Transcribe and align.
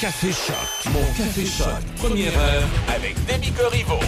Café 0.00 0.28
Choc. 0.28 0.94
Mon 0.94 1.04
Café 1.12 1.44
Choc. 1.44 1.68
Première 1.96 2.32
heure 2.38 2.68
avec 2.88 3.14
Demi 3.26 3.52
Corriveau. 3.52 3.98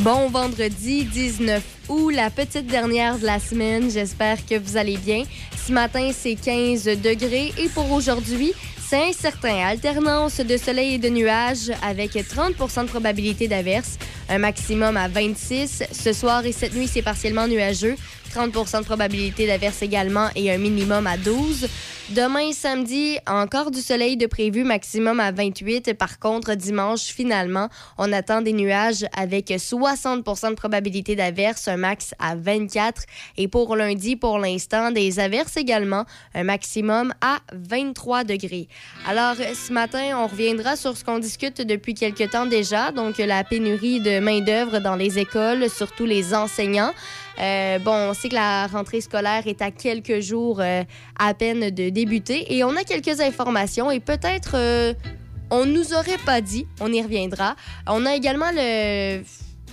Bon 0.00 0.28
vendredi 0.28 1.04
19 1.04 1.62
août, 1.88 2.10
la 2.10 2.28
petite 2.28 2.66
dernière 2.66 3.18
de 3.18 3.24
la 3.24 3.38
semaine. 3.38 3.90
J'espère 3.90 4.44
que 4.44 4.58
vous 4.58 4.76
allez 4.76 4.98
bien. 4.98 5.24
Ce 5.66 5.72
matin, 5.72 6.10
c'est 6.12 6.34
15 6.34 6.84
degrés 7.00 7.54
et 7.56 7.70
pour 7.70 7.90
aujourd'hui, 7.90 8.52
c'est 8.86 9.08
incertain. 9.08 9.66
Alternance 9.66 10.40
de 10.40 10.58
soleil 10.58 10.94
et 10.94 10.98
de 10.98 11.08
nuages 11.08 11.70
avec 11.82 12.12
30% 12.12 12.82
de 12.82 12.88
probabilité 12.88 13.48
d'averse, 13.48 13.98
un 14.28 14.38
maximum 14.38 14.98
à 14.98 15.08
26. 15.08 15.84
Ce 15.90 16.12
soir 16.12 16.44
et 16.44 16.52
cette 16.52 16.74
nuit, 16.74 16.86
c'est 16.86 17.00
partiellement 17.00 17.48
nuageux. 17.48 17.96
30 18.28 18.52
de 18.52 18.84
probabilité 18.84 19.46
d'averse 19.46 19.82
également 19.82 20.28
et 20.34 20.50
un 20.50 20.58
minimum 20.58 21.06
à 21.06 21.16
12. 21.16 21.68
Demain, 22.10 22.52
samedi, 22.52 23.18
encore 23.26 23.70
du 23.70 23.82
soleil 23.82 24.16
de 24.16 24.26
prévu, 24.26 24.64
maximum 24.64 25.20
à 25.20 25.30
28. 25.30 25.92
Par 25.92 26.18
contre, 26.18 26.54
dimanche, 26.54 27.02
finalement, 27.02 27.68
on 27.98 28.10
attend 28.14 28.40
des 28.40 28.54
nuages 28.54 29.04
avec 29.14 29.52
60 29.58 30.24
de 30.24 30.54
probabilité 30.54 31.16
d'averse, 31.16 31.68
un 31.68 31.76
max 31.76 32.14
à 32.18 32.34
24. 32.34 33.02
Et 33.36 33.46
pour 33.46 33.76
lundi, 33.76 34.16
pour 34.16 34.38
l'instant, 34.38 34.90
des 34.90 35.20
averses 35.20 35.58
également, 35.58 36.06
un 36.34 36.44
maximum 36.44 37.12
à 37.20 37.40
23 37.52 38.24
degrés. 38.24 38.68
Alors, 39.06 39.34
ce 39.36 39.70
matin, 39.70 40.16
on 40.16 40.28
reviendra 40.28 40.76
sur 40.76 40.96
ce 40.96 41.04
qu'on 41.04 41.18
discute 41.18 41.60
depuis 41.60 41.92
quelque 41.92 42.24
temps 42.24 42.46
déjà, 42.46 42.90
donc 42.90 43.18
la 43.18 43.44
pénurie 43.44 44.00
de 44.00 44.18
main-d'œuvre 44.18 44.78
dans 44.78 44.96
les 44.96 45.18
écoles, 45.18 45.68
surtout 45.68 46.06
les 46.06 46.34
enseignants. 46.34 46.94
Euh, 47.40 47.78
bon, 47.78 48.10
on 48.10 48.14
sait 48.14 48.28
que 48.28 48.34
la 48.34 48.66
rentrée 48.66 49.00
scolaire 49.00 49.46
est 49.46 49.62
à 49.62 49.70
quelques 49.70 50.20
jours 50.20 50.60
euh, 50.60 50.82
à 51.18 51.34
peine 51.34 51.70
de 51.70 51.88
débuter 51.88 52.54
et 52.54 52.64
on 52.64 52.74
a 52.76 52.84
quelques 52.84 53.20
informations 53.20 53.90
et 53.90 54.00
peut-être 54.00 54.52
euh, 54.54 54.92
on 55.50 55.64
nous 55.64 55.94
aurait 55.94 56.18
pas 56.24 56.40
dit, 56.40 56.66
on 56.80 56.92
y 56.92 57.00
reviendra. 57.00 57.54
On 57.86 58.04
a 58.06 58.14
également 58.14 58.50
le 58.52 59.22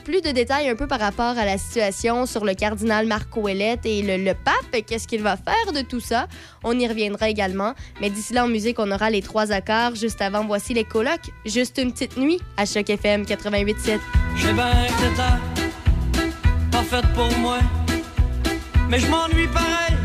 plus 0.05 0.21
de 0.21 0.29
détails 0.29 0.69
un 0.69 0.75
peu 0.75 0.87
par 0.87 0.99
rapport 0.99 1.37
à 1.37 1.45
la 1.45 1.57
situation 1.57 2.27
sur 2.27 2.45
le 2.45 2.53
cardinal 2.53 3.07
Marc 3.07 3.35
Ouellette 3.35 3.85
et 3.85 4.03
le, 4.03 4.33
pape. 4.33 4.85
Qu'est-ce 4.85 5.07
qu'il 5.07 5.23
va 5.23 5.35
faire 5.35 5.73
de 5.73 5.81
tout 5.81 5.99
ça? 5.99 6.27
On 6.63 6.77
y 6.77 6.87
reviendra 6.87 7.27
également. 7.27 7.73
Mais 7.99 8.11
d'ici 8.11 8.33
là, 8.33 8.45
en 8.45 8.47
musique, 8.47 8.77
on 8.77 8.91
aura 8.91 9.09
les 9.09 9.23
trois 9.23 9.51
accords. 9.51 9.95
Juste 9.95 10.21
avant, 10.21 10.45
voici 10.45 10.75
les 10.75 10.83
colocs. 10.83 11.31
Juste 11.45 11.79
une 11.79 11.91
petite 11.91 12.17
nuit 12.17 12.39
à 12.55 12.65
Choc 12.65 12.87
FM 12.87 13.23
88.7. 13.23 13.99
Faite 16.89 17.13
pour 17.15 17.35
moi. 17.39 17.57
Mais 18.89 18.99
je 18.99 19.07
m'ennuie 19.07 19.47
pareil. 19.47 19.97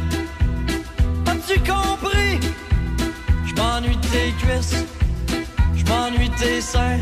As-tu 1.27 1.61
compris? 1.61 2.41
Je 3.45 3.55
m'ennuie 3.55 3.97
de 3.97 4.07
tes 4.07 4.33
cuisses. 4.41 4.87
Je 5.77 5.85
m'ennuie 5.85 6.31
de 6.31 6.35
tes 6.37 6.61
seins. 6.63 6.99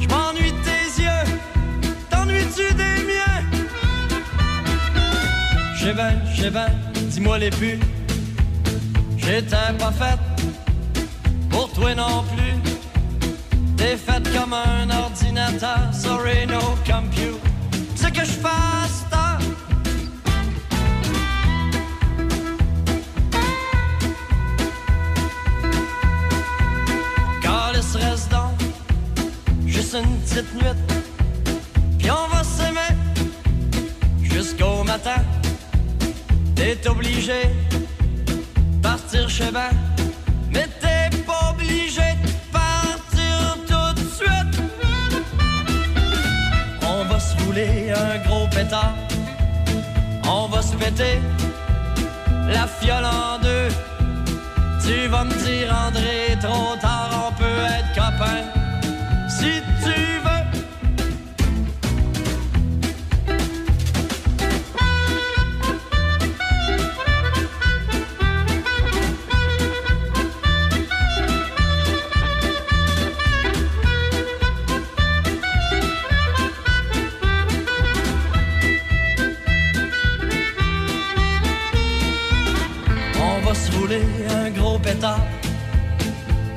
Je 0.00 0.08
m'ennuie 0.08 0.52
de 0.52 0.62
tes 0.64 1.02
yeux. 1.02 1.38
T'ennuies-tu 2.08 2.72
des 2.74 3.04
miens? 3.10 3.42
J'ai 5.76 5.92
ben, 5.92 6.14
j'ai 6.34 6.48
ben, 6.48 6.70
dis-moi 7.10 7.38
les 7.38 7.50
plus. 7.50 7.78
J'étais 9.18 9.72
pas 9.78 9.92
faite 9.92 10.18
pour 11.50 11.70
toi 11.72 11.94
non 11.94 12.24
plus. 12.34 12.54
T'es 13.76 13.98
faite 13.98 14.32
comme 14.32 14.54
un 14.54 14.88
ordinateur, 14.90 15.92
sorry 15.92 16.46
no 16.46 16.60
compute 16.86 17.51
une 29.94 30.18
petite 30.20 30.54
nuit, 30.54 30.64
puis 31.98 32.10
on 32.10 32.28
va 32.34 32.42
s'aimer 32.42 32.94
jusqu'au 34.22 34.84
matin. 34.84 35.22
T'es 36.54 36.78
obligé 36.88 37.50
partir 38.82 39.28
chez 39.28 39.50
ben, 39.50 39.70
mais 40.52 40.66
t'es 40.80 41.16
pas 41.24 41.50
obligé 41.50 42.02
un 47.58 48.18
gros 48.26 48.46
pétard. 48.48 48.94
On 50.26 50.46
va 50.48 50.62
se 50.62 50.74
péter 50.76 51.20
la 52.48 52.66
fiole 52.66 53.04
en 53.04 53.38
deux. 53.38 53.68
Tu 54.84 55.06
vas 55.08 55.24
me 55.24 55.34
dire, 55.44 55.74
André, 55.86 56.36
trop 56.40 56.76
tard, 56.80 57.28
on 57.28 57.32
peut 57.34 57.64
être 57.78 57.92
copains. 57.94 58.44
Si 59.28 59.62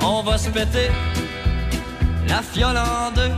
On 0.00 0.22
va 0.22 0.38
se 0.38 0.50
péter 0.50 0.90
la 2.28 2.42
fiole 2.42 2.76
en 2.76 3.10
deux. 3.12 3.32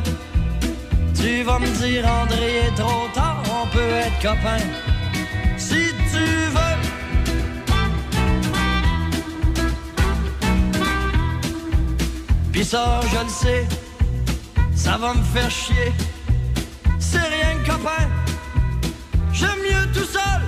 Tu 1.14 1.42
vas 1.42 1.58
me 1.58 1.66
dire, 1.66 2.06
André, 2.06 2.66
est 2.66 2.74
trop 2.74 3.08
tard, 3.14 3.42
on 3.60 3.66
peut 3.68 3.90
être 4.04 4.18
copains. 4.20 4.66
Si 5.56 5.92
tu 6.12 6.24
veux. 6.54 6.58
Ça, 12.64 13.00
je 13.10 13.24
le 13.24 13.30
sais, 13.30 13.66
ça 14.74 14.98
va 14.98 15.14
me 15.14 15.22
faire 15.22 15.50
chier. 15.50 15.90
C'est 16.98 17.16
rien 17.18 17.56
que 17.64 17.70
copain, 17.70 18.06
j'aime 19.32 19.60
mieux 19.62 19.86
tout 19.94 20.04
seul. 20.04 20.42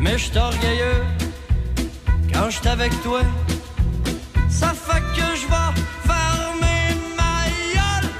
Mais 0.00 0.18
je 0.18 0.36
orgueilleux 0.36 1.04
quand 2.36 2.50
je 2.50 2.68
avec 2.68 2.92
toi, 3.02 3.20
ça 4.48 4.68
fait 4.68 5.00
que 5.16 5.28
je 5.40 5.46
vais 5.52 5.72
fermer 6.10 6.82
ma 7.16 7.38
gueule. 7.74 8.10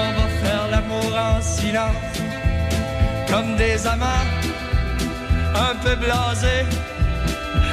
On 0.00 0.08
va 0.18 0.26
faire 0.42 0.64
l'amour 0.70 1.10
en 1.16 1.40
silence, 1.40 2.16
comme 3.30 3.56
des 3.56 3.86
amants, 3.86 4.26
un 5.54 5.74
peu 5.76 5.96
blasés. 5.96 6.66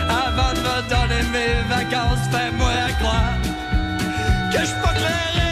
Avant 0.09 0.53
de 0.53 0.61
me 0.67 0.77
donner 0.89 1.23
mes 1.35 1.55
vacances, 1.75 2.25
fais-moi 2.31 2.71
croire 2.99 3.37
que 4.51 4.59
je 4.59 4.73
peux 4.81 4.93
clairer. 4.99 5.42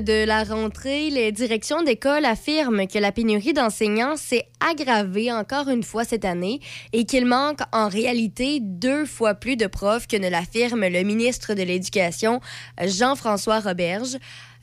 De 0.00 0.24
la 0.24 0.44
rentrée, 0.44 1.10
les 1.10 1.32
directions 1.32 1.82
d'école 1.82 2.24
affirment 2.24 2.86
que 2.86 2.98
la 2.98 3.12
pénurie 3.12 3.52
d'enseignants 3.52 4.16
s'est 4.16 4.46
aggravée 4.60 5.32
encore 5.32 5.68
une 5.68 5.82
fois 5.82 6.04
cette 6.04 6.24
année 6.24 6.60
et 6.92 7.04
qu'il 7.04 7.26
manque 7.26 7.60
en 7.72 7.88
réalité 7.88 8.58
deux 8.60 9.04
fois 9.04 9.34
plus 9.34 9.56
de 9.56 9.66
profs 9.66 10.06
que 10.06 10.16
ne 10.16 10.28
l'affirme 10.28 10.86
le 10.86 11.02
ministre 11.02 11.54
de 11.54 11.62
l'Éducation, 11.62 12.40
Jean-François 12.82 13.60
Roberge. 13.60 14.16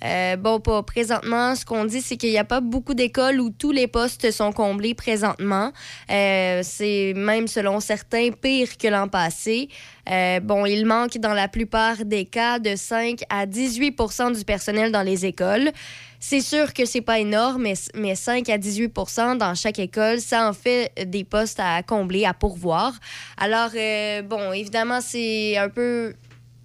Euh, 0.03 0.35
bon, 0.35 0.59
pas 0.59 0.83
présentement, 0.83 1.55
ce 1.55 1.65
qu'on 1.65 1.85
dit, 1.85 2.01
c'est 2.01 2.17
qu'il 2.17 2.29
n'y 2.29 2.37
a 2.37 2.43
pas 2.43 2.61
beaucoup 2.61 2.93
d'écoles 2.93 3.39
où 3.39 3.49
tous 3.49 3.71
les 3.71 3.87
postes 3.87 4.29
sont 4.31 4.51
comblés 4.51 4.93
présentement. 4.93 5.71
Euh, 6.11 6.61
c'est 6.63 7.13
même, 7.15 7.47
selon 7.47 7.79
certains, 7.79 8.29
pire 8.31 8.77
que 8.77 8.87
l'an 8.87 9.07
passé. 9.07 9.69
Euh, 10.09 10.39
bon, 10.39 10.65
il 10.65 10.85
manque 10.85 11.17
dans 11.17 11.33
la 11.33 11.47
plupart 11.47 12.05
des 12.05 12.25
cas 12.25 12.59
de 12.59 12.75
5 12.75 13.21
à 13.29 13.45
18% 13.45 14.37
du 14.37 14.45
personnel 14.45 14.91
dans 14.91 15.01
les 15.01 15.25
écoles. 15.25 15.71
C'est 16.19 16.41
sûr 16.41 16.73
que 16.73 16.85
c'est 16.85 17.01
pas 17.01 17.19
énorme, 17.19 17.63
mais, 17.63 17.73
mais 17.93 18.15
5 18.15 18.49
à 18.49 18.57
18% 18.57 19.37
dans 19.37 19.53
chaque 19.55 19.79
école, 19.79 20.19
ça 20.19 20.47
en 20.47 20.53
fait 20.53 20.91
des 21.05 21.23
postes 21.23 21.59
à 21.59 21.83
combler, 21.83 22.25
à 22.25 22.33
pourvoir. 22.33 22.93
Alors, 23.37 23.69
euh, 23.75 24.21
bon, 24.23 24.51
évidemment, 24.51 24.99
c'est 25.01 25.57
un 25.57 25.69
peu 25.69 26.13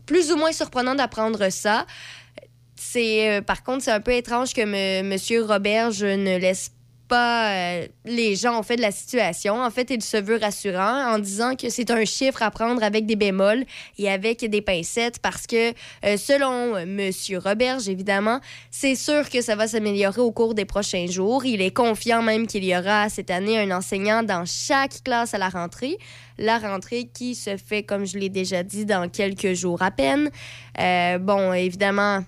plus 0.06 0.32
ou 0.32 0.36
moins 0.36 0.52
surprenant 0.52 0.94
d'apprendre 0.94 1.48
ça. 1.50 1.86
C'est 2.92 3.30
euh, 3.30 3.40
par 3.40 3.62
contre, 3.62 3.84
c'est 3.84 3.90
un 3.90 4.02
peu 4.02 4.12
étrange 4.12 4.52
que 4.52 4.60
M. 4.60 5.46
Roberge 5.46 6.04
ne 6.04 6.36
laisse 6.36 6.72
pas 7.08 7.50
euh, 7.50 7.86
les 8.04 8.36
gens 8.36 8.54
en 8.54 8.62
fait 8.62 8.76
de 8.76 8.82
la 8.82 8.92
situation. 8.92 9.62
En 9.62 9.70
fait, 9.70 9.88
il 9.88 10.02
se 10.02 10.18
veut 10.18 10.36
rassurant 10.36 11.14
en 11.14 11.18
disant 11.18 11.56
que 11.56 11.70
c'est 11.70 11.90
un 11.90 12.04
chiffre 12.04 12.42
à 12.42 12.50
prendre 12.50 12.82
avec 12.82 13.06
des 13.06 13.16
bémols 13.16 13.64
et 13.96 14.10
avec 14.10 14.44
des 14.44 14.60
pincettes 14.60 15.20
parce 15.20 15.46
que 15.46 15.70
euh, 16.04 16.18
selon 16.18 16.84
Monsieur 16.84 17.38
Roberge, 17.38 17.88
évidemment, 17.88 18.40
c'est 18.70 18.94
sûr 18.94 19.30
que 19.30 19.40
ça 19.40 19.56
va 19.56 19.68
s'améliorer 19.68 20.20
au 20.20 20.30
cours 20.30 20.52
des 20.52 20.66
prochains 20.66 21.06
jours. 21.06 21.46
Il 21.46 21.62
est 21.62 21.74
confiant 21.74 22.20
même 22.20 22.46
qu'il 22.46 22.62
y 22.62 22.76
aura 22.76 23.08
cette 23.08 23.30
année 23.30 23.58
un 23.58 23.74
enseignant 23.74 24.22
dans 24.22 24.44
chaque 24.44 25.02
classe 25.02 25.32
à 25.32 25.38
la 25.38 25.48
rentrée. 25.48 25.96
La 26.36 26.58
rentrée 26.58 27.08
qui 27.08 27.36
se 27.36 27.56
fait, 27.56 27.84
comme 27.84 28.04
je 28.04 28.18
l'ai 28.18 28.28
déjà 28.28 28.62
dit, 28.62 28.84
dans 28.84 29.08
quelques 29.08 29.54
jours 29.54 29.80
à 29.80 29.90
peine. 29.90 30.30
Bon, 31.20 31.52
évidemment, 31.52 32.22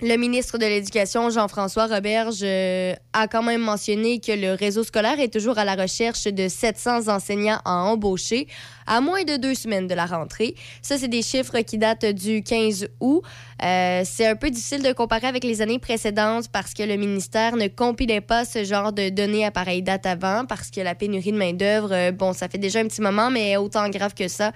le 0.00 0.16
ministre 0.16 0.58
de 0.58 0.66
l'Éducation, 0.66 1.28
Jean-François 1.28 1.86
Roberge, 1.86 2.40
euh, 2.42 2.94
a 3.12 3.26
quand 3.26 3.42
même 3.42 3.60
mentionné 3.60 4.20
que 4.20 4.30
le 4.30 4.54
réseau 4.54 4.84
scolaire 4.84 5.18
est 5.18 5.32
toujours 5.32 5.58
à 5.58 5.64
la 5.64 5.74
recherche 5.74 6.24
de 6.24 6.46
700 6.46 7.08
enseignants 7.08 7.60
à 7.64 7.82
embaucher 7.82 8.46
à 8.86 9.00
moins 9.00 9.24
de 9.24 9.36
deux 9.36 9.54
semaines 9.54 9.86
de 9.86 9.94
la 9.94 10.06
rentrée. 10.06 10.54
Ça, 10.82 10.98
c'est 10.98 11.08
des 11.08 11.22
chiffres 11.22 11.58
qui 11.60 11.78
datent 11.78 12.06
du 12.06 12.42
15 12.42 12.88
août. 13.00 13.22
Euh, 13.62 14.02
c'est 14.04 14.26
un 14.26 14.36
peu 14.36 14.50
difficile 14.50 14.82
de 14.82 14.92
comparer 14.92 15.26
avec 15.26 15.42
les 15.42 15.60
années 15.62 15.80
précédentes 15.80 16.48
parce 16.52 16.74
que 16.74 16.84
le 16.84 16.96
ministère 16.96 17.56
ne 17.56 17.66
compilait 17.66 18.20
pas 18.20 18.44
ce 18.44 18.62
genre 18.62 18.92
de 18.92 19.08
données 19.08 19.44
à 19.44 19.50
pareille 19.50 19.82
date 19.82 20.06
avant 20.06 20.46
parce 20.46 20.70
que 20.70 20.80
la 20.80 20.94
pénurie 20.94 21.32
de 21.32 21.38
main-d'œuvre, 21.38 21.92
euh, 21.92 22.12
bon, 22.12 22.32
ça 22.32 22.48
fait 22.48 22.58
déjà 22.58 22.78
un 22.78 22.86
petit 22.86 23.02
moment, 23.02 23.30
mais 23.30 23.56
autant 23.56 23.88
grave 23.90 24.14
que 24.14 24.28
ça 24.28 24.52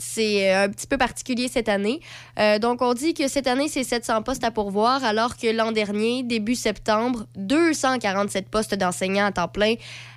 c'est 0.00 0.52
un 0.52 0.68
petit 0.68 0.86
peu 0.86 0.98
particulier 0.98 1.48
cette 1.48 1.68
année. 1.68 2.00
Euh, 2.38 2.58
donc, 2.58 2.82
on 2.82 2.94
dit 2.94 3.14
que 3.14 3.28
cette 3.28 3.46
année, 3.46 3.68
c'est 3.68 3.84
700 3.84 4.22
postes 4.22 4.44
à 4.44 4.50
pourvoir, 4.50 5.04
alors 5.04 5.36
que 5.36 5.46
l'an 5.54 5.72
dernier, 5.72 6.22
début 6.22 6.54
septembre, 6.54 7.26
247 7.36 8.48
postes 8.48 8.74
d'enseignants 8.74 9.26
à 9.26 9.32
temps 9.32 9.48
plein 9.48 9.74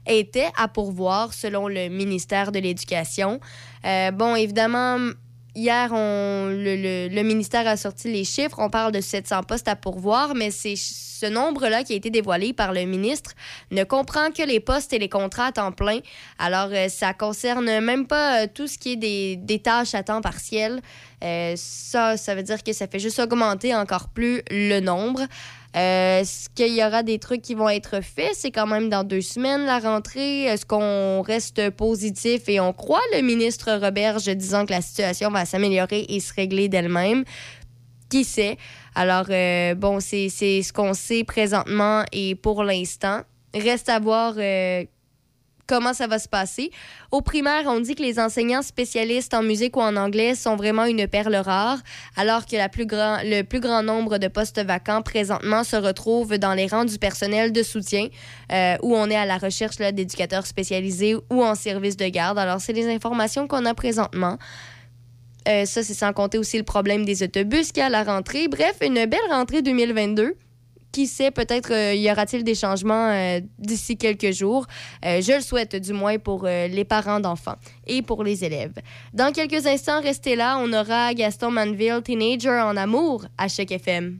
étaient 0.07 0.49
à 0.57 0.67
pourvoir, 0.67 1.33
selon 1.33 1.67
le 1.67 1.89
ministère 1.89 2.51
de 2.51 2.59
l'Éducation. 2.59 3.39
Euh, 3.85 4.11
bon, 4.11 4.35
évidemment, 4.35 4.97
hier, 5.55 5.89
on, 5.91 6.47
le, 6.49 7.07
le, 7.07 7.23
ministère 7.23 7.67
a 7.67 7.77
sorti 7.77 8.11
les 8.11 8.23
chiffres. 8.23 8.57
On 8.59 8.69
parle 8.69 8.91
de 8.91 9.01
700 9.01 9.43
postes 9.43 9.67
à 9.67 9.75
pourvoir, 9.75 10.35
mais 10.35 10.51
c'est 10.51 10.75
ce 10.75 11.25
nombre-là 11.25 11.83
qui 11.83 11.93
a 11.93 11.95
été 11.95 12.09
dévoilé 12.09 12.53
par 12.53 12.73
le 12.73 12.83
ministre 12.85 13.31
ne 13.71 13.83
comprend 13.83 14.31
que 14.31 14.43
les 14.43 14.59
postes 14.59 14.91
et 14.93 14.99
les 14.99 15.09
contrats 15.09 15.47
à 15.47 15.51
temps 15.53 15.71
plein. 15.71 15.99
Alors, 16.37 16.69
euh, 16.71 16.89
ça 16.89 17.13
concerne 17.13 17.79
même 17.79 18.07
pas 18.07 18.43
euh, 18.43 18.47
tout 18.53 18.67
ce 18.67 18.77
qui 18.77 18.93
est 18.93 18.97
des, 18.97 19.35
des, 19.37 19.59
tâches 19.59 19.95
à 19.95 20.03
temps 20.03 20.21
partiel. 20.21 20.81
Euh, 21.23 21.53
ça, 21.55 22.17
ça 22.17 22.35
veut 22.35 22.43
dire 22.43 22.61
que 22.63 22.73
ça 22.73 22.87
fait 22.87 22.99
juste 22.99 23.19
augmenter 23.19 23.73
encore 23.73 24.09
plus 24.09 24.41
le 24.49 24.79
nombre. 24.79 25.21
Euh, 25.75 26.19
Est-ce 26.19 26.49
qu'il 26.49 26.73
y 26.75 26.83
aura 26.83 27.01
des 27.01 27.17
trucs 27.17 27.41
qui 27.41 27.55
vont 27.55 27.69
être 27.69 28.01
faits? 28.01 28.33
C'est 28.33 28.51
quand 28.51 28.67
même 28.67 28.89
dans 28.89 29.03
deux 29.03 29.21
semaines 29.21 29.65
la 29.65 29.79
rentrée. 29.79 30.43
Est-ce 30.43 30.65
qu'on 30.65 31.21
reste 31.21 31.71
positif 31.71 32.47
et 32.47 32.59
on 32.59 32.73
croit 32.73 33.01
le 33.13 33.21
ministre 33.21 33.71
Roberge 33.71 34.25
disant 34.25 34.65
que 34.65 34.71
la 34.71 34.81
situation 34.81 35.31
va 35.31 35.45
s'améliorer 35.45 36.05
et 36.09 36.19
se 36.19 36.33
régler 36.33 36.69
d'elle-même? 36.69 37.23
Qui 38.09 38.23
sait? 38.23 38.57
Alors, 38.93 39.25
euh, 39.29 39.73
bon, 39.73 39.99
c'est 39.99 40.29
ce 40.29 40.71
qu'on 40.71 40.93
sait 40.93 41.23
présentement 41.23 42.03
et 42.11 42.35
pour 42.35 42.63
l'instant. 42.63 43.21
Reste 43.55 43.89
à 43.89 43.99
voir 43.99 44.35
euh, 44.37 44.83
comment 45.73 45.95
ça 45.95 46.05
va 46.05 46.19
se 46.19 46.27
passer. 46.27 46.69
Au 47.09 47.21
primaire, 47.21 47.63
on 47.65 47.79
dit 47.79 47.95
que 47.95 48.03
les 48.03 48.19
enseignants 48.19 48.61
spécialistes 48.61 49.33
en 49.33 49.41
musique 49.41 49.75
ou 49.75 49.81
en 49.81 49.95
anglais 49.95 50.35
sont 50.35 50.55
vraiment 50.55 50.85
une 50.85 51.07
perle 51.07 51.35
rare, 51.35 51.79
alors 52.15 52.45
que 52.45 52.55
le 52.55 53.41
plus 53.41 53.59
grand 53.59 53.81
nombre 53.81 54.19
de 54.19 54.27
postes 54.27 54.63
vacants 54.63 55.01
présentement 55.01 55.63
se 55.63 55.75
retrouvent 55.75 56.37
dans 56.37 56.53
les 56.53 56.67
rangs 56.67 56.85
du 56.85 56.99
personnel 56.99 57.51
de 57.51 57.63
soutien, 57.63 58.09
euh, 58.51 58.75
où 58.83 58.95
on 58.95 59.09
est 59.09 59.15
à 59.15 59.25
la 59.25 59.39
recherche 59.39 59.77
d'éducateurs 59.77 60.45
spécialisés 60.45 61.15
ou 61.31 61.43
en 61.43 61.55
service 61.55 61.97
de 61.97 62.05
garde. 62.07 62.37
Alors, 62.37 62.61
c'est 62.61 62.73
les 62.73 62.87
informations 62.93 63.47
qu'on 63.47 63.65
a 63.65 63.73
présentement. 63.73 64.37
Euh, 65.47 65.65
ça, 65.65 65.81
c'est 65.81 65.95
sans 65.95 66.13
compter 66.13 66.37
aussi 66.37 66.59
le 66.59 66.63
problème 66.63 67.03
des 67.03 67.23
autobus 67.23 67.71
qu'il 67.71 67.79
y 67.79 67.81
a 67.81 67.87
à 67.87 67.89
la 67.89 68.03
rentrée. 68.03 68.47
Bref, 68.47 68.75
une 68.81 69.07
belle 69.07 69.27
rentrée 69.31 69.63
2022 69.63 70.35
qui 70.93 71.07
sait, 71.07 71.31
peut-être 71.31 71.73
euh, 71.73 71.93
y 71.93 72.09
aura-t-il 72.09 72.45
des 72.45 72.55
changements 72.55 73.09
euh, 73.09 73.41
d'ici 73.57 73.97
quelques 73.97 74.31
jours. 74.31 74.65
Euh, 75.03 75.19
je 75.21 75.33
le 75.33 75.41
souhaite 75.41 75.75
du 75.75 75.91
moins 75.91 76.17
pour 76.19 76.45
les 76.45 76.85
parents 76.85 77.19
d'enfants 77.19 77.55
et 77.87 78.01
pour 78.01 78.23
les 78.23 78.45
élèves. 78.45 78.75
Dans 79.13 79.33
quelques 79.33 79.65
instants, 79.65 80.01
restez 80.01 80.35
là, 80.35 80.57
on 80.59 80.71
aura 80.71 81.13
Gaston 81.13 81.51
Manville, 81.51 82.01
Teenager 82.03 82.61
en 82.61 82.77
amour 82.77 83.25
à 83.37 83.47
Choc 83.47 83.71
FM. 83.71 84.19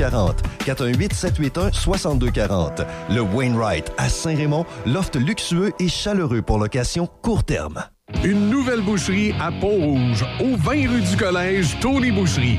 418 0.00 1.12
781 1.12 1.72
6240. 1.72 2.82
Le 3.10 3.20
Wainwright 3.20 3.92
à 3.98 4.08
Saint-Raymond, 4.08 4.64
loft 4.86 5.16
luxueux 5.16 5.72
et 5.78 5.88
chaleureux 5.88 6.42
pour 6.42 6.58
location 6.58 7.08
court 7.22 7.44
terme. 7.44 7.84
Une 8.24 8.50
nouvelle 8.50 8.80
boucherie 8.80 9.34
à 9.40 9.52
Pont-Rouge, 9.52 10.24
au 10.40 10.56
20 10.56 10.72
rue 10.88 11.02
du 11.02 11.16
Collège, 11.16 11.78
Tony 11.80 12.10
Boucherie. 12.10 12.58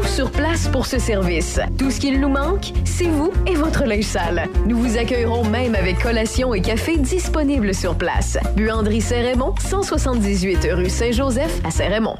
sur 0.11 0.29
place 0.29 0.67
pour 0.67 0.85
ce 0.85 0.99
service. 0.99 1.59
Tout 1.77 1.89
ce 1.89 1.99
qu'il 1.99 2.19
nous 2.19 2.29
manque, 2.29 2.73
c'est 2.83 3.07
vous 3.07 3.31
et 3.47 3.55
votre 3.55 3.85
linge 3.85 4.03
sale. 4.03 4.49
Nous 4.67 4.77
vous 4.77 4.97
accueillerons 4.97 5.45
même 5.45 5.73
avec 5.73 5.99
collation 5.99 6.53
et 6.53 6.61
café 6.61 6.97
disponibles 6.97 7.73
sur 7.73 7.97
place. 7.97 8.37
Buanderie 8.57 8.99
Saint-Raymond, 8.99 9.55
178 9.57 10.67
rue 10.73 10.89
Saint-Joseph 10.89 11.61
à 11.63 11.71
Saint-Raymond. 11.71 12.17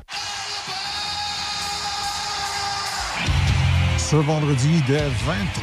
Ce 3.97 4.15
vendredi, 4.15 4.81
dès 4.87 5.03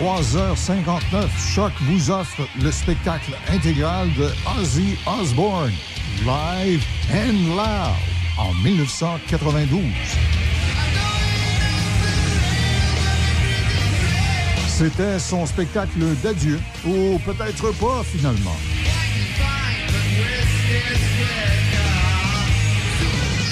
23h59, 0.03 1.55
Choc 1.55 1.73
vous 1.83 2.11
offre 2.11 2.43
le 2.63 2.71
spectacle 2.71 3.33
intégral 3.51 4.09
de 4.19 4.29
Ozzy 4.59 4.99
Osbourne, 5.21 5.73
Live 6.21 6.85
and 7.11 7.57
Loud, 7.57 7.97
en 8.39 8.53
1992. 8.63 9.81
C'était 14.79 15.19
son 15.19 15.45
spectacle 15.45 15.99
d'adieu, 16.23 16.61
ou 16.87 17.19
peut-être 17.27 17.73
pas 17.81 18.05
finalement. 18.05 18.55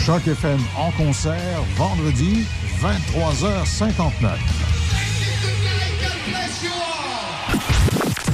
Choc 0.05 0.25
FM 0.25 0.61
en 0.79 0.93
concert, 0.93 1.35
vendredi, 1.75 2.47
23h59. 2.81 4.37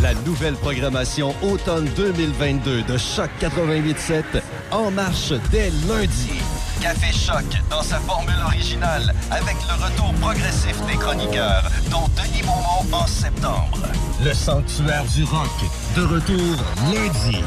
La 0.02 0.12
nouvelle 0.26 0.56
programmation 0.56 1.34
automne 1.40 1.88
2022 1.96 2.82
de 2.82 2.99
Choc 2.99 3.30
88.7 3.40 4.22
en 4.70 4.90
marche 4.90 5.32
dès 5.50 5.70
lundi. 5.88 6.42
Café 6.82 7.12
Choc 7.12 7.44
dans 7.70 7.82
sa 7.84 8.00
formule 8.00 8.34
originale 8.44 9.14
avec 9.30 9.54
le 9.68 9.84
retour 9.84 10.12
progressif 10.14 10.76
des 10.88 10.96
chroniqueurs, 10.96 11.62
dont 11.92 12.08
Denis 12.16 12.42
Beaumont 12.42 12.84
en 12.92 13.06
septembre. 13.06 13.78
Le 14.24 14.34
sanctuaire 14.34 15.04
du 15.14 15.22
rock, 15.22 15.48
de 15.94 16.02
retour 16.02 16.56
lundi. 16.92 17.38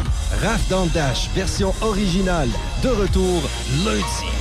Raph 0.42 0.66
dans 0.70 0.86
le 0.86 0.90
Dash, 0.92 1.30
version 1.36 1.74
originale, 1.82 2.48
de 2.82 2.88
retour 2.88 3.42
lundi. 3.84 4.32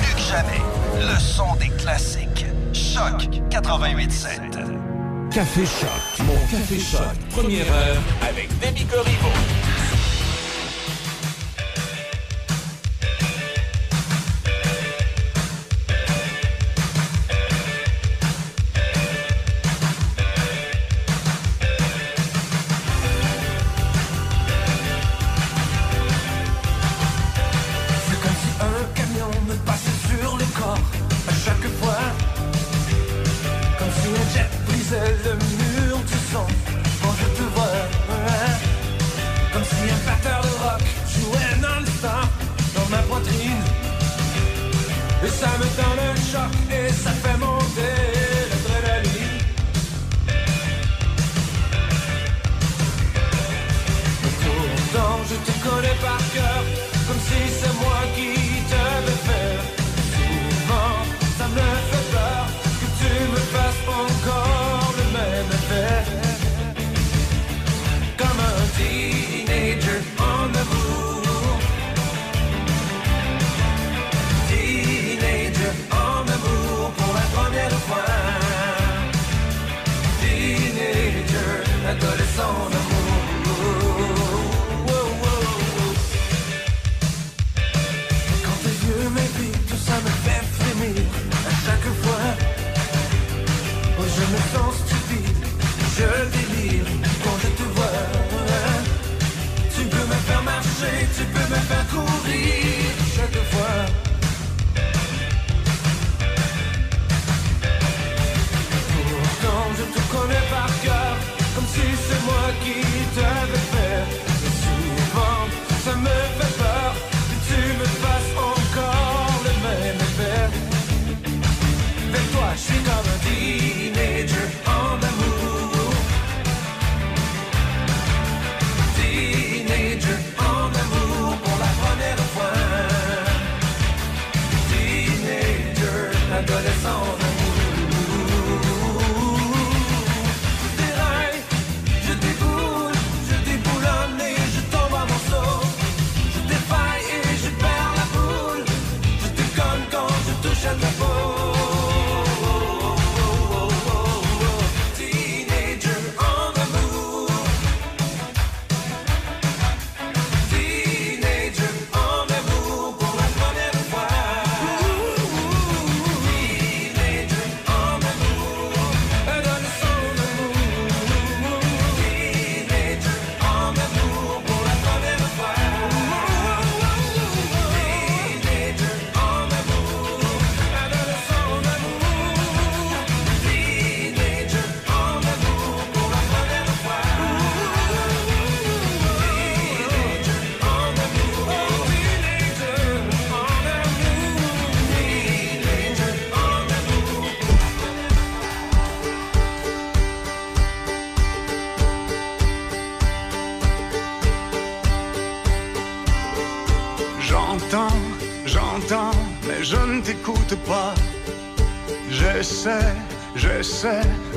Plus 0.00 0.14
que 0.14 0.30
jamais, 0.30 0.62
le 1.00 1.18
son 1.18 1.56
des 1.56 1.70
classiques. 1.70 2.46
Choc 2.72 3.28
88.7. 3.50 5.32
Café 5.32 5.66
Choc. 5.66 6.24
Mon 6.24 6.38
Café 6.48 6.78
Choc. 6.78 7.00
Première 7.30 7.66
heure 7.72 8.02
avec 8.22 8.48
Demi 8.60 8.86
Corriveau. 8.86 9.32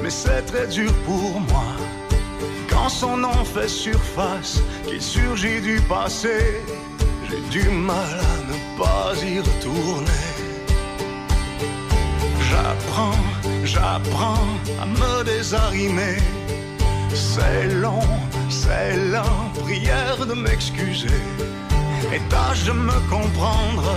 Mais 0.04 0.10
c'est 0.10 0.43
très 0.43 0.67
dur 0.67 0.93
pour 1.06 1.39
moi. 1.39 1.73
Quand 2.69 2.89
son 2.89 3.17
nom 3.17 3.43
fait 3.43 3.67
surface, 3.67 4.62
qu'il 4.88 5.01
surgit 5.01 5.62
du 5.62 5.80
passé, 5.82 6.62
j'ai 7.30 7.60
du 7.60 7.69
mal 7.69 8.19
à 8.19 8.38
ne 8.51 8.77
pas 8.77 9.13
y 9.23 9.39
retourner. 9.39 10.27
J'apprends, 12.49 13.23
j'apprends 13.63 14.47
à 14.82 14.86
me 14.86 15.23
désarimer. 15.23 16.17
C'est 17.13 17.67
long, 17.67 18.08
c'est 18.49 18.95
lent, 19.12 19.51
prière 19.63 20.25
de 20.25 20.34
m'excuser. 20.34 21.21
Et 22.13 22.19
tâche 22.30 22.65
de 22.65 22.73
me 22.73 22.99
comprendre, 23.10 23.91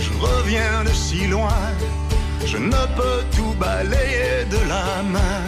je 0.00 0.10
reviens 0.18 0.84
de 0.84 0.90
si 0.90 1.26
loin, 1.28 1.62
je 2.44 2.58
ne 2.58 2.82
peux 2.96 3.22
tout 3.36 3.51
balayer 3.62 4.44
de 4.54 4.60
la 4.72 4.86
main. 5.14 5.42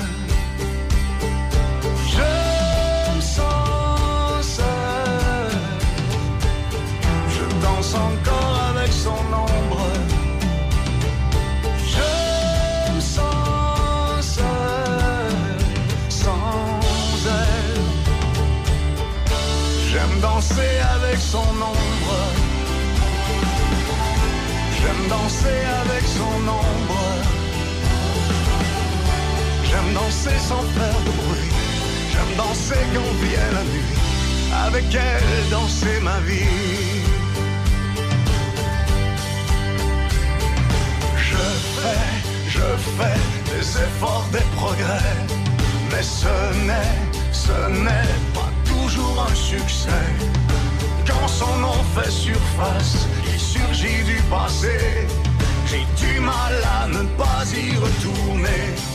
Je 2.15 2.31
me 3.17 3.21
sens 3.37 4.43
seul, 4.59 5.51
je 7.35 7.45
danse 7.65 7.93
encore 8.09 8.57
avec 8.71 8.93
son 9.05 9.23
ombre. 9.47 9.87
Je 11.95 12.13
me 12.95 13.01
sens 13.17 14.25
seul, 14.39 15.37
sans 16.23 17.21
elle. 17.43 17.83
J'aime 19.91 20.17
danser 20.29 20.75
avec 20.97 21.19
son 21.33 21.53
ombre. 21.73 22.19
J'aime 24.79 25.03
danser 25.17 25.59
avec 25.83 26.05
son 26.19 26.37
ombre. 26.59 26.64
Danser 29.95 30.39
sans 30.49 30.63
faire 30.77 31.01
de 31.07 31.13
bruit. 31.23 31.51
J'aime 32.11 32.37
danser 32.37 32.83
quand 32.93 33.13
vient 33.23 33.53
la 33.53 33.65
nuit. 33.65 33.95
Avec 34.67 34.85
elle, 34.93 35.51
danser 35.51 36.01
ma 36.03 36.19
vie. 36.21 37.05
Je 41.17 41.45
fais, 41.77 42.07
je 42.49 42.69
fais 42.97 43.21
des 43.51 43.67
efforts, 43.87 44.27
des 44.33 44.47
progrès. 44.57 45.13
Mais 45.91 46.03
ce 46.03 46.35
n'est, 46.67 46.97
ce 47.33 47.59
n'est 47.85 48.19
pas 48.35 48.51
toujours 48.65 49.27
un 49.31 49.35
succès. 49.35 50.07
Quand 51.07 51.29
son 51.29 51.57
nom 51.59 51.79
fait 51.95 52.11
surface, 52.11 53.07
il 53.33 53.39
surgit 53.39 54.03
du 54.05 54.21
passé. 54.29 55.07
J'ai 55.67 55.85
du 55.97 56.21
mal 56.21 56.55
à 56.81 56.89
ne 56.89 57.05
pas 57.17 57.45
y 57.55 57.77
retourner. 57.77 58.94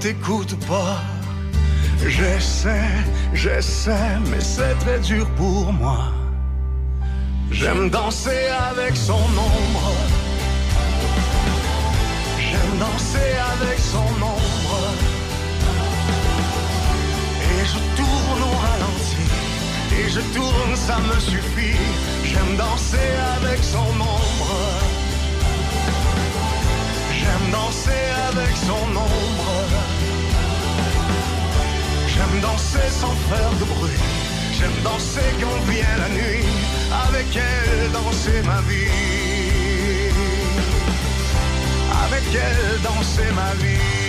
T'écoute 0.00 0.56
pas. 0.66 0.96
J'essaie, 2.06 2.90
j'essaie, 3.34 4.16
mais 4.30 4.40
c'est 4.40 4.74
très 4.80 4.98
dur 5.00 5.28
pour 5.36 5.72
moi. 5.72 6.12
J'aime 7.50 7.90
danser 7.90 8.46
avec 8.70 8.96
son 8.96 9.24
ombre. 9.52 9.92
J'aime 12.38 12.74
danser 12.86 13.32
avec 13.52 13.78
son 13.78 14.10
ombre. 14.38 14.78
Et 17.52 17.64
je 17.72 17.80
tourne 17.98 18.42
au 18.50 18.56
ralenti. 18.66 19.24
Et 19.98 20.08
je 20.08 20.20
tourne, 20.34 20.76
ça 20.76 20.98
me 21.08 21.20
suffit. 21.20 21.78
J'aime 22.24 22.56
danser 22.56 23.10
avec 23.36 23.62
son 23.62 23.90
ombre. 24.16 24.54
J'aime 27.18 27.50
danser 27.52 28.04
avec 28.30 28.56
son 28.56 28.96
ombre. 28.96 29.49
J'aime 32.30 32.42
danser 32.42 32.90
sans 32.90 33.14
faire 33.28 33.50
de 33.58 33.64
bruit. 33.64 33.90
J'aime 34.52 34.82
danser 34.84 35.20
quand 35.40 35.70
vient 35.70 35.96
la 35.98 36.08
nuit. 36.10 36.44
Avec 37.08 37.26
elle, 37.34 37.90
danser 37.90 38.42
ma 38.44 38.60
vie. 38.62 38.86
Avec 42.04 42.34
elle, 42.34 42.82
danser 42.82 43.32
ma 43.34 43.54
vie. 43.54 43.99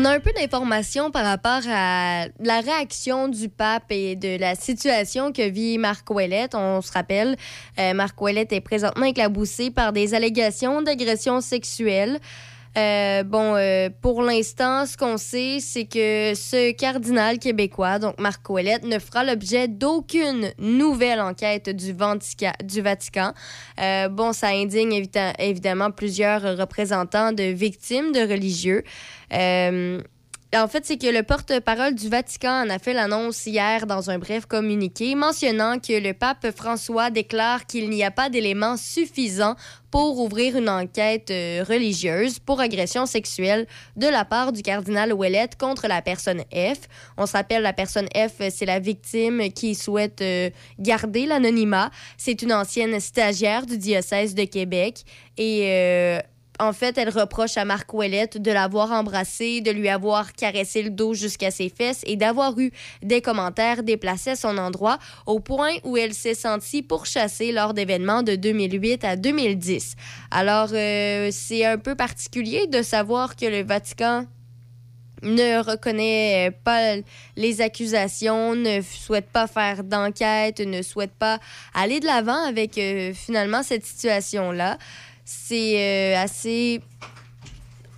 On 0.00 0.04
a 0.04 0.10
un 0.14 0.20
peu 0.20 0.30
d'informations 0.32 1.10
par 1.10 1.24
rapport 1.24 1.68
à 1.68 2.26
la 2.38 2.60
réaction 2.60 3.26
du 3.26 3.48
pape 3.48 3.90
et 3.90 4.14
de 4.14 4.38
la 4.38 4.54
situation 4.54 5.32
que 5.32 5.42
vit 5.42 5.76
Marc 5.76 6.08
Ouellette. 6.08 6.54
On 6.54 6.80
se 6.82 6.92
rappelle, 6.92 7.34
euh, 7.80 7.94
Marc 7.94 8.20
Ouellette 8.22 8.52
est 8.52 8.60
présentement 8.60 9.06
éclaboussé 9.06 9.72
par 9.72 9.92
des 9.92 10.14
allégations 10.14 10.82
d'agression 10.82 11.40
sexuelle. 11.40 12.20
Euh, 12.76 13.22
bon, 13.22 13.54
euh, 13.56 13.88
pour 14.02 14.22
l'instant, 14.22 14.86
ce 14.86 14.96
qu'on 14.96 15.16
sait, 15.16 15.58
c'est 15.60 15.86
que 15.86 16.34
ce 16.34 16.72
cardinal 16.72 17.38
québécois, 17.38 17.98
donc 17.98 18.18
Marc 18.18 18.48
Ouellette, 18.50 18.84
ne 18.84 18.98
fera 18.98 19.24
l'objet 19.24 19.68
d'aucune 19.68 20.52
nouvelle 20.58 21.20
enquête 21.20 21.70
du, 21.70 21.94
du 22.64 22.82
Vatican. 22.82 23.32
Euh, 23.80 24.08
bon, 24.08 24.32
ça 24.32 24.48
indigne 24.48 25.06
évidemment 25.38 25.90
plusieurs 25.90 26.42
représentants 26.58 27.32
de 27.32 27.44
victimes 27.44 28.12
de 28.12 28.20
religieux. 28.20 28.84
En 30.56 30.66
fait, 30.66 30.86
c'est 30.86 30.96
que 30.96 31.06
le 31.06 31.22
porte-parole 31.22 31.94
du 31.94 32.08
Vatican 32.08 32.64
en 32.64 32.70
a 32.70 32.78
fait 32.78 32.94
l'annonce 32.94 33.44
hier 33.44 33.86
dans 33.86 34.08
un 34.08 34.18
bref 34.18 34.46
communiqué 34.46 35.14
mentionnant 35.14 35.78
que 35.78 35.92
le 36.00 36.14
pape 36.14 36.56
François 36.56 37.10
déclare 37.10 37.66
qu'il 37.66 37.90
n'y 37.90 38.02
a 38.02 38.10
pas 38.10 38.30
d'éléments 38.30 38.78
suffisants 38.78 39.56
pour 39.90 40.18
ouvrir 40.18 40.56
une 40.56 40.70
enquête 40.70 41.30
euh, 41.30 41.62
religieuse 41.68 42.38
pour 42.38 42.60
agression 42.60 43.04
sexuelle 43.04 43.66
de 43.96 44.06
la 44.06 44.24
part 44.24 44.52
du 44.52 44.62
cardinal 44.62 45.12
Ouellette 45.12 45.58
contre 45.58 45.86
la 45.86 46.00
personne 46.00 46.40
F. 46.50 46.88
On 47.18 47.26
se 47.26 47.32
rappelle, 47.32 47.60
la 47.60 47.74
personne 47.74 48.08
F, 48.16 48.40
c'est 48.48 48.64
la 48.64 48.78
victime 48.78 49.52
qui 49.52 49.74
souhaite 49.74 50.22
euh, 50.22 50.48
garder 50.78 51.26
l'anonymat. 51.26 51.90
C'est 52.16 52.40
une 52.40 52.54
ancienne 52.54 52.98
stagiaire 53.00 53.66
du 53.66 53.76
diocèse 53.76 54.34
de 54.34 54.44
Québec 54.44 55.04
et... 55.36 55.64
euh, 55.66 56.20
en 56.58 56.72
fait, 56.72 56.98
elle 56.98 57.10
reproche 57.10 57.56
à 57.56 57.64
Marc 57.64 57.92
Ouellette 57.94 58.40
de 58.40 58.50
l'avoir 58.50 58.92
embrassé, 58.92 59.60
de 59.60 59.70
lui 59.70 59.88
avoir 59.88 60.32
caressé 60.32 60.82
le 60.82 60.90
dos 60.90 61.14
jusqu'à 61.14 61.50
ses 61.50 61.68
fesses 61.68 62.02
et 62.06 62.16
d'avoir 62.16 62.58
eu 62.58 62.72
des 63.02 63.20
commentaires 63.20 63.82
déplacés 63.82 64.30
à 64.30 64.36
son 64.36 64.58
endroit 64.58 64.98
au 65.26 65.40
point 65.40 65.72
où 65.84 65.96
elle 65.96 66.14
s'est 66.14 66.34
sentie 66.34 66.82
pourchassée 66.82 67.52
lors 67.52 67.74
d'événements 67.74 68.22
de 68.22 68.34
2008 68.34 69.04
à 69.04 69.16
2010. 69.16 69.94
Alors, 70.30 70.70
euh, 70.72 71.28
c'est 71.32 71.64
un 71.64 71.78
peu 71.78 71.94
particulier 71.94 72.66
de 72.66 72.82
savoir 72.82 73.36
que 73.36 73.46
le 73.46 73.62
Vatican 73.62 74.24
ne 75.22 75.62
reconnaît 75.62 76.52
pas 76.64 76.96
les 77.36 77.60
accusations, 77.60 78.54
ne 78.54 78.80
souhaite 78.80 79.28
pas 79.30 79.46
faire 79.46 79.84
d'enquête, 79.84 80.60
ne 80.60 80.82
souhaite 80.82 81.12
pas 81.12 81.38
aller 81.74 82.00
de 82.00 82.06
l'avant 82.06 82.46
avec 82.46 82.78
euh, 82.78 83.12
finalement 83.14 83.62
cette 83.62 83.84
situation-là. 83.84 84.78
C'est 85.30 85.76
euh, 85.76 86.16
assez... 86.16 86.80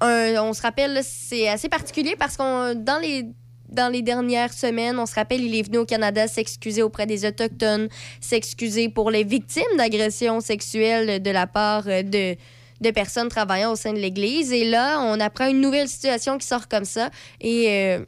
on 0.00 0.52
se 0.52 0.62
rappelle, 0.62 1.00
c'est 1.04 1.48
assez 1.48 1.68
particulier 1.68 2.16
parce 2.18 2.36
qu'on 2.36 2.74
dans 2.74 2.98
les 3.00 3.24
dans 3.68 3.88
les 3.88 4.02
dernières 4.02 4.52
semaines, 4.52 4.98
on 4.98 5.06
se 5.06 5.14
rappelle, 5.14 5.42
il 5.42 5.54
est 5.54 5.62
venu 5.62 5.78
au 5.78 5.84
Canada 5.84 6.26
s'excuser 6.26 6.82
auprès 6.82 7.06
des 7.06 7.24
Autochtones, 7.24 7.88
s'excuser 8.20 8.88
pour 8.88 9.12
les 9.12 9.22
victimes 9.22 9.76
d'agressions 9.78 10.40
sexuelles 10.40 11.22
de 11.22 11.30
la 11.30 11.46
part 11.46 11.84
euh, 11.86 12.02
de, 12.02 12.36
de 12.80 12.90
personnes 12.90 13.28
travaillant 13.28 13.70
au 13.70 13.76
sein 13.76 13.92
de 13.92 14.00
l'Église. 14.00 14.52
Et 14.52 14.64
là, 14.64 15.00
on 15.00 15.20
apprend 15.20 15.46
une 15.48 15.60
nouvelle 15.60 15.86
situation 15.86 16.36
qui 16.36 16.48
sort 16.48 16.66
comme 16.66 16.84
ça. 16.84 17.10
Et 17.40 17.66
euh, 17.68 18.04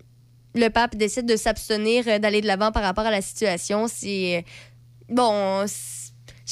le 0.56 0.68
pape 0.68 0.96
décide 0.96 1.26
de 1.26 1.36
s'abstenir 1.36 2.18
d'aller 2.18 2.40
de 2.40 2.48
l'avant 2.48 2.72
par 2.72 2.82
rapport 2.82 3.06
à 3.06 3.12
la 3.12 3.22
situation. 3.22 3.86
C'est. 3.86 4.44
Bon. 5.08 5.64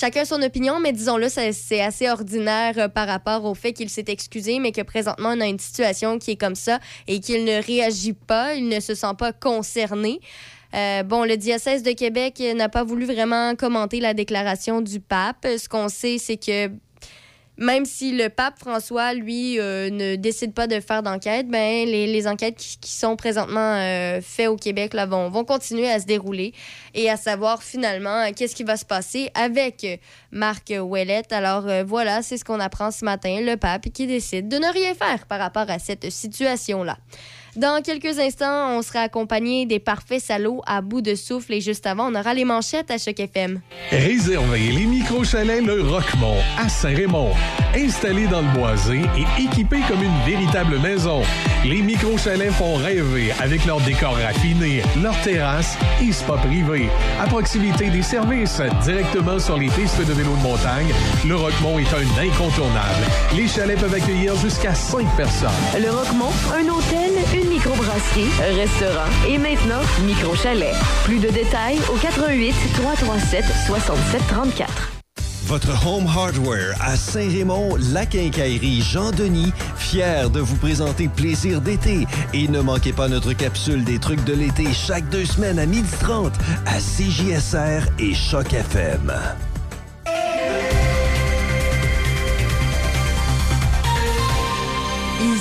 Chacun 0.01 0.25
son 0.25 0.41
opinion, 0.41 0.81
mais 0.81 0.95
disons-le, 0.95 1.29
c'est 1.29 1.83
assez 1.83 2.09
ordinaire 2.09 2.73
euh, 2.79 2.89
par 2.89 3.07
rapport 3.07 3.45
au 3.45 3.55
fait 3.55 3.75
qu'il 3.75 3.91
s'est 3.91 4.07
excusé, 4.09 4.59
mais 4.59 4.73
que 4.73 4.81
présentement, 4.81 5.35
on 5.37 5.41
a 5.43 5.47
une 5.47 5.59
situation 5.59 6.19
qui 6.19 6.31
est 6.31 6.37
comme 6.37 6.55
ça 6.55 6.79
et 7.07 7.21
qu'il 7.21 7.45
ne 7.45 7.63
réagit 7.63 8.15
pas, 8.15 8.55
il 8.55 8.69
ne 8.69 8.81
se 8.81 8.95
sent 8.95 9.13
pas 9.19 9.35
concerné. 9.35 10.21
Euh, 10.75 11.03
bon, 11.03 11.25
le 11.25 11.37
diocèse 11.37 11.83
de 11.83 11.93
Québec 11.93 12.43
n'a 12.57 12.71
pas 12.71 12.83
voulu 12.83 13.05
vraiment 13.05 13.55
commenter 13.57 14.01
la 14.01 14.15
déclaration 14.15 14.81
du 14.81 15.01
pape. 15.01 15.47
Ce 15.59 15.69
qu'on 15.69 15.91
sait, 15.91 16.17
c'est 16.17 16.39
que 16.39 16.71
même 17.61 17.85
si 17.85 18.17
le 18.17 18.31
pape 18.31 18.59
François, 18.59 19.13
lui, 19.13 19.61
euh, 19.61 19.91
ne 19.91 20.17
décide 20.17 20.55
pas 20.55 20.67
de 20.67 20.81
faire 20.81 21.03
d'enquête, 21.03 21.47
ben, 21.47 21.87
les, 21.87 22.27
enquêtes 22.27 22.57
qui, 22.57 22.79
qui 22.79 22.93
sont 22.93 23.17
présentement 23.17 23.75
euh, 23.77 24.21
faites 24.23 24.49
au 24.49 24.57
Québec 24.57 24.95
là, 24.95 25.05
vont, 25.05 25.29
vont 25.29 25.45
continuer 25.45 25.89
à 25.91 26.01
se 26.01 26.07
dérouler 26.07 26.55
et 26.95 27.11
à 27.11 27.19
savoir 27.19 27.63
finalement 27.63 28.25
euh, 28.25 28.31
qu'est-ce 28.35 28.57
qui 28.57 28.65
va 28.65 28.79
se 28.79 28.87
passer 28.87 29.31
avec 29.35 30.01
Marc 30.33 30.73
Ouellette. 30.75 31.33
Alors 31.33 31.67
voilà, 31.85 32.23
c'est 32.23 32.39
ce 32.39 32.45
qu'on 32.47 32.61
apprend 32.61 32.91
ce 32.91 33.05
matin, 33.05 33.41
le 33.43 33.57
pape 33.57 33.91
qui 33.93 34.07
décide 34.07 34.49
de 34.49 34.57
ne 34.57 34.73
rien 34.73 34.95
faire 34.95 35.27
par 35.27 35.39
rapport 35.39 35.69
à 35.69 35.79
cette 35.79 36.11
situation-là. 36.11 36.97
Dans 37.57 37.83
quelques 37.83 38.19
instants, 38.21 38.79
on 38.79 38.83
sera 38.83 39.01
accompagné 39.01 39.67
des 39.67 39.81
parfaits 39.81 40.23
salauds 40.23 40.63
à 40.67 40.81
bout 40.83 41.01
de 41.01 41.17
souffle 41.17 41.53
et 41.55 41.61
juste 41.61 41.85
avant, 41.85 42.13
on 42.13 42.15
aura 42.15 42.33
les 42.33 42.45
manchettes 42.45 42.93
à 42.93 42.99
Choc 42.99 43.19
FM. 43.19 43.61
Réservez 43.91 44.71
les 44.71 44.87
micro-chalets 44.87 45.65
Le 45.65 45.83
Roquemont 45.83 46.37
à 46.59 46.69
Saint-Raymond. 46.69 47.33
Installés 47.75 48.27
dans 48.29 48.43
le 48.43 48.59
boisé 48.59 49.01
et 49.17 49.43
équipés 49.43 49.81
comme 49.89 50.03
une 50.03 50.21
véritable 50.25 50.79
maison, 50.79 51.23
les 51.65 51.83
micro-chalets 51.83 52.53
font 52.53 52.77
rêver 52.77 53.33
avec 53.41 53.65
leur 53.67 53.81
décor 53.81 54.15
raffiné, 54.15 54.83
leur 55.03 55.21
terrasse 55.23 55.77
et 56.01 56.13
spa 56.13 56.35
privé. 56.35 56.89
À 57.21 57.27
proximité 57.27 57.91
des 57.91 58.03
services, 58.03 58.61
directement 58.85 59.39
sur 59.39 59.57
les 59.57 59.69
pistes 59.71 59.99
de 59.99 60.13
vélo 60.13 60.37
de 60.37 60.43
montagne, 60.43 60.93
Le 61.27 61.35
Roquemont 61.35 61.79
est 61.79 61.93
un 61.95 62.29
incontournable. 62.29 63.05
Les 63.37 63.49
chalets 63.49 63.79
peuvent 63.79 63.95
accueillir 63.95 64.37
jusqu'à 64.37 64.75
5 64.75 65.07
personnes. 65.17 65.51
Le 65.81 65.91
Roquemont, 65.91 66.33
un 66.55 66.69
hôtel, 66.69 67.11
une 67.35 67.40
microbrasserie, 67.61 68.31
restaurant 68.57 69.11
et 69.29 69.37
maintenant 69.37 69.81
micro-chalet. 70.07 70.75
Plus 71.05 71.19
de 71.19 71.29
détails 71.29 71.79
au 71.93 71.97
88 71.97 72.55
337 72.75 73.45
67 73.67 74.23
34. 74.29 74.93
Votre 75.45 75.87
Home 75.87 76.07
Hardware 76.07 76.75
à 76.81 76.97
Saint-Raymond, 76.97 77.77
la 77.93 78.07
quincaillerie 78.07 78.81
Jean-Denis, 78.81 79.53
fier 79.77 80.31
de 80.31 80.41
vous 80.41 80.57
présenter 80.57 81.09
Plaisir 81.09 81.61
d'été. 81.61 82.07
Et 82.33 82.49
ne 82.49 82.61
manquez 82.61 82.95
pas 82.95 83.09
notre 83.09 83.35
capsule 83.35 83.85
des 83.85 83.99
trucs 83.99 84.25
de 84.25 84.33
l'été 84.33 84.73
chaque 84.73 85.09
deux 85.11 85.27
semaines 85.27 85.59
à 85.59 85.67
12h30 85.67 86.33
à 86.65 86.79
CJSR 86.79 87.91
et 87.99 88.15
Choc 88.15 88.55
FM. 88.55 89.13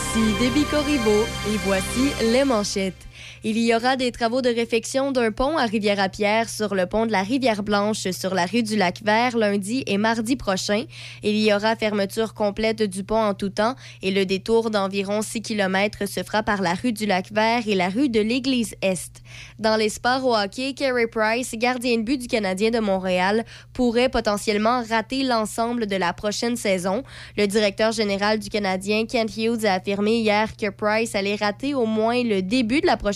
Ici 0.09 0.33
Debbie 0.39 0.65
Corriveau 0.65 1.25
et 1.47 1.57
voici 1.65 2.11
les 2.31 2.43
manchettes. 2.43 3.08
Il 3.43 3.57
y 3.57 3.73
aura 3.73 3.95
des 3.95 4.11
travaux 4.11 4.41
de 4.41 4.49
réfection 4.49 5.11
d'un 5.11 5.31
pont 5.31 5.57
à 5.57 5.65
Rivière-à-Pierre 5.65 6.49
sur 6.49 6.75
le 6.75 6.85
pont 6.85 7.05
de 7.05 7.11
la 7.11 7.23
Rivière-Blanche 7.23 8.09
sur 8.11 8.33
la 8.33 8.45
rue 8.45 8.63
du 8.63 8.75
Lac-Vert 8.75 9.37
lundi 9.37 9.83
et 9.87 9.97
mardi 9.97 10.35
prochain. 10.35 10.85
Il 11.23 11.37
y 11.37 11.53
aura 11.53 11.75
fermeture 11.75 12.33
complète 12.33 12.83
du 12.83 13.03
pont 13.03 13.21
en 13.21 13.33
tout 13.33 13.49
temps 13.49 13.75
et 14.01 14.11
le 14.11 14.25
détour 14.25 14.69
d'environ 14.69 15.21
6 15.21 15.41
km 15.41 16.07
se 16.07 16.23
fera 16.23 16.43
par 16.43 16.61
la 16.61 16.73
rue 16.73 16.93
du 16.93 17.05
Lac-Vert 17.05 17.67
et 17.67 17.75
la 17.75 17.89
rue 17.89 18.09
de 18.09 18.21
l'Église-Est. 18.21 19.21
Dans 19.59 19.75
les 19.75 19.89
sports 19.89 20.25
au 20.25 20.35
hockey, 20.35 20.73
Carey 20.73 21.07
Price, 21.07 21.53
gardien 21.55 21.97
de 21.97 22.03
but 22.03 22.17
du 22.17 22.27
Canadien 22.27 22.71
de 22.71 22.79
Montréal, 22.79 23.45
pourrait 23.73 24.09
potentiellement 24.09 24.83
rater 24.89 25.23
l'ensemble 25.23 25.87
de 25.87 25.95
la 25.95 26.13
prochaine 26.13 26.55
saison. 26.55 27.03
Le 27.37 27.47
directeur 27.47 27.91
général 27.91 28.39
du 28.39 28.49
Canadien, 28.49 29.05
Kent 29.05 29.35
Hughes, 29.37 29.65
a 29.65 29.73
affirmé 29.73 30.19
hier 30.19 30.55
que 30.55 30.69
Price 30.69 31.15
allait 31.15 31.35
rater 31.35 31.73
au 31.73 31.85
moins 31.85 32.23
le 32.23 32.41
début 32.41 32.81
de 32.81 32.87
la 32.87 32.97
prochaine 32.97 33.08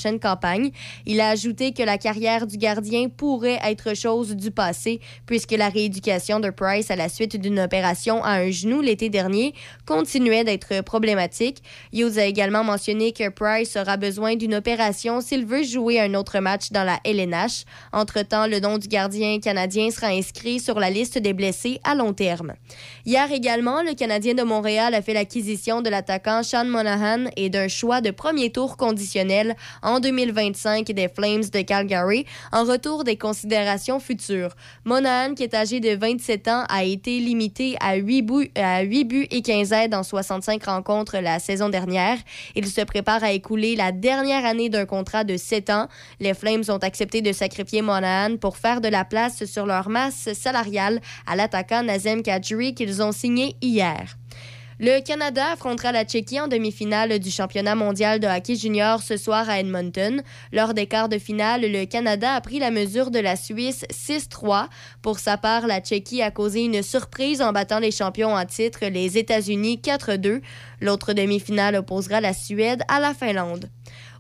Il 1.06 1.22
a 1.22 1.30
ajouté 1.30 1.74
que 1.74 1.84
la 1.84 1.98
carrière 1.98 2.48
du 2.48 2.58
gardien 2.58 3.10
pourrait 3.10 3.60
être 3.64 3.96
chose 3.96 4.36
du 4.36 4.52
passé, 4.52 5.00
puisque 5.26 5.52
la 5.52 5.70
rééducation 5.70 6.40
de 6.40 6.50
Price 6.50 6.92
à 6.92 6.96
la 6.96 7.10
suite 7.10 7.36
d'une 7.36 7.60
opération 7.60 8.24
à 8.24 8.32
un 8.32 8.52
genou 8.52 8.82
l'été 8.82 9.10
dernier 9.10 9.54
continuait 9.86 10.44
d'être 10.44 10.82
problématique. 10.82 11.64
Hughes 11.92 12.18
a 12.18 12.26
également 12.26 12.64
mentionné 12.64 13.12
que 13.12 13.30
Price 13.30 13.76
aura 13.76 13.98
besoin 13.98 14.36
d'une 14.36 14.56
opération 14.56 15.22
s'il 15.22 15.46
veut 15.46 15.64
jouer 15.64 16.00
un 16.00 16.14
autre 16.14 16.40
match 16.40 16.72
dans 16.72 16.84
la 16.84 17.00
LNH. 17.04 17.66
Entre-temps, 17.92 18.48
le 18.48 18.60
nom 18.60 18.78
du 18.78 18.88
gardien 18.88 19.40
canadien 19.40 19.90
sera 19.92 20.08
inscrit 20.08 20.60
sur 20.60 20.80
la 20.80 20.90
liste 20.90 21.18
des 21.18 21.34
blessés 21.34 21.80
à 21.84 21.96
long 21.96 22.14
terme. 22.14 22.54
Hier 23.06 23.32
également, 23.32 23.82
le 23.82 23.94
Canadien 23.94 24.34
de 24.34 24.44
Montréal 24.44 24.94
a 24.94 25.02
fait 25.02 25.14
l'acquisition 25.14 25.82
de 25.82 25.90
l'attaquant 25.90 26.44
Sean 26.44 26.66
Monahan 26.66 27.26
et 27.36 27.50
d'un 27.50 27.68
choix 27.68 28.02
de 28.02 28.12
premier 28.12 28.52
tour 28.52 28.78
conditionnel 28.78 29.56
en 29.84 30.00
2025 30.00 30.88
des 30.88 31.08
Flames 31.08 31.44
de 31.44 31.62
Calgary 31.62 32.26
en 32.52 32.64
retour 32.64 33.04
des 33.04 33.18
considérations 33.18 34.00
futures. 34.00 34.56
Monahan, 34.86 35.36
qui 35.36 35.44
est 35.44 35.54
âgé 35.54 35.80
de 35.80 35.96
27 35.96 36.48
ans, 36.48 36.64
a 36.70 36.84
été 36.84 37.20
limité 37.20 37.76
à 37.80 37.96
8 37.96 38.22
buts, 38.22 38.52
à 38.56 38.82
8 38.82 39.04
buts 39.04 39.28
et 39.30 39.42
15 39.42 39.72
aides 39.74 39.94
en 39.94 40.04
65 40.04 40.64
rencontres 40.64 41.18
la 41.20 41.40
saison 41.40 41.70
dernière. 41.70 42.18
Il 42.56 42.68
se 42.68 42.82
prépare 42.82 43.24
à 43.24 43.32
écouler 43.32 43.76
la 43.76 43.92
dernière 43.92 44.46
année 44.46 44.70
d'un 44.70 44.86
contrat 44.86 45.24
de 45.24 45.38
7 45.38 45.70
ans. 45.70 45.88
Les 46.20 46.34
Flames 46.34 46.64
ont 46.70 46.78
accepté 46.78 47.22
de 47.22 47.32
sacrifier 47.32 47.82
Monahan 47.82 48.38
pour 48.38 48.58
faire 48.58 48.82
de 48.82 48.88
la 48.88 49.06
place 49.06 49.46
sur 49.46 49.66
leur 49.66 49.90
masse 49.90 50.34
salariale 50.34 51.02
à 51.28 51.36
l'attaquant 51.36 51.84
Nazem 51.84 52.24
Kadri 52.24 52.74
qu'ils 52.74 53.02
ont 53.02 53.12
signé 53.12 53.56
hier. 53.62 54.18
Le 54.86 55.00
Canada 55.00 55.52
affrontera 55.54 55.94
la 55.94 56.04
Tchéquie 56.04 56.42
en 56.42 56.50
demi-finale 56.50 57.18
du 57.18 57.32
championnat 57.32 57.74
mondial 57.74 58.20
de 58.20 58.28
hockey 58.28 58.58
junior 58.58 59.02
ce 59.02 59.16
soir 59.16 59.50
à 59.50 59.62
Edmonton. 59.62 60.22
Lors 60.52 60.74
des 60.74 60.88
quarts 60.88 61.08
de 61.08 61.20
finale, 61.20 61.62
le 61.62 61.86
Canada 61.86 62.34
a 62.34 62.42
pris 62.42 62.60
la 62.60 62.70
mesure 62.70 63.10
de 63.10 63.20
la 63.20 63.38
Suisse 63.38 63.86
6-3. 63.90 64.68
Pour 65.02 65.20
sa 65.20 65.38
part, 65.38 65.68
la 65.68 65.80
Tchéquie 65.80 66.22
a 66.22 66.32
causé 66.32 66.66
une 66.66 66.84
surprise 66.84 67.42
en 67.42 67.54
battant 67.54 67.80
les 67.80 67.92
champions 67.92 68.36
en 68.36 68.46
titre, 68.46 68.86
les 68.88 69.18
États-Unis 69.18 69.80
4-2. 69.82 70.42
L'autre 70.82 71.14
demi-finale 71.14 71.78
opposera 71.78 72.20
la 72.20 72.34
Suède 72.34 72.84
à 72.90 73.00
la 73.00 73.14
Finlande. 73.14 73.70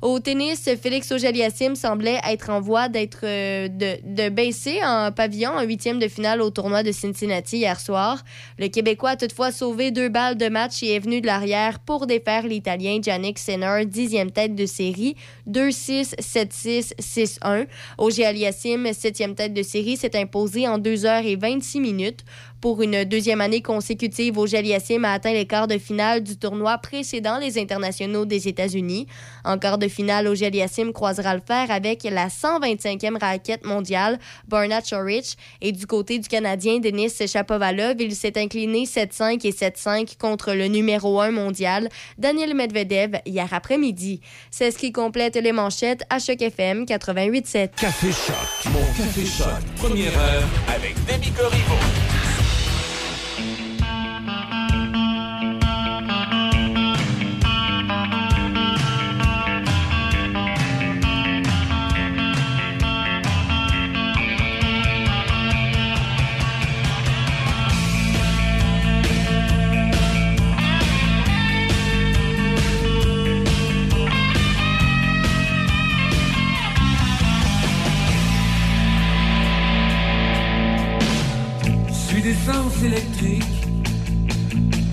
Au 0.03 0.19
tennis, 0.19 0.69
Félix 0.81 1.13
Auger-Aliassime 1.13 1.77
semblait 1.77 2.19
être 2.29 2.49
en 2.49 2.59
voie 2.59 2.89
d'être 2.89 3.21
euh, 3.23 3.69
de, 3.69 4.27
baisser 4.27 4.81
en 4.83 5.13
pavillon 5.13 5.51
en 5.51 5.61
huitième 5.63 5.97
de 5.97 6.09
finale 6.09 6.41
au 6.41 6.49
tournoi 6.49 6.83
de 6.83 6.91
Cincinnati 6.91 7.59
hier 7.59 7.79
soir. 7.79 8.21
Le 8.59 8.67
Québécois 8.67 9.11
a 9.11 9.15
toutefois 9.15 9.53
sauvé 9.53 9.91
deux 9.91 10.09
balles 10.09 10.35
de 10.35 10.49
match 10.49 10.83
et 10.83 10.95
est 10.95 10.99
venu 10.99 11.21
de 11.21 11.25
l'arrière 11.25 11.79
pour 11.79 12.05
défaire 12.05 12.45
l'Italien 12.45 12.99
Yannick 13.01 13.39
Sinner, 13.39 13.85
dixième 13.85 14.31
tête 14.31 14.55
de 14.55 14.65
série, 14.65 15.15
2-6, 15.49 16.15
7-6, 16.19 16.95
6-1. 16.99 17.67
Auger-Aliassime, 17.97 18.91
septième 18.91 19.35
tête 19.35 19.53
de 19.53 19.63
série, 19.63 19.95
s'est 19.95 20.17
imposé 20.17 20.67
en 20.67 20.79
2 20.79 21.05
heures 21.05 21.25
et 21.25 21.37
26 21.37 21.79
minutes. 21.79 22.25
Pour 22.63 22.81
une 22.81 23.03
deuxième 23.03 23.41
année 23.41 23.61
consécutive, 23.61 24.37
Auger-Aliassime 24.37 25.03
a 25.03 25.11
atteint 25.11 25.33
les 25.33 25.45
quarts 25.45 25.67
de 25.67 25.77
finale 25.77 26.23
du 26.23 26.37
tournoi 26.37 26.77
précédent 26.77 27.37
les 27.37 27.59
internationaux 27.59 28.23
des 28.23 28.47
États-Unis. 28.47 29.05
En 29.43 29.57
quart 29.57 29.77
de 29.77 29.89
finale, 29.89 30.29
Auger-Aliassime 30.29 30.93
croisera 30.93 31.35
le 31.35 31.41
fer 31.45 31.69
avec 31.69 32.03
la 32.03 32.29
125e 32.29 33.19
raquette 33.19 33.65
mondiale, 33.65 34.17
Barnett 34.47 34.89
Chorich. 34.89 35.35
Et 35.59 35.73
du 35.73 35.85
côté 35.85 36.19
du 36.19 36.29
Canadien, 36.29 36.79
Denis 36.79 37.09
Chapovalov, 37.27 37.97
il 37.99 38.15
s'est 38.15 38.39
incliné 38.39 38.85
7-5 38.85 39.45
et 39.45 39.51
7-5 39.51 40.17
contre 40.17 40.53
le 40.53 40.67
numéro 40.67 41.19
1 41.19 41.31
mondial, 41.31 41.89
Daniel 42.17 42.53
Medvedev, 42.53 43.19
hier 43.25 43.49
après-midi. 43.51 44.21
C'est 44.51 44.71
ce 44.71 44.77
qui 44.77 44.93
complète 44.93 45.35
les 45.35 45.51
manchettes 45.51 46.05
à 46.09 46.17
Choc 46.17 46.41
FM 46.41 46.85
88.7. 46.85 47.71
Café 47.75 48.07
Choc, 48.07 48.71
mon 48.71 48.85
Café 48.97 49.25
Choc, 49.25 49.65
première 49.75 50.17
heure 50.17 50.47
avec 50.73 50.95
Demi 51.05 51.29
Corriveau. 51.33 52.12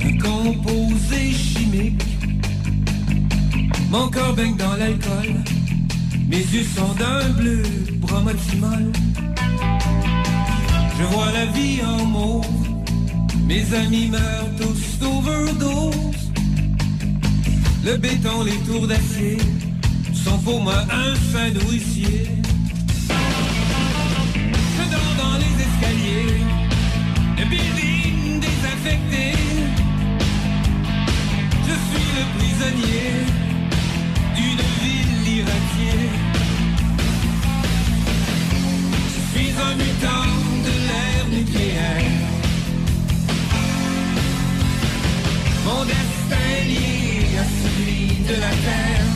Un 0.04 0.18
composé 0.18 1.32
chimique. 1.32 2.02
Mon 3.90 4.08
corps 4.08 4.34
baigne 4.34 4.56
dans 4.56 4.76
l'alcool, 4.76 5.34
mes 6.28 6.36
yeux 6.38 6.66
sont 6.76 6.94
d'un 6.94 7.30
bleu 7.30 7.62
bromotimol. 7.96 8.92
Je 10.98 11.04
vois 11.04 11.32
la 11.32 11.46
vie 11.46 11.80
en 11.84 12.04
mauve, 12.04 12.46
mes 13.46 13.74
amis 13.74 14.08
meurent 14.08 14.54
tous 14.56 14.98
d'overdose. 15.00 16.30
Le 17.84 17.96
béton, 17.96 18.44
les 18.44 18.58
tours 18.68 18.86
d'acier 18.86 19.38
sont 20.14 20.38
pour 20.38 20.60
moi 20.60 20.84
un 20.92 21.14
fin 21.32 21.50
nourricier. 21.50 22.28
Je 24.76 24.82
dors 24.90 25.14
dans 25.18 25.38
les 25.38 25.54
escaliers 25.64 26.49
désaffecté. 27.50 29.32
Je 31.66 31.74
suis 31.86 32.10
le 32.18 32.24
prisonnier 32.38 33.12
d'une 34.36 34.64
ville 34.82 35.38
irradiée. 35.38 36.10
Je 39.14 39.38
suis 39.38 39.50
un 39.50 39.74
mutant 39.74 40.30
de 40.66 40.72
l'ère 40.86 41.28
nucléaire. 41.38 42.10
Mon 45.64 45.84
destin 45.84 46.50
lié 46.66 47.38
à 47.38 47.44
celui 47.62 48.02
de 48.28 48.34
la 48.40 48.50
Terre. 48.66 49.06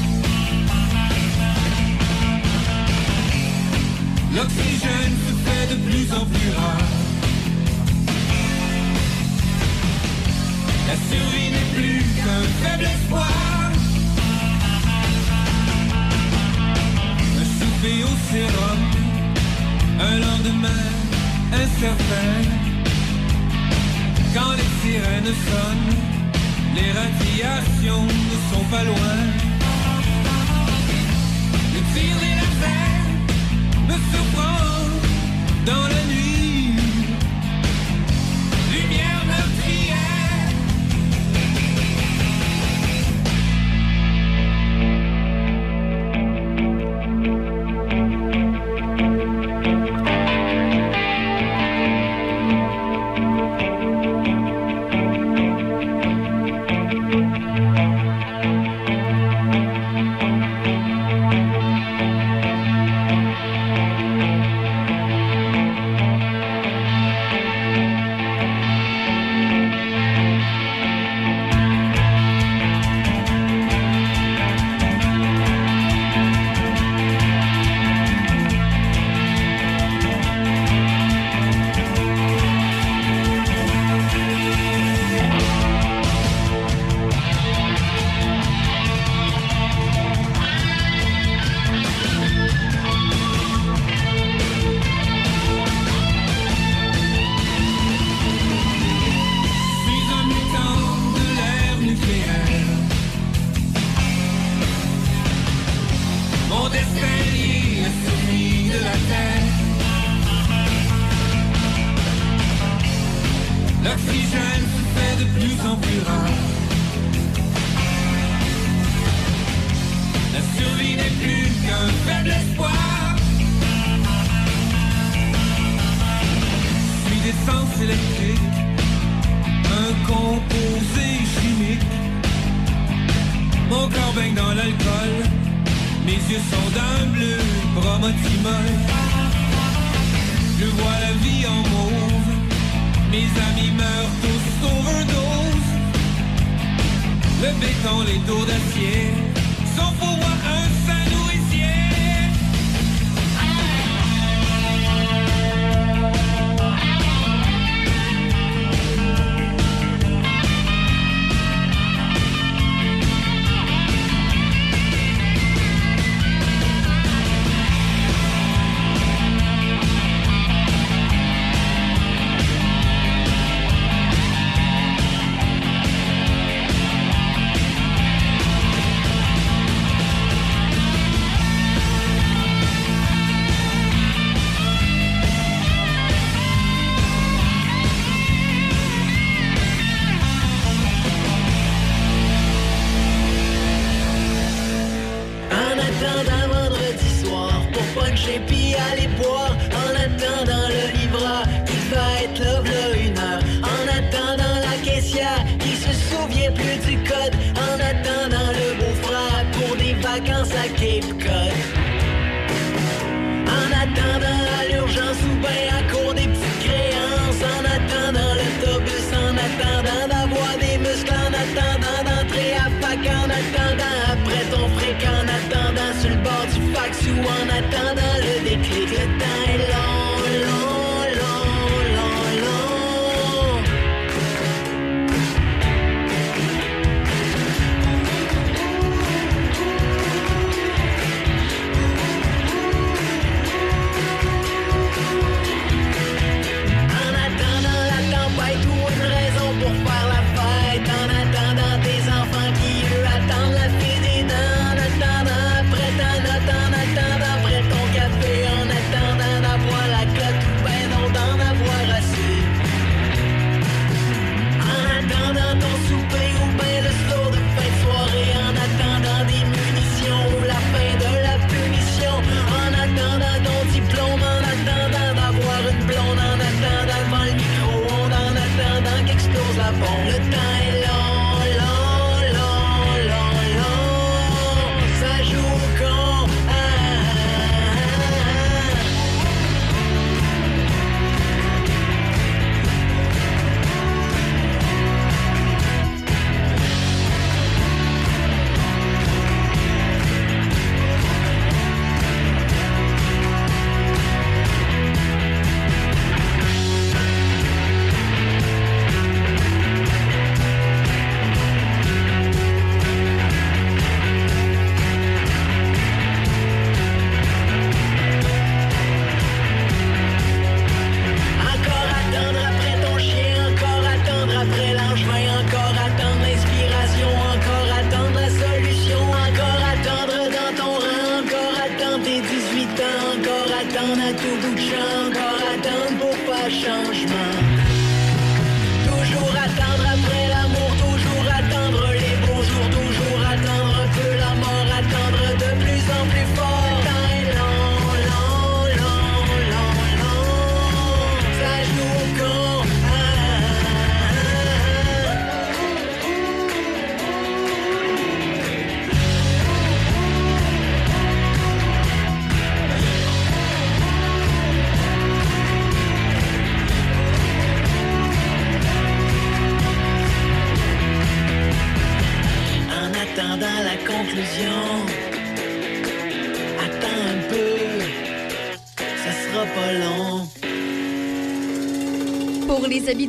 L'oxygène 4.35 5.17
se 5.27 5.33
fait 5.45 5.67
de 5.73 5.77
plus 5.89 6.13
en 6.13 6.25
plus 6.27 6.51
rare. 6.57 7.04
La 10.87 10.97
survie 10.97 11.51
n'est 11.51 11.71
plus 11.75 12.03
qu'un 12.17 12.45
faible 12.63 12.85
espoir. 12.85 13.71
Un 17.41 17.47
souper 17.59 18.05
au 18.05 18.15
sérum, 18.31 18.81
un 20.01 20.17
lendemain 20.27 20.85
incertain. 21.53 22.33
Quand 24.35 24.53
les 24.59 24.71
sirènes 24.83 25.35
sonnent, 25.49 25.97
les 26.77 26.91
radiations 26.93 28.05
ne 28.05 28.37
sont 28.51 28.65
pas 28.71 28.85
loin. 28.85 29.19
Le 31.75 31.81
tir 31.95 32.15
des 32.23 32.35
lasers 32.41 33.05
me 33.89 33.97
surprend 34.13 34.61
dans 35.65 35.87
la 35.89 36.03
nuit. 36.13 36.34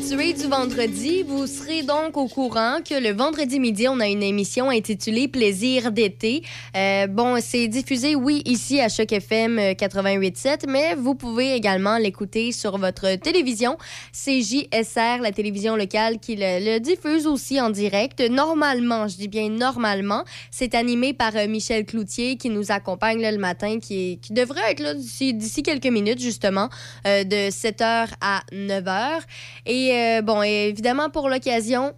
habitués 0.06 0.34
du 0.34 0.47
vendredi, 0.47 1.24
vous 1.24 1.47
serez 1.47 1.82
donc 1.82 2.16
au 2.16 2.28
courant 2.28 2.78
que 2.88 2.93
le 2.93 3.12
vendredi 3.12 3.60
midi, 3.60 3.88
on 3.88 3.99
a 3.99 4.08
une 4.08 4.22
émission 4.22 4.70
intitulée 4.70 5.28
Plaisir 5.28 5.91
d'été. 5.91 6.43
Euh, 6.76 7.08
bon, 7.08 7.38
c'est 7.41 7.68
diffusé, 7.68 8.14
oui, 8.14 8.43
ici 8.45 8.80
à 8.80 8.89
Choc 8.89 9.12
FM 9.12 9.58
88.7, 9.58 10.47
euh, 10.47 10.56
mais 10.68 10.95
vous 10.95 11.16
pouvez 11.16 11.53
également 11.53 11.97
l'écouter 11.97 12.51
sur 12.51 12.78
votre 12.78 13.16
télévision 13.16 13.78
CJSR, 14.16 15.22
la 15.22 15.32
télévision 15.34 15.76
locale, 15.76 16.20
qui 16.20 16.38
le, 16.39 16.80
diffuse 16.80 17.28
aussi 17.28 17.59
en 17.59 17.70
direct. 17.70 18.22
Normalement, 18.22 19.09
je 19.09 19.18
dis 19.18 19.28
bien 19.28 19.49
normalement, 19.49 20.24
c'est 20.51 20.74
animé 20.74 21.13
par 21.13 21.36
euh, 21.36 21.47
Michel 21.47 21.86
Cloutier 21.86 22.38
qui 22.38 22.49
nous 22.49 22.72
accompagne 22.72 23.22
le 23.22 23.38
matin, 23.38 23.80
qui, 23.80 24.20
devrait 24.30 24.72
être 24.72 24.80
là 24.80 24.93
d'ici 24.93 25.63
quelques 25.63 25.86
minutes, 25.88 26.20
justement, 26.20 26.70
euh, 27.05 27.26
de 27.26 27.49
7h 27.49 28.07
à 28.22 28.41
9h. 28.53 29.20
Et 29.66 29.91
euh, 29.91 30.22
bon, 30.22 30.41
évidemment, 30.41 31.09
pour 31.09 31.28
l'occasion, 31.28 31.93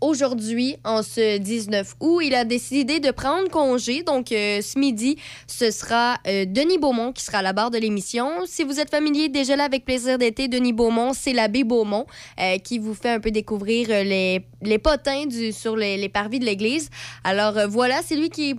aujourd'hui, 0.00 0.76
en 0.84 1.02
ce 1.02 1.38
19 1.38 1.94
août, 2.00 2.20
il 2.22 2.34
a 2.34 2.44
décidé 2.44 3.00
de 3.00 3.10
prendre 3.10 3.48
congé. 3.48 4.02
Donc, 4.02 4.32
euh, 4.32 4.60
ce 4.60 4.78
midi, 4.78 5.16
ce 5.46 5.70
sera 5.70 6.18
euh, 6.26 6.44
Denis 6.46 6.78
Beaumont 6.78 7.12
qui 7.12 7.24
sera 7.24 7.38
à 7.38 7.42
la 7.42 7.52
barre 7.52 7.70
de 7.70 7.78
l'émission. 7.78 8.28
Si 8.46 8.64
vous 8.64 8.80
êtes 8.80 8.90
familier 8.90 9.28
déjà 9.28 9.56
là 9.56 9.64
avec 9.64 9.84
Plaisir 9.84 10.18
d'été, 10.18 10.48
Denis 10.48 10.72
Beaumont, 10.72 11.12
c'est 11.12 11.32
l'abbé 11.32 11.64
Beaumont 11.64 12.06
euh, 12.40 12.58
qui 12.58 12.78
vous 12.78 12.94
fait 12.94 13.10
un 13.10 13.20
peu 13.20 13.30
découvrir 13.30 13.88
les, 13.88 14.44
les 14.62 14.78
potins 14.78 15.24
sur 15.52 15.76
les, 15.76 15.96
les 15.96 16.08
parvis 16.08 16.38
de 16.38 16.44
l'église. 16.44 16.90
Alors, 17.24 17.54
voilà, 17.68 18.00
c'est 18.02 18.16
lui 18.16 18.30
qui 18.30 18.54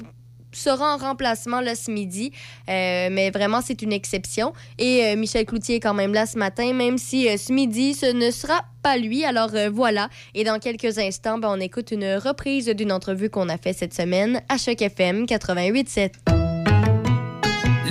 sera 0.54 0.96
en 0.96 0.98
remplacement 0.98 1.62
là, 1.62 1.76
ce 1.76 1.92
midi. 1.92 2.32
Euh, 2.70 3.10
mais 3.12 3.32
vraiment, 3.32 3.62
c'est 3.62 3.82
une 3.82 3.94
exception. 3.94 4.54
Et 4.78 5.06
euh, 5.06 5.16
Michel 5.16 5.46
Cloutier 5.46 5.76
est 5.76 5.80
quand 5.80 5.94
même 5.94 6.14
là 6.14 6.26
ce 6.26 6.38
matin, 6.38 6.74
même 6.74 6.98
si 6.98 7.28
euh, 7.28 7.38
ce 7.38 7.52
midi, 7.52 7.94
ce 7.94 8.06
ne 8.06 8.32
sera 8.32 8.62
pas 8.82 8.98
lui. 8.98 9.26
Alors 9.26 9.52
euh, 9.54 9.70
voilà. 9.72 10.10
Et 10.34 10.44
dans 10.44 10.60
quelques 10.60 10.98
instants, 10.98 11.38
ben, 11.38 11.50
on 11.52 11.60
écoute 11.60 11.92
une 11.92 12.16
reprise 12.16 12.68
d'une 12.68 12.92
entrevue 12.92 13.30
qu'on 13.30 13.50
a 13.50 13.58
fait 13.58 13.74
cette 13.74 13.94
semaine 13.94 14.42
à 14.50 14.58
Choc 14.58 14.82
FM 14.82 15.26
88.7. 15.26 16.12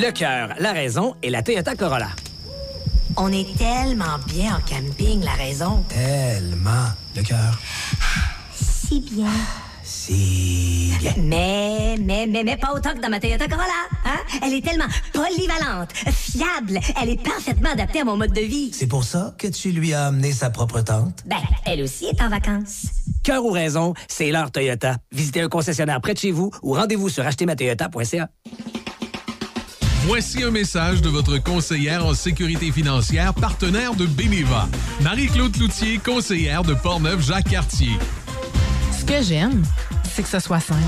Le 0.01 0.11
cœur, 0.11 0.55
la 0.59 0.73
raison 0.73 1.15
et 1.23 1.31
la 1.31 1.43
Toyota 1.43 1.75
Corolla. 1.75 2.09
On 3.17 3.31
est 3.31 3.57
tellement 3.59 4.19
bien 4.27 4.57
en 4.57 4.61
camping, 4.61 5.23
la 5.23 5.33
raison. 5.33 5.85
Tellement. 5.89 6.87
Le 7.15 7.23
cœur. 7.23 7.59
Si 8.55 9.01
bien. 9.01 9.29
Si 10.05 10.93
bien. 10.99 11.13
Mais, 11.17 11.97
mais, 12.01 12.27
mais, 12.27 12.43
mais 12.43 12.57
pas 12.57 12.73
autant 12.75 12.93
que 12.93 13.01
dans 13.01 13.09
ma 13.09 13.21
Toyota 13.21 13.47
Corolla. 13.47 13.69
Hein? 14.05 14.19
Elle 14.45 14.55
est 14.55 14.61
tellement 14.61 14.89
polyvalente, 15.13 15.93
fiable. 15.93 16.81
Elle 17.01 17.11
est 17.11 17.23
parfaitement 17.23 17.71
adaptée 17.71 18.01
à 18.01 18.05
mon 18.05 18.17
mode 18.17 18.33
de 18.33 18.41
vie. 18.41 18.73
C'est 18.73 18.89
pour 18.89 19.05
ça 19.05 19.33
que 19.39 19.47
tu 19.47 19.71
lui 19.71 19.95
as 19.95 20.07
amené 20.07 20.33
sa 20.33 20.51
propre 20.51 20.81
tente? 20.81 21.23
Ben, 21.25 21.37
elle 21.67 21.83
aussi 21.83 22.07
est 22.07 22.21
en 22.21 22.29
vacances. 22.29 22.87
Cœur 23.23 23.45
ou 23.45 23.53
raison, 23.53 23.95
c'est 24.09 24.33
l'heure 24.33 24.51
Toyota. 24.51 24.97
Visitez 25.13 25.43
un 25.43 25.49
concessionnaire 25.49 26.01
près 26.01 26.15
de 26.15 26.19
chez 26.19 26.33
vous 26.33 26.51
ou 26.65 26.75
rendez-vous 26.75 27.09
sur 27.09 27.25
achetermatoyota.ca. 27.25 28.29
Voici 30.05 30.43
un 30.43 30.51
message 30.51 31.01
de 31.01 31.09
votre 31.09 31.39
conseillère 31.39 32.05
en 32.05 32.15
sécurité 32.15 32.73
financière, 32.73 33.35
partenaire 33.35 33.95
de 33.95 34.07
Beneva. 34.07 34.69
Marie-Claude 35.01 35.57
Loutier, 35.59 35.99
conseillère 35.99 36.65
de 36.65 36.75
Portneuf-Jacques-Cartier. 36.75 37.93
Ce 39.03 39.07
que 39.07 39.21
j'aime, 39.21 39.65
c'est 40.15 40.23
que 40.23 40.29
ce 40.29 40.39
soit 40.39 40.61
simple. 40.61 40.81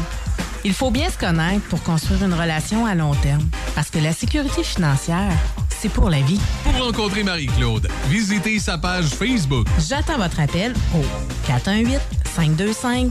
Il 0.63 0.73
faut 0.73 0.93
bien 0.93 1.11
se 1.11 1.19
connaître 1.19 1.67
pour 1.67 1.83
construire 1.83 2.23
une 2.23 2.33
relation 2.33 2.87
à 2.87 2.95
long 2.95 3.13
terme. 3.13 3.43
Parce 3.75 3.91
que 3.91 3.99
la 3.99 4.13
sécurité 4.13 4.63
financière, 4.63 5.33
c'est 5.69 5.89
pour 5.89 6.11
la 6.11 6.21
vie. 6.21 6.39
Pour 6.63 6.81
rencontrer 6.81 7.25
Marie-Claude, 7.25 7.89
visitez 8.09 8.61
sa 8.61 8.79
page 8.79 9.07
Facebook. 9.07 9.67
J'attends 9.89 10.19
votre 10.19 10.39
appel 10.39 10.75
au 10.95 11.03
418-525-3184. 12.39 13.11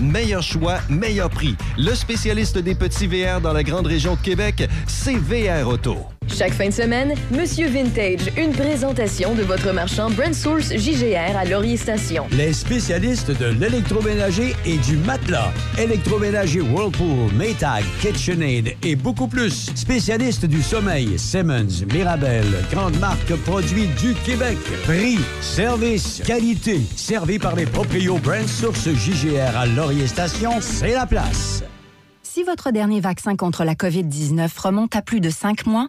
Meilleur 0.00 0.42
choix, 0.42 0.78
meilleur 0.88 1.30
prix. 1.30 1.56
Le 1.76 1.94
spécialiste 1.94 2.58
des 2.58 2.74
petits 2.74 3.06
VR 3.06 3.40
dans 3.40 3.52
la 3.52 3.62
grande 3.62 3.86
région 3.86 4.14
de 4.14 4.20
Québec, 4.20 4.68
c'est 4.86 5.16
VR 5.16 5.68
Auto. 5.68 5.96
Chaque 6.40 6.52
fin 6.54 6.68
de 6.68 6.72
semaine, 6.72 7.14
Monsieur 7.30 7.68
Vintage, 7.68 8.32
une 8.36 8.52
présentation 8.52 9.34
de 9.34 9.42
votre 9.42 9.72
marchand 9.72 10.08
Brand 10.10 10.32
Source 10.32 10.72
JGR 10.74 11.36
à 11.36 11.44
Laurier 11.44 11.76
Station. 11.76 12.26
Les 12.32 12.52
spécialistes 12.52 13.30
de 13.30 13.46
l'électroménager 13.46 14.54
et 14.64 14.78
du 14.78 14.96
matelas. 14.96 15.52
Électroménager 15.78 16.60
Whirlpool, 16.60 17.30
Maytag, 17.34 17.84
KitchenAid 18.00 18.74
et 18.82 18.96
beaucoup 18.96 19.28
plus. 19.28 19.70
Spécialistes 19.74 20.46
du 20.46 20.62
sommeil, 20.62 21.18
Simmons, 21.18 21.84
Mirabel, 21.92 22.46
grande 22.70 22.98
marque 22.98 23.34
produits 23.44 23.88
du 24.00 24.14
Québec. 24.24 24.56
Prix, 24.84 25.18
service, 25.42 26.22
qualité. 26.24 26.80
Servi 26.96 27.38
par 27.38 27.54
les 27.54 27.66
proprios 27.66 28.18
Brand 28.18 28.46
Source 28.46 28.88
JGR 28.88 29.56
à 29.58 29.66
Laurier 29.66 30.06
Station, 30.06 30.52
c'est 30.60 30.94
la 30.94 31.06
place. 31.06 31.62
Si 32.22 32.44
votre 32.44 32.70
dernier 32.70 33.00
vaccin 33.00 33.36
contre 33.36 33.64
la 33.64 33.74
COVID-19 33.74 34.48
remonte 34.58 34.94
à 34.94 35.02
plus 35.02 35.20
de 35.20 35.30
cinq 35.30 35.66
mois, 35.66 35.88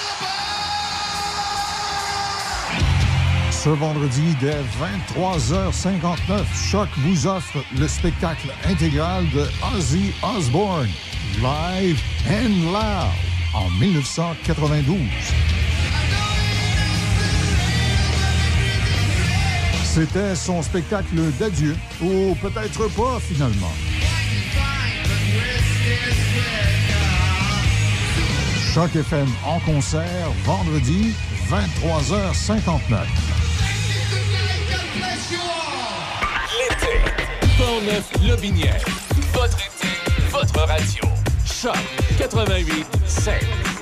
Ce 3.63 3.69
vendredi, 3.69 4.35
dès 4.39 4.57
23h59, 5.15 6.43
Choc 6.71 6.89
vous 6.97 7.27
offre 7.27 7.63
le 7.77 7.87
spectacle 7.87 8.47
intégral 8.65 9.29
de 9.29 9.45
Ozzy 9.75 10.11
Osbourne, 10.23 10.89
Live 11.35 12.01
and 12.27 12.71
Loud, 12.71 13.53
en 13.53 13.69
1992. 13.79 14.97
C'était 19.83 20.33
son 20.33 20.63
spectacle 20.63 21.21
d'adieu, 21.39 21.77
ou 22.01 22.35
peut-être 22.41 22.87
pas 22.95 23.19
finalement. 23.19 23.73
Choc 28.73 28.95
FM 28.95 29.27
en 29.45 29.59
concert, 29.59 30.31
vendredi, 30.45 31.13
23h59. 31.51 33.50
L'été. 36.59 36.99
Portneuf 37.57 38.11
Lobinière. 38.27 38.83
Votre 39.33 39.57
été, 39.57 39.87
votre 40.31 40.59
radio. 40.67 41.03
Choc 41.45 41.77
88 42.17 42.85
7. 43.05 43.80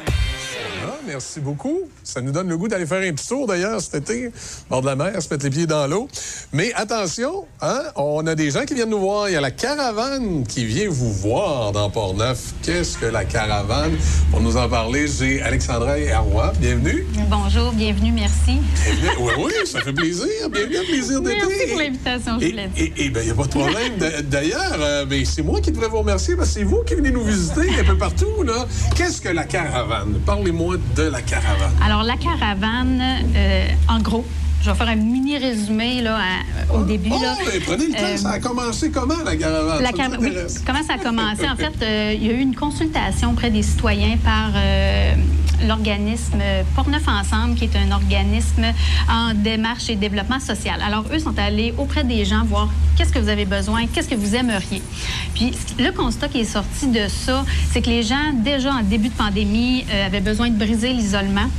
Merci 1.09 1.39
beaucoup. 1.39 1.79
Ça 2.03 2.21
nous 2.21 2.31
donne 2.31 2.47
le 2.49 2.55
goût 2.57 2.67
d'aller 2.67 2.85
faire 2.85 3.01
un 3.01 3.11
petit 3.13 3.27
tour 3.27 3.47
d'ailleurs 3.47 3.81
cet 3.81 3.95
été, 4.09 4.31
bord 4.69 4.81
de 4.81 4.85
la 4.85 4.95
mer, 4.95 5.19
se 5.19 5.27
mettre 5.29 5.43
les 5.43 5.49
pieds 5.49 5.65
dans 5.65 5.87
l'eau. 5.87 6.07
Mais 6.53 6.71
attention, 6.75 7.45
hein, 7.61 7.81
on 7.95 8.25
a 8.27 8.35
des 8.35 8.51
gens 8.51 8.63
qui 8.65 8.75
viennent 8.75 8.91
nous 8.91 8.99
voir. 8.99 9.27
Il 9.27 9.33
y 9.33 9.35
a 9.35 9.41
la 9.41 9.49
caravane 9.49 10.45
qui 10.45 10.65
vient 10.65 10.87
vous 10.87 11.11
voir 11.11 11.71
dans 11.71 11.89
Port-Neuf. 11.89 12.53
Qu'est-ce 12.61 12.95
que 12.99 13.07
la 13.07 13.25
caravane? 13.25 13.97
Pour 14.29 14.39
nous 14.41 14.55
en 14.55 14.69
parler, 14.69 15.07
j'ai 15.07 15.41
Alexandra 15.41 15.97
Herroy. 15.97 16.53
Bienvenue. 16.59 17.07
Bonjour, 17.27 17.71
bienvenue, 17.73 18.11
merci. 18.11 18.59
Bienvenue. 18.85 19.09
Oui, 19.19 19.33
oui, 19.45 19.53
ça 19.67 19.81
fait 19.81 19.93
plaisir. 19.93 20.27
Bienvenue 20.51 20.77
à 20.77 20.81
Plaisir 20.83 21.21
d'été. 21.21 21.37
Merci 21.47 21.67
pour 21.71 21.79
l'invitation, 21.79 22.39
je 22.39 22.45
Et, 22.45 22.49
voulais 22.51 22.67
dire. 22.67 22.83
et, 22.97 23.05
et 23.05 23.09
ben, 23.09 23.21
il 23.21 23.25
n'y 23.25 23.31
a 23.31 23.35
pas 23.35 23.43
de 23.45 23.49
problème. 23.49 23.97
D'a- 23.97 24.21
D'ailleurs, 24.21 24.77
euh, 24.79 25.05
ben, 25.05 25.25
c'est 25.25 25.41
moi 25.41 25.59
qui 25.59 25.71
devrais 25.71 25.87
vous 25.89 25.99
remercier 25.99 26.35
parce 26.35 26.49
que 26.49 26.53
c'est 26.59 26.63
vous 26.63 26.83
qui 26.85 26.93
venez 26.93 27.09
nous 27.09 27.23
visiter 27.23 27.67
un 27.79 27.83
peu 27.83 27.97
partout. 27.97 28.43
là. 28.43 28.67
Qu'est-ce 28.95 29.19
que 29.21 29.29
la 29.29 29.45
caravane? 29.45 30.19
Parlez-moi 30.23 30.75
de 30.95 30.98
Alors, 31.83 32.03
la 32.03 32.17
caravane, 32.17 33.01
euh, 33.35 33.67
en 33.87 33.99
gros, 33.99 34.25
je 34.61 34.69
vais 34.69 34.75
faire 34.77 34.87
un 34.89 34.95
mini 34.95 35.37
résumé 35.37 36.01
là, 36.01 36.17
à- 36.17 36.73
au 36.73 36.83
début. 36.83 37.09
Oh, 37.13 37.21
là. 37.21 37.35
ben, 37.45 37.61
prenez 37.65 37.87
le 37.87 37.93
temps. 37.93 37.99
Euh, 38.03 38.17
ça 38.17 38.29
a 38.31 38.39
commencé 38.39 38.91
comment, 38.91 39.15
la 39.25 39.35
caravane? 39.35 39.81
La 39.81 39.87
Ça 39.91 39.93
car- 39.93 40.09
oui, 40.19 40.27
m'intéresse. 40.27 40.61
Comment 40.65 40.83
ça 40.83 40.93
a 40.93 40.97
commencé? 40.97 41.47
En 41.49 41.55
fait, 41.57 41.73
euh, 41.81 42.13
il 42.15 42.25
y 42.25 42.29
a 42.29 42.33
eu 42.33 42.39
une 42.41 42.55
consultation 42.55 43.31
auprès 43.31 43.49
des 43.51 43.63
citoyens 43.63 44.17
par 44.23 44.51
euh, 44.55 45.13
l'organisme 45.67 46.39
Portneuf 46.75 47.03
Ensemble, 47.07 47.55
qui 47.55 47.65
est 47.65 47.75
un 47.75 47.91
organisme 47.91 48.65
en 49.09 49.33
démarche 49.33 49.89
et 49.89 49.95
développement 49.95 50.39
social. 50.39 50.79
Alors, 50.85 51.05
eux 51.13 51.19
sont 51.19 51.37
allés 51.37 51.73
auprès 51.77 52.03
des 52.03 52.25
gens 52.25 52.43
voir 52.45 52.69
qu'est-ce 52.97 53.11
que 53.13 53.19
vous 53.19 53.29
avez 53.29 53.45
besoin, 53.45 53.85
qu'est-ce 53.87 54.07
que 54.09 54.15
vous 54.15 54.35
aimeriez. 54.35 54.81
Puis, 55.35 55.51
le 55.77 55.91
constat 55.91 56.27
qui 56.27 56.39
est 56.41 56.43
sorti 56.45 56.87
de 56.87 57.07
ça, 57.07 57.45
c'est 57.71 57.81
que 57.81 57.89
les 57.89 58.03
gens, 58.03 58.33
déjà 58.33 58.71
en 58.73 58.83
début 58.83 59.09
de 59.09 59.13
pandémie, 59.13 59.85
euh, 59.91 60.05
avaient 60.07 60.21
besoin 60.21 60.49
de 60.49 60.57
briser 60.57 60.93
l'isolement. 60.93 61.49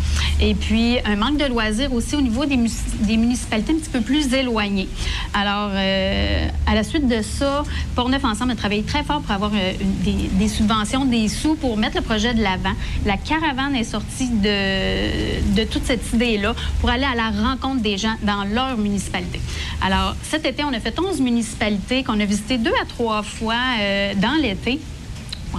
Et 0.40 0.54
puis, 0.54 0.96
un 1.04 1.16
manque 1.16 1.36
de 1.38 1.44
loisirs 1.46 1.92
aussi 1.92 2.14
au 2.16 2.20
niveau 2.20 2.44
des, 2.46 2.56
mus- 2.56 2.70
des 3.00 3.16
municipalités 3.16 3.72
un 3.72 3.76
petit 3.76 3.90
peu 3.90 4.00
plus 4.00 4.32
éloignées. 4.34 4.88
Alors, 5.34 5.70
euh, 5.72 6.48
à 6.66 6.74
la 6.74 6.82
suite 6.82 7.06
de 7.06 7.22
ça, 7.22 7.64
Portneuf 7.94 8.24
Ensemble 8.24 8.52
a 8.52 8.56
travaillé 8.56 8.82
très 8.82 9.02
fort 9.02 9.20
pour 9.20 9.32
avoir 9.32 9.52
euh, 9.54 9.72
des, 10.04 10.48
subventions, 10.48 11.04
des 11.04 11.28
sous 11.28 11.54
pour 11.54 11.76
mettre 11.76 11.96
le 11.96 12.02
projet 12.02 12.34
de 12.34 12.42
l'avant. 12.42 12.74
La 13.06 13.16
caravane 13.16 13.74
est 13.74 13.84
sortie 13.84 14.28
de, 14.28 15.56
de 15.56 15.64
toute 15.64 15.84
cette 15.84 16.12
idée-là 16.12 16.54
pour 16.80 16.90
aller 16.90 17.04
à 17.04 17.14
la 17.14 17.30
rencontre 17.30 17.82
des 17.82 17.98
gens 17.98 18.14
dans 18.22 18.44
leur 18.44 18.76
municipalité. 18.76 19.40
Alors, 19.82 20.14
cet 20.22 20.44
été, 20.46 20.64
on 20.64 20.72
a 20.72 20.80
fait 20.80 20.98
11 20.98 21.20
municipalités 21.20 22.04
qu'on 22.04 22.20
a 22.20 22.24
visitées 22.24 22.58
deux 22.58 22.74
à 22.80 22.84
trois 22.84 23.22
fois 23.22 23.54
euh, 23.80 24.14
dans 24.16 24.40
l'été 24.40 24.80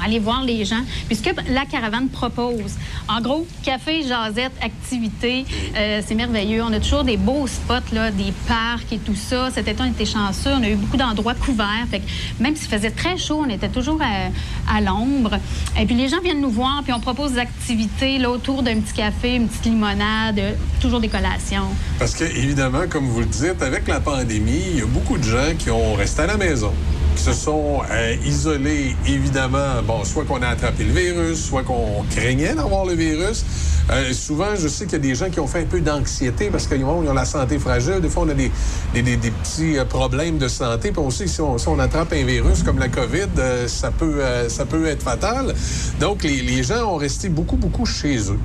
aller 0.04 0.20
voir 0.20 0.44
les 0.44 0.66
gens. 0.66 0.82
Puisque 1.08 1.32
la 1.50 1.66
caravane 1.66 2.10
propose, 2.10 2.76
en 3.08 3.22
gros, 3.22 3.48
café, 3.64 4.04
jasette, 4.04 4.52
activités, 4.62 5.46
euh, 5.76 6.02
c'est 6.06 6.16
merveilleux. 6.16 6.64
On 6.64 6.74
a 6.74 6.80
toujours 6.80 7.04
des 7.04 7.18
beaux 7.18 7.48
spots, 7.48 7.94
là, 7.94 8.12
des 8.12 8.34
parcs 8.48 8.92
et 8.92 8.98
tout 8.98 9.16
ça. 9.16 9.50
Cet 9.52 9.68
été, 9.68 9.82
on 9.82 9.92
était 9.92 10.06
chanceux. 10.06 10.52
On 10.52 10.64
a 10.64 10.70
eu 10.70 10.76
beaucoup 10.76 10.98
d'endroits 10.98 11.36
couverts. 11.36 11.86
Fait 11.90 12.00
que 12.00 12.06
même 12.40 12.56
s'il 12.56 12.70
faisait 12.70 12.92
très 12.92 13.18
chaud, 13.18 13.44
on 13.46 13.50
était 13.50 13.70
toujours 13.70 14.00
à, 14.02 14.76
à 14.76 14.82
l'ombre. 14.82 15.38
Et 15.80 15.86
puis 15.86 15.96
les 15.96 16.10
gens 16.10 16.22
viennent 16.22 16.42
nous 16.42 16.50
voir, 16.50 16.82
puis 16.84 16.94
on 16.94 17.00
propose 17.00 17.34
des 17.34 17.40
activités 17.40 18.18
là, 18.18 18.30
autour 18.30 18.64
d'un 18.64 18.80
petit 18.80 18.94
café, 18.94 19.36
une 19.36 19.48
petite 19.48 19.66
limonade, 19.66 20.40
euh, 20.40 20.54
toujours 20.80 21.00
des 21.00 21.08
collations. 21.08 21.68
Parce 22.00 22.16
que, 22.16 22.24
évidemment, 22.24 22.84
comme 22.90 23.06
vous 23.06 23.20
le 23.20 23.26
dites, 23.26 23.62
avec 23.62 23.88
la 23.88 24.00
pandémie, 24.00 24.64
il 24.72 24.80
y 24.80 24.82
a 24.82 24.86
beaucoup 24.86 25.18
de 25.18 25.24
gens 25.24 25.56
qui 25.58 25.70
ont 25.70 25.94
resté 25.94 26.22
à 26.24 26.28
la 26.28 26.38
maison, 26.38 26.72
qui 27.16 27.24
se 27.24 27.34
sont 27.34 27.82
euh, 27.92 28.16
isolés, 28.26 28.96
évidemment, 29.08 29.82
bon, 29.86 30.04
soit 30.04 30.24
qu'on 30.26 30.42
a 30.42 30.48
attrapé 30.48 30.84
le 30.84 30.94
virus, 30.94 31.44
soit 31.46 31.64
qu'on 31.64 32.04
craignait 32.10 32.54
d'avoir 32.56 32.86
le 32.86 32.94
virus. 32.94 33.46
Euh, 33.92 34.14
souvent, 34.14 34.56
je 34.58 34.68
sais 34.68 34.86
qu'il 34.86 34.94
y 34.94 34.96
a 34.96 35.00
des 35.00 35.16
gens 35.16 35.30
qui 35.30 35.40
ont 35.40 35.48
fait 35.48 35.62
un 35.62 35.66
peu 35.66 35.82
d'anxiété 35.82 36.50
parce 36.50 36.68
qu'ils 36.68 36.84
ont, 36.84 37.00
ont 37.00 37.14
la 37.14 37.26
santé 37.26 37.60
fragile. 37.60 38.00
Des 38.02 38.10
fois, 38.10 38.24
on 38.26 38.30
a 38.30 38.34
des, 38.34 38.52
des- 38.94 39.02
des- 39.02 39.18
des 39.18 39.32
petits 39.32 39.78
euh, 39.78 39.86
problèmes 39.86 40.38
de 40.38 40.48
santé. 40.48 40.92
Puis 40.92 41.02
on 41.02 41.10
sait 41.10 41.26
que 41.26 41.30
si 41.32 41.42
on, 41.42 41.58
si 41.58 41.68
on 41.68 41.80
attrape 41.80 42.14
un 42.14 42.24
virus 42.24 42.64
comme 42.64 42.80
la 42.80 42.88
COVID, 42.88 43.28
euh, 43.38 43.68
ça, 43.68 43.92
peut, 43.92 44.16
euh, 44.20 44.48
ça 44.50 44.66
peut 44.66 44.86
être 44.88 45.04
fatal. 45.04 45.54
Donc, 46.00 46.24
les, 46.24 46.42
les 46.42 46.64
gens 46.64 46.86
ont 46.94 46.98
resté 46.98 47.28
beaucoup, 47.30 47.58
beaucoup 47.58 47.86
chez 47.86 48.18
eux. 48.32 48.40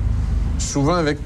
Souvent 0.59 0.95
avec 0.95 1.17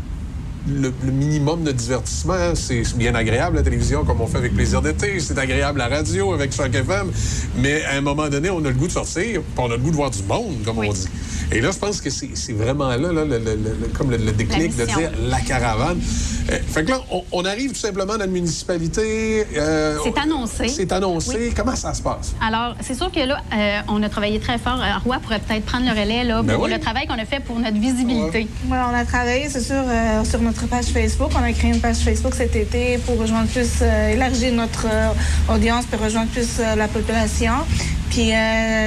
le, 0.68 0.93
le 1.05 1.12
minimum 1.12 1.64
de 1.64 1.72
divertissement. 1.72 2.53
C'est 2.55 2.84
bien 2.97 3.16
agréable, 3.16 3.57
la 3.57 3.64
télévision, 3.64 4.03
comme 4.05 4.22
on 4.22 4.28
fait 4.28 4.38
avec 4.38 4.53
Plaisir 4.55 4.82
d'été. 4.82 5.20
C'est 5.20 5.38
agréable, 5.38 5.80
la 5.80 5.88
radio, 5.88 6.34
avec 6.34 6.53
Choc 6.55 6.74
FM. 6.74 7.12
Mais 7.57 7.84
à 7.86 7.95
un 7.97 8.01
moment 8.01 8.28
donné, 8.30 8.49
on 8.49 8.59
a 8.66 8.70
le 8.70 8.74
goût 8.74 8.88
de 8.88 8.91
sortir, 8.91 9.41
puis 9.41 9.43
on 9.57 9.66
a 9.66 9.76
le 9.76 9.78
goût 9.78 9.91
de 9.91 9.95
voir 9.95 10.12
du 10.12 10.24
monde, 10.24 10.57
comme 10.66 10.78
on 10.80 10.91
dit. 10.93 11.07
Et 11.53 11.59
là, 11.59 11.70
je 11.74 11.78
pense 11.78 11.99
que 11.99 12.09
c'est 12.09 12.53
vraiment 12.53 12.88
là, 12.89 12.97
là, 12.97 13.12
le, 13.12 13.26
le- 13.26 13.38
le- 13.39 13.78
le- 13.82 13.88
comme 13.97 14.09
le, 14.09 14.18
le 14.18 14.32
déclic 14.32 14.76
de 14.78 14.86
dire 14.86 15.12
la 15.28 15.39
caravane. 15.41 15.99
Euh, 16.49 16.57
fait 16.66 16.86
que 16.86 16.91
là, 16.91 16.99
on, 17.12 17.24
on 17.34 17.43
arrive 17.45 17.72
tout 17.74 17.80
simplement 17.80 18.05
dans 18.14 18.18
la 18.18 18.28
municipalité. 18.28 19.45
euh, 19.57 19.97
C'est 20.03 20.18
annoncé. 20.18 20.68
C'est 20.70 20.91
annoncé. 20.91 21.51
Comment 21.55 21.76
ça 21.76 21.93
se 21.93 22.01
passe? 22.01 22.34
Alors, 22.41 22.76
c'est 22.82 22.93
sûr 22.95 23.12
que 23.12 23.20
là, 23.20 23.39
euh, 23.53 23.80
on 23.89 24.01
a 24.01 24.09
travaillé 24.09 24.39
très 24.39 24.57
fort. 24.57 24.80
Euh, 24.82 24.97
Roy 25.03 25.20
pourrait 25.20 25.39
peut-être 25.39 25.66
prendre 25.66 25.86
le 25.86 25.91
relais 25.91 26.24
là, 26.24 26.41
Ben 26.41 26.53
pour 26.55 26.64
oui. 26.64 26.72
le 26.72 26.80
travail 26.80 27.05
qu'on 27.07 27.20
a 27.20 27.26
fait 27.26 27.39
pour 27.41 27.59
notre 27.59 27.78
visibilité. 27.78 28.47
Ouais, 28.70 28.78
on 28.89 28.95
a 28.95 29.03
travaillé, 29.05 29.49
c'est 29.49 29.62
sûr, 29.62 29.76
euh, 29.76 30.24
sur 30.24 30.41
page 30.53 30.85
Facebook. 30.85 31.31
On 31.35 31.43
a 31.43 31.51
créé 31.53 31.71
une 31.71 31.79
page 31.79 31.97
Facebook 31.97 32.33
cet 32.35 32.55
été 32.55 32.97
pour 32.99 33.17
rejoindre 33.17 33.47
plus, 33.47 33.79
euh, 33.81 34.13
élargir 34.13 34.53
notre 34.53 34.85
euh, 34.85 35.53
audience 35.53 35.85
pour 35.85 35.99
rejoindre 36.01 36.29
plus 36.31 36.59
euh, 36.59 36.75
la 36.75 36.87
population. 36.87 37.53
Puis 38.09 38.31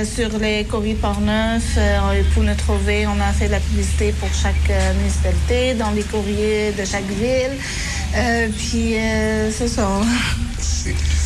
sur 0.05 0.39
les 0.39 0.65
courriers 0.65 0.95
par 0.95 1.19
neuf, 1.21 1.77
euh, 1.79 2.23
pour 2.35 2.43
nous 2.43 2.55
trouver, 2.55 3.07
on 3.07 3.19
a 3.21 3.33
fait 3.33 3.47
de 3.47 3.53
la 3.53 3.61
publicité 3.61 4.13
pour 4.21 4.29
chaque 4.35 4.71
municipalité, 4.99 5.73
dans 5.75 5.93
les 5.93 6.03
courriers 6.03 6.73
de 6.73 6.85
chaque 6.85 7.07
ville. 7.07 7.57
Puis 8.59 8.97
c'est 9.51 9.69
ça. 9.69 9.89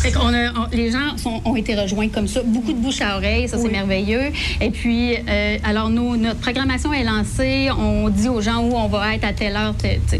Fait 0.01 0.13
qu'on 0.13 0.33
a- 0.33 0.51
on- 0.53 0.69
les 0.77 0.91
gens 0.93 1.17
sont- 1.17 1.41
ont 1.45 1.57
été 1.57 1.75
rejoints 1.75 2.09
comme 2.09 2.29
ça. 2.29 2.41
Beaucoup 2.45 2.73
de 2.73 2.79
bouche 2.79 3.01
à 3.01 3.17
oreille, 3.17 3.49
ça 3.49 3.59
c'est 3.59 3.69
merveilleux. 3.69 4.31
Et 4.61 4.71
puis, 4.71 5.15
euh, 5.29 5.57
alors 5.65 5.91
nous, 5.91 6.17
notre 6.17 6.41
programmation 6.41 6.93
est 6.93 7.05
lancée. 7.05 7.69
On 7.77 8.09
dit 8.09 8.29
aux 8.29 8.41
gens 8.41 8.59
où 8.63 8.75
on 8.77 8.87
va 8.89 9.15
être 9.15 9.25
à 9.25 9.33
telle 9.33 9.57
heure. 9.57 9.75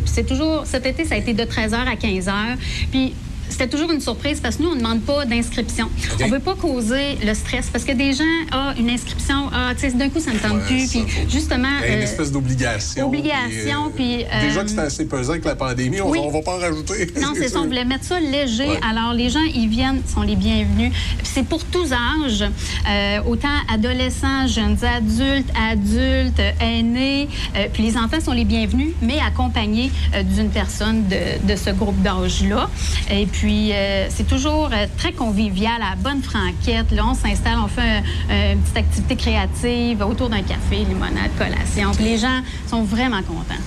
C'est 0.05 0.27
toujours, 0.27 0.63
cet 0.67 0.85
été, 0.87 1.05
ça 1.05 1.15
a 1.15 1.19
été 1.19 1.33
de 1.33 1.45
13h 1.45 1.87
à 1.89 1.95
15h. 1.97 2.57
Puis, 2.91 3.15
c'était 3.49 3.69
toujours 3.69 3.91
une 3.91 4.01
surprise 4.01 4.41
parce 4.41 4.57
que 4.57 4.63
nous, 4.63 4.71
on 4.71 4.75
ne 4.75 4.79
demande 4.81 5.03
pas 5.03 5.25
d'inscription. 5.25 5.89
On 6.21 6.27
ne 6.27 6.33
veut 6.33 6.41
pas 6.41 6.55
causer 6.55 7.17
le 7.25 7.35
stress 7.35 7.69
parce 7.73 7.85
que 7.85 7.93
des 7.93 8.13
gens, 8.13 8.25
ah, 8.53 8.75
une 8.79 8.91
inscription, 8.91 9.49
ah, 9.53 9.73
tu 9.75 9.81
sais, 9.89 9.97
d'un 9.97 10.09
coup, 10.09 10.21
ça 10.21 10.33
ne 10.33 10.39
tente 10.39 10.59
Ouais, 10.59 10.67
plus. 10.67 10.89
Puis, 10.89 11.05
justement. 11.29 11.69
Il 11.83 11.89
y 11.89 11.93
a 11.93 11.95
une 11.97 12.01
euh, 12.01 12.05
espèce 12.05 12.33
d'obligation. 12.33 13.07
obligation, 13.09 13.93
puis, 13.95 14.25
euh, 14.25 14.41
Déjà 14.43 14.63
que 14.63 14.69
c'était 14.69 14.83
assez 14.83 15.05
pesant 15.07 15.33
avec 15.33 15.45
la 15.45 15.57
pandémie, 15.57 16.01
on 16.01 16.11
ne 16.13 16.33
va 16.33 16.43
pas 16.43 16.57
en 16.57 16.59
rajouter. 16.59 17.07
Non, 17.21 17.33
c'est 17.35 17.49
ça. 17.49 17.61
On 17.61 17.67
voulait 17.67 17.85
mettre 17.85 18.05
ça 18.05 18.19
léger. 18.21 18.69
Ouais. 18.69 18.81
Alors, 18.89 19.13
les 19.13 19.31
gens, 19.31 19.43
ils 19.55 19.69
viennent, 19.69 20.03
sont 20.07 20.23
les 20.23 20.37
bienvenus. 20.37 20.93
Puis 21.19 21.27
C'est 21.33 21.45
pour 21.45 21.65
tous 21.65 21.93
âges, 21.93 22.45
euh, 22.89 23.21
autant 23.27 23.49
adolescents, 23.73 24.47
jeunes 24.47 24.79
adultes, 24.85 25.51
adultes, 25.71 26.41
euh, 26.41 26.51
aînés. 26.61 27.29
Euh, 27.57 27.67
puis 27.73 27.83
les 27.83 27.97
enfants 27.97 28.21
sont 28.21 28.33
les 28.33 28.45
bienvenus, 28.45 28.89
mais 29.03 29.19
accompagnés 29.21 29.91
euh, 30.15 30.23
d'une 30.23 30.51
personne 30.51 31.05
de, 31.09 31.47
de 31.47 31.57
ce 31.57 31.71
groupe 31.71 32.01
d'âge-là. 32.03 32.69
Et 33.11 33.27
puis, 33.27 33.38
euh, 33.47 34.07
c'est 34.11 34.27
toujours 34.27 34.71
euh, 34.73 34.87
très 34.97 35.13
convivial, 35.13 35.81
à 35.83 35.95
bonne 35.97 36.23
franquette. 36.23 36.91
Là, 36.91 37.05
on 37.07 37.15
s'installe, 37.15 37.59
on 37.63 37.69
fait 37.69 38.03
un- 38.31 38.53
une 38.55 38.61
petite 38.61 38.77
activité 38.77 39.17
créative 39.17 40.03
autour 40.03 40.29
d'un 40.29 40.43
café, 40.43 40.77
limonade, 40.85 41.31
collation. 41.39 41.93
Puis 41.95 42.05
les 42.05 42.19
gens 42.19 42.41
sont 42.67 42.83
vraiment 42.83 43.23
contents. 43.23 43.63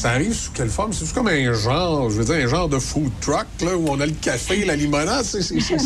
Ça 0.00 0.12
arrive 0.12 0.32
sous 0.32 0.50
quelle 0.52 0.70
forme? 0.70 0.94
C'est 0.94 1.12
comme 1.12 1.28
un 1.28 1.52
genre, 1.52 2.08
je 2.08 2.16
veux 2.22 2.24
dire, 2.24 2.42
un 2.42 2.48
genre 2.48 2.70
de 2.70 2.78
food 2.78 3.10
truck, 3.20 3.44
là, 3.60 3.76
où 3.76 3.84
on 3.90 4.00
a 4.00 4.06
le 4.06 4.12
café, 4.12 4.64
la 4.64 4.74
limonade? 4.74 5.26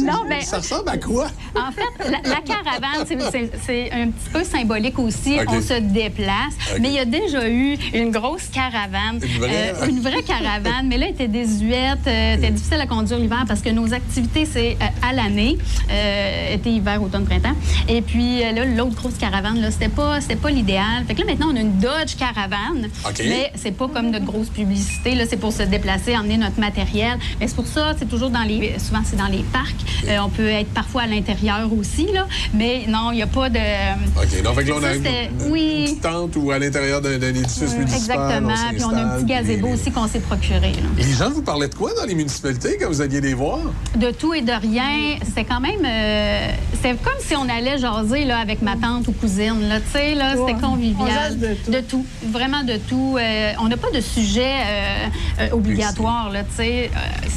Non, 0.05 0.23
Ça 0.41 0.59
ressemble 0.59 0.89
à 0.89 0.99
quoi? 0.99 1.27
En 1.57 1.73
fait, 1.73 2.11
la, 2.11 2.19
la 2.23 2.41
caravane, 2.41 3.05
c'est- 3.09 3.91
un 3.93 4.07
petit 4.11 4.31
peu 4.33 4.45
symbolique 4.45 4.99
aussi. 5.01 5.37
On 5.49 5.61
se 5.61 5.81
déplace. 5.81 6.55
Mais 6.81 6.91
il 6.91 6.95
y 6.95 6.99
a 7.01 7.05
déjà 7.05 7.49
eu 7.49 7.77
une 7.93 8.13
grosse 8.13 8.45
caravane. 8.53 9.19
Une 9.21 9.39
vraie? 9.41 9.75
Euh, 9.83 9.87
une 9.89 10.01
vraie 10.01 10.23
caravane. 10.23 10.87
mais 10.87 10.97
là, 10.97 11.07
elle 11.09 11.15
était 11.15 11.27
désuète. 11.29 12.07
euh, 12.07 12.37
était 12.37 12.51
difficile 12.53 12.81
à 12.81 12.87
conduire 12.87 13.19
l'hiver 13.19 13.45
parce 13.49 13.63
que 13.63 13.71
nos 13.71 13.93
activités, 13.93 14.47
c'est 14.47 14.77
euh, 14.81 15.09
à 15.09 15.13
l'année. 15.13 15.59
Euh, 15.91 16.55
été, 16.55 16.71
hiver, 16.71 17.03
automne, 17.03 17.25
printemps. 17.25 17.57
Et 17.89 18.01
puis 18.01 18.41
là, 18.43 18.65
l'autre 18.65 18.95
grosse 18.95 19.15
caravane, 19.19 19.61
là, 19.61 19.73
c'était 19.73 19.89
pas, 19.89 20.21
pas 20.41 20.51
l'idéal. 20.51 21.05
Fait 21.09 21.15
que 21.15 21.21
là, 21.21 21.27
maintenant, 21.27 21.49
on 21.53 21.57
a 21.57 21.61
une 21.61 21.79
Dodge 21.79 22.15
Caravane. 22.17 22.89
Mais 23.29 23.53
c'est 23.57 23.73
pas 23.77 23.89
comme 24.05 24.13
notre 24.13 24.25
grosse 24.25 24.49
publicité. 24.49 25.15
Là, 25.15 25.25
c'est 25.29 25.37
pour 25.37 25.53
se 25.53 25.63
déplacer, 25.63 26.17
emmener 26.17 26.37
notre 26.37 26.61
matériel. 26.61 27.19
Mais 27.41 27.49
c'est 27.49 27.57
pour 27.57 27.67
ça, 27.67 27.93
c'est 27.99 28.09
toujours 28.09 28.31
dans 28.31 28.43
les. 28.43 28.75
Souvent, 28.79 29.01
c'est 29.05 29.17
dans 29.17 29.27
les 29.27 29.43
parcs. 29.53 29.75
Euh, 30.09 30.19
on 30.25 30.29
peut 30.29 30.49
être 30.49 30.69
parfois 30.73 31.03
à 31.03 31.07
l'intérieur 31.07 31.69
aussi, 31.79 32.07
là. 32.13 32.27
Mais 32.53 32.85
non, 32.89 33.11
il 33.13 33.17
n'y 33.17 33.23
a 33.23 33.27
pas 33.27 33.49
de. 33.49 33.59
OK, 33.59 34.43
donc 34.43 34.55
fait 34.57 34.65
que 34.65 34.69
là, 34.71 34.75
on 34.77 34.81
Ça, 34.81 34.89
a 34.89 34.95
une, 34.95 35.05
c'était- 35.05 35.31
une 35.47 35.51
oui. 35.53 35.83
petite 35.85 36.01
tente 36.03 36.37
ou 36.37 36.51
à 36.51 36.59
l'intérieur 36.59 37.01
d'un 37.01 37.21
édifice 37.21 37.77
municipal. 37.77 37.95
Exactement. 37.95 38.55
on 38.71 38.75
Puis 38.75 38.85
on 38.85 38.91
a 38.97 39.01
un 39.03 39.17
petit 39.17 39.25
gazebo 39.27 39.67
puis- 39.69 39.75
aussi 39.75 39.91
qu'on 39.91 40.07
s'est 40.09 40.21
procuré. 40.21 40.73
là. 40.73 40.89
Et 40.99 41.05
les 41.05 41.13
gens 41.15 41.31
vous 41.31 41.43
parlaient 41.43 41.69
de 41.69 41.75
quoi 41.75 41.91
dans 41.95 42.05
les 42.07 42.15
municipalités 42.15 42.77
quand 42.81 42.89
vous 42.89 43.01
alliez 43.01 43.21
les 43.21 43.35
voir? 43.35 43.59
De 43.97 44.11
tout 44.11 44.35
et 44.35 44.43
de 44.43 44.53
rien. 44.53 45.17
C'était 45.25 45.45
quand 45.45 45.61
même. 45.61 45.81
euh, 45.85 46.49
c'était 46.75 46.95
comme 47.03 47.13
si 47.21 47.35
on 47.37 47.49
allait 47.49 47.79
jaser 47.79 48.25
là, 48.25 48.39
avec 48.39 48.63
ma 48.63 48.77
tante 48.77 49.09
ou 49.09 49.13
cousine. 49.13 49.69
Là, 49.69 49.81
tu 49.81 49.87
sais, 49.93 50.15
là, 50.15 50.33
c'était 50.33 50.55
Ouais. 50.55 50.61
Convivial. 50.61 51.09
jase 51.11 51.39
de 51.39 51.81
tout. 51.81 52.05
Vraiment 52.31 52.63
de 52.63 52.77
tout. 52.89 53.17
Euh, 53.19 53.53
on 53.61 53.69
n'a 53.69 53.77
pas 53.77 53.91
de 53.95 54.01
sujet 54.01 54.55
euh, 54.67 55.07
euh, 55.41 55.49
obligatoire. 55.53 56.31
Là, 56.31 56.43
tu 56.45 56.57
sais. 56.57 56.91
Euh, 56.95 57.29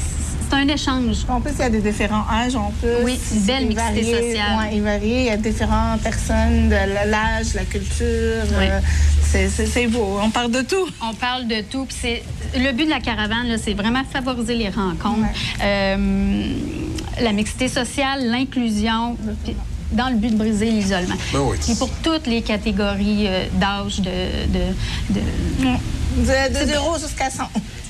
c'est 0.50 0.56
un 0.56 0.68
échange. 0.70 1.18
En 1.28 1.42
plus, 1.42 1.52
il 1.52 1.60
y 1.60 1.64
a 1.64 1.70
des 1.70 1.82
différents 1.82 2.24
âges. 2.32 2.56
On 2.56 2.72
peut. 2.82 3.00
Oui, 3.04 3.20
une 3.34 3.42
belle 3.42 3.66
mixité 3.68 4.02
varie, 4.02 4.04
sociale. 4.06 4.58
ouais, 4.60 4.70
il 4.76 4.82
varie. 4.82 5.10
Il 5.10 5.24
y 5.26 5.30
a 5.30 5.36
différentes 5.38 6.02
personnes, 6.02 6.70
de 6.70 7.10
l'âge, 7.12 7.54
la 7.54 7.66
culture. 7.66 8.46
euh, 8.54 8.80
c'est- 9.24 9.88
beau. 9.88 10.20
On 10.24 10.30
parle 10.30 10.52
de 10.52 10.62
tout. 10.62 10.88
On 11.04 11.14
parle 11.14 11.48
de 11.48 11.62
tout. 11.70 11.86
C'est 11.90 12.24
le 12.58 12.72
but 12.72 12.86
de 12.86 12.90
la 12.92 13.02
caravane, 13.02 13.58
c'est 13.62 13.74
vraiment 13.74 14.04
favoriser 14.10 14.56
les 14.56 14.70
rencontres, 14.70 15.28
Euh, 15.62 16.54
la 17.22 17.32
mixité 17.34 17.68
sociale, 17.68 18.26
l'inclusion. 18.32 19.18
Dans 19.92 20.10
le 20.10 20.16
but 20.16 20.32
de 20.32 20.38
briser 20.38 20.70
l'isolement. 20.72 21.16
Ben 21.34 21.40
oui. 21.40 21.58
Puis 21.62 21.76
pour 21.76 21.90
toutes 22.04 22.28
les 22.28 22.42
catégories 22.42 23.28
euh, 23.28 23.46
d'âge, 23.54 24.00
de, 24.02 24.12
de, 24.52 24.60
de- 25.14 25.22
De, 26.18 26.24
de 26.24 26.26
C'est- 26.56 26.66
0 26.68 26.98
jusqu'à 26.98 27.30
100. 27.30 27.44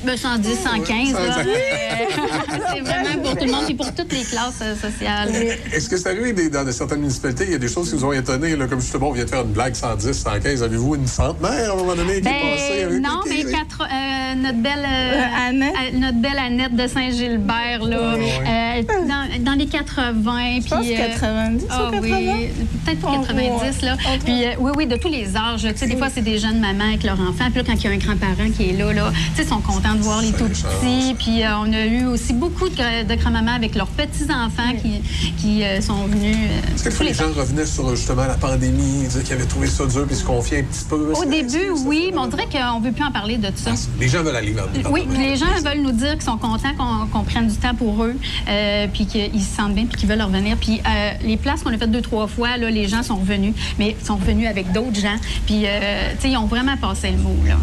Ben, 0.05 0.15
110, 0.15 0.59
115, 0.63 1.13
là. 1.13 1.19
115. 1.33 1.47
Euh, 1.47 2.57
c'est 2.73 2.81
vraiment 2.81 3.23
pour 3.23 3.35
tout 3.35 3.45
le 3.45 3.51
monde 3.51 3.69
et 3.69 3.73
pour 3.73 3.93
toutes 3.93 4.13
les 4.13 4.23
classes 4.23 4.59
euh, 4.61 4.75
sociales. 4.75 5.29
Est-ce 5.73 5.89
que 5.89 5.97
c'est 5.97 6.09
arrivé 6.09 6.33
des- 6.33 6.49
dans 6.49 6.69
certaines 6.71 6.99
municipalités, 6.99 7.45
il 7.45 7.51
y 7.51 7.55
a 7.55 7.57
des 7.57 7.67
choses 7.67 7.89
qui 7.89 7.95
vous 7.95 8.05
ont 8.05 8.13
étonné, 8.13 8.55
là, 8.55 8.67
comme 8.67 8.79
justement, 8.79 9.09
on 9.09 9.11
vient 9.13 9.25
de 9.25 9.29
faire 9.29 9.41
une 9.41 9.51
blague 9.53 9.73
110, 9.75 10.13
115. 10.13 10.61
Avez-vous 10.63 10.95
une 10.95 11.07
centenaire 11.07 11.71
à 11.71 11.73
un 11.73 11.75
moment 11.77 11.95
donné 11.95 12.21
qui 12.21 12.27
est 12.27 12.31
passée? 12.31 12.85
Ben, 12.85 12.85
avec 12.87 13.01
non, 13.01 13.19
mais 13.27 13.43
quatre- 13.51 13.87
euh, 13.91 14.35
notre, 14.35 14.57
belle, 14.59 14.85
euh, 14.87 15.51
euh, 15.51 15.97
notre 15.99 16.17
belle 16.21 16.37
Annette 16.39 16.75
de 16.75 16.87
Saint-Gilbert, 16.87 17.83
là, 17.83 17.97
euh, 18.15 18.83
dans, 19.07 19.43
dans 19.43 19.53
les 19.57 19.65
80. 19.65 20.59
pense 20.69 20.85
puis, 20.85 20.95
90 20.95 21.63
ou 21.63 21.67
ah 21.71 21.89
80? 21.91 21.99
oui, 22.01 22.49
peut-être 22.85 23.01
pas 23.01 23.11
90, 23.11 23.81
là. 23.81 23.97
Puis, 24.23 24.45
euh, 24.45 24.49
oui, 24.59 24.71
oui, 24.77 24.85
de 24.85 24.95
tous 24.95 25.09
les 25.09 25.35
âges. 25.35 25.63
Tu 25.63 25.75
sais, 25.77 25.87
des 25.87 25.97
fois, 25.97 26.07
c'est 26.13 26.21
des 26.21 26.37
jeunes 26.37 26.59
mamans 26.59 26.85
avec 26.89 27.03
leurs 27.03 27.19
enfants. 27.19 27.45
Puis 27.51 27.55
là, 27.55 27.63
quand 27.65 27.73
il 27.73 27.83
y 27.83 27.87
a 27.87 27.91
un 27.91 27.97
grand-parent 27.97 28.49
qui 28.55 28.69
est 28.69 28.73
là, 28.73 28.93
là, 28.93 29.11
tu 29.11 29.37
sais, 29.37 29.43
ils 29.43 29.49
sont 29.49 29.59
contents 29.61 29.86
de 29.95 30.01
voir 30.01 30.21
les 30.21 30.31
tout 30.31 30.45
petits. 30.47 31.15
Puis, 31.17 31.43
euh, 31.43 31.57
on 31.59 31.71
a 31.73 31.85
eu 31.85 32.05
aussi 32.05 32.33
beaucoup 32.33 32.67
de, 32.69 32.75
gra- 32.75 33.05
de 33.05 33.15
grands-mamans 33.15 33.53
avec 33.55 33.75
leurs 33.75 33.87
petits-enfants 33.87 34.73
qui, 34.81 35.01
qui 35.37 35.63
euh, 35.63 35.81
sont 35.81 36.05
venus. 36.05 36.35
euh, 36.35 36.75
Est-ce 36.75 36.83
que 36.83 36.89
tous 36.89 37.03
les 37.03 37.09
les 37.09 37.13
gens 37.15 37.31
revenaient 37.35 37.65
sur 37.65 37.89
justement 37.95 38.25
la 38.25 38.35
pandémie, 38.35 39.03
disaient 39.07 39.23
qu'ils 39.23 39.33
avaient 39.33 39.45
trouvé 39.45 39.67
ça 39.67 39.85
dur 39.85 40.05
puis 40.05 40.15
se 40.15 40.23
confiaient 40.23 40.59
un 40.59 40.63
petit 40.63 40.85
peu? 40.89 41.13
Au 41.13 41.25
début, 41.25 41.69
oui, 41.85 42.11
mais 42.13 42.19
on 42.19 42.27
dirait 42.27 42.47
qu'on 42.51 42.79
ne 42.79 42.85
veut 42.85 42.91
plus 42.91 43.03
en 43.03 43.11
parler 43.11 43.37
de 43.37 43.47
ça. 43.55 43.71
Les 43.99 44.07
gens 44.09 44.23
veulent 44.23 44.35
aller 44.35 44.51
vers 44.53 44.65
Oui, 44.91 45.05
puis 45.09 45.17
les 45.19 45.35
gens 45.35 45.45
veulent 45.63 45.81
nous 45.81 45.91
dire 45.91 46.13
qu'ils 46.13 46.21
sont 46.23 46.37
contents 46.37 46.73
qu'on 46.77 47.07
qu'on 47.07 47.23
prenne 47.23 47.47
du 47.47 47.55
temps 47.55 47.75
pour 47.75 48.03
eux, 48.03 48.15
euh, 48.47 48.87
puis 48.93 49.05
qu'ils 49.05 49.41
se 49.41 49.55
sentent 49.55 49.73
bien, 49.73 49.85
puis 49.85 49.97
qu'ils 49.99 50.09
veulent 50.09 50.21
revenir. 50.21 50.57
Puis 50.57 50.81
euh, 50.85 51.11
les 51.23 51.37
places 51.37 51.63
qu'on 51.63 51.73
a 51.73 51.77
faites 51.77 51.91
deux, 51.91 52.01
trois 52.01 52.27
fois, 52.27 52.57
là, 52.57 52.69
les 52.69 52.87
gens 52.87 53.03
sont 53.03 53.15
revenus, 53.17 53.53
mais 53.79 53.95
ils 53.99 54.05
sont 54.05 54.15
revenus 54.17 54.47
avec 54.47 54.71
d'autres 54.71 54.99
gens. 54.99 55.15
Puis, 55.45 55.63
euh, 55.65 56.11
tu 56.15 56.21
sais, 56.23 56.29
ils 56.31 56.37
ont 56.37 56.45
vraiment 56.45 56.75
passé 56.77 57.11
le 57.11 57.17
mot, 57.17 57.35
là. 57.47 57.55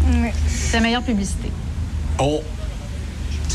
C'est 0.47 0.77
la 0.77 0.83
meilleure 0.83 1.03
publicité. 1.03 1.49
On... 2.17 2.64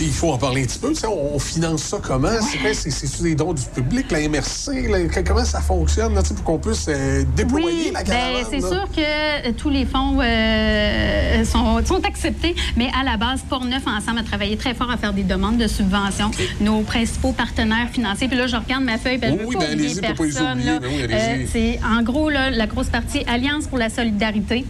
Il 0.00 0.12
faut 0.12 0.32
en 0.32 0.38
parler 0.38 0.62
un 0.62 0.66
petit 0.66 0.78
peu. 0.78 0.92
On, 1.06 1.34
on 1.34 1.38
finance 1.38 1.82
ça 1.82 1.98
comment? 2.02 2.28
C'est 2.74 2.90
C'est-tu 2.90 3.22
des 3.22 3.34
dons 3.34 3.52
du 3.52 3.62
public, 3.74 4.10
la 4.10 4.20
MRC? 4.28 4.88
là? 4.88 4.98
Comment 5.26 5.44
ça 5.44 5.60
fonctionne 5.60 6.14
là, 6.14 6.22
pour 6.22 6.42
qu'on 6.44 6.58
puisse 6.58 6.86
euh, 6.88 7.24
déployer 7.36 7.66
Oui, 7.66 7.90
la 7.92 8.02
ben, 8.02 8.10
caravane? 8.12 8.44
c'est 8.50 8.60
sûr 8.60 8.84
que 8.94 9.00
euh, 9.48 9.52
tous 9.56 9.68
les 9.70 9.84
fonds 9.84 10.18
euh, 10.20 11.44
sont, 11.44 11.84
sont 11.84 12.04
acceptés, 12.04 12.54
mais 12.76 12.88
à 12.98 13.04
la 13.04 13.16
base, 13.16 13.40
Portneuf 13.48 13.82
Ensemble 13.86 14.20
a 14.20 14.22
travaillé 14.22 14.56
très 14.56 14.74
fort 14.74 14.90
à 14.90 14.96
faire 14.96 15.12
des 15.12 15.22
demandes 15.22 15.58
de 15.58 15.66
subventions. 15.66 16.30
Nos 16.60 16.80
principaux 16.82 17.32
partenaires 17.32 17.88
financiers, 17.92 18.28
puis 18.28 18.36
là, 18.38 18.46
je 18.46 18.56
regarde 18.56 18.84
ma 18.84 18.98
feuille, 18.98 19.18
ben, 19.18 19.32
Oui, 19.32 19.38
veux 19.40 19.46
oui, 19.48 19.54
pas 19.56 19.60
ben. 19.60 19.76
Ben 19.78 21.38
oui, 21.40 21.48
c'est 21.52 21.80
en 21.84 22.02
gros 22.02 22.30
là, 22.30 22.50
la 22.50 22.66
grosse 22.66 22.88
partie 22.88 23.22
Alliance 23.26 23.66
pour 23.66 23.78
la 23.78 23.88
solidarité. 23.90 24.64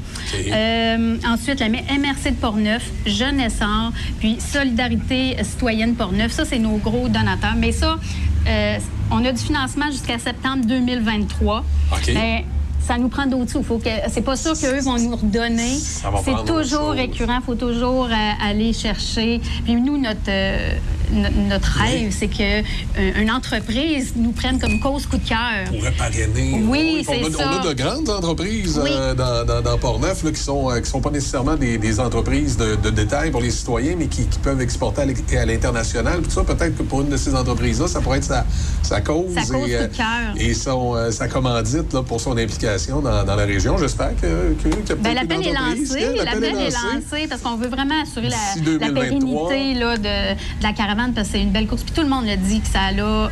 Euh, 0.53 1.17
ensuite, 1.27 1.61
la 1.61 1.69
MRC 1.69 2.31
de 2.31 2.37
Portneuf, 2.41 2.83
Jeune 3.07 3.41
Essor, 3.41 3.93
puis 4.19 4.39
Solidarité 4.41 5.10
citoyenne 5.43 5.95
Portneuf. 5.95 6.33
Ça, 6.33 6.45
c'est 6.45 6.59
nos 6.59 6.77
gros 6.77 7.09
donateurs. 7.09 7.55
Mais 7.57 7.73
ça, 7.73 7.99
euh, 8.47 8.79
on 9.11 9.25
a 9.25 9.33
du 9.33 9.43
financement 9.43 9.91
jusqu'à 9.91 10.19
septembre 10.19 10.65
2023. 10.67 11.65
OK. 11.93 12.15
Ben, 12.15 12.43
ça 12.81 12.99
nous 12.99 13.09
prend 13.09 13.27
d'autres 13.27 13.51
sous. 13.51 13.63
Faut 13.63 13.79
que, 13.79 13.91
c'est 14.09 14.23
pas 14.23 14.37
sûr 14.37 14.59
qu'eux 14.59 14.81
vont 14.81 14.99
nous 14.99 15.17
redonner. 15.17 15.77
C'est 16.25 16.45
toujours 16.47 16.91
récurrent. 16.91 17.39
Il 17.41 17.45
faut 17.45 17.55
toujours 17.55 18.07
euh, 18.07 18.49
aller 18.49 18.73
chercher. 18.73 19.41
Puis 19.65 19.75
nous, 19.75 19.99
notre, 19.99 20.19
euh, 20.29 20.73
notre 21.13 21.79
rêve, 21.79 22.15
c'est 22.17 22.29
que 22.29 22.61
euh, 22.61 22.63
une 23.21 23.31
entreprise 23.31 24.13
nous 24.17 24.33
prenne 24.33 24.59
comme 24.59 24.79
cause 24.81 25.07
coup 25.07 25.17
de 25.19 25.29
cœur. 25.29 25.39
pourrait 25.69 25.91
parrainer. 25.93 26.61
Oui, 26.65 27.05
on, 27.09 27.13
c'est 27.13 27.33
ça. 27.33 27.51
on 27.53 27.61
a 27.61 27.69
de 27.69 27.73
grandes 27.75 28.09
entreprises 28.09 28.81
Oui. 28.83 28.91
euh, 28.93 29.15
dans, 29.15 29.45
dans, 29.45 29.61
dans 29.63 29.79
Port-Neuf 29.79 30.25
qui 30.33 30.41
sont 30.41 30.71
euh, 30.71 30.81
qui 30.81 30.91
sont 30.91 31.01
pas 31.01 31.11
nécessairement 31.11 31.57
des, 31.57 31.79
des 31.79 32.01
entreprises 32.01 32.57
de, 32.57 32.77
de 32.77 32.91
détail 32.91 33.31
pour 33.31 33.41
les 33.41 33.51
citoyens, 33.51 33.95
mais 33.99 34.07
qui, 34.07 34.27
qui 34.27 34.39
peuvent 34.39 34.61
exporter 34.61 35.03
à 35.03 35.45
l'international. 35.47 36.21
Puis 36.23 36.33
ça, 36.33 36.45
peut-être 36.45 36.77
que 36.77 36.83
pour 36.83 37.01
une 37.03 37.09
de 37.09 37.17
ces 37.17 37.35
entreprises-là, 37.35 37.89
ça 37.89 38.01
pourrait 38.01 38.19
être 38.19 38.25
sa, 38.25 38.45
sa 38.83 39.01
cause, 39.01 39.35
Sa 39.35 39.43
cause 39.43 39.69
et, 39.69 39.77
coup 39.77 39.83
de 39.93 39.97
cœur. 39.97 40.35
et 40.37 40.55
son, 40.55 41.11
sa 41.11 41.29
commandite 41.29 41.93
là, 41.93 42.03
pour 42.03 42.21
son 42.21 42.37
implication 42.37 43.01
dans, 43.01 43.25
dans 43.25 43.37
la 43.37 43.45
région. 43.45 43.77
J'espère 43.79 44.15
que, 44.17 44.55
que, 44.63 44.93
a 44.93 44.97
Ben, 44.97 45.15
l'appel 45.15 45.47
est 45.47 45.53
lancé. 45.53 46.01
que 46.19 46.25
L'appel 46.25 46.45
est 46.45 46.71
lancé 46.71 47.27
parce 47.29 47.41
qu'on 47.43 47.57
veut 47.57 47.69
vraiment 47.69 48.01
assurer 48.03 48.29
la, 48.29 48.37
D'ici 48.57 48.79
la 48.81 48.89
2023. 48.91 49.49
pérennité 49.49 49.75
là, 49.81 49.97
de, 49.97 50.03
de 50.03 50.63
la 50.63 50.73
caravane 50.73 51.00
parce 51.15 51.29
que 51.29 51.33
c'est 51.35 51.43
une 51.43 51.51
belle 51.51 51.67
course. 51.67 51.83
Puis 51.83 51.93
tout 51.93 52.03
le 52.03 52.09
monde 52.09 52.27
le 52.27 52.37
dit 52.37 52.61
que 52.61 52.69
ça 52.69 52.81
a, 52.87 52.93
euh, 52.93 53.29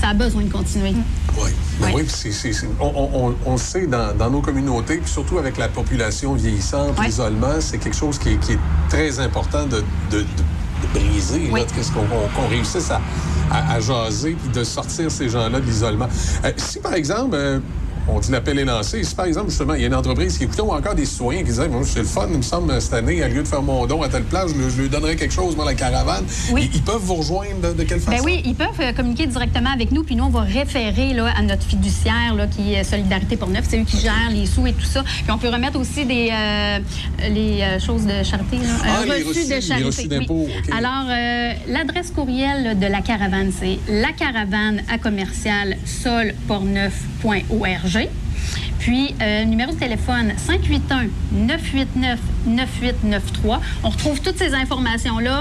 ça 0.00 0.08
a 0.08 0.14
besoin 0.14 0.42
de 0.42 0.50
continuer. 0.52 0.94
Oui, 1.38 1.50
ben 1.80 1.90
oui, 1.94 2.04
c'est- 2.08 2.32
c'est- 2.32 2.52
on, 2.80 2.86
on- 2.86 3.26
on- 3.28 3.34
on 3.46 3.52
le 3.52 3.58
sait 3.58 3.86
dans, 3.86 4.14
dans 4.16 4.30
nos 4.30 4.40
communautés, 4.40 4.96
puis 4.98 5.10
surtout 5.10 5.38
avec 5.38 5.56
la 5.58 5.68
population 5.68 6.34
vieillissante, 6.34 6.96
l'isolement, 7.06 7.60
c'est 7.60 7.78
quelque 7.78 7.96
chose 7.96 8.18
qui 8.18 8.30
est, 8.30 8.36
qui 8.40 8.52
est 8.52 8.58
très 8.88 9.20
important 9.20 9.64
de, 9.66 9.84
de- 10.10 10.18
de- 10.20 10.24
de 10.24 10.98
briser. 10.98 11.48
là, 11.60 11.66
qu'est-ce 11.74 11.90
qu'on 11.92 12.00
qu'on- 12.04 12.28
qu'on 12.34 12.48
réussisse 12.48 12.90
à, 12.90 13.00
à- 13.50 13.74
à 13.74 13.80
jaser 13.80 14.32
puis 14.40 14.50
de 14.52 14.64
sortir 14.64 15.10
ces 15.10 15.28
gens-là 15.28 15.60
de 15.60 15.66
l'isolement. 15.66 16.08
Euh, 16.44 16.52
si, 16.56 16.78
par 16.80 16.94
exemple, 16.94 17.34
euh, 17.34 17.60
on 18.08 18.20
dit 18.20 18.30
l'appel 18.30 18.58
est 18.58 18.64
lancé. 18.64 19.02
Si, 19.04 19.14
par 19.14 19.26
exemple, 19.26 19.48
justement, 19.50 19.74
il 19.74 19.80
y 19.80 19.84
a 19.84 19.86
une 19.88 19.94
entreprise 19.94 20.38
qui 20.38 20.44
écoutait 20.44 20.62
ou 20.62 20.72
encore 20.72 20.94
des 20.94 21.06
citoyens 21.06 21.40
qui 21.40 21.46
disaient, 21.50 21.68
moi, 21.68 21.80
c'est 21.84 21.98
le 22.00 22.04
fun, 22.04 22.26
il 22.30 22.36
me 22.38 22.42
semble, 22.42 22.80
cette 22.80 22.94
année, 22.94 23.22
au 23.24 23.28
lieu 23.28 23.42
de 23.42 23.48
faire 23.48 23.62
mon 23.62 23.86
don 23.86 24.02
à 24.02 24.08
telle 24.08 24.24
place, 24.24 24.52
je, 24.52 24.54
lui- 24.62 24.70
je 24.70 24.82
lui 24.82 24.88
donnerais 24.88 25.16
quelque 25.16 25.32
chose, 25.34 25.56
moi, 25.56 25.64
la 25.64 25.74
caravane. 25.74 26.24
Ils, 26.56 26.70
ils 26.74 26.82
peuvent 26.82 27.00
vous 27.02 27.16
rejoindre 27.16 27.60
de, 27.62 27.72
de 27.72 27.82
quelle 27.84 28.00
façon? 28.00 28.16
Ben 28.16 28.22
oui, 28.24 28.42
ils 28.44 28.54
peuvent 28.54 28.68
euh, 28.80 28.92
communiquer 28.92 29.26
directement 29.26 29.70
avec 29.70 29.90
nous, 29.92 30.02
puis 30.04 30.14
nous, 30.16 30.24
on 30.24 30.28
va 30.30 30.40
référer 30.42 31.14
là, 31.14 31.32
à 31.36 31.42
notre 31.42 31.62
fiduciaire 31.64 32.34
là, 32.36 32.46
qui 32.46 32.74
est 32.74 32.84
Solidarité 32.84 33.36
pour 33.36 33.48
Neuf. 33.48 33.64
C'est 33.68 33.80
eux 33.80 33.84
qui 33.84 33.98
gèrent 33.98 34.30
les 34.30 34.46
sous 34.46 34.66
et 34.66 34.72
tout 34.72 34.84
ça. 34.84 35.02
Puis 35.02 35.30
on 35.30 35.38
peut 35.38 35.48
remettre 35.48 35.78
aussi 35.78 36.04
des 36.04 36.30
euh, 36.32 36.78
les 37.30 37.60
euh, 37.62 37.78
choses 37.80 38.04
de 38.06 38.22
charité, 38.22 38.58
là. 38.58 38.64
Ah, 38.84 39.00
Euh, 39.00 39.04
les 39.06 39.22
reçus 39.24 39.28
reçus, 39.40 39.48
de 39.48 39.54
les 39.54 39.60
charité. 39.60 39.86
reçus 39.86 40.00
oui. 40.02 40.08
d'impôts, 40.08 40.46
OK. 40.48 40.70
Alors, 40.76 41.06
l'adresse 41.68 42.10
courriel 42.12 42.78
de 42.78 42.86
la 42.86 43.00
caravane, 43.00 43.50
c'est 43.58 43.78
lacaravane 43.92 44.82
à 44.90 44.98
commercial 44.98 45.76
solportneuf.org. 45.84 47.95
viagem. 47.96 48.25
Puis, 48.78 49.14
euh, 49.20 49.44
numéro 49.44 49.72
de 49.72 49.78
téléphone 49.78 50.32
581-989-9893. 52.46 53.58
On 53.82 53.88
retrouve 53.90 54.20
toutes 54.20 54.38
ces 54.38 54.54
informations-là 54.54 55.40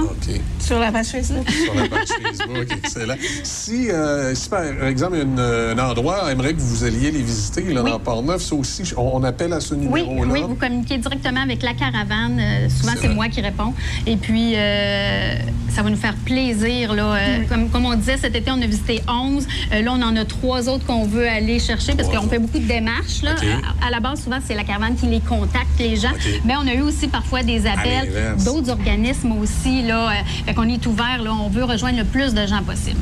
sur 0.59 0.79
la 0.79 0.91
page 0.91 1.07
Facebook. 1.07 1.47
Sur 1.49 1.75
la 1.75 1.87
page 1.87 2.07
Facebook, 2.23 2.67
excellent. 2.71 3.15
Si, 3.43 3.89
euh, 3.91 4.33
si 4.33 4.49
par 4.49 4.63
exemple, 4.87 5.17
une, 5.17 5.39
un 5.39 5.77
endroit 5.77 6.31
aimerait 6.31 6.53
que 6.53 6.59
vous 6.59 6.83
alliez 6.83 7.11
les 7.11 7.21
visiter 7.21 7.61
là, 7.73 7.83
dans 7.83 7.99
Port-Neuf, 7.99 8.41
ça 8.41 8.55
aussi, 8.55 8.83
on, 8.97 9.11
on 9.17 9.23
appelle 9.23 9.53
à 9.53 9.59
ce 9.59 9.75
Oui, 9.75 10.01
numéro-là. 10.07 10.31
oui, 10.33 10.41
vous 10.47 10.55
communiquez 10.55 10.97
directement 10.97 11.41
avec 11.41 11.61
la 11.61 11.73
caravane. 11.73 12.39
Euh, 12.39 12.69
souvent, 12.69 12.93
c'est 12.99 13.09
moi 13.09 13.27
qui 13.29 13.41
réponds. 13.41 13.73
Et 14.07 14.17
puis, 14.17 14.53
euh, 14.55 15.35
ça 15.69 15.83
va 15.83 15.89
nous 15.89 15.97
faire 15.97 16.15
plaisir. 16.25 16.93
Là. 16.93 17.15
Euh, 17.15 17.37
comme, 17.49 17.69
comme 17.69 17.85
on 17.85 17.95
disait, 17.95 18.17
cet 18.17 18.35
été, 18.35 18.49
on 18.49 18.61
a 18.61 18.65
visité 18.65 19.01
11. 19.07 19.45
Euh, 19.73 19.81
là, 19.81 19.91
on 19.93 20.01
en 20.01 20.15
a 20.15 20.25
trois 20.25 20.67
autres 20.69 20.85
qu'on 20.85 21.05
veut 21.05 21.27
aller 21.27 21.59
chercher 21.59 21.93
parce 21.93 22.09
qu'on 22.09 22.27
fait 22.27 22.39
beaucoup 22.39 22.59
de 22.59 22.67
démarches. 22.67 23.21
Là. 23.25 23.35
À, 23.81 23.87
à 23.87 23.89
la 23.91 23.99
base, 23.99 24.23
souvent, 24.23 24.37
c'est 24.45 24.55
la 24.55 24.63
caravane 24.63 24.95
qui 24.95 25.05
les 25.07 25.19
contacte, 25.19 25.67
les 25.79 25.95
gens. 25.95 26.13
Mais 26.45 26.55
on 26.55 26.67
a 26.67 26.73
eu 26.73 26.81
aussi 26.81 27.07
parfois 27.07 27.43
des 27.43 27.65
appels 27.67 28.35
d'autres 28.45 28.69
organismes 28.69 29.33
aussi. 29.33 29.81
Là. 29.81 30.09
Euh, 30.09 30.13
fait 30.45 30.53
qu'on 30.53 30.69
est 30.69 30.85
ouvert. 30.85 31.21
Là. 31.21 31.31
On 31.33 31.49
veut 31.49 31.63
rejoindre 31.63 31.97
le 31.97 32.05
plus 32.05 32.33
de 32.33 32.45
gens 32.45 32.63
possible. 32.63 32.99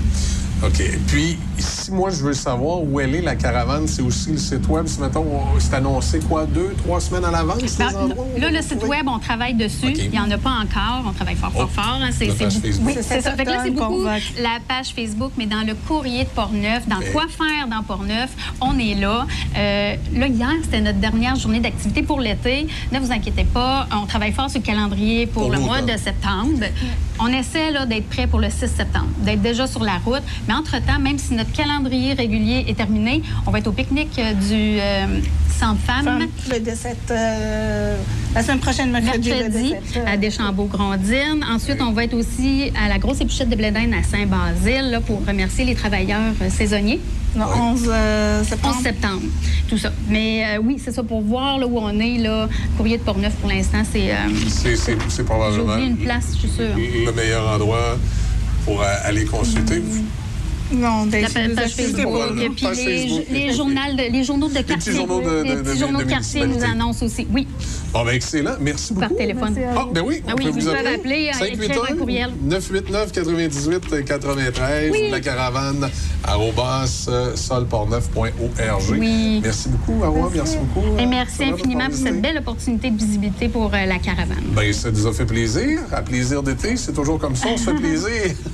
OK. 0.65 0.81
Puis, 1.07 1.37
si 1.57 1.91
moi, 1.91 2.09
je 2.09 2.23
veux 2.23 2.33
savoir 2.33 2.81
où 2.81 2.99
elle 2.99 3.13
est, 3.15 3.21
la 3.21 3.35
caravane, 3.35 3.85
c'est 3.85 4.01
aussi 4.01 4.31
le 4.31 4.37
site 4.37 4.65
web. 4.69 4.87
Si, 4.87 5.01
mettons, 5.01 5.25
on- 5.25 5.59
c'est 5.59 5.73
annoncé 5.73 6.19
quoi, 6.19 6.45
deux, 6.45 6.73
trois 6.77 7.01
semaines 7.01 7.25
à 7.25 7.31
l'avance, 7.31 7.59
ces 7.65 7.77
Ben, 7.83 7.93
endroits? 7.95 8.25
là, 8.37 8.49
le 8.49 8.61
site 8.61 8.81
web, 8.83 9.05
on 9.07 9.19
travaille 9.19 9.55
dessus. 9.55 9.91
Il 9.93 10.11
n'y 10.11 10.19
en 10.19 10.31
a 10.31 10.37
pas 10.37 10.51
encore. 10.51 11.03
On 11.05 11.11
travaille 11.11 11.35
fort, 11.35 11.51
fort, 11.51 11.69
Oh, 11.69 11.81
fort. 11.81 11.99
hein. 12.01 12.09
C'est, 12.17 12.27
la 12.27 12.33
c'est 12.33 12.43
page 12.45 12.53
beaucoup- 12.53 12.67
Facebook. 12.67 12.87
Oui, 12.87 12.93
C'est 12.95 13.03
c'est 13.03 13.21
ça. 13.21 13.31
Fait 13.35 13.43
que 13.43 13.49
là, 13.49 13.61
c'est 13.63 13.71
beaucoup 13.71 14.03
la 14.05 14.59
page 14.65 14.93
Facebook, 14.95 15.31
mais 15.37 15.47
dans 15.47 15.65
le 15.67 15.75
courrier 15.75 16.23
de 16.23 16.29
Portneuf, 16.29 16.87
dans 16.87 17.01
quoi 17.11 17.23
faire 17.27 17.67
dans 17.69 17.83
Portneuf, 17.83 18.29
on 18.61 18.77
est 18.79 18.95
là. 18.95 19.27
Euh, 19.57 19.95
là, 20.15 20.27
hier, 20.27 20.49
c'était 20.63 20.79
notre 20.81 20.99
dernière 20.99 21.35
journée 21.35 21.59
d'activité 21.59 22.03
pour 22.03 22.21
l'été. 22.21 22.67
Ne 22.93 22.99
vous 22.99 23.11
inquiétez 23.11 23.43
pas, 23.43 23.87
on 23.91 24.05
travaille 24.05 24.31
fort 24.31 24.49
sur 24.49 24.61
le 24.61 24.65
calendrier 24.65 25.27
pour, 25.27 25.43
Pour 25.43 25.51
le 25.51 25.59
mois 25.59 25.81
de 25.81 25.97
septembre. 25.97 26.63
On 27.19 27.27
essaie 27.27 27.71
là, 27.71 27.85
d'être 27.85 28.07
prêt 28.09 28.27
pour 28.27 28.39
le 28.39 28.49
6 28.49 28.67
septembre, 28.69 29.07
d'être 29.19 29.41
déjà 29.41 29.67
sur 29.67 29.83
la 29.83 29.97
route. 30.03 30.23
Mais 30.47 30.52
entre-temps, 30.53 30.99
même 30.99 31.17
si 31.17 31.33
notre 31.33 31.51
calendrier 31.51 32.13
régulier 32.13 32.65
est 32.67 32.75
terminé, 32.77 33.21
on 33.45 33.51
va 33.51 33.59
être 33.59 33.67
au 33.67 33.71
pique-nique 33.71 34.17
euh, 34.19 34.33
du 34.33 34.79
euh, 34.79 35.19
Centre 35.59 35.79
Femmes. 35.85 36.05
Femme, 36.05 36.27
le 36.51 36.59
17, 36.59 36.97
euh, 37.11 37.97
la 38.35 38.43
semaine 38.43 38.59
prochaine, 38.59 38.91
mercredi, 38.91 39.29
le 39.29 39.35
mercredi 39.35 39.73
17. 39.83 39.97
euh, 39.97 40.13
à 40.13 40.17
Deschambault-Grondines. 40.17 41.43
Ensuite, 41.49 41.81
on 41.81 41.91
va 41.91 42.03
être 42.05 42.13
aussi 42.15 42.71
à 42.83 42.89
la 42.89 42.97
grosse 42.97 43.21
épluchette 43.21 43.49
de 43.49 43.55
blé 43.55 43.71
d'Inde 43.71 43.93
à 43.93 44.03
Saint-Basile 44.03 44.91
là, 44.91 45.01
pour 45.01 45.25
remercier 45.25 45.65
les 45.65 45.75
travailleurs 45.75 46.33
euh, 46.41 46.49
saisonniers. 46.49 46.99
Non, 47.35 47.45
11 47.47 47.85
euh, 47.87 48.43
septembre. 48.43 48.75
11 48.77 48.83
septembre, 48.83 49.21
tout 49.67 49.77
ça. 49.77 49.91
Mais 50.07 50.45
euh, 50.45 50.61
oui, 50.63 50.77
c'est 50.83 50.91
ça, 50.91 51.01
pour 51.01 51.21
voir 51.21 51.57
là, 51.57 51.65
où 51.65 51.79
on 51.79 51.99
est, 51.99 52.17
là, 52.19 52.47
courrier 52.77 52.97
de 52.97 53.03
Portneuf 53.03 53.33
pour 53.35 53.49
l'instant, 53.49 53.81
c'est... 53.91 54.11
euh, 54.11 54.15
C'est- 54.47 55.23
probablement 55.23 55.77
une 55.77 55.97
place, 55.97 56.27
je 56.33 56.39
suis 56.39 56.49
sûre. 56.49 56.75
le 56.75 57.11
meilleur 57.11 57.47
endroit 57.55 57.97
pour 58.65 58.81
aller 58.83 59.25
consulter. 59.25 59.81
Non, 60.73 61.05
ben, 61.05 61.21
La 61.21 61.29
page 61.29 61.71
Facebook, 61.75 62.03
pas. 62.11 62.27
puis 62.55 62.65
Page 62.65 62.77
les, 62.77 62.85
Facebook. 62.97 63.25
les, 63.31 63.53
journaux 63.53 63.73
de, 63.95 64.11
les 64.11 64.23
journaux 64.23 64.49
de 64.49 64.61
quartier. 64.61 64.93
journaux 64.93 65.21
de- 65.21 65.43
les 65.43 65.55
de- 65.55 65.61
petits 65.61 65.73
de- 65.75 65.79
journaux 65.79 65.99
de 65.99 66.03
de 66.05 66.09
quartier 66.09 66.45
nous 66.47 66.63
annoncent 66.63 67.05
aussi. 67.05 67.27
Oui, 67.33 67.47
Bon, 67.93 68.03
ben 68.03 68.11
excellent. 68.13 68.55
Merci 68.59 68.93
beaucoup. 68.93 69.07
par 69.09 69.17
téléphone. 69.17 69.55
Ah, 69.75 69.85
ben 69.93 70.01
oui, 70.05 70.21
on 70.25 70.29
Ah 70.31 70.33
oui, 70.35 70.43
peut 70.45 70.49
vous 70.49 70.59
vous 70.59 70.65
pouvez 70.65 70.77
appeler. 70.79 71.29
appeler, 71.29 71.31
euh, 71.41 71.65
écrire 71.65 71.83
un 71.91 71.95
courriel. 71.95 72.31
989 72.43 73.11
98 73.11 74.03
93 74.05 74.91
Oui. 74.91 75.09
la 75.11 75.19
caravane 75.19 75.89
arrobas 76.23 77.05
euh, 77.09 77.35
solportneuf.org. 77.35 78.97
Oui. 78.99 79.41
Merci 79.43 79.69
beaucoup, 79.69 79.93
Marois. 79.99 80.31
Merci 80.33 80.57
beaucoup. 80.57 80.97
Et 80.97 81.05
merci 81.05 81.37
Ça 81.37 81.45
va, 81.45 81.51
infiniment 81.53 81.85
pour 81.85 81.95
cette 81.97 82.21
belle 82.21 82.37
opportunité 82.39 82.89
de 82.89 82.97
visibilité 82.97 83.47
pour 83.49 83.71
euh, 83.73 83.85
la 83.85 83.99
caravane. 83.99 84.43
Ben, 84.55 84.73
ça 84.73 84.89
nous 84.89 85.05
a 85.05 85.13
fait 85.13 85.25
plaisir. 85.25 85.81
À 85.91 86.01
plaisir 86.01 86.41
d'été, 86.41 86.75
c'est 86.77 86.93
toujours 86.93 87.19
comme 87.19 87.35
ça, 87.35 87.47
on 87.53 87.57
se 87.57 87.63
fait 87.65 87.73
plaisir. 87.79 88.09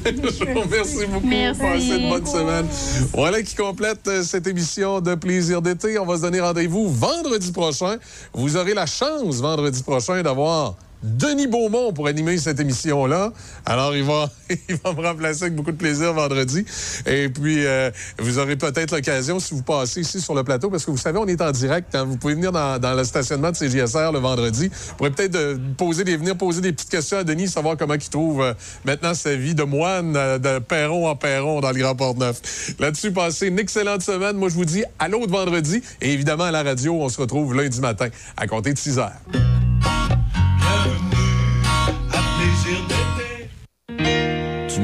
Je 0.06 0.54
vous 0.54 0.60
remercie 0.62 1.06
beaucoup. 1.12 1.28
Merci. 1.28 1.62
Bonne 2.10 2.26
semaine. 2.26 2.66
Voilà 3.14 3.42
qui 3.44 3.56
complète 3.56 4.08
euh, 4.08 4.24
cette 4.24 4.48
émission 4.48 5.00
de 5.00 5.14
plaisir 5.14 5.62
d'été. 5.62 6.00
On 6.00 6.06
va 6.06 6.18
se 6.18 6.22
donner 6.24 6.42
rendez-vous 6.42 6.90
vendredi 6.90 7.52
prochain. 7.52 7.98
Vous 8.34 8.58
aurez 8.58 8.74
la 8.74 8.88
chance 8.88 9.36
vendredi 9.36 9.84
prochain 9.84 10.22
d'avoir 10.24 10.76
Denis 11.04 11.48
Beaumont 11.48 11.94
pour 11.94 12.08
animer 12.08 12.38
cette 12.38 12.60
émission-là. 12.60 13.32
Alors, 13.66 13.96
il 13.96 14.04
va, 14.04 14.30
il 14.50 14.76
me 14.76 15.02
remplacer 15.02 15.44
avec 15.44 15.56
beaucoup 15.56 15.72
de 15.72 15.78
plaisir 15.78 16.14
vendredi. 16.14 16.66
Et 17.06 17.30
puis, 17.30 17.66
euh, 17.66 17.90
vous 18.18 18.40
aurez 18.40 18.56
peut-être 18.56 18.94
l'occasion, 18.94 19.40
si 19.40 19.54
vous 19.54 19.64
passez 19.64 20.02
ici 20.02 20.20
sur 20.20 20.36
le 20.36 20.44
plateau, 20.44 20.70
parce 20.70 20.86
que 20.86 20.92
vous 20.92 20.98
savez, 20.98 21.18
on 21.18 21.28
est 21.28 21.42
en 21.42 21.52
direct. 21.52 21.96
hein. 21.96 22.04
Vous 22.04 22.18
pouvez 22.18 22.34
venir 22.34 22.52
dans, 22.52 22.96
le 22.98 23.04
stationnement 23.04 23.52
de 23.52 23.56
CGSR 23.56 24.12
le 24.12 24.20
vendredi. 24.20 24.70
Vous 24.70 24.96
pourrez 24.98 25.12
peut-être 25.12 25.36
euh, 25.36 25.58
poser 25.78 26.04
des, 26.04 26.18
venir 26.18 26.36
poser 26.36 26.62
des 26.62 26.74
petites 26.74 26.90
questions 26.90 27.18
à 27.18 27.24
Denis, 27.24 27.48
savoir 27.48 27.78
comment 27.78 27.94
il 27.94 28.10
trouve 28.10 28.42
euh, 28.42 28.54
maintenant 28.84 29.14
sa 29.14 29.36
vie 29.36 29.56
de 29.56 29.64
moine, 29.64 30.14
de 30.14 30.60
perron 30.60 31.08
en 31.08 31.16
perron 31.16 31.62
dans 31.62 31.72
le 31.72 31.80
Grand 31.80 31.96
Port-Neuf. 31.96 32.76
Là-dessus, 32.80 33.12
passez 33.12 33.48
une 33.48 33.60
excellente 33.60 34.02
semaine. 34.02 34.36
Moi, 34.36 34.50
je 34.50 34.56
vous 34.56 34.66
dis 34.66 34.84
à 34.98 35.08
l'autre 35.08 35.32
vendredi. 35.32 35.82
Et 36.02 36.14
évidemment, 36.14 36.46
à 36.46 36.52
la 36.52 36.64
radio, 36.64 37.02
on 37.02 37.10
se 37.10 37.20
retrouve 37.22 37.56
lundi 37.56 37.80
matin 37.80 38.10
à 38.36 38.48
compter 38.48 38.74
de 38.74 38.78
6 38.78 39.00
heures. 39.00 39.12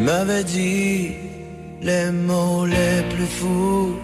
Tu 0.05 0.11
m'avais 0.11 0.43
dit 0.43 1.13
les 1.81 2.11
mots 2.11 2.67
les 2.67 3.01
plus 3.09 3.25
fous, 3.37 3.95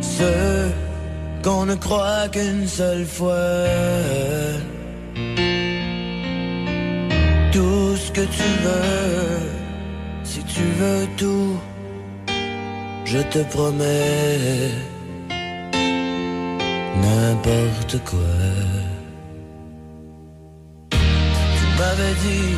ceux 0.00 0.72
qu'on 1.44 1.66
ne 1.66 1.74
croit 1.74 2.26
qu'une 2.32 2.66
seule 2.66 3.04
fois. 3.04 3.66
Tout 7.52 7.96
ce 7.96 8.10
que 8.12 8.22
tu 8.22 8.48
veux, 8.64 9.40
si 10.24 10.42
tu 10.54 10.62
veux 10.80 11.06
tout, 11.18 11.58
je 13.04 13.18
te 13.34 13.40
promets 13.54 14.70
n'importe 17.02 17.96
quoi. 18.10 18.40
Tu 21.58 21.64
m'avais 21.78 22.14
dit 22.24 22.54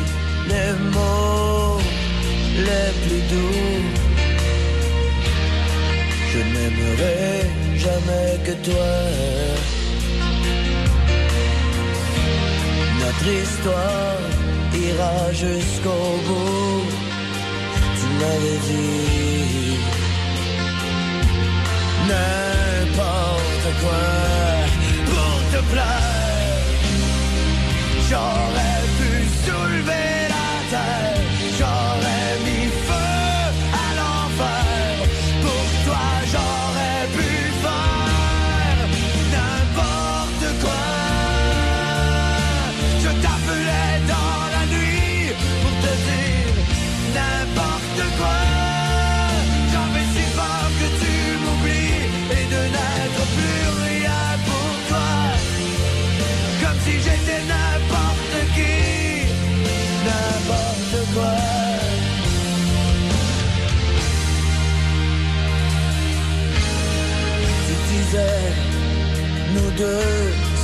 les 0.47 0.71
mots 0.95 1.40
les 2.57 2.91
plus 3.03 3.21
doux. 3.31 3.81
Je 6.31 6.39
n'aimerai 6.53 7.49
jamais 7.77 8.31
que 8.45 8.53
toi. 8.67 8.91
Notre 13.01 13.27
histoire 13.43 14.19
ira 14.73 15.33
jusqu'au 15.33 16.05
bout. 16.27 16.85
Tu 17.97 18.05
m'avais 18.19 18.59
dit 18.69 19.77
n'importe 22.09 23.67
quoi 23.81 24.05
pour 25.09 25.35
te 25.51 25.59
plaire. 25.71 26.65
J'aurais 28.09 28.80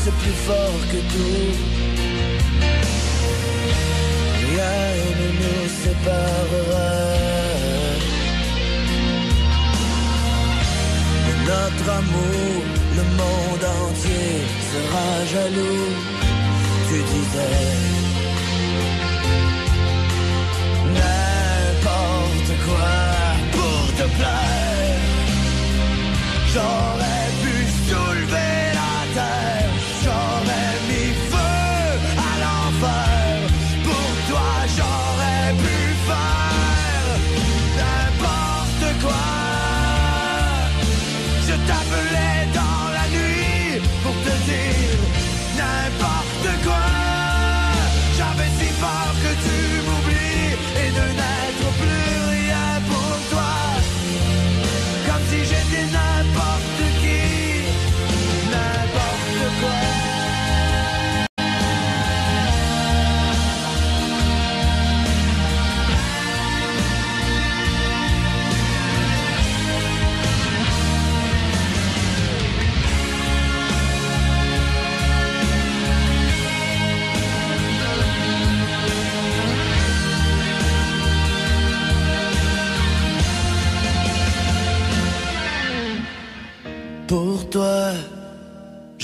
c'est 0.04 0.14
plus 0.22 0.38
fort 0.48 0.80
que 0.92 1.00
tout. 1.14 1.52
Rien 4.48 4.80
ne 5.20 5.28
nous 5.42 5.68
séparera. 5.84 6.92
Notre 11.48 11.90
amour, 12.02 12.64
le 12.98 13.04
monde 13.20 13.66
entier 13.82 14.32
sera 14.72 15.08
jaloux. 15.34 15.90
Tu 16.88 16.98
disais 17.14 17.68
n'importe 20.98 22.52
quoi 22.66 22.96
pour 23.54 23.84
te 23.98 24.06
plaire. 24.18 25.00
J'aurais 26.54 27.17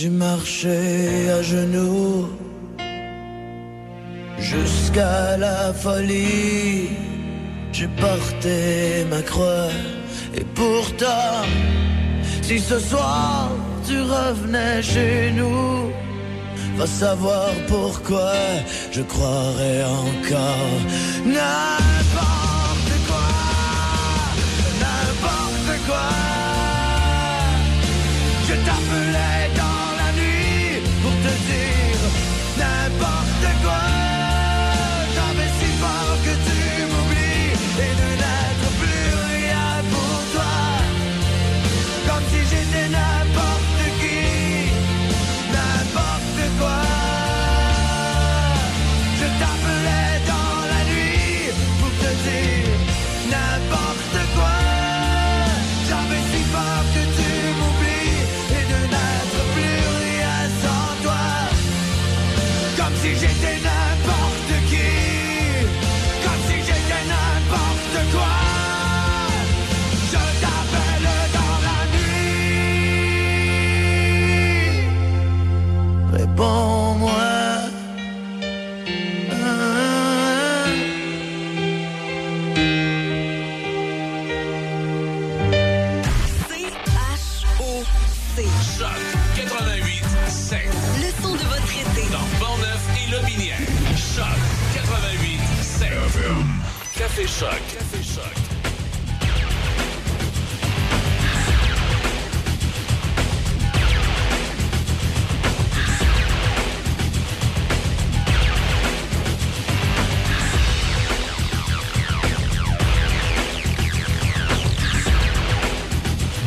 j'ai 0.03 0.09
marché 0.09 1.29
à 1.29 1.41
genoux 1.41 2.27
jusqu'à 4.37 5.37
la 5.37 5.73
folie. 5.73 6.89
J'ai 7.71 7.87
porté 7.87 9.05
ma 9.09 9.21
croix 9.21 9.69
et 10.35 10.45
pourtant, 10.59 11.43
si 12.41 12.59
ce 12.59 12.79
soir 12.79 13.49
tu 13.87 13.95
revenais 14.01 14.81
chez 14.81 15.31
nous, 15.31 15.93
va 16.75 16.85
savoir 16.85 17.51
pourquoi 17.69 18.33
je 18.91 19.03
croirais 19.03 19.83
encore 19.85 20.79
n'importe 21.35 22.93
quoi, 23.07 23.29
n'importe 24.81 25.73
quoi. 25.87 26.12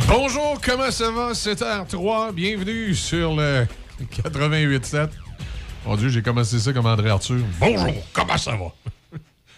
Bonjour, 0.09 0.59
comment 0.61 0.91
ça 0.91 1.11
va? 1.11 1.31
7h03, 1.31 2.33
bienvenue 2.33 2.93
sur 2.93 3.35
le 3.37 3.65
88.7. 4.25 5.09
Mon 5.85 5.95
Dieu, 5.95 6.09
j'ai 6.09 6.21
commencé 6.21 6.59
ça 6.59 6.73
comme 6.73 6.87
André 6.87 7.09
Arthur. 7.09 7.37
Bonjour, 7.57 7.93
comment 8.11 8.37
ça 8.37 8.51
va? 8.51 8.86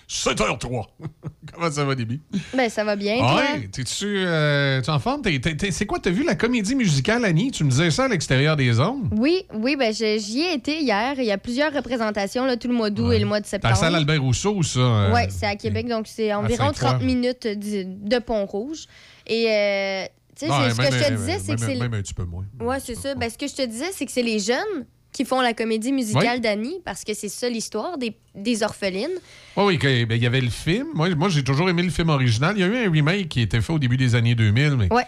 7h03. 0.10 0.86
comment 1.54 1.70
ça 1.72 1.86
va, 1.86 1.94
Déby? 1.94 2.20
Ben, 2.56 2.68
ça 2.70 2.84
va 2.84 2.96
bien? 2.96 3.18
Ouais, 3.18 3.68
t'es-tu 3.72 4.06
euh, 4.26 4.82
en 4.88 4.98
forme? 4.98 5.22
T'es- 5.22 5.40
t'es- 5.40 5.56
t'es- 5.56 5.72
c'est 5.72 5.86
quoi, 5.86 6.00
t'as 6.00 6.10
vu 6.10 6.24
la 6.24 6.34
comédie 6.34 6.74
musicale, 6.74 7.24
Annie? 7.26 7.52
Tu 7.52 7.64
me 7.64 7.70
disais 7.70 7.92
ça 7.92 8.06
à 8.06 8.08
l'extérieur 8.08 8.56
des 8.56 8.74
zones? 8.74 9.08
Oui, 9.16 9.44
oui, 9.54 9.76
ben 9.76 9.94
j'y 9.94 10.40
ai 10.42 10.54
été 10.56 10.80
hier. 10.82 11.14
Il 11.20 11.26
y 11.26 11.32
a 11.32 11.38
plusieurs 11.38 11.72
représentations, 11.72 12.46
là, 12.46 12.58
tout 12.58 12.68
le 12.68 12.74
mois 12.74 12.90
d'août 12.90 13.12
et 13.12 13.20
le 13.20 13.26
mois 13.28 13.40
de 13.40 13.46
T'as 13.46 13.52
septembre. 13.52 13.74
la 13.76 13.80
salle 13.80 13.96
Albert 13.96 14.22
Rousseau, 14.24 14.64
ça? 14.64 14.80
euh, 14.80 15.14
Oui, 15.14 15.22
c'est 15.30 15.46
à 15.46 15.56
Québec, 15.56 15.88
donc 15.88 16.08
c'est 16.08 16.34
environ 16.34 16.66
Sainte-Foy. 16.68 16.88
30 16.90 17.02
minutes 17.04 17.46
de, 17.48 17.84
de 17.86 18.20
Pont-Rouge. 18.20 18.86
Et, 19.28 19.46
euh, 19.48 20.06
tu 20.36 20.48
sais, 20.48 20.52
Ouais, 20.52 20.72
ce 20.72 20.76
que 20.78 20.84
je 20.86 21.04
te 21.08 21.14
disais, 21.14 21.38
c'est 21.40 21.54
que 21.56 21.62
c'est... 21.62 21.76
Même 21.76 21.94
un 21.94 22.02
petit 22.02 22.16
peu 22.16 22.24
moins. 22.26 22.46
Ouais, 22.60 22.80
c'est 22.80 22.96
ça. 22.96 23.14
Ben, 23.14 23.30
ce 23.30 23.38
que 23.38 23.48
je 23.48 23.54
te 23.54 23.66
disais, 23.66 23.92
c'est 23.94 24.08
que 24.08 24.12
c'est 24.12 24.24
les 24.24 24.40
jeunes 24.40 24.86
qui 25.12 25.26
font 25.26 25.42
la 25.42 25.54
comédie 25.54 25.92
musicale 25.92 26.36
Oui. 26.36 26.42
d'Annie, 26.42 26.76
parce 26.86 27.04
que 27.04 27.14
c'est 27.14 27.30
ça 27.30 27.50
l'histoire 27.50 27.98
des, 27.98 28.16
des 28.36 28.64
orphelines. 28.64 29.10
Oui, 29.58 29.80
oui, 29.84 30.06
ben, 30.06 30.16
il 30.16 30.22
y 30.24 30.28
avait 30.28 30.42
le 30.42 30.50
film. 30.50 30.88
Moi, 30.94 31.10
moi 31.16 31.30
j'ai 31.30 31.44
toujours 31.44 31.70
aimé 31.70 31.84
le 31.84 31.90
film 31.90 32.10
original. 32.10 32.54
Il 32.56 32.62
y 32.62 32.64
a 32.64 32.68
eu 32.68 32.86
un 32.88 32.92
remake 32.92 33.28
qui 33.30 33.42
était 33.42 33.62
fait 33.62 33.74
au 33.74 33.80
début 33.80 33.98
des 33.98 34.16
années 34.16 34.36
2000, 34.36 34.76
mais 34.78 34.94
Ouais. 34.94 35.04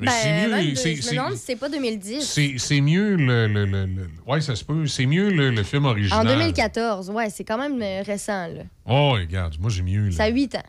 Ben, 0.00 0.10
c'est 0.10 0.48
mieux. 0.48 0.56
je 0.64 0.70
me 0.70 0.74
c'est- 0.74 1.14
demande 1.14 1.32
si 1.34 1.42
c'est 1.46 1.56
pas 1.56 1.68
2010. 1.68 2.56
C'est 2.58 2.80
mieux 2.80 3.14
le, 3.14 3.46
le, 3.46 3.64
le, 3.64 3.86
le- 3.86 4.10
Ouais, 4.26 4.40
ça 4.40 4.56
se 4.56 4.64
peut. 4.64 4.86
C'est 4.88 5.06
mieux 5.06 5.30
le, 5.30 5.50
le 5.50 5.62
film 5.62 5.84
original. 5.84 6.26
En 6.26 6.28
2014, 6.28 7.10
ouais, 7.10 7.30
c'est 7.30 7.44
quand 7.44 7.58
même 7.58 7.80
euh, 7.80 8.02
récent, 8.04 8.48
là. 8.48 8.62
Oh, 8.86 9.12
regarde, 9.12 9.54
moi 9.60 9.70
j'ai 9.70 9.82
mieux. 9.82 10.06
là. 10.06 10.10
Ça 10.16 10.24
a 10.24 10.28
8 10.30 10.56
ans. 10.56 10.62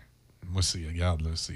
Moi, 0.52 0.62
c'est. 0.62 0.80
Regarde, 0.88 1.22
là. 1.22 1.32
c'est 1.34 1.56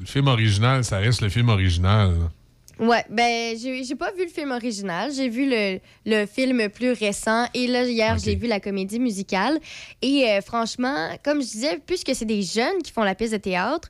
Le 0.00 0.04
film 0.04 0.26
original, 0.26 0.82
ça 0.84 0.98
reste 0.98 1.20
le 1.22 1.28
film 1.28 1.48
original. 1.48 2.10
là. 2.10 2.30
Ouais, 2.78 3.04
ben, 3.08 3.56
j'ai 3.56 3.94
pas 3.94 4.12
vu 4.12 4.24
le 4.24 4.30
film 4.30 4.50
original. 4.50 5.10
J'ai 5.10 5.28
vu 5.30 5.48
le, 5.48 5.80
le 6.04 6.26
film 6.26 6.68
plus 6.68 6.92
récent. 6.92 7.46
Et 7.54 7.66
là, 7.66 7.84
hier, 7.84 8.18
j'ai 8.18 8.34
vu 8.34 8.46
la 8.46 8.60
comédie 8.60 8.98
musicale. 9.00 9.58
Et 10.02 10.28
euh, 10.28 10.42
franchement, 10.42 11.08
comme 11.24 11.40
je 11.40 11.46
disais, 11.46 11.80
puisque 11.86 12.14
c'est 12.14 12.26
des 12.26 12.42
jeunes 12.42 12.82
qui 12.84 12.92
font 12.92 13.02
la 13.02 13.14
pièce 13.14 13.30
de 13.30 13.38
théâtre, 13.38 13.88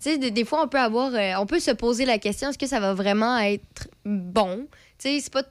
tu 0.00 0.10
sais, 0.10 0.18
des, 0.18 0.30
des 0.30 0.44
fois, 0.44 0.62
on 0.62 0.68
peut 0.68 0.78
avoir. 0.78 1.12
euh, 1.14 1.32
on 1.40 1.46
peut 1.46 1.58
se 1.58 1.72
poser 1.72 2.04
la 2.04 2.18
question 2.18 2.50
est-ce 2.50 2.58
que 2.58 2.68
ça 2.68 2.78
va 2.78 2.94
vraiment 2.94 3.38
être 3.38 3.88
bon? 4.04 4.66
Tu 4.98 5.08
sais, 5.08 5.20
c'est 5.20 5.32
pas 5.32 5.42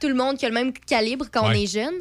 tout 0.00 0.08
le 0.08 0.14
monde 0.14 0.36
qui 0.36 0.44
a 0.44 0.48
le 0.48 0.54
même 0.54 0.72
calibre 0.72 1.26
quand 1.32 1.46
on 1.46 1.52
est 1.52 1.68
jeune. 1.72 1.94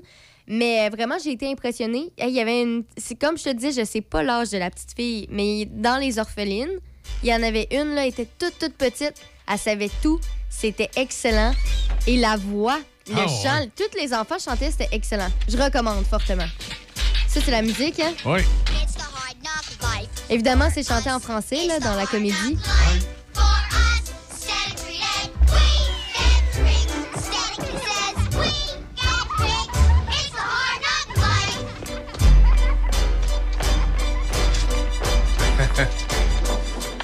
Mais 0.47 0.87
euh, 0.87 0.89
vraiment, 0.89 1.17
j'ai 1.23 1.31
été 1.33 1.47
impressionnée. 1.47 2.11
Hey, 2.17 2.29
Il 2.31 2.35
y 2.35 2.39
avait 2.39 2.63
une. 2.63 2.83
C'est 2.97 3.13
comme 3.13 3.37
je 3.37 3.43
te 3.43 3.49
disais, 3.51 3.81
je 3.81 3.85
sais 3.85 4.01
pas 4.01 4.23
l'âge 4.23 4.49
de 4.49 4.57
la 4.57 4.71
petite 4.71 4.93
fille, 4.95 5.27
mais 5.29 5.65
dans 5.65 5.97
les 5.99 6.17
orphelines, 6.17 6.79
il 7.21 7.29
y 7.29 7.33
en 7.33 7.43
avait 7.43 7.67
une, 7.71 7.93
là, 7.93 8.03
elle 8.07 8.09
était 8.09 8.27
toute, 8.39 8.57
toute 8.57 8.73
petite. 8.73 9.13
Elle 9.51 9.57
savait 9.59 9.91
tout. 10.01 10.19
C'était 10.49 10.89
excellent. 10.95 11.53
Et 12.07 12.17
la 12.17 12.37
voix, 12.37 12.79
le 13.07 13.15
Ah, 13.17 13.27
chant, 13.27 13.59
ouais. 13.61 13.69
tous 13.75 13.97
les 13.97 14.13
enfants 14.13 14.37
chantaient, 14.43 14.71
c'était 14.71 14.89
excellent. 14.91 15.29
Je 15.49 15.57
recommande 15.57 16.05
fortement. 16.05 16.47
Ça, 17.27 17.39
c'est 17.43 17.51
la 17.51 17.61
musique, 17.61 17.99
hein? 17.99 18.13
Oui. 18.25 18.41
Évidemment, 20.29 20.69
c'est 20.73 20.87
chanté 20.87 21.11
en 21.11 21.19
français, 21.19 21.65
là, 21.67 21.79
dans 21.79 21.95
la 21.95 22.05
comédie. 22.05 22.57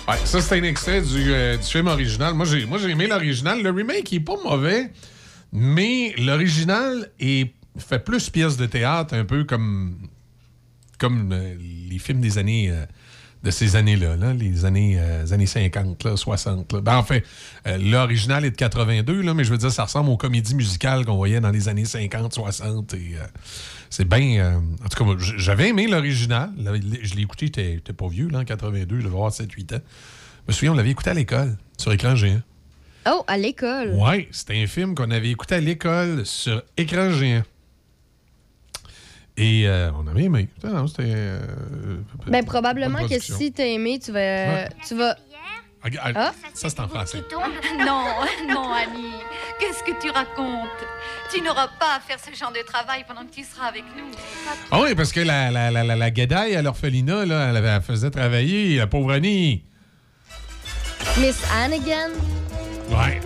Ouais, 0.07 0.15
ça, 0.23 0.41
c'était 0.41 0.59
un 0.59 0.63
extrait 0.63 1.01
du, 1.01 1.33
euh, 1.33 1.57
film 1.59 1.87
original. 1.87 2.33
Moi, 2.33 2.45
j'ai 2.45 2.89
aimé 2.89 3.07
l'original. 3.07 3.61
Le 3.61 3.71
remake, 3.71 4.11
il 4.11 4.15
est 4.15 4.19
pas 4.21 4.37
mauvais, 4.43 4.91
mais 5.51 6.13
l'original 6.17 7.11
fait 7.77 7.99
plus 7.99 8.29
pièce 8.29 8.57
de 8.57 8.65
théâtre, 8.65 9.13
un 9.15 9.25
peu 9.25 9.43
comme, 9.43 9.97
comme 10.97 11.31
euh, 11.33 11.55
les 11.89 11.99
films 11.99 12.21
des 12.21 12.37
années. 12.37 12.71
euh, 12.71 12.85
de 13.43 13.51
ces 13.51 13.75
années-là, 13.75 14.15
là, 14.15 14.33
les 14.33 14.65
années, 14.65 14.99
années 14.99 15.45
50, 15.45 16.03
là, 16.03 16.17
60. 16.17 16.73
Là. 16.73 16.81
Ben, 16.81 16.97
enfin, 16.97 17.19
euh, 17.67 17.77
l'original 17.77 18.43
est 18.45 18.51
de 18.51 18.55
82, 18.55 19.21
là, 19.21 19.33
mais 19.33 19.43
je 19.43 19.51
veux 19.51 19.57
dire, 19.57 19.71
ça 19.71 19.83
ressemble 19.85 20.09
aux 20.09 20.17
comédies 20.17 20.55
musicales 20.55 21.05
qu'on 21.05 21.15
voyait 21.15 21.39
dans 21.39 21.51
les 21.51 21.69
années 21.69 21.85
50, 21.85 22.33
60. 22.33 22.93
Et, 22.95 23.15
c'est 23.89 24.05
bien. 24.07 24.39
euh, 24.43 24.59
en 24.85 24.89
tout 24.89 25.03
cas, 25.05 25.11
j'avais 25.37 25.69
aimé 25.69 25.87
l'original. 25.87 26.51
Je 27.03 27.15
l'ai 27.15 27.21
écouté, 27.21 27.51
j'étais 27.53 27.93
pas 27.93 28.07
vieux, 28.07 28.27
là, 28.29 28.39
en 28.39 28.45
82, 28.45 28.97
je 28.99 29.03
devais 29.05 29.15
avoir 29.15 29.31
7-8 29.31 29.75
ans. 29.75 29.79
Je 30.47 30.51
me 30.51 30.53
souviens, 30.53 30.71
on 30.73 30.75
l'avait 30.75 30.91
écouté 30.91 31.09
à 31.09 31.13
l'école, 31.13 31.57
sur 31.77 31.91
écran 31.91 32.15
géant. 32.15 32.41
Oh, 33.09 33.23
à 33.27 33.37
l'école. 33.37 33.93
Ouais, 33.93 34.27
c'était 34.31 34.61
un 34.61 34.67
film 34.67 34.93
qu'on 34.95 35.11
avait 35.11 35.29
écouté 35.29 35.55
à 35.55 35.59
l'école 35.61 36.25
sur 36.25 36.61
écran 36.77 37.11
géant. 37.11 37.43
Et 39.39 39.67
euh, 39.67 39.91
on 39.93 40.07
avait 40.07 40.23
aimé. 40.23 40.47
C'était- 40.55 40.67
non, 40.73 40.85
euh, 40.99 41.39
Ben, 42.27 42.43
probablement 42.43 43.07
que 43.07 43.19
si 43.19 43.51
t'as 43.51 43.65
aimé, 43.67 43.99
tu 44.03 44.11
vas. 44.11 44.19
Ouais. 44.19 44.69
Tu 44.87 44.95
vas... 44.95 45.15
Ah, 45.99 46.01
ah, 46.03 46.11
Ah. 46.15 46.31
Ça, 46.53 46.69
c'est 46.69 46.79
en 46.79 46.87
français. 46.87 47.23
Non, 47.79 48.05
non, 48.47 48.71
Annie. 48.73 49.13
Qu'est-ce 49.59 49.83
que 49.83 49.99
tu 50.01 50.09
racontes? 50.09 50.69
Tu 51.31 51.41
n'auras 51.41 51.67
pas 51.79 51.95
à 51.95 51.99
faire 51.99 52.17
ce 52.19 52.35
genre 52.37 52.51
de 52.51 52.61
travail 52.65 53.03
pendant 53.07 53.25
que 53.25 53.33
tu 53.33 53.43
seras 53.43 53.67
avec 53.67 53.83
nous. 53.95 54.09
Ah 54.71 54.79
oui, 54.81 54.95
parce 54.95 55.11
que 55.11 55.19
la, 55.19 55.51
la, 55.51 55.71
la, 55.71 55.83
la, 55.83 55.95
la 55.95 56.11
guédaille 56.11 56.55
à 56.55 56.61
l'orphelinat, 56.61 57.25
là, 57.25 57.51
elle, 57.55 57.81
faisait 57.81 58.09
travailler 58.11 58.77
la 58.77 58.87
pauvre 58.87 59.11
Annie. 59.13 59.63
Miss 61.17 61.41
Hannigan. 61.51 62.11
Ouais. 62.89 63.19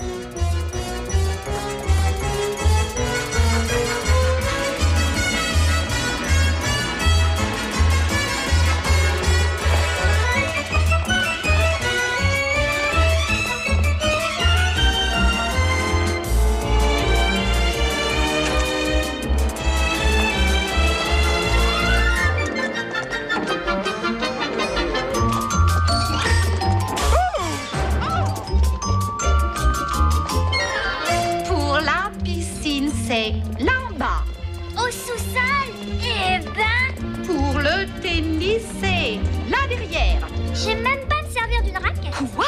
Quoi 42.28 42.45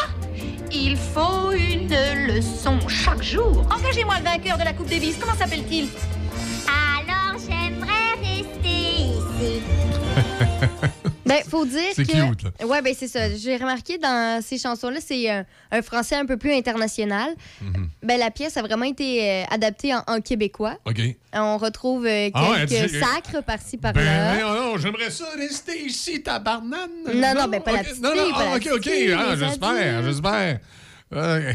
Il 0.72 0.96
faut 0.98 1.52
une 1.52 1.96
leçon 2.28 2.78
chaque 2.88 3.24
jour. 3.24 3.66
Engagez-moi 3.76 4.16
le 4.20 4.24
vainqueur 4.24 4.58
de 4.58 4.64
la 4.64 4.74
Coupe 4.74 4.90
Davis. 4.90 5.18
Comment 5.20 5.36
s'appelle-t-il? 5.36 5.88
Ben, 11.38 11.44
faut 11.50 11.66
dire 11.66 11.82
C'est 11.96 12.06
que. 12.06 12.12
cute, 12.30 12.44
là. 12.44 12.66
Ouais, 12.66 12.82
ben, 12.82 12.94
c'est 12.98 13.08
ça. 13.08 13.34
J'ai 13.36 13.58
remarqué 13.58 13.98
dans 13.98 14.42
ces 14.44 14.58
chansons-là, 14.58 15.00
c'est 15.06 15.30
un, 15.30 15.46
un 15.72 15.82
français 15.82 16.16
un 16.16 16.26
peu 16.26 16.38
plus 16.38 16.54
international. 16.54 17.30
Mhm. 17.62 17.90
Ben, 18.02 18.20
la 18.20 18.32
pièce 18.32 18.56
a 18.58 18.62
vraiment 18.62 18.86
été 18.86 19.30
euh, 19.30 19.44
adaptée 19.52 19.94
en, 19.94 20.04
en 20.08 20.22
québécois. 20.22 20.78
OK. 20.86 21.00
On 21.34 21.58
retrouve 21.58 22.06
euh, 22.06 22.30
Ah 22.34 22.52
ouais, 22.52 22.66
quelques 22.68 22.92
tu- 22.92 23.00
sacres 23.00 23.44
par-ci, 23.44 23.78
par-là. 23.78 24.02
Ben, 24.36 24.42
non, 24.42 24.54
non, 24.72 24.78
j'aimerais 24.78 25.10
ça 25.10 25.26
rester 25.38 25.86
ici, 25.86 26.22
tabarnane. 26.22 26.90
Non, 27.14 27.34
non, 27.36 27.48
ben, 27.48 27.62
pas 27.62 27.72
la 27.74 27.80
ok. 27.80 27.86
petite 27.88 28.02
Non, 28.04 28.16
non, 28.16 28.32
ah, 28.36 28.46
la 28.46 28.56
OK, 28.58 28.70
OK. 28.76 28.90
Ah, 29.18 29.36
j'espère, 29.38 30.04
j'espère. 30.04 30.60
Euh, 31.16 31.54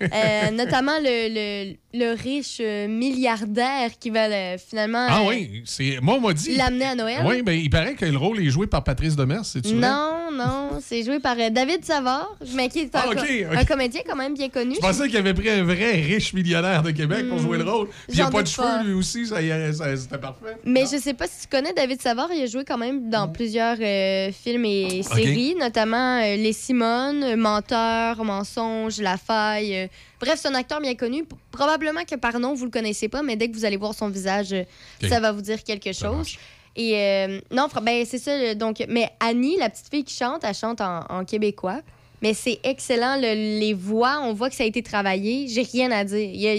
Euh, 0.00 0.50
notamment 0.52 0.98
le, 1.02 1.28
le, 1.28 1.74
le 1.98 2.14
riche 2.14 2.58
euh, 2.60 2.86
milliardaire 2.88 3.90
qui 3.98 4.10
va 4.10 4.28
le- 4.28 4.58
finalement 4.58 5.06
Ah 5.08 5.20
euh, 5.22 5.28
oui, 5.28 5.62
c'est 5.64 5.98
moi 6.00 6.14
on 6.16 6.20
m'a 6.20 6.32
dit. 6.32 6.56
l'amener 6.56 6.84
à 6.86 6.94
Noël. 6.94 7.22
Oui, 7.26 7.42
ben 7.42 7.52
il 7.52 7.70
paraît 7.70 7.94
que 7.94 8.04
le 8.04 8.16
rôle 8.16 8.40
est 8.40 8.50
joué 8.50 8.66
par 8.66 8.84
Patrice 8.84 9.16
Demers, 9.16 9.44
c'est 9.44 9.62
tu 9.62 9.74
Non, 9.74 10.28
Non, 10.30 10.44
non, 10.44 10.68
c'est 10.80 11.02
joué 11.04 11.18
par 11.20 11.36
euh, 11.38 11.50
David 11.50 11.84
Savard, 11.84 12.36
mais 12.54 12.68
qui 12.68 12.80
est 12.80 12.94
un, 12.94 13.00
Ah, 13.04 13.58
un 13.58 13.64
comédien 13.64 14.02
quand 14.06 14.16
même 14.16 14.34
bien 14.34 14.48
connu. 14.48 14.74
Je 14.76 14.80
pensais 14.80 15.08
qu'il 15.08 15.16
avait 15.16 15.34
pris 15.34 15.48
un 15.50 15.64
vrai 15.64 15.92
riche 16.00 16.32
millionnaire 16.32 16.82
de 16.82 16.90
Québec 16.92 17.28
pour 17.28 17.38
jouer 17.38 17.58
le 17.58 17.64
rôle. 17.68 17.88
Puis 18.08 18.16
il 18.18 18.22
a 18.22 18.28
Hmm. 18.28 18.32
Pas 18.32 18.42
de 18.42 18.48
pas. 18.48 18.78
cheveux, 18.78 18.88
lui 18.88 18.94
aussi, 18.94 19.26
ça, 19.26 19.40
y 19.42 19.48
est, 19.48 19.72
ça- 19.72 19.96
c'était 19.96 20.18
parfait. 20.18 20.56
Mais 20.64 20.82
je 20.90 20.98
sais 20.98 21.14
pas 21.14 21.26
si 21.26 21.42
tu 21.42 21.46
connais 21.48 21.72
David 21.72 22.00
Savard, 22.00 22.28
il 22.32 22.42
a 22.42 22.46
joué 22.46 22.64
quand 22.64 22.78
même 22.78 23.10
dans 23.10 23.26
plusieurs 23.28 23.78
euh, 23.80 24.30
films 24.32 24.64
et 24.66 25.02
séries, 25.02 25.54
notamment 25.58 26.20
euh, 26.22 26.36
Les 26.36 26.52
Simones, 26.52 27.24
euh, 27.24 27.36
Menteur, 27.36 28.22
Mensonge, 28.24 28.67
La 29.00 29.16
Faille. 29.16 29.74
euh. 29.76 29.86
Bref, 30.20 30.38
c'est 30.40 30.48
un 30.48 30.54
acteur 30.54 30.80
bien 30.80 30.94
connu. 30.94 31.24
Probablement 31.50 32.04
que 32.04 32.14
par 32.16 32.38
nom, 32.38 32.54
vous 32.54 32.64
le 32.64 32.70
connaissez 32.70 33.08
pas, 33.08 33.22
mais 33.22 33.36
dès 33.36 33.48
que 33.48 33.54
vous 33.56 33.64
allez 33.64 33.76
voir 33.76 33.94
son 33.94 34.08
visage, 34.08 34.52
euh, 34.52 34.62
ça 35.08 35.20
va 35.20 35.32
vous 35.32 35.40
dire 35.42 35.62
quelque 35.62 35.92
chose. 35.92 36.36
Et 36.76 36.96
euh, 36.96 37.40
non, 37.50 37.66
ben 37.82 38.04
c'est 38.06 38.18
ça. 38.18 38.54
Donc, 38.54 38.84
mais 38.88 39.08
Annie, 39.20 39.56
la 39.58 39.68
petite 39.70 39.88
fille 39.90 40.04
qui 40.04 40.14
chante, 40.14 40.42
elle 40.44 40.54
chante 40.54 40.80
en, 40.80 41.00
en 41.08 41.24
québécois. 41.24 41.80
Mais 42.22 42.34
c'est 42.34 42.58
excellent. 42.64 43.16
le- 43.16 43.58
les 43.60 43.74
voix, 43.74 44.20
on 44.22 44.32
voit 44.32 44.48
que 44.50 44.56
ça 44.56 44.64
a 44.64 44.66
été 44.66 44.82
travaillé. 44.82 45.46
J'ai 45.48 45.62
rien 45.62 45.90
à 45.90 46.04
dire. 46.04 46.18
Il 46.18 46.40
y 46.40 46.48
a, 46.48 46.54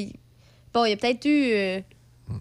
bon, 0.74 0.86
il 0.86 0.90
y 0.90 0.94
a 0.94 0.98
peut-être 0.98 1.26
eu. 1.26 1.52
euh, 1.54 1.80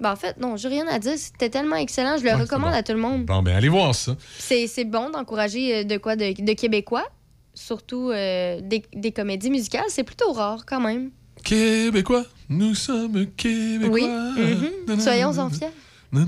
ben, 0.01 0.12
en 0.12 0.16
fait, 0.16 0.37
non, 0.39 0.57
j'ai 0.57 0.69
rien 0.69 0.87
à 0.89 0.99
dire. 0.99 1.14
C'était 1.16 1.51
tellement 1.51 1.77
excellent. 1.77 2.16
Je 2.19 2.25
le 2.25 2.31
Ouais, 2.31 2.35
recommande 2.43 2.75
à 2.75 2.83
tout 2.83 2.93
le 2.93 2.99
monde. 2.99 3.25
Bon, 3.25 3.43
ben 3.43 3.55
allez 3.57 3.69
voir 3.69 3.95
ça. 3.95 4.16
C'est 4.39 4.85
bon 4.85 5.11
d'encourager 5.11 5.85
de 5.85 5.97
quoi 5.99 6.14
de, 6.16 6.33
de 6.41 6.53
Québécois, 6.53 7.07
surtout 7.59 8.11
euh, 8.11 8.61
des, 8.63 8.83
des 8.95 9.13
comédies 9.13 9.51
musicales. 9.51 9.85
C'est 9.89 10.05
plutôt 10.05 10.33
rare 10.33 10.65
quand 10.67 10.81
même. 10.81 11.11
Québécois, 11.45 12.25
nous 12.49 12.75
sommes 12.75 13.27
Québécois. 13.37 13.91
Oui. 13.93 14.07
mhm. 14.89 15.01
Soyons-en 15.01 15.51
fiers. 15.51 15.69
Euh, 16.15 16.21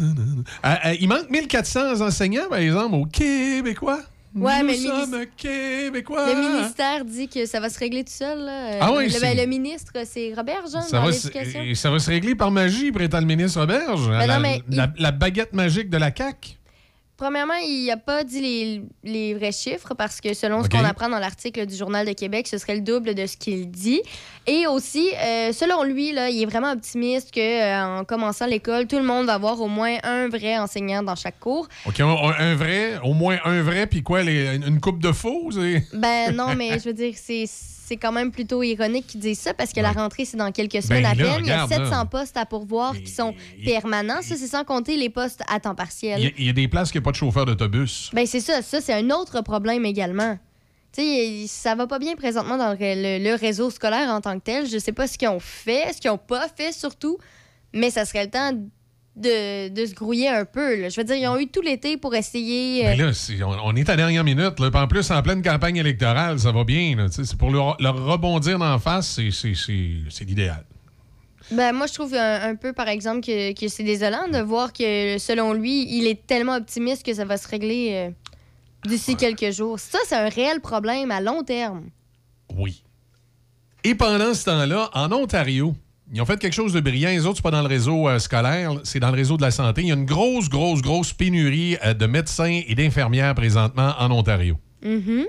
euh, 0.65 0.95
il 1.01 1.09
manque 1.09 1.31
1400 1.31 2.01
enseignants, 2.01 2.49
par 2.49 2.59
exemple, 2.59 2.95
au 2.95 3.07
Québécois. 3.07 4.01
Ouais, 4.33 4.61
nous 4.61 4.67
mais 4.67 4.77
le 4.77 4.83
sommes 4.87 5.25
Québécois. 5.37 6.33
Le 6.33 6.41
ministère 6.59 7.05
dit 7.05 7.27
que 7.27 7.47
ça 7.47 7.59
va 7.59 7.69
se 7.69 7.79
régler 7.81 8.05
tout 8.05 8.13
seul. 8.13 8.39
là. 8.45 8.79
Ah 8.81 8.93
oui, 8.95 9.09
le, 9.09 9.21
ben, 9.21 9.37
le 9.37 9.47
ministre, 9.47 9.93
c'est 10.05 10.33
Robert 10.37 10.63
Jean 10.73 10.83
Ça 10.83 10.99
dans 10.99 11.07
va, 11.07 11.13
se, 11.13 11.27
l'éducation. 11.29 11.63
et 11.63 11.75
ça 11.75 11.91
va 11.91 11.99
se 11.99 12.09
régler 12.11 12.37
par 12.37 12.53
magie, 12.53 12.93
prétend 12.93 13.19
le 13.19 13.27
ministre 13.27 13.59
Roberge. 13.61 14.09
Ben 14.09 14.61
la- 14.69 14.93
la 14.97 15.11
baguette 15.11 15.53
magique 15.53 15.91
de 15.91 15.97
la 15.97 16.15
CAQ. 16.17 16.51
Premièrement, 17.21 17.53
il 17.63 17.85
n'a 17.85 17.99
pas 17.99 18.25
dit 18.25 18.41
les, 18.41 18.83
les 19.05 19.35
vrais 19.35 19.53
chiffres 19.53 19.93
parce 19.93 20.23
que 20.23 20.33
selon 20.33 20.65
ce 20.65 20.71
qu'on 20.71 20.83
apprend 20.83 21.11
dans 21.11 21.19
l'article 21.19 21.67
du 21.67 21.77
Journal 21.77 22.07
de 22.07 22.15
Québec, 22.15 22.49
ce 22.49 22.57
serait 22.57 22.77
le 22.77 22.81
double 22.81 23.15
de 23.15 23.27
ce 23.27 23.37
qu'il 23.37 23.71
dit. 23.71 24.01
Et 24.47 24.67
aussi, 24.67 25.11
euh, 25.23 25.53
selon 25.53 25.83
lui, 25.83 26.13
là, 26.13 26.31
il 26.31 26.43
est 26.43 26.47
vraiment 26.47 26.73
optimiste 26.73 27.31
qu'en 27.35 28.05
commençant 28.09 28.47
l'école, 28.47 28.87
tout 28.87 28.97
le 28.97 29.05
monde 29.05 29.27
va 29.27 29.35
avoir 29.35 29.61
au 29.61 29.69
moins 29.69 29.99
un 30.03 30.31
vrai 30.31 30.57
enseignant 30.57 31.03
dans 31.03 31.15
chaque 31.15 31.39
cours. 31.39 31.69
OK, 31.85 32.01
un, 32.01 32.55
vrai, 32.55 32.99
au 33.05 33.13
moins 33.13 33.37
un 33.45 33.61
vrai, 33.61 33.87
puis 33.87 34.03
quoi, 34.03 34.23
les- 34.23 34.57
une 34.57 34.81
coupe 34.81 34.99
de 35.03 35.13
faux? 35.13 35.51
Ben 35.93 36.31
non, 36.35 36.55
mais 36.57 36.79
je 36.79 36.85
veux 36.87 36.95
dire, 36.95 37.13
c'est 37.17 37.45
c'est 37.91 37.97
quand 37.97 38.13
même 38.13 38.31
plutôt 38.31 38.63
ironique 38.63 39.09
qu'ils 39.09 39.19
disent 39.21 39.41
ça 39.41 39.53
parce 39.53 39.73
que 39.73 39.81
la 39.81 39.91
rentrée, 39.91 40.25
c'est 40.25 40.37
dans 40.37 40.53
quelques 40.53 40.81
semaines 40.81 41.03
Ben 41.03 41.11
à 41.11 41.15
là, 41.15 41.25
peine. 41.35 41.45
Il 41.45 41.49
y 41.49 41.51
a 41.51 41.65
regarde, 41.65 41.83
700 41.85 41.91
là. 41.91 42.05
postes 42.07 42.37
à 42.37 42.47
pourvoir 42.47 42.95
qui 42.95 43.09
sont 43.11 43.35
permanents. 43.65 44.23
Ça, 44.23 44.37
c'est 44.37 44.47
sans 44.47 44.63
compter 44.63 44.97
les 44.97 45.11
postes 45.11 45.43
à 45.49 45.59
temps 45.59 45.75
partiel. 45.75 46.21
Il 46.21 46.25
y, 46.25 46.29
a- 46.29 46.33
il 46.39 46.47
y 46.47 46.49
a 46.51 46.53
des 46.53 46.69
places 46.69 46.93
qui 46.93 46.99
n'ont 46.99 47.03
pas 47.03 47.11
de 47.11 47.17
chauffeur 47.17 47.47
d'autobus. 47.47 48.11
Ben 48.13 48.27
c'est 48.27 48.39
ça, 48.39 48.63
ça 48.63 48.81
c'est 48.81 48.93
un 48.95 49.11
autre 49.11 49.41
problème 49.43 49.85
également. 49.85 50.39
Tu 50.93 51.03
sais, 51.03 51.45
ça 51.49 51.75
va 51.75 51.87
pas 51.89 51.99
bien 51.99 52.15
présentement 52.15 52.57
dans 52.57 52.71
le, 52.73 52.79
le- 52.79 53.25
le 53.25 53.35
réseau 53.35 53.71
scolaire 53.71 54.09
en 54.11 54.21
tant 54.21 54.39
que 54.39 54.45
tel. 54.45 54.69
Je 54.69 54.79
sais 54.79 54.93
pas 54.93 55.09
ce 55.09 55.19
qu'ils 55.19 55.29
ont 55.29 55.41
fait, 55.41 55.93
ce 55.93 56.01
qu'ils 56.01 56.11
ont 56.13 56.19
pas 56.19 56.47
fait 56.49 56.73
surtout, 56.73 57.19
mais 57.75 57.91
ça 57.91 58.05
serait 58.05 58.25
le 58.25 58.31
temps 58.31 58.53
de, 59.21 59.69
de 59.69 59.87
se 59.87 59.95
grouiller 59.95 60.29
un 60.29 60.45
peu. 60.45 60.81
là. 60.83 60.89
Je 60.89 61.01
veux 61.01 61.05
dire, 61.05 61.17
ils 61.17 61.29
ont 61.29 61.39
eu 61.39 61.47
tout 61.47 61.61
l'été 61.63 61.97
pour 61.97 62.15
essayer. 62.15 62.87
euh, 62.87 62.91
Mais 62.91 62.97
là, 62.97 63.47
on, 63.47 63.71
on 63.71 63.77
est 63.77 63.89
à 63.89 63.93
la 63.93 63.97
dernière 63.99 64.25
minute. 64.25 64.59
Là. 64.59 64.71
En 64.75 64.87
plus, 64.89 65.11
en 65.11 65.23
pleine 65.23 65.43
campagne 65.43 65.77
électorale, 65.77 66.39
ça 66.39 66.53
va 66.53 66.65
bien. 66.65 66.97
C'est 67.11 67.37
pour 67.37 67.51
leur, 67.51 67.77
leur 67.81 68.05
rebondir 68.05 68.59
d'en 68.59 68.79
face, 68.79 69.21
c'est- 69.31 70.25
l'idéal. 70.25 70.65
Ben, 71.53 71.73
moi, 71.73 71.87
je 71.87 71.95
trouve 71.95 72.15
un, 72.15 72.51
un 72.51 72.55
peu, 72.55 72.73
par 72.73 72.89
exemple, 72.89 73.21
que, 73.27 73.53
que 73.59 73.67
c'est 73.69 73.83
désolant 73.83 74.29
de 74.29 74.39
voir 74.39 74.73
que, 74.73 75.19
selon 75.19 75.53
lui, 75.53 75.97
il 75.99 76.07
est 76.07 76.27
tellement 76.27 76.55
optimiste 76.57 77.05
que 77.05 77.13
ça 77.13 77.25
va 77.25 77.37
se 77.37 77.49
régler 77.49 77.89
euh, 77.93 78.11
d'ici 78.89 79.17
quelques 79.17 79.51
jours. 79.51 79.79
Ça, 79.81 79.99
c'est 80.07 80.15
un 80.17 80.29
réel 80.29 80.61
problème 80.61 81.11
à 81.11 81.21
long 81.21 81.43
terme. 81.43 81.91
Oui. 82.57 82.85
Et 83.83 83.95
pendant 83.95 84.33
ce 84.35 84.45
temps-là, 84.45 84.91
en 84.95 85.11
Ontario, 85.11 85.75
ils 86.13 86.21
ont 86.21 86.25
fait 86.25 86.39
quelque 86.39 86.55
chose 86.55 86.73
de 86.73 86.81
brillant. 86.81 87.11
Les 87.11 87.25
autres, 87.27 87.37
c'est 87.37 87.43
pas 87.43 87.51
dans 87.51 87.63
le 87.63 87.69
réseau 87.69 88.09
euh, 88.09 88.19
scolaire, 88.19 88.73
c'est 88.85 89.01
dans 89.01 89.11
le 89.11 89.17
réseau 89.17 89.37
de 89.37 89.43
la 89.43 89.51
santé. 89.51 89.83
Il 89.83 89.89
y 89.89 89.91
a 89.93 89.95
une 89.95 90.05
grosse, 90.07 90.49
grosse, 90.49 90.83
grosse 90.83 91.13
pénurie 91.13 91.77
euh, 91.85 91.95
de 91.95 92.07
médecins 92.07 92.61
et 92.67 92.75
d'infirmières 92.75 93.35
présentement 93.35 93.95
en 93.99 94.11
Ontario. 94.11 94.59
Mhm. 94.85 95.27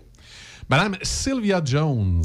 Madame 0.69 0.95
Sylvia 1.01 1.61
Jones. 1.63 2.23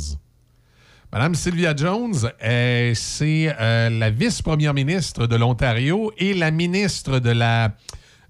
Madame 1.12 1.34
Sylvia 1.34 1.74
Jones, 1.76 2.14
euh, 2.44 2.92
c'est 2.94 3.54
la 3.59 4.11
vice-première 4.11 4.74
ministre 4.74 5.26
de 5.26 5.36
l'Ontario 5.36 6.12
et 6.18 6.34
la 6.34 6.50
ministre 6.50 7.20
de 7.20 7.30
la, 7.30 7.74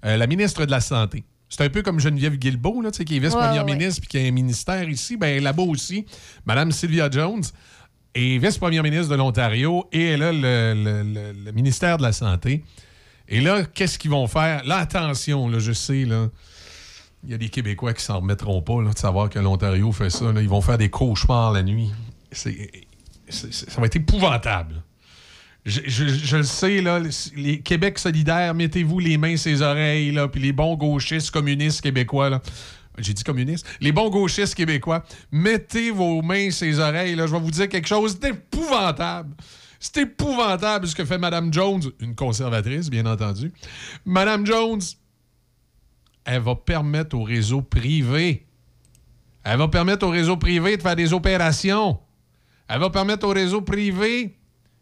la 0.03 0.27
ministre 0.27 0.65
de 0.65 0.71
la 0.71 0.79
Santé. 0.79 1.23
C'est 1.49 1.63
un 1.63 1.69
peu 1.69 1.81
comme 1.81 1.99
Geneviève 1.99 2.35
Guilbeault, 2.35 2.81
là, 2.81 2.91
qui 2.91 3.15
est 3.15 3.19
vice-première 3.19 3.63
Ouais, 3.63 3.71
ouais. 3.71 3.77
ministre 3.77 4.01
puis 4.01 4.09
qui 4.09 4.17
a 4.17 4.21
un 4.27 4.31
ministère 4.31 4.87
ici. 4.89 5.17
Ben, 5.17 5.41
là-bas 5.41 5.63
aussi, 5.63 6.05
Madame 6.45 6.71
Sylvia 6.71 7.09
Jones 7.09 7.43
est 8.15 8.37
vice-première 8.37 8.83
ministre 8.83 9.09
de 9.09 9.15
l'Ontario 9.15 9.85
et 9.91 10.05
elle 10.09 10.23
a 10.23 10.31
le, 10.31 11.51
ministère 11.51 11.97
de 11.97 12.03
la 12.03 12.11
Santé. 12.11 12.63
Et 13.27 13.41
là, 13.41 13.63
qu'est-ce 13.63 13.99
qu'ils 13.99 14.11
vont 14.11 14.27
faire? 14.27 14.63
Là, 14.65 14.77
attention, 14.77 15.49
là, 15.49 15.59
je 15.59 15.71
sais, 15.73 16.05
là. 16.05 16.29
Il 17.23 17.31
y 17.31 17.33
a 17.33 17.37
des 17.37 17.49
Québécois 17.49 17.93
qui 17.93 18.03
s'en 18.03 18.19
remettront 18.19 18.61
pas 18.61 18.81
de 18.81 18.97
savoir 18.97 19.29
que 19.29 19.39
l'Ontario 19.39 19.91
fait 19.91 20.09
ça. 20.09 20.31
Ils 20.35 20.47
vont 20.47 20.61
faire 20.61 20.77
des 20.77 20.89
cauchemars 20.89 21.51
la 21.51 21.63
nuit. 21.63 21.91
Ça 22.31 22.49
va 23.77 23.87
être 23.87 23.95
épouvantable. 23.95 24.83
Je, 25.65 26.37
le 26.37 26.43
sais, 26.43 26.79
là, 26.79 27.01
les 27.35 27.59
Québec 27.59 27.99
solidaires, 27.99 28.53
mettez-vous 28.53 28.99
les 28.99 29.17
mains 29.17 29.35
sur 29.35 29.51
les 29.51 29.61
oreilles, 29.61 30.11
là, 30.11 30.29
puis 30.29 30.41
les 30.41 30.53
bons 30.53 30.75
gauchistes 30.75 31.31
communistes 31.31 31.81
québécois, 31.81 32.29
là. 32.29 32.41
J'ai 32.97 33.13
dit 33.13 33.23
communistes. 33.23 33.65
Les 33.79 33.91
bons 33.91 34.09
gauchistes 34.09 34.55
québécois, 34.55 35.03
mettez 35.31 35.91
vos 35.91 36.21
mains 36.21 36.49
les 36.61 36.79
oreilles, 36.79 37.15
là. 37.15 37.27
Je 37.27 37.31
vais 37.31 37.39
vous 37.39 37.51
dire 37.51 37.69
quelque 37.69 37.87
chose 37.87 38.19
d'épouvantable. 38.19 39.35
C'est 39.79 39.97
épouvantable 39.97 40.87
ce 40.87 40.95
que 40.95 41.05
fait 41.05 41.19
Mme 41.19 41.53
Jones, 41.53 41.83
une 41.99 42.15
conservatrice, 42.15 42.89
bien 42.89 43.05
entendu. 43.05 43.51
Mme 44.05 44.45
Jones, 44.45 44.81
elle 46.25 46.41
va 46.41 46.55
permettre 46.55 47.15
au 47.15 47.23
réseau 47.23 47.61
privé, 47.61 48.47
elle 49.43 49.59
va 49.59 49.67
permettre 49.67 50.05
au 50.05 50.09
réseau 50.09 50.35
privé 50.35 50.77
de 50.77 50.81
faire 50.81 50.95
des 50.95 51.13
opérations. 51.13 51.99
Elle 52.67 52.79
va 52.79 52.89
permettre 52.89 53.25
au 53.25 53.31
réseau 53.31 53.61
privé 53.61 54.37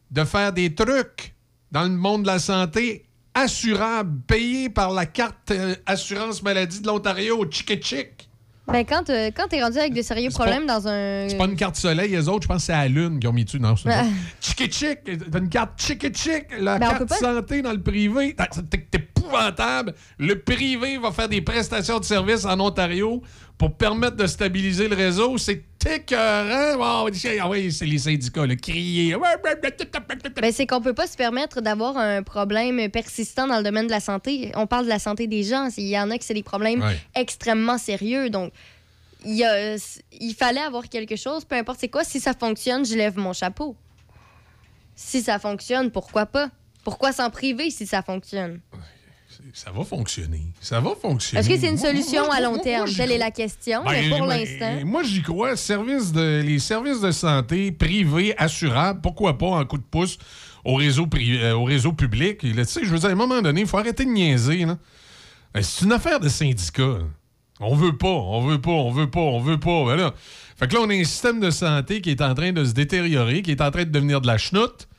de 0.10 0.24
faire 0.24 0.54
des 0.54 0.74
trucs 0.74 1.36
dans 1.72 1.84
le 1.84 1.90
monde 1.90 2.24
de 2.24 2.28
la 2.28 2.40
santé 2.40 3.05
assurables, 3.36 4.22
payés 4.26 4.70
par 4.70 4.92
la 4.92 5.06
carte 5.06 5.52
euh, 5.52 5.76
assurance 5.86 6.42
maladie 6.42 6.82
de 6.82 6.88
l'Ontario, 6.88 7.46
chic 7.52 7.84
chic. 7.86 8.30
Ben, 8.68 8.84
quand, 8.84 9.12
euh, 9.12 9.30
quand 9.36 9.48
t'es 9.48 9.62
rendu 9.62 9.78
avec 9.78 9.94
de 9.94 10.02
sérieux 10.02 10.32
problèmes 10.32 10.66
dans 10.66 10.88
un. 10.88 11.30
C'est 11.30 11.38
pas 11.38 11.46
une 11.46 11.56
carte 11.56 11.76
soleil, 11.76 12.10
les 12.10 12.28
autres, 12.28 12.44
je 12.44 12.48
pense 12.48 12.58
que 12.58 12.64
c'est 12.64 12.74
à 12.74 12.84
la 12.84 12.88
lune 12.88 13.20
qui 13.20 13.28
ont 13.28 13.32
mis 13.34 13.46
dessus. 13.46 13.60
Non, 13.60 13.76
c'est 13.76 13.92
Ah. 13.92 14.06
Chic 14.42 14.74
chic, 14.74 15.00
t'as 15.32 15.38
une 15.38 15.50
carte 15.50 15.80
chic 15.80 16.02
chic, 16.18 16.46
la 16.60 16.80
Ben, 16.80 16.88
carte 16.90 17.06
pas- 17.10 17.16
santé 17.16 17.62
dans 17.62 17.74
le 17.74 17.82
privé. 17.84 18.36
C'est 18.52 18.96
épouvantable. 18.96 19.94
Le 20.18 20.40
privé 20.40 20.98
va 20.98 21.12
faire 21.12 21.30
des 21.30 21.42
prestations 21.42 22.00
de 22.00 22.06
services 22.06 22.44
en 22.46 22.60
Ontario 22.60 23.22
pour 23.58 23.74
permettre 23.76 24.16
de 24.18 24.28
stabiliser 24.28 24.88
le 24.88 24.96
réseau. 24.96 25.38
C'est 25.38 25.64
écœurant. 25.88 27.06
Oh, 27.06 27.10
ah 27.40 27.50
oui, 27.50 27.72
c'est 27.72 27.86
les 27.86 27.98
syndicats, 28.00 28.46
le 28.46 28.56
crier. 28.56 29.16
Ben, 30.42 30.52
c'est 30.52 30.66
qu'on 30.66 30.82
peut 30.82 30.94
pas 30.94 31.08
se 31.08 31.16
permettre 31.16 31.62
d'avoir 31.62 31.98
un 31.98 32.24
problème 32.24 32.90
persistant 32.90 33.48
dans 33.48 33.58
le 33.58 33.64
domaine 33.64 33.86
de 33.86 33.92
la 33.92 34.00
santé. 34.00 34.52
On 34.56 34.68
parle 34.68 34.86
de 34.86 34.90
la 34.90 35.00
santé 35.00 35.28
des 35.28 35.44
gens. 35.44 35.70
Il 35.78 35.88
y 35.88 35.98
en 36.00 36.10
a 36.12 36.18
que 36.18 36.26
c'est 36.26 36.34
des 36.34 36.44
problèmes 36.44 36.82
Ouais. 36.82 36.98
extrêmement 37.16 37.78
sérieux. 37.78 38.30
Donc, 38.30 38.52
il, 39.26 39.44
a- 39.44 39.76
il 40.12 40.34
fallait 40.36 40.60
avoir 40.62 40.90
quelque 40.90 41.16
chose, 41.16 41.46
peu 41.46 41.56
importe 41.56 41.80
c'est 41.80 41.88
quoi. 41.90 42.04
Si 42.04 42.20
ça 42.20 42.34
fonctionne, 42.34 42.86
je 42.86 42.96
lève 42.96 43.18
mon 43.18 43.34
chapeau. 43.34 43.76
Si 44.96 45.22
ça 45.22 45.40
fonctionne, 45.40 45.92
pourquoi 45.92 46.26
pas? 46.26 46.50
Pourquoi 46.84 47.12
s'en 47.12 47.30
priver 47.30 47.70
si 47.70 47.86
ça 47.88 48.02
fonctionne? 48.02 48.60
Ça 49.56 49.72
va 49.72 49.86
fonctionner. 49.86 50.42
Ça 50.60 50.82
va 50.82 50.96
fonctionner. 51.02 51.40
Est-ce 51.40 51.48
que 51.48 51.58
c'est 51.58 51.70
une 51.70 51.78
solution 51.78 52.26
moi- 52.26 52.36
à 52.36 52.42
long 52.42 52.56
moi- 52.56 52.60
terme? 52.60 52.90
Telle 52.94 53.14
est 53.14 53.18
la 53.18 53.32
question. 53.32 53.86
Ben, 53.86 53.92
mais 53.92 54.10
pour 54.10 54.28
ben, 54.28 54.38
l'instant. 54.38 54.86
Moi, 54.86 55.04
j'y 55.04 55.22
crois. 55.22 55.56
Service 55.56 56.12
de, 56.12 56.42
les 56.46 56.60
services 56.60 57.00
de 57.00 57.10
santé 57.12 57.72
privés, 57.72 58.36
assurables, 58.38 59.00
pourquoi 59.00 59.38
pas 59.38 59.46
en 59.46 59.64
coup 59.64 59.78
de 59.78 59.84
pouce 59.84 60.18
au 60.66 60.76
réseau, 60.76 61.08
euh, 61.16 61.54
au 61.54 61.64
réseau 61.64 61.94
public. 61.94 62.40
Tu 62.40 62.66
sais, 62.66 62.82
je 62.84 62.90
veux 62.90 63.00
dire, 63.00 63.08
à 63.08 63.12
un 63.14 63.16
moment 63.16 63.42
donné, 63.42 63.62
il 63.62 63.68
faut 63.68 63.78
arrêter 63.78 64.04
de 64.04 64.10
niaiser. 64.10 64.66
Ben, 64.66 65.62
C'est 65.62 65.86
une 65.86 65.94
affaire 65.94 66.20
de 66.20 66.28
syndicat. 66.28 66.98
On 67.62 67.76
veut 67.76 67.96
pas, 67.96 68.10
on 68.10 68.42
veut 68.42 68.60
pas, 68.60 68.72
on 68.72 68.92
veut 68.92 69.10
pas, 69.10 69.22
on 69.22 69.40
veut 69.40 69.58
pas. 69.58 69.86
Ben 69.86 69.96
là, 69.96 70.14
fait 70.60 70.68
que 70.68 70.74
là, 70.74 70.82
on 70.84 70.90
a 70.90 70.94
un 70.94 71.04
système 71.06 71.40
de 71.40 71.50
santé 71.50 72.02
qui 72.02 72.10
est 72.12 72.22
en 72.22 72.34
train 72.34 72.52
de 72.52 72.66
se 72.66 72.74
détériorer, 72.74 73.42
qui 73.42 73.52
est 73.52 73.62
en 73.62 73.72
train 73.72 73.86
de 73.86 73.90
devenir 73.90 74.20
de 74.20 74.28
la 74.28 74.38
chenoute. 74.38 74.90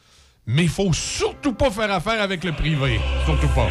Mais 0.46 0.62
il 0.62 0.70
faut 0.70 0.94
surtout 0.94 1.52
pas 1.52 1.70
faire 1.70 1.92
affaire 1.92 2.22
avec 2.22 2.42
le 2.42 2.52
privé. 2.52 2.98
Surtout 3.26 3.48
pas. 3.48 3.68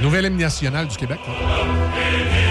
Nouvelle 0.00 0.26
hymne 0.26 0.38
nationale 0.38 0.86
du 0.86 0.96
Québec. 0.96 1.18
Hein. 1.28 2.47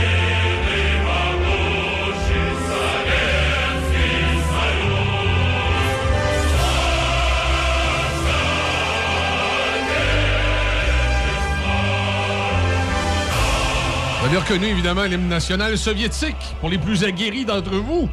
Vous 14.28 14.36
avez 14.36 14.44
reconnu 14.44 14.66
évidemment 14.66 15.06
l'hymne 15.06 15.30
national 15.30 15.78
soviétique 15.78 16.36
pour 16.60 16.68
les 16.68 16.78
plus 16.78 17.06
aguerris 17.06 17.46
d'entre 17.46 17.78
vous. 17.78 18.10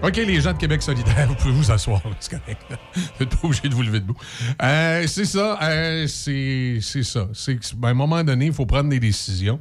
OK, 0.00 0.14
les 0.14 0.40
gens 0.40 0.52
de 0.52 0.58
Québec 0.58 0.80
solidaire, 0.80 1.26
vous 1.26 1.34
pouvez 1.34 1.50
vous 1.50 1.72
asseoir, 1.72 2.00
c'est 2.20 2.38
correct. 2.38 2.62
Vous 2.94 3.00
n'êtes 3.18 3.30
pas 3.30 3.48
obligé 3.48 3.68
de 3.68 3.74
vous 3.74 3.82
lever 3.82 3.98
debout. 3.98 4.16
Euh, 4.62 5.04
c'est 5.08 5.24
ça, 5.24 5.58
euh, 5.60 6.06
c'est 6.06 7.02
ça. 7.02 7.26
C'est 7.32 7.74
ben, 7.74 7.88
à 7.88 7.90
un 7.90 7.94
moment 7.94 8.22
donné, 8.22 8.46
il 8.46 8.52
faut 8.52 8.64
prendre 8.64 8.90
des 8.90 9.00
décisions. 9.00 9.58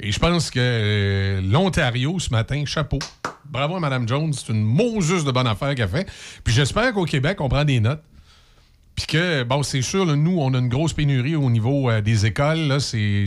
Et 0.00 0.10
je 0.10 0.18
pense 0.18 0.50
que 0.50 0.58
euh, 0.58 1.40
l'Ontario, 1.40 2.18
ce 2.18 2.30
matin, 2.30 2.64
chapeau. 2.66 2.98
Bravo 3.44 3.76
à 3.76 3.80
Mme 3.80 4.08
Jones, 4.08 4.32
c'est 4.32 4.52
une 4.52 4.64
Moses 4.64 5.24
de 5.24 5.30
bonne 5.30 5.46
affaire 5.46 5.72
qu'elle 5.76 5.88
fait. 5.88 6.10
Puis 6.42 6.52
j'espère 6.52 6.92
qu'au 6.94 7.04
Québec, 7.04 7.40
on 7.40 7.48
prend 7.48 7.64
des 7.64 7.78
notes. 7.78 8.02
Puis 9.00 9.06
que, 9.16 9.44
bon, 9.44 9.62
c'est 9.62 9.80
sûr, 9.80 10.04
nous, 10.04 10.40
on 10.40 10.52
a 10.52 10.58
une 10.58 10.68
grosse 10.68 10.92
pénurie 10.92 11.34
au 11.34 11.48
niveau 11.48 11.88
euh, 11.88 12.02
des 12.02 12.26
écoles. 12.26 12.78
C'est, 12.82 13.24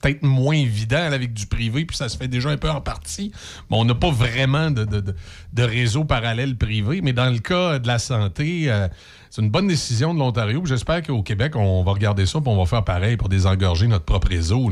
peut-être 0.00 0.22
moins 0.22 0.56
évident 0.56 1.12
avec 1.12 1.34
du 1.34 1.44
privé, 1.44 1.84
puis 1.84 1.94
ça 1.94 2.08
se 2.08 2.16
fait 2.16 2.26
déjà 2.26 2.48
un 2.48 2.56
peu 2.56 2.70
en 2.70 2.80
partie. 2.80 3.32
Mais 3.70 3.76
on 3.76 3.84
n'a 3.84 3.94
pas 3.94 4.10
vraiment 4.10 4.70
de, 4.70 5.14
réseau 5.62 6.04
parallèle 6.04 6.56
privé. 6.56 7.02
Mais 7.02 7.12
dans 7.12 7.30
le 7.30 7.38
cas 7.38 7.80
de 7.80 7.86
la 7.86 7.98
santé, 7.98 8.72
euh, 8.72 8.88
c'est 9.28 9.42
une 9.42 9.50
bonne 9.50 9.68
décision 9.68 10.14
de 10.14 10.18
l'Ontario. 10.18 10.64
J'espère 10.64 11.02
qu'au 11.02 11.22
Québec, 11.22 11.54
on 11.54 11.84
va 11.84 11.92
regarder 11.92 12.24
ça, 12.24 12.40
puis 12.40 12.48
on 12.48 12.56
va 12.56 12.64
faire 12.64 12.82
pareil 12.82 13.18
pour 13.18 13.28
désengorger 13.28 13.88
notre 13.88 14.06
propre 14.06 14.28
réseau. 14.28 14.70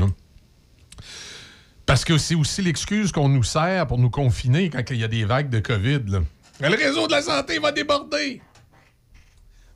Parce 1.85 2.05
que 2.05 2.17
c'est 2.17 2.33
aussi 2.33 2.63
l'excuse 2.63 3.11
qu'on 3.11 3.29
nous 3.29 3.43
sert 3.43 3.85
pour 3.85 3.99
nous 3.99 4.09
confiner 4.09 4.71
quand 4.71 4.81
il 4.89 4.97
y 4.97 5.03
a 5.03 5.07
des 5.07 5.25
vagues 5.25 5.51
de 5.51 5.59
COVID. 5.59 6.21
Le 6.59 6.69
réseau 6.69 7.05
de 7.05 7.11
la 7.11 7.21
santé 7.21 7.59
va 7.59 7.71
déborder. 7.71 8.41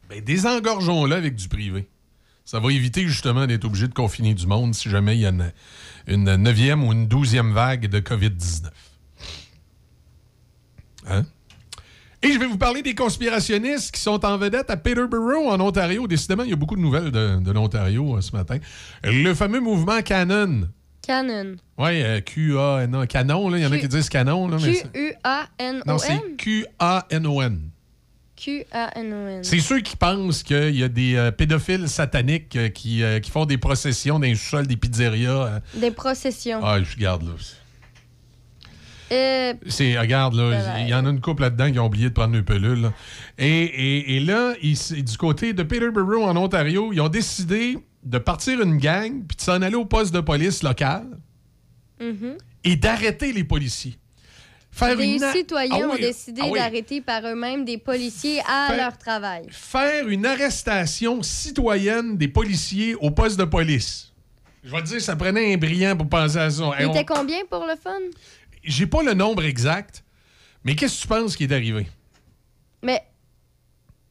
Ben, 0.09 0.21
désengorgeons-le 0.21 1.15
avec 1.15 1.35
du 1.35 1.47
privé. 1.47 1.87
Ça 2.45 2.59
va 2.59 2.71
éviter 2.71 3.07
justement 3.07 3.47
d'être 3.47 3.65
obligé 3.65 3.87
de 3.87 3.93
confiner 3.93 4.35
du 4.35 4.45
monde 4.45 4.75
si 4.75 4.89
jamais 4.89 5.15
il 5.17 5.21
y 5.21 5.25
a 5.25 5.31
une, 6.07 6.35
neuvième 6.35 6.83
ou 6.83 6.93
une 6.93 7.07
douzième 7.07 7.53
vague 7.53 7.87
de 7.87 7.99
COVID-19. 7.99 8.67
Hein? 11.07 11.23
Et 12.21 12.31
je 12.31 12.39
vais 12.39 12.45
vous 12.45 12.57
parler 12.57 12.81
des 12.81 12.95
conspirationnistes 12.95 13.91
qui 13.93 14.01
sont 14.01 14.23
en 14.25 14.37
vedette 14.37 14.69
à 14.69 14.77
Peterborough, 14.77 15.47
en 15.47 15.59
Ontario. 15.59 16.07
Décidément, 16.07 16.43
il 16.43 16.49
y 16.51 16.53
a 16.53 16.55
beaucoup 16.55 16.75
de 16.75 16.81
nouvelles 16.81 17.11
de, 17.11 17.39
de 17.39 17.51
l'Ontario 17.51 18.17
euh, 18.17 18.21
ce 18.21 18.35
matin. 18.35 18.57
Le 19.03 19.33
fameux 19.33 19.59
mouvement 19.59 20.01
Canon. 20.01 20.69
Canon. 21.05 21.55
Oui, 21.77 22.01
Q-A-N-O. 22.23 23.05
Canon, 23.05 23.49
là. 23.49 23.57
Il 23.57 23.63
y 23.63 23.65
en 23.67 23.71
a 23.71 23.77
qui 23.77 23.87
disent 23.87 24.09
Canon. 24.09 24.49
C'est- 24.57 24.89
non, 25.85 25.97
c'est 25.99 26.19
Q-U-A-N-O-N. 26.37 26.37
Q-A-N-O-N. 26.37 27.69
Q-A-N-O-N. 28.35 29.43
C'est 29.43 29.59
ceux 29.59 29.79
qui 29.81 29.95
pensent 29.95 30.43
qu'il 30.43 30.75
y 30.75 30.83
a 30.83 30.87
des 30.89 31.15
euh, 31.15 31.31
pédophiles 31.31 31.87
sataniques 31.87 32.55
euh, 32.55 32.69
qui, 32.69 33.01
euh, 33.03 33.19
qui 33.19 33.31
font 33.31 33.45
des 33.45 33.57
processions 33.57 34.19
dans 34.19 34.25
les 34.25 34.35
sous-sols 34.35 34.67
des 34.67 34.75
pizzerias. 34.77 35.61
Des 35.75 35.91
processions. 35.91 36.59
Ah, 36.63 36.81
je 36.83 36.95
regarde 36.95 37.23
là. 37.23 37.31
Euh, 39.11 39.53
C'est, 39.67 39.97
regarde, 39.99 40.33
là, 40.33 40.49
Ouais. 40.49 40.81
il 40.83 40.89
y 40.89 40.93
en 40.95 41.05
a 41.05 41.09
une 41.09 41.21
couple 41.21 41.43
là-dedans 41.43 41.71
qui 41.71 41.79
ont 41.79 41.85
oublié 41.85 42.09
de 42.09 42.13
prendre 42.13 42.35
une 42.35 42.43
pelule. 42.43 42.81
là. 42.81 42.93
Et, 43.37 43.47
et- 43.47 44.15
et 44.15 44.19
là, 44.19 44.53
ils- 44.63 45.03
du 45.03 45.17
côté 45.17 45.53
de 45.53 45.61
Peterborough, 45.63 46.23
en 46.23 46.35
Ontario, 46.35 46.91
ils 46.91 46.99
ont 47.01 47.07
décidé 47.09 47.77
de 48.03 48.17
partir 48.17 48.61
une 48.61 48.77
gang 48.77 49.23
puis 49.27 49.37
de 49.37 49.41
s'en 49.41 49.61
aller 49.61 49.75
au 49.75 49.85
poste 49.85 50.13
de 50.13 50.19
police 50.21 50.63
local 50.63 51.05
mhm. 52.01 52.35
et 52.63 52.75
d'arrêter 52.75 53.31
les 53.31 53.43
policiers. 53.43 53.95
Faire 54.75 54.97
Des 54.97 55.05
une 55.05 55.31
citoyens 55.31 55.87
Ah 55.89 55.93
ont 55.93 55.95
décidé 55.95 56.41
ah 56.43 56.47
oui. 56.49 56.59
d'arrêter 56.59 56.99
par 56.99 57.25
eux-mêmes 57.25 57.63
des 57.63 57.77
policiers 57.77 58.41
à 58.45 58.75
leur 58.75 58.97
travail. 58.97 59.45
Faire 59.49 60.05
une 60.09 60.25
arrestation 60.25 61.23
citoyenne 61.23 62.17
des 62.17 62.27
policiers 62.27 62.93
au 62.95 63.09
poste 63.09 63.39
de 63.39 63.45
police. 63.45 64.11
Je 64.65 64.71
vais 64.71 64.81
te 64.81 64.87
dire, 64.87 65.01
ça 65.01 65.15
prenait 65.15 65.53
un 65.53 65.57
brillant 65.57 65.95
pour 65.95 66.09
penser 66.09 66.39
à 66.39 66.49
ça. 66.49 66.71
Il 66.81 66.87
on- 66.87 67.03
combien 67.05 67.45
pour 67.49 67.65
le 67.65 67.75
fun? 67.81 67.93
J'ai 68.65 68.85
pas 68.85 69.01
le 69.01 69.13
nombre 69.13 69.45
exact, 69.45 70.03
mais 70.65 70.75
qu'est-ce 70.75 70.97
que 70.97 71.01
tu 71.03 71.07
penses 71.07 71.37
qui 71.37 71.45
est 71.45 71.53
arrivé? 71.53 71.87
Mais 72.83 73.01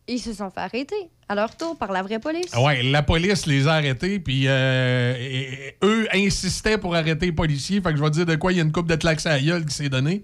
ils 0.08 0.18
se 0.18 0.32
sont 0.32 0.48
fait 0.50 0.60
arrêter 0.60 0.96
à 1.28 1.34
leur 1.34 1.54
tour 1.58 1.76
par 1.76 1.92
la 1.92 2.02
vraie 2.02 2.20
police. 2.20 2.46
Ah 2.54 2.62
Ouais, 2.62 2.82
la 2.82 3.02
police 3.02 3.44
les 3.44 3.68
a 3.68 3.74
arrêtés, 3.74 4.18
puis 4.18 4.44
euh, 4.48 5.14
et- 5.18 5.42
et- 5.52 5.76
eux 5.82 6.08
insistaient 6.14 6.78
pour 6.78 6.94
arrêter 6.94 7.26
les 7.26 7.32
policiers. 7.32 7.82
Fait 7.82 7.90
que 7.90 7.98
je 7.98 8.02
vais 8.02 8.08
te 8.10 8.14
dire 8.14 8.26
de 8.26 8.36
quoi 8.36 8.50
il 8.52 8.56
y 8.56 8.60
a 8.60 8.64
une 8.64 8.72
coupe 8.72 8.88
de 8.88 8.96
claques 8.96 9.26
à 9.26 9.30
la 9.30 9.40
gueule 9.42 9.66
qui 9.66 9.74
s'est 9.74 9.90
donnée. 9.90 10.22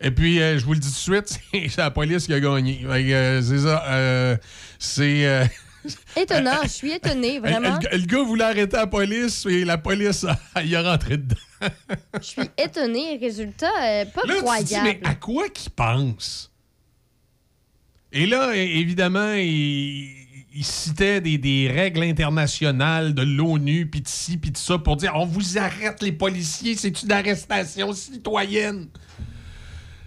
Et 0.00 0.10
puis, 0.10 0.40
euh, 0.40 0.58
je 0.58 0.64
vous 0.64 0.72
le 0.72 0.78
dis 0.78 0.88
tout 0.88 0.94
de 1.12 1.22
suite, 1.22 1.40
c'est 1.70 1.76
la 1.76 1.90
police 1.90 2.26
qui 2.26 2.32
a 2.32 2.40
gagné. 2.40 2.80
Euh, 2.86 3.42
c'est 3.42 3.58
ça. 3.58 3.84
euh, 3.88 4.36
c'est. 4.78 5.48
Étonnant, 6.16 6.58
je 6.64 6.68
suis 6.68 6.92
étonnée, 6.92 7.38
vraiment. 7.40 7.78
le, 7.90 7.98
le 7.98 8.04
gars 8.06 8.22
voulait 8.22 8.44
arrêter 8.44 8.76
la 8.76 8.86
police 8.86 9.46
et 9.46 9.64
la 9.64 9.78
police, 9.78 10.26
il 10.62 10.72
est 10.74 10.78
rentré 10.80 11.16
dedans. 11.16 11.36
Je 12.20 12.26
suis 12.26 12.42
étonnée. 12.58 13.18
Résultat, 13.18 13.66
pas 14.14 14.22
Là, 14.26 14.26
tu 14.26 14.26
te 14.26 14.32
dis, 14.34 14.40
croyable. 14.74 14.84
mais 14.84 15.00
à 15.08 15.14
quoi 15.14 15.48
qu'ils 15.48 15.70
pensent? 15.72 16.50
Et 18.12 18.26
là, 18.26 18.54
évidemment, 18.54 19.32
il, 19.34 20.10
il 20.54 20.64
citait 20.64 21.20
des, 21.20 21.38
des 21.38 21.70
règles 21.72 22.02
internationales 22.02 23.14
de 23.14 23.22
l'ONU, 23.22 23.86
puis 23.86 24.00
de 24.00 24.08
ci, 24.08 24.36
puis 24.36 24.50
de 24.50 24.56
ça, 24.56 24.78
pour 24.78 24.96
dire 24.96 25.12
on 25.14 25.24
vous 25.26 25.56
arrête, 25.58 26.02
les 26.02 26.12
policiers, 26.12 26.74
c'est 26.76 27.02
une 27.02 27.12
arrestation 27.12 27.92
citoyenne. 27.92 28.88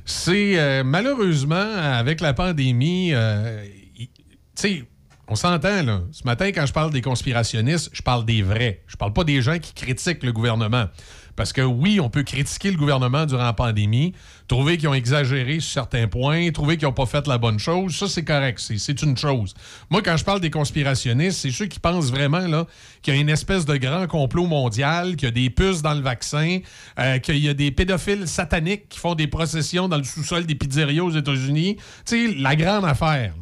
C'est 0.06 0.60
euh, 0.60 0.84
malheureusement, 0.84 1.56
avec 1.56 2.22
la 2.22 2.34
pandémie, 2.34 3.12
euh, 3.14 3.64
tu 3.98 4.08
sais, 4.56 4.84
on 5.28 5.36
s'entend, 5.36 5.84
là. 5.84 6.02
Ce 6.12 6.24
matin, 6.26 6.48
quand 6.48 6.66
je 6.66 6.74
parle 6.74 6.92
des 6.92 7.02
conspirationnistes, 7.02 7.90
je 7.94 8.02
parle 8.02 8.26
des 8.26 8.42
vrais. 8.42 8.84
Je 8.88 8.98
parle 8.98 9.14
pas 9.14 9.24
des 9.24 9.42
gens 9.42 9.58
qui 9.58 9.74
critiquent 9.74 10.24
le 10.24 10.34
gouvernement. 10.34 10.88
Parce 11.36 11.52
que 11.52 11.62
oui, 11.62 12.00
on 12.00 12.10
peut 12.12 12.22
critiquer 12.22 12.70
le 12.70 12.78
gouvernement 12.78 13.26
durant 13.26 13.44
la 13.44 13.54
pandémie, 13.54 14.14
trouver 14.48 14.78
qu'ils 14.78 14.88
ont 14.88 14.94
exagéré 14.94 15.60
sur 15.60 15.74
certains 15.74 16.08
points, 16.08 16.52
trouver 16.52 16.78
qu'ils 16.78 16.88
n'ont 16.88 16.94
pas 16.94 17.08
fait 17.08 17.26
la 17.28 17.40
bonne 17.40 17.58
chose. 17.58 17.96
Ça, 17.98 18.08
c'est 18.08 18.24
correct. 18.24 18.60
C'est- 18.60 19.02
une 19.02 19.18
chose. 19.18 19.56
Moi, 19.90 20.02
quand 20.04 20.16
je 20.16 20.24
parle 20.24 20.40
des 20.42 20.52
conspirationnistes, 20.52 21.40
c'est 21.40 21.50
ceux 21.52 21.66
qui 21.66 21.80
pensent 21.80 22.12
vraiment 22.12 22.66
qu'il 23.02 23.16
y 23.16 23.18
a 23.18 23.20
une 23.20 23.30
espèce 23.30 23.66
de 23.66 23.76
grand 23.78 24.06
complot 24.06 24.46
mondial, 24.46 25.16
qu'il 25.16 25.26
y 25.26 25.28
a 25.28 25.32
des 25.32 25.50
puces 25.50 25.82
dans 25.82 25.96
le 25.96 26.02
vaccin, 26.02 26.60
euh, 27.00 27.18
qu'il 27.18 27.38
y 27.38 27.50
a 27.50 27.54
des 27.56 27.72
pédophiles 27.72 28.28
sataniques 28.28 28.88
qui 28.90 29.00
font 29.00 29.16
des 29.16 29.28
processions 29.28 29.88
dans 29.88 29.98
le 29.98 30.04
sous-sol 30.04 30.46
des 30.46 30.56
pizzerias 30.56 31.04
aux 31.04 31.12
États-Unis. 31.12 31.78
Tu 32.06 32.28
sais, 32.30 32.36
la 32.36 32.56
grande 32.56 32.86
affaire. 32.86 33.34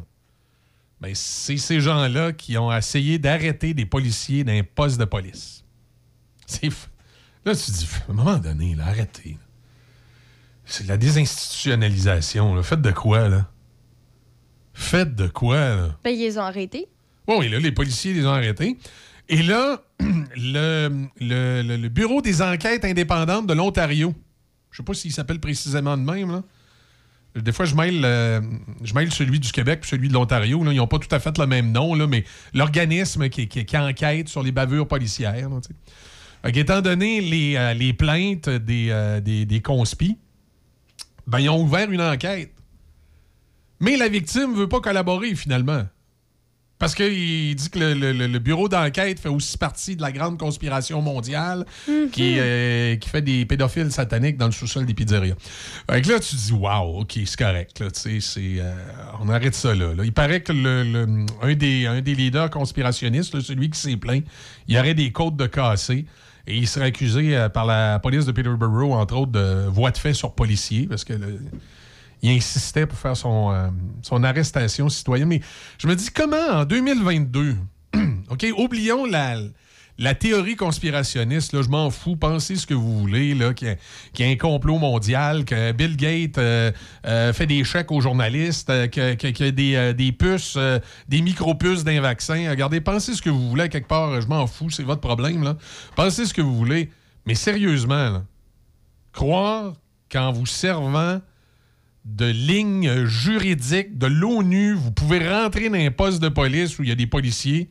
Ben, 1.00 1.12
c'est 1.14 1.56
ces 1.58 1.80
gens-là 1.80 2.32
qui 2.32 2.56
ont 2.56 2.72
essayé 2.72 3.18
d'arrêter 3.18 3.74
des 3.74 3.84
policiers 3.86 4.44
d'un 4.44 4.62
poste 4.62 4.98
de 5.00 5.04
police. 5.04 5.64
C'est 6.46 6.68
f- 6.68 6.86
Là, 7.44 7.54
tu 7.56 7.62
te 7.72 7.76
dis, 7.78 7.88
à 8.08 8.10
un 8.12 8.14
moment 8.14 8.38
donné, 8.38 8.74
là, 8.74 8.86
arrêtez. 8.86 9.36
C'est 10.64 10.84
de 10.84 10.88
la 10.88 10.96
désinstitutionnalisation. 10.96 12.54
Là. 12.54 12.62
Faites 12.62 12.82
de 12.82 12.92
quoi, 12.92 13.28
là? 13.28 13.48
Faites 14.74 15.14
de 15.14 15.26
quoi, 15.28 15.56
là? 15.56 15.98
Ben, 16.04 16.10
ils 16.10 16.20
les 16.20 16.38
ont 16.38 16.42
arrêtés. 16.42 16.88
Et 17.28 17.48
là, 17.48 17.58
les 17.58 17.72
policiers 17.72 18.14
les 18.14 18.26
ont 18.26 18.32
arrêtés. 18.32 18.76
Et 19.28 19.42
là, 19.42 19.82
le, 20.00 21.06
le- 21.20 21.62
le- 21.62 21.76
le 21.76 21.88
Bureau 21.88 22.20
des 22.22 22.42
enquêtes 22.42 22.84
indépendantes 22.84 23.46
de 23.46 23.54
l'Ontario, 23.54 24.14
je 24.70 24.78
sais 24.78 24.82
pas 24.82 24.94
s'il 24.94 25.12
s'appelle 25.12 25.40
précisément 25.40 25.96
de 25.96 26.02
même, 26.02 26.30
là. 26.32 26.42
Des 27.34 27.52
fois, 27.52 27.64
je 27.64 27.74
mêle, 27.74 28.02
euh, 28.04 28.42
je 28.84 28.92
mêle 28.92 29.10
celui 29.10 29.40
du 29.40 29.50
Québec 29.52 29.80
et 29.84 29.86
celui 29.86 30.08
de 30.08 30.12
l'Ontario. 30.12 30.62
Ils 30.70 30.76
n'ont 30.76 30.86
pas 30.86 30.98
tout 30.98 31.14
à 31.14 31.18
fait 31.18 31.36
le 31.38 31.46
même 31.46 31.72
nom, 31.72 31.94
là, 31.94 32.06
mais 32.06 32.24
l'organisme 32.52 33.30
qui, 33.30 33.48
qui- 33.48 33.64
qui 33.64 33.76
enquête 33.78 34.28
sur 34.28 34.42
les 34.42 34.52
bavures 34.52 34.86
policières. 34.86 35.48
là, 35.48 35.56
qu'étant 36.50 36.80
donné 36.80 37.20
les, 37.20 37.54
euh, 37.56 37.74
les 37.74 37.92
plaintes 37.92 38.48
des, 38.48 38.88
euh, 38.90 39.20
des, 39.20 39.44
des 39.46 39.60
conspis, 39.60 40.18
ben, 41.26 41.38
ils 41.38 41.48
ont 41.48 41.62
ouvert 41.62 41.90
une 41.90 42.00
enquête. 42.00 42.50
Mais 43.80 43.96
la 43.96 44.08
victime 44.08 44.52
ne 44.52 44.56
veut 44.56 44.68
pas 44.68 44.80
collaborer, 44.80 45.34
finalement. 45.34 45.84
Parce 46.78 46.96
qu'il 46.96 47.54
dit 47.54 47.70
que 47.70 47.78
le, 47.78 47.94
le- 47.94 48.26
le- 48.26 48.38
bureau 48.40 48.68
d'enquête 48.68 49.20
fait 49.20 49.28
aussi 49.28 49.56
partie 49.56 49.94
de 49.94 50.02
la 50.02 50.10
grande 50.10 50.36
conspiration 50.36 51.00
mondiale 51.00 51.64
qui, 52.10 52.34
euh, 52.40 52.96
qui 52.96 53.08
fait 53.08 53.22
des 53.22 53.46
pédophiles 53.46 53.92
sataniques 53.92 54.36
dans 54.36 54.46
le 54.46 54.52
sous-sol 54.52 54.84
des 54.84 54.92
pizzerias. 54.94 55.36
Fait 55.88 56.02
que 56.02 56.08
là, 56.08 56.18
tu 56.18 56.34
te 56.34 56.40
dis, 56.40 56.52
waouh, 56.52 57.02
OK, 57.02 57.12
c'est 57.24 57.36
correct. 57.38 57.78
Là, 57.78 57.86
euh, 58.36 58.74
on 59.20 59.28
arrête 59.28 59.54
ça 59.54 59.76
là, 59.76 59.94
là. 59.94 60.04
Il 60.04 60.12
paraît 60.12 60.42
que 60.42 60.52
le, 60.52 60.82
le- 60.82 61.26
un, 61.42 61.54
des, 61.54 61.86
un 61.86 62.00
des 62.00 62.16
leaders 62.16 62.50
conspirationnistes, 62.50 63.32
là, 63.32 63.40
celui 63.40 63.70
qui 63.70 63.78
s'est 63.78 63.96
plaint, 63.96 64.24
il 64.66 64.74
y 64.74 64.78
aurait 64.80 64.94
des 64.94 65.12
côtes 65.12 65.36
de 65.36 65.46
cassé. 65.46 66.04
Et 66.46 66.56
il 66.56 66.66
serait 66.66 66.86
accusé 66.86 67.36
euh, 67.36 67.48
par 67.48 67.66
la 67.66 67.98
police 68.00 68.26
de 68.26 68.32
Peterborough, 68.32 68.92
entre 68.92 69.16
autres, 69.16 69.32
de 69.32 69.66
voie 69.68 69.90
de 69.90 69.98
fait 69.98 70.12
sur 70.12 70.34
policier, 70.34 70.86
parce 70.86 71.04
que 71.04 71.14
il 72.22 72.30
insistait 72.30 72.86
pour 72.86 72.98
faire 72.98 73.16
son, 73.16 73.52
euh, 73.52 73.68
son 74.02 74.22
arrestation 74.22 74.88
citoyenne. 74.88 75.28
Mais 75.28 75.40
je 75.78 75.88
me 75.88 75.94
dis, 75.94 76.08
comment 76.10 76.60
en 76.60 76.64
2022, 76.64 77.56
OK, 78.30 78.46
oublions 78.56 79.06
la, 79.06 79.36
la 80.02 80.14
théorie 80.14 80.56
conspirationniste, 80.56 81.52
là, 81.52 81.62
je 81.62 81.68
m'en 81.68 81.90
fous. 81.90 82.16
Pensez 82.16 82.56
ce 82.56 82.66
que 82.66 82.74
vous 82.74 82.98
voulez, 82.98 83.34
là, 83.34 83.54
qu'il 83.54 83.68
y, 84.18 84.22
a- 84.22 84.26
un 84.28 84.36
complot 84.36 84.78
mondial, 84.78 85.44
que 85.44 85.72
Bill 85.72 85.96
Gates 85.96 86.38
euh, 86.38 86.72
euh, 87.06 87.32
fait 87.32 87.46
des 87.46 87.62
chèques 87.64 87.92
aux 87.92 88.00
journalistes, 88.00 88.68
euh, 88.70 88.88
que- 88.88 89.14
que- 89.14 89.28
qu'il 89.28 89.46
y 89.46 89.48
a 89.76 89.92
des, 89.92 89.94
des 89.94 90.12
puces, 90.12 90.58
des 91.08 91.22
micro-puces 91.22 91.84
d'un 91.84 92.00
vaccin. 92.00 92.50
Regardez, 92.50 92.80
pensez 92.80 93.14
ce 93.14 93.22
que 93.22 93.30
vous 93.30 93.48
voulez 93.48 93.68
quelque 93.68 93.88
part. 93.88 94.20
Je 94.20 94.26
m'en 94.26 94.46
fous, 94.46 94.70
c'est 94.70 94.82
votre 94.82 95.00
problème. 95.00 95.54
Pensez 95.96 96.26
ce 96.26 96.34
que 96.34 96.42
vous 96.42 96.56
voulez. 96.56 96.90
Mais 97.24 97.34
sérieusement, 97.36 98.22
croire 99.12 99.74
qu'en 100.10 100.32
vous 100.32 100.46
servant 100.46 101.20
de 102.04 102.26
lignes 102.26 103.04
juridiques 103.06 103.96
de 103.96 104.06
l'ONU, 104.06 104.74
vous 104.74 104.90
pouvez 104.90 105.20
rentrer 105.28 105.68
dans 105.68 105.78
un 105.78 105.90
poste 105.92 106.20
de 106.20 106.28
police 106.28 106.78
où 106.78 106.82
il 106.82 106.88
y 106.88 106.92
a 106.92 106.96
des 106.96 107.06
policiers 107.06 107.68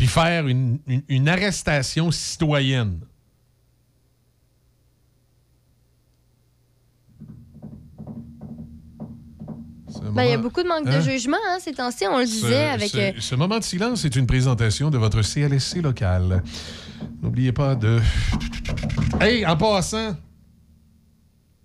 puis 0.00 0.06
faire 0.08 0.46
une, 0.48 0.78
une- 0.86 1.02
une 1.10 1.28
arrestation 1.28 2.10
citoyenne. 2.10 3.00
Ben, 10.14 10.22
il 10.24 10.30
y 10.30 10.32
a 10.32 10.38
beaucoup 10.38 10.62
de 10.62 10.68
manque 10.68 10.86
Hein? 10.86 10.96
de 10.98 11.00
jugement, 11.02 11.36
hein, 11.48 11.58
ces 11.60 11.72
temps-ci. 11.72 12.04
On 12.06 12.18
le 12.18 12.26
Ce- 12.26 12.30
disait 12.32 12.64
avec. 12.70 12.90
ce, 12.90 12.96
euh, 12.98 13.12
ce 13.18 13.34
moment 13.34 13.58
de 13.58 13.64
silence 13.64 14.04
est 14.04 14.14
une 14.16 14.26
présentation 14.26 14.90
de 14.90 14.98
votre 14.98 15.22
CLSC 15.22 15.82
local. 15.82 16.42
N'oubliez 17.22 17.52
pas 17.52 17.74
de. 17.74 18.00
Hey, 19.20 19.44
en 19.46 19.56
passant, 19.56 20.16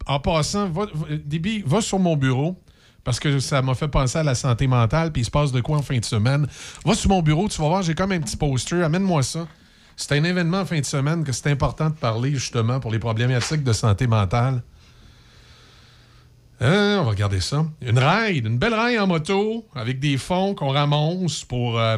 en 0.07 0.19
passant, 0.19 0.69
va, 0.69 0.85
va- 0.93 1.15
Déby, 1.23 1.63
va 1.65 1.81
sur 1.81 1.99
mon 1.99 2.15
bureau. 2.17 2.59
Parce 3.05 3.19
que 3.19 3.39
ça 3.39 3.61
m'a 3.61 3.75
fait 3.75 3.87
penser 3.87 4.17
à 4.17 4.23
la 4.23 4.33
santé 4.35 4.65
mentale, 4.67 5.11
puis 5.13 5.21
il 5.21 5.25
se 5.25 5.31
passe 5.31 5.51
de 5.51 5.61
quoi 5.61 5.77
en 5.77 5.81
fin 5.83 5.97
de 5.97 6.03
semaine. 6.03 6.47
Va 6.83 6.95
sur 6.95 7.09
mon 7.11 7.21
bureau, 7.21 7.47
tu 7.47 7.61
vas 7.61 7.67
voir, 7.69 7.83
j'ai 7.83 7.93
comme 7.93 8.11
un 8.11 8.19
petit 8.19 8.35
poster. 8.35 8.83
Amène-moi 8.83 9.21
ça. 9.23 9.47
C'est 9.95 10.11
un 10.13 10.23
événement 10.23 10.61
en 10.61 10.65
fin 10.65 10.79
de 10.79 10.85
semaine 10.85 11.23
que 11.23 11.31
c'est 11.31 11.49
important 11.49 11.89
de 11.91 11.95
parler, 11.95 12.31
justement, 12.31 12.79
pour 12.79 12.91
les 12.91 12.99
problématiques 12.99 13.63
de 13.63 13.71
santé 13.73 14.07
mentale. 14.07 14.63
Hein, 16.59 16.97
on 16.99 17.03
va 17.03 17.11
regarder 17.11 17.41
ça. 17.41 17.65
Une 17.81 17.99
ride, 17.99 18.47
une 18.47 18.57
belle 18.57 18.73
ride 18.73 18.99
en 18.99 19.07
moto 19.07 19.67
avec 19.75 19.99
des 19.99 20.17
fonds 20.17 20.55
qu'on 20.55 20.69
ramasse 20.69 21.43
pour. 21.43 21.79
euh, 21.79 21.97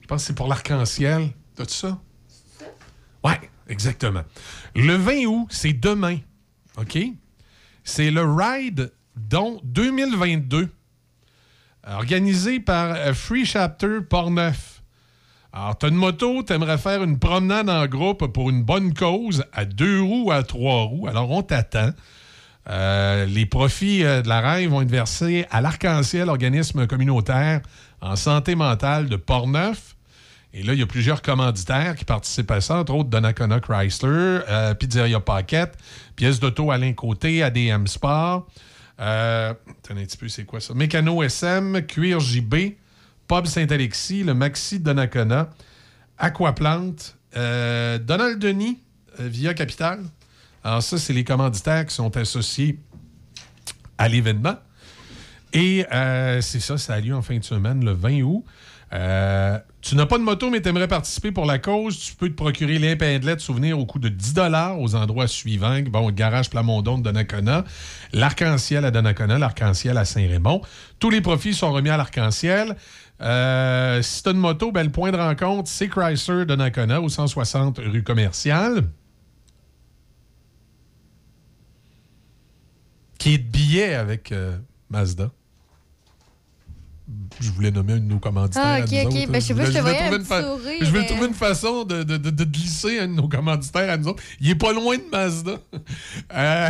je 0.00 0.06
pense 0.06 0.22
que 0.22 0.26
c'est 0.28 0.36
pour 0.36 0.46
l'arc-en-ciel. 0.46 1.30
T'as-tu 1.56 1.74
ça? 1.74 1.98
Ouais, 3.24 3.40
exactement. 3.68 4.22
Le 4.76 4.94
20 4.94 5.24
août, 5.26 5.48
c'est 5.50 5.72
demain. 5.72 6.18
OK? 6.78 6.98
C'est 7.82 8.10
le 8.10 8.22
Ride 8.22 8.92
dont 9.16 9.60
2022, 9.64 10.68
organisé 11.86 12.60
par 12.60 12.94
euh, 12.94 13.14
Free 13.14 13.44
Chapter 13.44 14.00
Portneuf. 14.08 14.82
Alors, 15.52 15.78
t'as 15.78 15.88
une 15.88 15.94
moto, 15.94 16.42
t'aimerais 16.42 16.76
faire 16.76 17.02
une 17.02 17.18
promenade 17.18 17.70
en 17.70 17.86
groupe 17.86 18.26
pour 18.26 18.50
une 18.50 18.62
bonne 18.62 18.92
cause 18.92 19.44
à 19.52 19.64
deux 19.64 20.02
roues 20.02 20.26
ou 20.26 20.32
à 20.32 20.42
trois 20.42 20.82
roues. 20.82 21.06
Alors, 21.06 21.30
on 21.30 21.42
t'attend. 21.42 21.90
Euh, 22.68 23.24
les 23.26 23.46
profits 23.46 24.04
euh, 24.04 24.22
de 24.22 24.28
la 24.28 24.40
rêve 24.40 24.70
vont 24.70 24.82
être 24.82 24.90
versés 24.90 25.46
à 25.50 25.60
l'Arc-en-Ciel, 25.60 26.28
organisme 26.28 26.86
communautaire 26.86 27.62
en 28.02 28.16
santé 28.16 28.54
mentale 28.54 29.08
de 29.08 29.16
Portneuf. 29.16 29.96
Et 30.52 30.62
là, 30.62 30.72
il 30.72 30.80
y 30.80 30.82
a 30.82 30.86
plusieurs 30.86 31.22
commanditaires 31.22 31.94
qui 31.96 32.04
participent 32.04 32.50
à 32.50 32.60
ça, 32.60 32.78
entre 32.78 32.94
autres 32.94 33.10
Donnacona 33.10 33.60
Chrysler, 33.60 34.40
Pizzeria 34.78 35.20
Pocket, 35.20 35.76
pièces 36.16 36.40
d'auto 36.40 36.70
Alain 36.70 36.94
Côté, 36.94 37.42
ADM 37.42 37.86
Sport. 37.86 38.46
Euh, 39.00 39.52
attendez 39.84 40.02
un 40.02 40.04
petit 40.04 40.16
peu, 40.16 40.28
c'est 40.28 40.44
quoi 40.44 40.60
ça? 40.60 40.74
Mécano 40.74 41.22
SM, 41.22 41.82
Cuir 41.86 42.20
JB, 42.20 42.54
Pub 43.28 43.46
Saint-Alexis, 43.46 44.22
le 44.24 44.34
Maxi 44.34 44.80
Donnacona, 44.80 45.50
Aquaplante, 46.18 47.16
euh, 47.36 47.98
Donald 47.98 48.38
Denis, 48.38 48.78
euh, 49.20 49.28
Via 49.28 49.54
Capital. 49.54 50.00
Alors 50.64 50.82
ça, 50.82 50.98
c'est 50.98 51.12
les 51.12 51.24
commanditaires 51.24 51.86
qui 51.86 51.94
sont 51.94 52.16
associés 52.16 52.78
à 53.98 54.08
l'événement. 54.08 54.56
Et 55.52 55.86
euh, 55.92 56.40
c'est 56.40 56.60
ça, 56.60 56.76
ça 56.76 56.94
a 56.94 57.00
lieu 57.00 57.14
en 57.14 57.22
fin 57.22 57.38
de 57.38 57.44
semaine, 57.44 57.84
le 57.84 57.92
20 57.92 58.22
août. 58.22 58.44
Euh, 58.92 59.58
tu 59.80 59.96
n'as 59.96 60.06
pas 60.06 60.18
de 60.18 60.22
moto, 60.22 60.48
mais 60.50 60.60
tu 60.60 60.68
aimerais 60.68 60.88
participer 60.88 61.32
pour 61.32 61.44
la 61.44 61.58
cause. 61.58 61.98
Tu 61.98 62.14
peux 62.14 62.28
te 62.28 62.34
procurer 62.34 62.78
les 62.78 62.96
de 62.96 63.38
souvenir 63.38 63.78
au 63.78 63.86
coût 63.86 63.98
de 63.98 64.08
10 64.08 64.34
aux 64.78 64.94
endroits 64.94 65.26
suivants. 65.26 65.80
Bon, 65.90 66.10
garage 66.10 66.50
Plamondon 66.50 66.98
de 66.98 67.04
Donnacona, 67.04 67.64
l'Arc-en-Ciel 68.12 68.84
à 68.84 68.90
Donnacona, 68.90 69.38
l'Arc-en-Ciel 69.38 69.98
à 69.98 70.04
Saint-Raymond. 70.04 70.62
Tous 70.98 71.10
les 71.10 71.20
profits 71.20 71.54
sont 71.54 71.72
remis 71.72 71.90
à 71.90 71.96
l'Arc-en-Ciel. 71.96 72.76
Euh, 73.20 74.02
si 74.02 74.22
tu 74.22 74.28
as 74.28 74.32
une 74.32 74.38
moto, 74.38 74.72
ben, 74.72 74.84
le 74.84 74.92
point 74.92 75.10
de 75.10 75.16
rencontre, 75.16 75.68
c'est 75.68 75.88
Chrysler 75.88 76.44
Donnacona 76.44 77.00
au 77.00 77.08
160 77.08 77.78
rue 77.78 78.02
commerciale. 78.02 78.82
Qui 83.18 83.34
est 83.34 83.38
de 83.38 83.50
billet 83.50 83.94
avec 83.94 84.30
euh, 84.32 84.58
Mazda. 84.90 85.30
Je 87.40 87.50
voulais 87.52 87.70
nommer 87.70 87.92
un 87.94 87.96
de 87.98 88.04
nos 88.04 88.18
commanditaires. 88.18 88.62
Ah, 88.64 88.74
à 88.74 88.80
ok, 88.80 88.90
nous 88.90 88.98
ok. 88.98 89.06
autres. 89.06 89.30
Ben, 89.32 89.40
je 89.40 89.46
sais 89.46 89.54
pas, 89.54 89.64
je 89.66 89.70
te 89.72 89.78
voulais 89.78 89.80
voyais 89.80 89.96
trouver 89.98 90.08
un 90.14 90.18
une 90.18 90.18
petit 90.18 90.28
fa- 90.28 90.42
sourire, 90.42 90.76
Je 90.80 90.84
voulais 90.86 91.00
mais- 91.00 91.06
trouver 91.06 91.26
une 91.28 91.34
façon 91.34 91.84
de, 91.84 92.02
de- 92.02 92.16
de- 92.16 92.30
de 92.30 92.44
glisser 92.44 92.98
un 92.98 93.06
de 93.08 93.12
nos 93.12 93.28
commanditaires 93.28 93.90
à 93.90 93.96
nous 93.96 94.08
autres. 94.08 94.22
Il 94.40 94.50
est 94.50 94.54
pas 94.56 94.72
loin 94.72 94.96
de 94.96 95.04
Mazda. 95.12 95.52
Euh, 96.34 96.68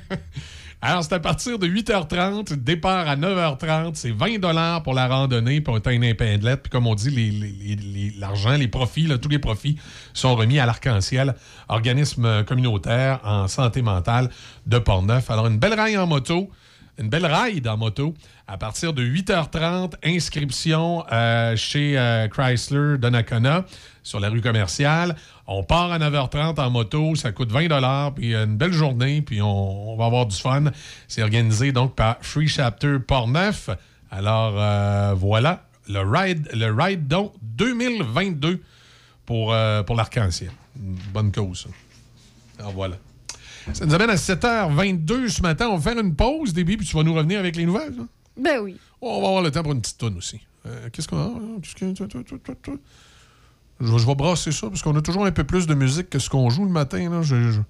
Alors, 0.85 1.01
c'est 1.01 1.13
à 1.13 1.19
partir 1.21 1.57
de 1.59 1.65
8h30, 1.67 2.51
départ 2.55 3.07
à 3.07 3.15
9h30. 3.15 3.91
C'est 3.95 4.11
20 4.11 4.81
pour 4.81 4.93
la 4.93 5.07
randonnée, 5.07 5.61
pour 5.61 5.77
atteindre 5.77 5.95
une 5.95 6.03
épinglette. 6.03 6.63
Puis 6.63 6.69
comme 6.69 6.87
on 6.87 6.95
dit, 6.95 7.09
les- 7.09 7.31
les- 7.31 7.75
les- 7.77 8.13
l'argent, 8.19 8.57
les, 8.57 8.67
profits, 8.67 9.03
là, 9.07 9.17
tous 9.17 9.29
les 9.29 9.39
profits 9.39 9.77
sont 10.13 10.35
remis 10.35 10.59
à 10.59 10.65
l'Arc-en-Ciel, 10.65 11.35
organisme 11.69 12.43
communautaire 12.43 13.21
en 13.23 13.47
santé 13.47 13.81
mentale 13.81 14.29
de 14.65 14.77
Portneuf. 14.77 15.31
Alors, 15.31 15.47
une 15.47 15.57
belle 15.57 15.73
raille 15.75 15.97
en 15.97 16.05
moto, 16.05 16.49
une 16.97 17.09
belle 17.09 17.25
ride 17.25 17.67
en 17.67 17.77
moto 17.77 18.13
à 18.47 18.57
partir 18.57 18.93
de 18.93 19.03
8h30. 19.03 19.93
Inscription 20.03 21.03
euh, 21.11 21.55
chez 21.55 21.97
euh, 21.97 22.27
Chrysler 22.27 22.97
Donnacona 22.97 23.65
sur 24.03 24.19
la 24.19 24.29
rue 24.29 24.41
commerciale. 24.41 25.15
On 25.47 25.63
part 25.63 25.91
à 25.91 25.99
9h30 25.99 26.59
en 26.59 26.69
moto, 26.69 27.15
ça 27.15 27.31
coûte 27.31 27.51
20 27.51 28.11
puis 28.15 28.35
une 28.35 28.57
belle 28.57 28.73
journée, 28.73 29.21
puis 29.21 29.41
on, 29.41 29.95
va 29.97 30.05
avoir 30.05 30.25
du 30.25 30.35
fun. 30.35 30.65
C'est 31.07 31.23
organisé 31.23 31.71
donc 31.71 31.95
par 31.95 32.17
Free 32.21 32.47
Chapter 32.47 32.99
Portneuf. 32.99 33.69
Alors 34.11 34.53
euh, 34.57 35.13
voilà, 35.15 35.65
le 35.89 35.99
Ride, 35.99 36.49
le 36.53 36.71
Ride 36.71 37.07
donc 37.07 37.33
2022 37.41 38.61
pour, 39.25 39.55
pour 39.85 39.95
l'Arc-en-Ciel. 39.95 40.51
Bonne 40.75 41.31
cause. 41.31 41.67
Alors 42.59 42.73
voilà. 42.73 42.97
Ça 43.73 43.85
nous 43.85 43.93
amène 43.93 44.09
à 44.09 44.15
7h22 44.15 45.29
ce 45.29 45.41
matin. 45.41 45.67
On 45.69 45.77
va 45.77 45.91
faire 45.91 45.99
une 46.01 46.13
pause, 46.15 46.53
début, 46.53 46.75
puis 46.77 46.85
tu 46.85 46.95
vas 46.97 47.03
nous 47.03 47.13
revenir 47.13 47.39
avec 47.39 47.55
les 47.55 47.65
nouvelles. 47.65 47.95
hein? 47.99 48.07
Ben 48.37 48.59
oui. 48.61 48.77
On 49.01 49.21
va 49.21 49.27
avoir 49.27 49.41
le 49.43 49.51
temps 49.51 49.63
pour 49.63 49.71
une 49.73 49.81
petite 49.81 49.97
tonne 49.97 50.17
aussi. 50.17 50.39
Euh, 50.65 50.89
Qu'est-ce 50.91 51.07
qu'on 51.07 51.17
a? 51.17 51.31
Que- 52.61 52.71
Je, 53.79 53.97
je 53.97 54.05
vais 54.07 54.15
brasser 54.15 54.51
ça 54.51 54.67
parce 54.69 54.81
qu'on 54.81 54.95
a 54.95 55.01
toujours 55.01 55.25
un 55.25 55.31
peu 55.31 55.43
plus 55.43 55.67
de 55.67 55.73
musique 55.73 56.09
que 56.09 56.19
ce 56.19 56.29
qu'on 56.29 56.49
joue 56.49 56.63
le 56.65 56.71
matin. 56.71 57.09
Là. 57.09 57.21
Je- 57.21 57.51
je- 57.51 57.61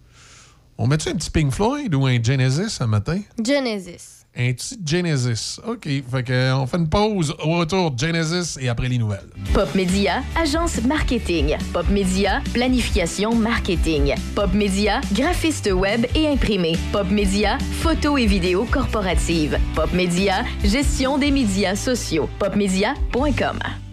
On 0.77 0.87
met-tu 0.87 1.09
un 1.09 1.15
petit 1.15 1.29
Pink 1.29 1.51
Floyd 1.51 1.93
ou 1.93 2.05
un 2.07 2.21
Genesis 2.21 2.69
ce 2.69 2.83
matin? 2.83 3.19
Genesis. 3.43 4.22
Un 4.35 4.51
petit 4.53 4.79
Genesis? 4.83 5.59
OK. 5.67 5.83
Fait 5.83 6.23
que, 6.23 6.53
on 6.53 6.65
fait 6.65 6.77
une 6.77 6.89
pause 6.89 7.35
au 7.43 7.59
retour 7.59 7.91
de 7.91 7.99
Genesis 7.99 8.57
et 8.59 8.67
après 8.67 8.89
les 8.89 8.97
nouvelles. 8.97 9.29
Pop 9.53 9.73
Média, 9.75 10.23
agence 10.35 10.81
marketing. 10.83 11.55
Pop 11.71 11.87
Média, 11.89 12.41
planification 12.53 13.35
marketing. 13.35 14.15
Pop 14.35 14.51
Média, 14.53 15.01
graphiste 15.13 15.69
web 15.71 16.07
et 16.15 16.27
imprimé. 16.27 16.75
Pop 16.91 17.09
Média, 17.11 17.57
photo 17.81 18.17
et 18.17 18.25
vidéo 18.25 18.65
corporative. 18.71 19.59
Pop 19.75 19.93
Média, 19.93 20.43
gestion 20.63 21.17
des 21.19 21.29
médias 21.29 21.75
sociaux. 21.75 22.27
Popmedia.com. 22.39 23.59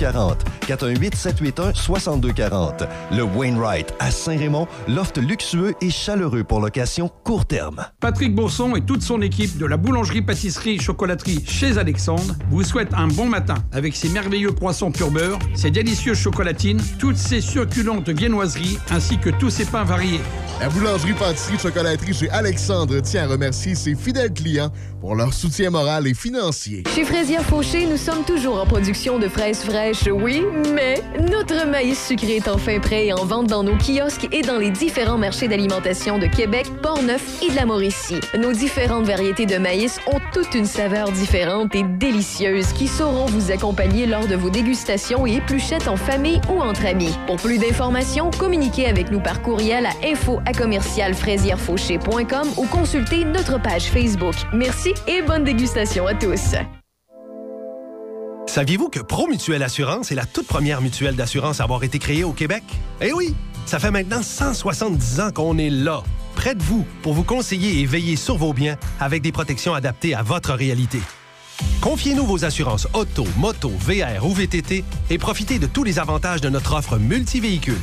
6240. 0.00 0.44
418-781-6240. 0.66 2.88
Le 3.12 3.22
Wainwright 3.22 3.92
à 3.98 4.10
Saint-Raymond, 4.10 4.66
loft 4.88 5.18
luxueux 5.18 5.74
et 5.80 5.90
chaleureux 5.90 6.44
pour 6.44 6.60
location 6.60 7.10
court 7.24 7.44
terme. 7.44 7.84
Patrick 8.00 8.34
Bourson 8.34 8.76
et 8.76 8.82
toute 8.82 9.02
son 9.02 9.20
équipe 9.20 9.58
de 9.58 9.66
la 9.66 9.76
boulangerie-pâtisserie-chocolaterie 9.76 11.44
chez 11.46 11.78
Alexandre 11.78 12.34
vous 12.50 12.64
souhaitent 12.64 12.94
un 12.94 13.08
bon 13.08 13.26
matin 13.26 13.56
avec 13.72 13.96
ses 13.96 14.08
merveilleux 14.08 14.52
croissants 14.52 14.90
pur 14.90 15.10
beurre, 15.10 15.38
ses 15.54 15.70
délicieuses 15.70 16.18
chocolatines, 16.18 16.80
toutes 16.98 17.16
ses 17.16 17.40
succulentes 17.40 18.08
viennoiseries 18.08 18.78
ainsi 18.90 19.18
que 19.18 19.30
tous 19.30 19.50
ses 19.50 19.64
pains 19.64 19.84
variés. 19.84 20.20
La 20.60 20.68
boulangerie-pâtisserie-chocolaterie 20.68 22.14
chez 22.14 22.30
Alexandre 22.30 23.00
tient 23.00 23.24
à 23.24 23.26
remercier 23.26 23.74
ses 23.74 23.94
fidèles 23.94 24.32
clients 24.32 24.72
pour 25.00 25.14
leur 25.14 25.32
soutien 25.32 25.70
moral 25.70 26.06
et 26.06 26.14
financier. 26.14 26.84
Chez 26.94 27.04
Fraisière 27.04 27.42
Fauché, 27.42 27.86
nous 27.86 27.96
sommes 27.96 28.24
toujours 28.24 28.60
en 28.60 28.66
production 28.66 29.18
de 29.18 29.28
fraises 29.28 29.62
fraîches, 29.62 30.08
oui, 30.12 30.42
mais 30.74 31.02
notre 31.30 31.66
maïs 31.66 32.06
sucré 32.06 32.36
est 32.36 32.48
enfin 32.48 32.78
prêt 32.80 33.06
et 33.06 33.12
en 33.12 33.24
vente 33.24 33.46
dans 33.46 33.62
nos 33.62 33.76
kiosques 33.76 34.28
et 34.30 34.42
dans 34.42 34.58
les 34.58 34.70
différents 34.70 35.16
marchés 35.16 35.48
d'alimentation 35.48 36.18
de 36.18 36.26
Québec, 36.26 36.66
Portneuf 36.82 37.42
et 37.42 37.50
de 37.50 37.56
la 37.56 37.64
Mauricie. 37.64 38.20
Nos 38.38 38.52
différentes 38.52 39.06
variétés 39.06 39.46
de 39.46 39.56
maïs 39.56 39.98
ont 40.06 40.20
toute 40.32 40.54
une 40.54 40.66
saveur 40.66 41.10
différente 41.12 41.74
et 41.74 41.82
délicieuse 41.82 42.72
qui 42.74 42.86
sauront 42.86 43.26
vous 43.26 43.50
accompagner 43.50 44.06
lors 44.06 44.26
de 44.26 44.36
vos 44.36 44.50
dégustations 44.50 45.26
et 45.26 45.36
épluchettes 45.36 45.88
en 45.88 45.96
famille 45.96 46.40
ou 46.50 46.60
entre 46.60 46.84
amis. 46.84 47.14
Pour 47.26 47.36
plus 47.36 47.58
d'informations, 47.58 48.30
communiquez 48.38 48.86
avec 48.86 49.10
nous 49.10 49.20
par 49.20 49.40
courriel 49.40 49.86
à 49.86 49.92
info 50.06 50.40
à 50.46 50.50
ou 52.56 52.66
consultez 52.66 53.24
notre 53.24 53.60
page 53.60 53.84
Facebook. 53.84 54.34
Merci 54.52 54.89
et 55.06 55.22
bonne 55.22 55.44
dégustation 55.44 56.06
à 56.06 56.14
tous. 56.14 56.54
Saviez-vous 58.46 58.88
que 58.88 59.00
Promutuelle 59.00 59.62
Assurance 59.62 60.10
est 60.10 60.16
la 60.16 60.26
toute 60.26 60.46
première 60.46 60.82
mutuelle 60.82 61.14
d'assurance 61.14 61.60
à 61.60 61.64
avoir 61.64 61.84
été 61.84 62.00
créée 62.00 62.24
au 62.24 62.32
Québec? 62.32 62.64
Eh 63.00 63.12
oui! 63.12 63.34
Ça 63.64 63.78
fait 63.78 63.92
maintenant 63.92 64.22
170 64.22 65.20
ans 65.20 65.30
qu'on 65.30 65.56
est 65.58 65.70
là, 65.70 66.02
près 66.34 66.56
de 66.56 66.62
vous, 66.62 66.84
pour 67.02 67.12
vous 67.12 67.22
conseiller 67.22 67.80
et 67.80 67.86
veiller 67.86 68.16
sur 68.16 68.36
vos 68.36 68.52
biens 68.52 68.76
avec 68.98 69.22
des 69.22 69.30
protections 69.30 69.74
adaptées 69.74 70.14
à 70.14 70.22
votre 70.22 70.52
réalité. 70.54 70.98
Confiez-nous 71.80 72.26
vos 72.26 72.44
assurances 72.44 72.88
auto, 72.94 73.24
moto, 73.36 73.70
VR 73.70 74.26
ou 74.26 74.34
VTT 74.34 74.84
et 75.10 75.18
profitez 75.18 75.60
de 75.60 75.66
tous 75.66 75.84
les 75.84 76.00
avantages 76.00 76.40
de 76.40 76.48
notre 76.48 76.74
offre 76.74 76.98
multivéhicule. 76.98 77.78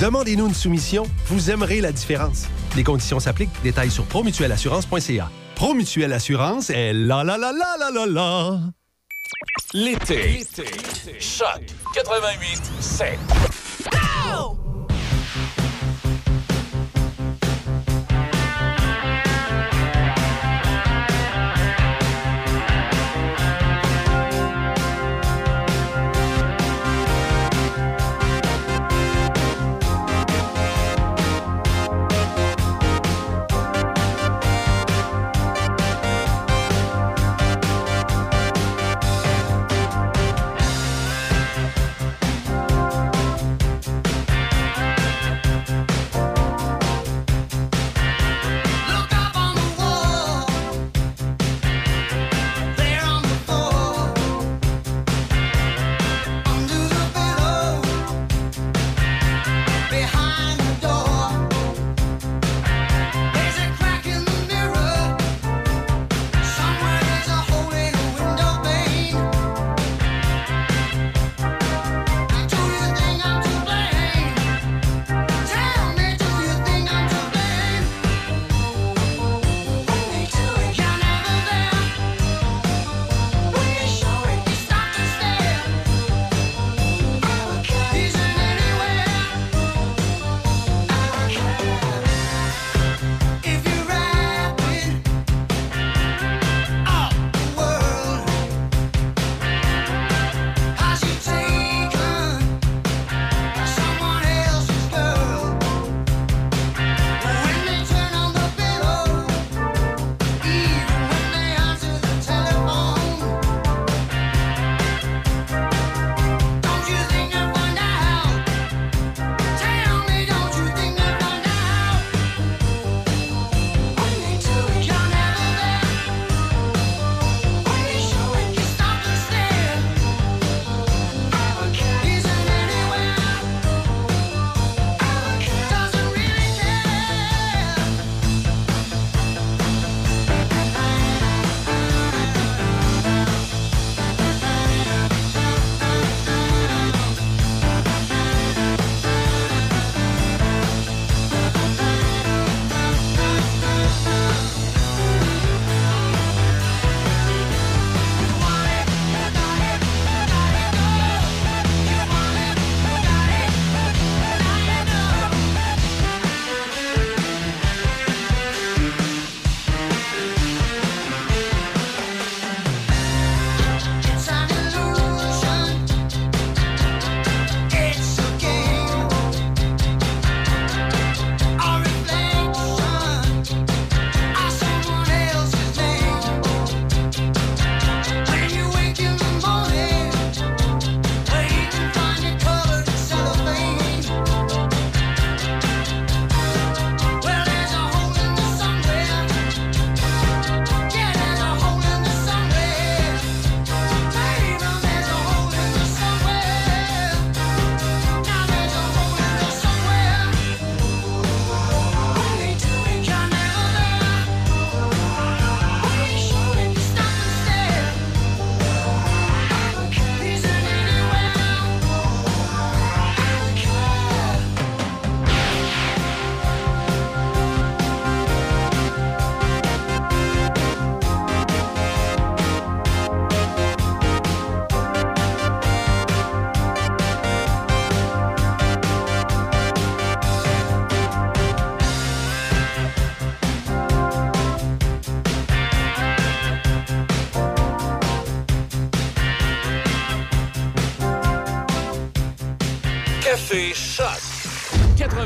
Demandez-nous 0.00 0.48
une 0.48 0.54
soumission, 0.54 1.04
vous 1.26 1.50
aimerez 1.50 1.80
la 1.80 1.92
différence. 1.92 2.46
Les 2.76 2.82
conditions 2.82 3.20
s'appliquent, 3.20 3.62
détails 3.62 3.90
sur 3.90 4.04
promutuelleassurance.ca. 4.04 5.30
Promutuelle 5.58 6.12
Assurance 6.12 6.70
est 6.70 6.92
la 6.92 7.24
la 7.24 7.36
la 7.36 7.50
la 7.50 7.76
la 7.80 7.90
la 7.90 8.06
la. 8.06 8.60
L'été. 9.74 10.46
Choc 11.18 11.62
88 11.94 12.62
7. 12.78 13.18
Café 13.90 14.67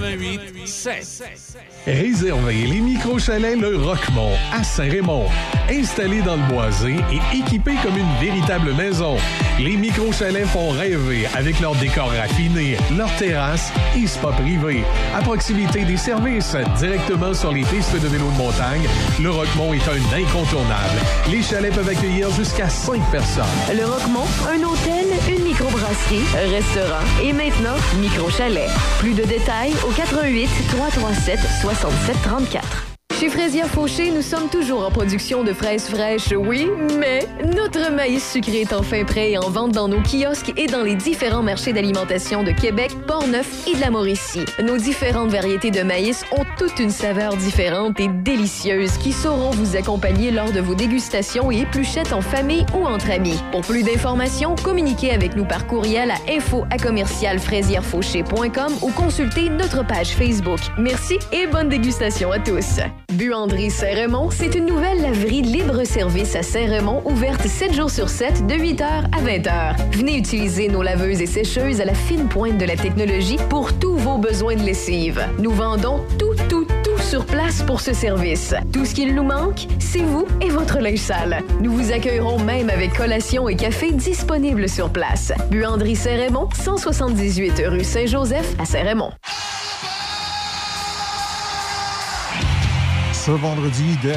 88 0.02 0.66
7. 0.66 1.24
Réservez 1.86 2.66
les 2.66 2.80
micro-chalets 2.80 3.56
Le 3.56 3.76
Roquemont 3.76 4.32
à 4.52 4.64
Saint-Raymond. 4.64 5.26
Installés 5.70 6.22
dans 6.22 6.36
le 6.36 6.42
boisé 6.52 6.96
et 7.12 7.38
équipés 7.38 7.76
comme 7.82 7.96
une 7.96 8.12
véritable 8.20 8.74
maison, 8.74 9.16
les 9.60 9.76
micro-chalets 9.76 10.46
font 10.46 10.70
rêver 10.70 11.26
avec 11.34 11.60
leurs 11.60 11.76
décors 11.76 12.10
raffinés, 12.10 12.76
leurs 12.96 13.14
terrasses 13.16 13.72
et 13.96 14.06
spa 14.06 14.32
privés. 14.32 14.82
À 15.14 15.20
proximité 15.20 15.84
des 15.84 15.96
services, 15.96 16.56
directement 16.78 17.32
sur 17.32 17.52
les 17.52 17.64
pistes 17.64 17.94
de 17.94 18.08
vélo 18.08 18.28
de 18.30 18.38
montagne, 18.38 18.88
Le 19.20 19.30
Roquemont 19.30 19.72
est 19.72 19.88
un 19.88 20.16
incontournable. 20.16 20.98
Les 21.30 21.42
chalets 21.42 21.72
peuvent 21.72 21.88
accueillir 21.88 22.30
jusqu'à 22.32 22.68
5 22.68 23.00
personnes. 23.12 23.44
Le 23.72 23.84
Roquemont, 23.84 24.26
un 24.50 24.62
hôtel, 24.64 25.06
microbrasserie, 25.62 26.24
restaurant 26.50 27.04
et 27.22 27.32
maintenant 27.32 27.76
micro-chalet. 28.00 28.68
Plus 28.98 29.14
de 29.14 29.22
détails 29.22 29.72
au 29.86 29.92
88 29.92 30.48
337 30.68 31.38
67 31.60 32.16
34. 32.24 32.92
Chez 33.22 33.28
Fraisière 33.28 33.68
Fauché, 33.68 34.10
nous 34.10 34.22
sommes 34.22 34.48
toujours 34.48 34.84
en 34.84 34.90
production 34.90 35.44
de 35.44 35.52
fraises 35.52 35.86
fraîches, 35.88 36.32
oui, 36.36 36.68
mais 36.98 37.20
notre 37.54 37.92
maïs 37.92 38.32
sucré 38.32 38.62
est 38.62 38.72
enfin 38.72 39.04
prêt 39.04 39.30
et 39.30 39.38
en 39.38 39.48
vente 39.48 39.70
dans 39.70 39.86
nos 39.86 40.00
kiosques 40.02 40.52
et 40.56 40.66
dans 40.66 40.82
les 40.82 40.96
différents 40.96 41.44
marchés 41.44 41.72
d'alimentation 41.72 42.42
de 42.42 42.50
Québec, 42.50 42.90
Portneuf 43.06 43.68
et 43.68 43.76
de 43.76 43.80
la 43.80 43.90
Mauricie. 43.90 44.44
Nos 44.60 44.76
différentes 44.76 45.30
variétés 45.30 45.70
de 45.70 45.82
maïs 45.82 46.24
ont 46.32 46.44
toute 46.62 46.78
une 46.78 46.90
saveur 46.90 47.36
différente 47.36 47.98
et 47.98 48.06
délicieuse 48.06 48.96
qui 48.96 49.12
sauront 49.12 49.50
vous 49.50 49.74
accompagner 49.74 50.30
lors 50.30 50.52
de 50.52 50.60
vos 50.60 50.76
dégustations 50.76 51.50
et 51.50 51.62
épluchettes 51.62 52.12
en 52.12 52.20
famille 52.20 52.64
ou 52.72 52.86
entre 52.86 53.10
amis. 53.10 53.36
Pour 53.50 53.62
plus 53.62 53.82
d'informations, 53.82 54.54
communiquez 54.62 55.10
avec 55.10 55.34
nous 55.34 55.44
par 55.44 55.66
courriel 55.66 56.12
à 56.12 56.18
info 56.30 56.64
ou 58.82 58.90
consultez 58.92 59.48
notre 59.48 59.84
page 59.84 60.10
Facebook. 60.10 60.60
Merci 60.78 61.18
et 61.32 61.48
bonne 61.48 61.68
dégustation 61.68 62.30
à 62.30 62.38
tous. 62.38 62.78
Buanderie 63.12 63.70
Saint-Raymond, 63.70 64.30
c'est 64.30 64.54
une 64.54 64.66
nouvelle 64.66 65.02
laverie 65.02 65.42
libre-service 65.42 66.34
à 66.36 66.42
Saint-Raymond, 66.42 67.02
ouverte 67.04 67.46
7 67.46 67.74
jours 67.74 67.90
sur 67.90 68.08
7, 68.08 68.46
de 68.46 68.54
8h 68.54 68.82
à 68.82 69.20
20h. 69.20 69.76
Venez 69.92 70.16
utiliser 70.16 70.68
nos 70.68 70.82
laveuses 70.82 71.20
et 71.20 71.26
sécheuses 71.26 71.80
à 71.80 71.84
la 71.84 71.94
fine 71.94 72.28
pointe 72.28 72.56
de 72.56 72.64
la 72.64 72.76
technologie 72.76 73.36
pour 73.50 73.72
tous 73.78 73.96
vos 73.96 74.16
besoins 74.16 74.54
de 74.54 74.62
lessive. 74.62 75.26
Nous 75.38 75.50
vendons 75.50 76.00
sur 77.12 77.26
place 77.26 77.62
pour 77.64 77.82
ce 77.82 77.92
service. 77.92 78.54
Tout 78.72 78.86
ce 78.86 78.94
qu'il 78.94 79.14
nous 79.14 79.22
manque, 79.22 79.66
c'est 79.78 80.00
vous 80.00 80.26
et 80.40 80.48
votre 80.48 80.78
linge 80.78 80.96
sale. 80.96 81.42
Nous 81.60 81.70
vous 81.70 81.92
accueillerons 81.92 82.38
même 82.38 82.70
avec 82.70 82.94
collation 82.94 83.50
et 83.50 83.54
café 83.54 83.92
disponibles 83.92 84.66
sur 84.66 84.90
place. 84.90 85.30
Buanderie 85.50 85.94
Saint-Raymond, 85.94 86.48
178 86.54 87.64
rue 87.66 87.84
Saint-Joseph 87.84 88.54
à 88.58 88.64
Saint-Raymond. 88.64 89.12
Ce 93.12 93.30
vendredi, 93.30 93.98
dès 94.02 94.16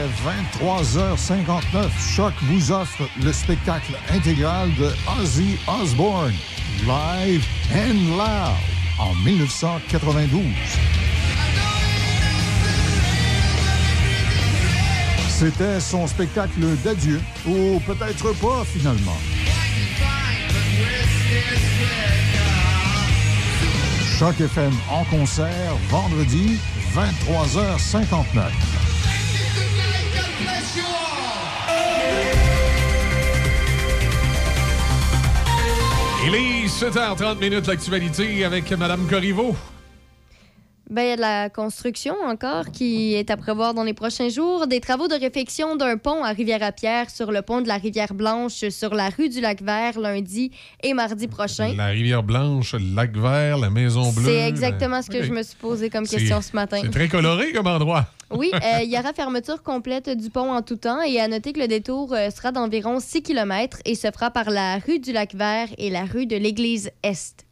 23h59, 0.63 1.89
Choc 2.15 2.33
vous 2.43 2.71
offre 2.71 3.03
le 3.21 3.33
spectacle 3.33 3.91
intégral 4.15 4.69
de 4.79 4.89
Ozzy 5.19 5.57
Osbourne, 5.81 6.31
Live 6.87 7.45
and 7.73 8.15
Loud, 8.17 8.55
en 8.99 9.13
1992. 9.25 10.94
C'était 15.37 15.81
son 15.81 16.07
spectacle 16.07 16.61
d'adieu, 16.81 17.19
ou 17.45 17.81
peut-être 17.81 18.31
pas 18.39 18.63
finalement. 18.63 19.17
Choc 24.17 24.39
FM 24.39 24.71
en 24.89 25.03
concert, 25.03 25.75
vendredi, 25.89 26.57
23h59. 26.93 28.43
Il 36.27 36.35
est 36.35 36.65
7h30 36.67 37.39
minutes 37.39 37.67
l'actualité 37.67 38.45
avec 38.45 38.71
Mme 38.71 39.05
Corriveau. 39.09 39.53
Ben, 40.91 41.01
il 41.01 41.09
y 41.09 41.11
a 41.11 41.15
de 41.15 41.21
la 41.21 41.49
construction 41.49 42.15
encore 42.23 42.69
qui 42.71 43.15
est 43.15 43.31
à 43.31 43.37
prévoir 43.37 43.73
dans 43.73 43.83
les 43.83 43.95
prochains 43.95 44.29
jours. 44.29 44.67
Des 44.67 44.79
travaux 44.79 45.07
de 45.07 45.15
réfection 45.15 45.75
d'un 45.75 45.97
pont 45.97 46.23
à 46.23 46.29
Rivière-à-Pierre 46.29 47.09
sur 47.09 47.31
le 47.31 47.41
pont 47.41 47.61
de 47.61 47.67
la 47.67 47.77
Rivière-Blanche 47.77 48.69
sur 48.69 48.93
la 48.93 49.09
rue 49.09 49.29
du 49.29 49.41
Lac-Vert 49.41 49.99
lundi 49.99 50.51
et 50.83 50.93
mardi 50.93 51.27
prochain. 51.27 51.73
La 51.75 51.87
rivière 51.87 52.21
Blanche, 52.21 52.73
le 52.73 52.95
lac 52.95 53.17
vert, 53.17 53.57
la 53.57 53.71
maison 53.71 54.11
bleue. 54.11 54.25
C'est 54.25 54.47
exactement 54.47 55.01
ce 55.01 55.09
que 55.09 55.23
je 55.23 55.31
me 55.31 55.41
suis 55.41 55.55
posé 55.55 55.89
comme 55.89 56.05
question 56.05 56.41
ce 56.41 56.55
matin. 56.55 56.77
C'est 56.83 56.91
très 56.91 57.07
coloré 57.07 57.51
comme 57.51 57.67
endroit. 57.67 58.05
Oui, 58.29 58.51
euh, 58.53 58.59
il 58.83 58.91
y 58.91 58.99
aura 58.99 59.11
fermeture 59.13 59.63
complète 59.63 60.09
du 60.09 60.29
pont 60.29 60.51
en 60.51 60.61
tout 60.61 60.75
temps 60.75 61.01
et 61.01 61.19
à 61.19 61.27
noter 61.27 61.53
que 61.53 61.59
le 61.59 61.67
détour 61.67 62.13
euh, 62.13 62.29
sera 62.29 62.51
d'environ 62.51 62.99
6 62.99 63.23
km 63.23 63.79
et 63.85 63.95
se 63.95 64.11
fera 64.11 64.29
par 64.29 64.51
la 64.51 64.77
rue 64.77 64.99
du 64.99 65.13
Lac-Vert 65.13 65.69
et 65.79 65.89
la 65.89 66.05
rue 66.05 66.27
de 66.27 66.35
l'Église 66.35 66.91
Est. 67.03 67.44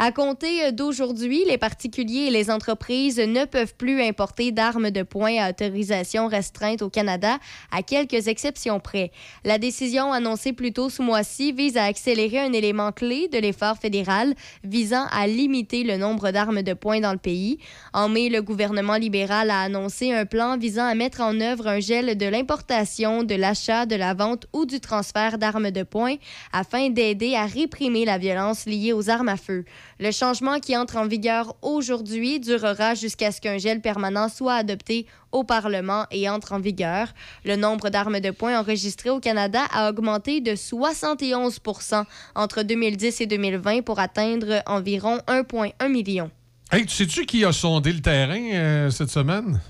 À 0.00 0.12
compter 0.12 0.66
euh, 0.66 0.70
d'aujourd'hui, 0.70 1.44
les 1.44 1.58
particuliers 1.58 2.26
et 2.26 2.30
les 2.30 2.52
entreprises 2.52 3.18
ne 3.18 3.44
peuvent 3.46 3.74
plus 3.74 4.00
importer 4.00 4.52
d'armes 4.52 4.92
de 4.92 5.02
poing 5.02 5.42
à 5.42 5.50
autorisation 5.50 6.28
restreinte 6.28 6.82
au 6.82 6.88
Canada, 6.88 7.38
à 7.72 7.82
quelques 7.82 8.28
exceptions 8.28 8.78
près. 8.78 9.10
La 9.44 9.58
décision 9.58 10.12
annoncée 10.12 10.52
plus 10.52 10.72
tôt 10.72 10.88
ce 10.88 11.02
mois-ci 11.02 11.50
vise 11.50 11.76
à 11.76 11.82
accélérer 11.82 12.38
un 12.38 12.52
élément 12.52 12.92
clé 12.92 13.26
de 13.26 13.38
l'effort 13.38 13.76
fédéral 13.78 14.34
visant 14.62 15.06
à 15.10 15.26
limiter 15.26 15.82
le 15.82 15.96
nombre 15.96 16.30
d'armes 16.30 16.62
de 16.62 16.74
poing 16.74 17.00
dans 17.00 17.12
le 17.12 17.18
pays. 17.18 17.58
En 17.92 18.08
mai, 18.08 18.28
le 18.28 18.40
gouvernement 18.40 18.96
libéral 18.96 19.50
a 19.50 19.62
annoncé 19.62 20.12
un 20.12 20.26
plan 20.26 20.56
visant 20.56 20.86
à 20.86 20.94
mettre 20.94 21.22
en 21.22 21.40
œuvre 21.40 21.66
un 21.66 21.80
gel 21.80 22.16
de 22.16 22.26
l'importation, 22.26 23.24
de 23.24 23.34
l'achat, 23.34 23.84
de 23.84 23.96
la 23.96 24.14
vente 24.14 24.46
ou 24.52 24.64
du 24.64 24.78
transfert 24.78 25.38
d'armes 25.38 25.72
de 25.72 25.82
poing 25.82 26.14
afin 26.52 26.88
d'aider 26.88 27.34
à 27.34 27.46
réprimer 27.46 28.04
la 28.04 28.18
violence 28.18 28.64
liée 28.64 28.92
aux 28.92 29.10
armes 29.10 29.28
à 29.28 29.36
feu. 29.36 29.64
Le 30.00 30.12
changement 30.12 30.60
qui 30.60 30.76
entre 30.76 30.96
en 30.96 31.08
vigueur 31.08 31.56
aujourd'hui 31.60 32.38
durera 32.38 32.94
jusqu'à 32.94 33.32
ce 33.32 33.40
qu'un 33.40 33.58
gel 33.58 33.80
permanent 33.80 34.28
soit 34.28 34.54
adopté 34.54 35.06
au 35.32 35.42
Parlement 35.42 36.06
et 36.12 36.28
entre 36.28 36.52
en 36.52 36.60
vigueur. 36.60 37.08
Le 37.44 37.56
nombre 37.56 37.88
d'armes 37.88 38.20
de 38.20 38.30
poing 38.30 38.60
enregistrées 38.60 39.10
au 39.10 39.18
Canada 39.18 39.64
a 39.72 39.88
augmenté 39.90 40.40
de 40.40 40.52
71% 40.52 42.04
entre 42.36 42.62
2010 42.62 43.20
et 43.22 43.26
2020 43.26 43.82
pour 43.82 43.98
atteindre 43.98 44.62
environ 44.66 45.18
1,1 45.26 45.88
million. 45.90 46.30
Hey, 46.70 46.86
tu 46.86 46.94
sais-tu 46.94 47.26
qui 47.26 47.44
a 47.44 47.52
sondé 47.52 47.92
le 47.92 48.00
terrain 48.00 48.40
euh, 48.52 48.90
cette 48.90 49.10
semaine? 49.10 49.60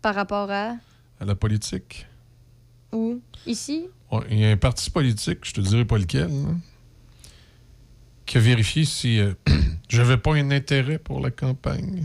Par 0.00 0.14
rapport 0.14 0.50
à? 0.50 0.76
À 1.20 1.24
la 1.24 1.34
politique? 1.34 2.06
où? 2.92 3.20
Ici? 3.46 3.86
Il 4.30 4.38
y 4.38 4.44
a 4.44 4.50
un 4.50 4.56
parti 4.56 4.90
politique, 4.90 5.38
je 5.42 5.52
te 5.54 5.60
dirai 5.60 5.84
pas 5.84 5.98
lequel, 5.98 6.30
qui 8.30 8.36
a 8.38 8.40
vérifié 8.40 8.84
si 8.84 9.18
euh, 9.18 9.32
j'avais 9.88 10.16
pas 10.16 10.34
un 10.34 10.52
intérêt 10.52 10.98
pour 10.98 11.18
la 11.20 11.32
campagne. 11.32 12.04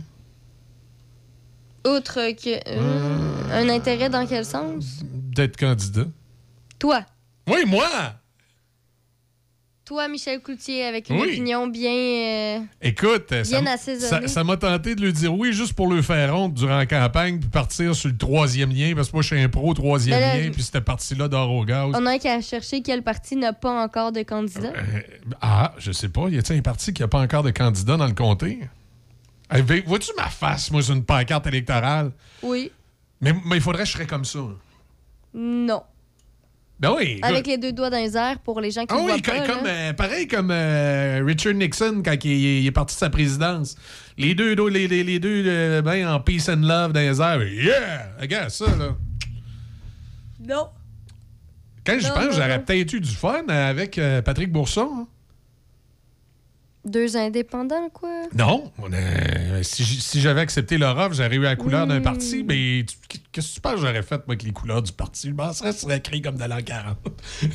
Outre 1.86 2.32
que. 2.32 2.68
euh, 2.68 3.52
Un 3.52 3.70
intérêt 3.70 4.10
dans 4.10 4.26
quel 4.26 4.44
sens? 4.44 5.02
D'être 5.04 5.56
candidat. 5.56 6.08
Toi. 6.80 7.06
Oui, 7.48 7.64
moi! 7.68 7.88
Toi, 9.86 10.08
Michel 10.08 10.42
Cloutier, 10.42 10.84
avec 10.84 11.12
une 11.12 11.18
Oui. 11.20 11.28
opinion 11.28 11.68
bien. 11.68 11.92
euh, 11.92 12.60
Écoute, 12.82 13.32
euh, 13.32 13.44
ça 13.44 13.62
Bien 13.62 14.44
m'a 14.44 14.58
tenté 14.58 14.96
de 14.96 15.02
lui 15.02 15.14
dire 15.14 15.32
oui 15.32 15.54
juste 15.54 15.74
pour 15.74 15.88
le 15.94 16.02
faire 16.02 16.36
honte 16.36 16.56
durant 16.56 16.78
la 16.78 16.88
campagne 16.88 17.40
puis 17.40 17.50
partir 17.50 17.94
sur 17.94 18.10
le 18.10 18.18
troisième 18.18 18.72
lien 18.72 18.94
parce 18.96 19.10
que 19.10 19.16
moi 19.16 19.22
je 19.22 19.28
suis 19.36 19.40
un 19.40 19.48
pro 19.48 19.76
troisième 19.76 20.20
Ben 20.20 20.38
là, 20.40 20.44
lien 20.44 20.50
puis 20.52 20.64
cette 20.64 20.84
partie-là 20.84 21.28
d'or 21.28 21.52
au 21.52 21.64
gaz. 21.66 21.92
On 21.94 22.04
a 22.08 22.18
qu'à 22.18 22.42
chercher 22.42 22.82
quel 22.82 23.04
parti 23.04 23.36
n'a 23.36 23.54
pas 23.54 23.84
encore 23.84 24.12
de 24.12 24.24
candidat. 24.24 24.70
Euh, 24.76 25.02
ah, 25.42 25.74
je 25.78 25.92
sais 25.92 26.10
pas. 26.10 26.30
Y 26.30 26.40
a-t-il 26.40 26.58
un 26.58 26.64
parti 26.64 26.92
qui 26.92 27.04
a 27.04 27.08
pas 27.08 27.20
encore 27.20 27.44
de 27.44 27.52
candidat 27.52 27.96
dans 27.96 28.08
le 28.08 28.14
comté? 28.14 28.62
Eh 29.56 29.62
Vois-tu 29.62 30.10
ma 30.18 30.30
face, 30.30 30.72
moi, 30.72 30.82
sur 30.82 30.96
une 30.96 31.04
pancarte 31.06 31.46
électorale? 31.46 32.12
Oui. 32.42 32.72
Mais 33.22 33.34
mais 33.46 33.58
il 33.58 33.62
faudrait 33.62 33.84
que 33.84 33.88
je 33.90 33.94
serais 33.94 34.08
comme 34.08 34.26
ça. 34.26 34.40
Non. 35.36 35.84
Ben 36.80 36.94
oui. 36.98 37.20
Avec 37.22 37.48
les 37.48 37.58
deux 37.58 37.72
doigts 37.72 37.90
dans 37.90 37.98
les 37.98 38.18
airs 38.18 38.40
pour 38.40 38.60
les 38.60 38.70
gens 38.70 38.82
qui 38.82 38.88
Ah 38.90 38.96
ne 38.96 39.02
oui, 39.02 39.08
voient 39.08 39.34
pas. 39.34 39.48
comme, 39.48 39.64
là. 39.66 39.72
euh, 39.72 39.94
pareil 39.94 40.28
comme 40.28 40.52
euh, 40.52 41.24
Richard 41.26 41.54
Nixon 41.54 42.02
quand 42.04 42.16
il, 42.26 42.32
il 42.32 42.68
est 42.68 42.72
parti 42.72 42.96
de 42.96 43.00
sa 43.00 43.10
présidence. 43.10 43.76
Les 44.18 44.36
deux, 44.36 44.56
dos- 44.58 44.68
les, 44.68 44.88
les- 44.88 45.04
les 45.04 45.20
deux 45.20 45.44
euh, 45.48 45.82
ben, 45.82 46.06
en 46.08 46.20
peace 46.20 46.50
and 46.50 46.62
love 46.62 46.92
dans 46.92 47.00
les 47.00 47.22
airs. 47.22 47.44
Yeah! 47.44 48.12
Regarde 48.20 48.50
ça, 48.50 48.66
là. 48.78 48.96
Non. 50.46 50.68
Quand 51.86 51.98
j'y 51.98 52.08
Non, 52.08 52.14
pense, 52.16 52.36
j'aurais 52.36 52.64
peut-être 52.64 52.92
eu 52.94 53.00
du 53.00 53.12
fun 53.12 53.46
avec 53.48 53.98
euh, 53.98 54.22
Patrick 54.22 54.52
Bourson. 54.52 54.90
hein. 55.02 55.08
Deux 56.86 57.18
indépendants, 57.18 57.90
quoi? 57.92 58.10
Non. 58.38 58.72
on 58.78 58.92
a- 58.94 59.64
si 59.64 60.22
j'avais 60.22 60.42
accepté 60.42 60.78
leur 60.78 60.96
offre, 60.98 61.16
j'aurais 61.16 61.36
eu 61.36 61.42
la 61.42 61.56
couleur 61.56 61.88
d'un 61.88 62.00
parti, 62.02 62.44
mais 62.44 62.86
qu'est-ce 63.32 63.50
que 63.50 63.54
tu 63.56 63.62
penses 63.62 63.76
que 63.76 63.82
j'aurais 63.82 64.04
fait, 64.04 64.18
moi, 64.18 64.24
avec 64.36 64.44
les 64.44 64.52
couleurs 64.52 64.84
du 64.84 64.92
parti? 64.92 65.30
Je 65.30 65.34
m'en 65.34 65.52
serais, 65.52 65.74
serait 65.74 65.98
écrit 65.98 66.22
comme 66.22 66.38
dans 66.38 66.48
l'an 66.48 66.62
40. 66.64 66.98
Il 67.42 67.50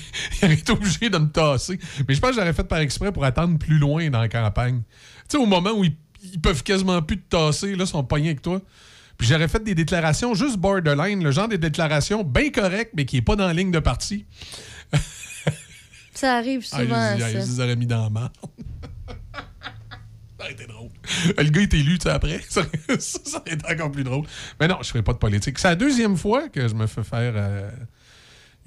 aurait 0.44 0.54
été 0.54 0.72
obligé 0.72 1.10
de 1.10 1.18
me 1.18 1.28
tasser. 1.30 1.78
Mais 2.08 2.14
je 2.14 2.20
pense 2.20 2.30
que 2.30 2.36
j'aurais 2.36 2.52
fait 2.52 2.64
par 2.64 2.80
exprès 2.80 3.12
pour 3.12 3.24
attendre 3.24 3.56
plus 3.58 3.78
loin 3.78 4.10
dans 4.10 4.20
la 4.20 4.28
campagne. 4.28 4.82
Tu 5.28 5.36
sais, 5.36 5.38
au 5.38 5.46
moment 5.46 5.70
où 5.70 5.84
ils, 5.84 5.94
ils 6.24 6.40
peuvent 6.40 6.62
quasiment 6.64 7.00
plus 7.00 7.18
te 7.20 7.28
tasser, 7.36 7.76
là, 7.76 7.84
ils 7.84 7.86
sont 7.86 8.02
pognés 8.02 8.30
avec 8.30 8.42
toi. 8.42 8.60
Puis 9.16 9.28
j'aurais 9.28 9.48
fait 9.48 9.62
des 9.62 9.74
déclarations 9.76 10.34
juste 10.34 10.56
borderline, 10.56 11.22
le 11.22 11.30
genre 11.30 11.46
de 11.46 11.54
déclarations 11.56 12.24
bien 12.24 12.50
correctes, 12.50 12.92
mais 12.96 13.04
qui 13.04 13.16
n'est 13.16 13.22
pas 13.22 13.36
dans 13.36 13.46
la 13.46 13.52
ligne 13.52 13.70
de 13.70 13.78
parti. 13.78 14.24
Ça 16.14 16.36
arrive 16.36 16.66
Ah, 16.72 16.80
souvent, 16.80 17.12
je, 17.18 17.24
les- 17.24 17.32
je 17.32 17.38
ça. 17.38 17.44
les 17.46 17.60
aurais 17.60 17.76
mis 17.76 17.86
dans 17.86 18.02
la 18.02 18.10
marde. 18.10 18.32
Ça 20.40 20.44
aurait 20.44 20.52
été 20.52 20.66
drôle. 20.66 20.88
Le 21.38 21.50
gars 21.50 21.60
est 21.60 21.74
élu, 21.74 21.98
tu 21.98 22.04
sais, 22.04 22.10
après. 22.10 22.40
Ça, 22.48 22.62
ça, 22.98 23.18
ça 23.24 23.38
aurait 23.38 23.52
été 23.54 23.66
encore 23.72 23.92
plus 23.92 24.04
drôle. 24.04 24.26
Mais 24.58 24.66
non, 24.68 24.76
je 24.76 24.88
ne 24.88 24.92
ferai 24.92 25.02
pas 25.02 25.12
de 25.12 25.18
politique. 25.18 25.58
C'est 25.58 25.68
la 25.68 25.76
deuxième 25.76 26.16
fois 26.16 26.48
que 26.48 26.66
je 26.68 26.74
me 26.74 26.86
fais 26.86 27.04
faire 27.04 27.32
euh, 27.36 27.70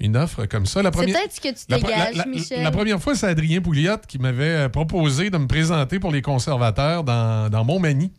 une 0.00 0.16
offre 0.16 0.46
comme 0.46 0.66
ça. 0.66 0.82
La 0.82 0.90
C'est 0.92 1.04
peut-être 1.06 1.32
ce 1.32 1.40
que 1.40 1.48
tu 1.48 1.64
dégages, 1.68 2.14
la- 2.16 2.24
la- 2.24 2.30
Michel. 2.30 2.62
la 2.62 2.70
première 2.70 3.00
fois, 3.00 3.14
c'est 3.14 3.26
Adrien 3.26 3.60
Pouliot 3.60 3.98
qui 4.08 4.18
m'avait 4.18 4.44
euh, 4.64 4.68
proposé 4.68 5.30
de 5.30 5.36
me 5.38 5.46
présenter 5.46 5.98
pour 5.98 6.10
les 6.12 6.22
conservateurs 6.22 7.04
dans, 7.04 7.50
dans 7.50 7.64
Montmagny. 7.64 8.10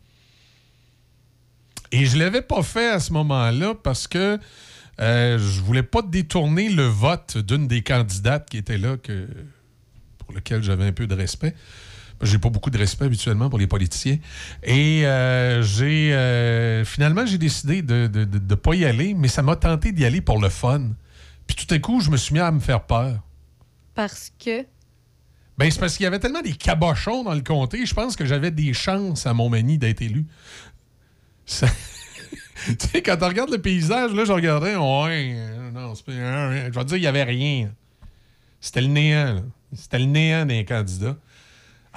Et 1.92 2.04
je 2.06 2.18
l'avais 2.18 2.42
pas 2.42 2.62
fait 2.62 2.90
à 2.90 3.00
ce 3.00 3.12
moment-là 3.12 3.74
parce 3.82 4.08
que 4.08 4.38
euh, 5.00 5.38
je 5.38 5.60
voulais 5.60 5.82
pas 5.82 6.02
détourner 6.02 6.68
le 6.68 6.84
vote 6.86 7.38
d'une 7.38 7.68
des 7.68 7.82
candidates 7.82 8.48
qui 8.50 8.58
était 8.58 8.78
là, 8.78 8.96
que, 8.96 9.28
pour 10.18 10.32
lequel 10.34 10.62
j'avais 10.62 10.84
un 10.86 10.92
peu 10.92 11.06
de 11.06 11.14
respect. 11.14 11.54
J'ai 12.22 12.38
pas 12.38 12.48
beaucoup 12.48 12.70
de 12.70 12.78
respect 12.78 13.04
habituellement 13.04 13.50
pour 13.50 13.58
les 13.58 13.66
politiciens. 13.66 14.18
Et 14.62 15.06
euh, 15.06 15.62
j'ai 15.62 16.14
euh, 16.14 16.84
finalement 16.84 17.26
j'ai 17.26 17.38
décidé 17.38 17.82
de 17.82 17.94
ne 17.94 18.06
de, 18.06 18.24
de 18.38 18.54
pas 18.54 18.74
y 18.74 18.84
aller, 18.84 19.12
mais 19.14 19.28
ça 19.28 19.42
m'a 19.42 19.56
tenté 19.56 19.92
d'y 19.92 20.04
aller 20.04 20.20
pour 20.20 20.40
le 20.40 20.48
fun. 20.48 20.82
Puis 21.46 21.56
tout 21.56 21.74
à 21.74 21.78
coup, 21.78 22.00
je 22.00 22.10
me 22.10 22.16
suis 22.16 22.32
mis 22.34 22.40
à 22.40 22.50
me 22.50 22.60
faire 22.60 22.82
peur. 22.84 23.20
Parce 23.94 24.32
que? 24.42 24.64
Ben, 25.58 25.70
c'est 25.70 25.78
parce 25.80 25.96
qu'il 25.96 26.04
y 26.04 26.06
avait 26.06 26.18
tellement 26.18 26.42
des 26.42 26.52
cabochons 26.52 27.22
dans 27.24 27.34
le 27.34 27.40
comté, 27.40 27.86
je 27.86 27.94
pense 27.94 28.14
que 28.16 28.26
j'avais 28.26 28.50
des 28.50 28.74
chances 28.74 29.26
à 29.26 29.32
Montmagny 29.32 29.78
d'être 29.78 30.02
élu. 30.02 30.26
Ça- 31.46 31.66
tu 32.66 32.76
sais, 32.88 33.02
quand 33.02 33.16
on 33.22 33.28
regarde 33.28 33.50
le 33.50 33.58
paysage, 33.58 34.12
là, 34.12 34.24
je 34.24 34.32
regardais, 34.32 34.76
ouais, 34.76 35.36
non, 35.72 35.94
c'est 35.94 36.04
pas- 36.04 36.12
je 36.12 36.62
vais 36.64 36.70
te 36.70 36.84
dire, 36.88 36.96
il 36.96 37.00
n'y 37.00 37.06
avait 37.06 37.22
rien. 37.24 37.70
C'était 38.60 38.80
le 38.82 38.88
néant, 38.88 39.34
là. 39.34 39.40
C'était 39.74 39.98
le 39.98 40.04
néant 40.06 40.44
des 40.46 40.64
candidats. 40.64 41.16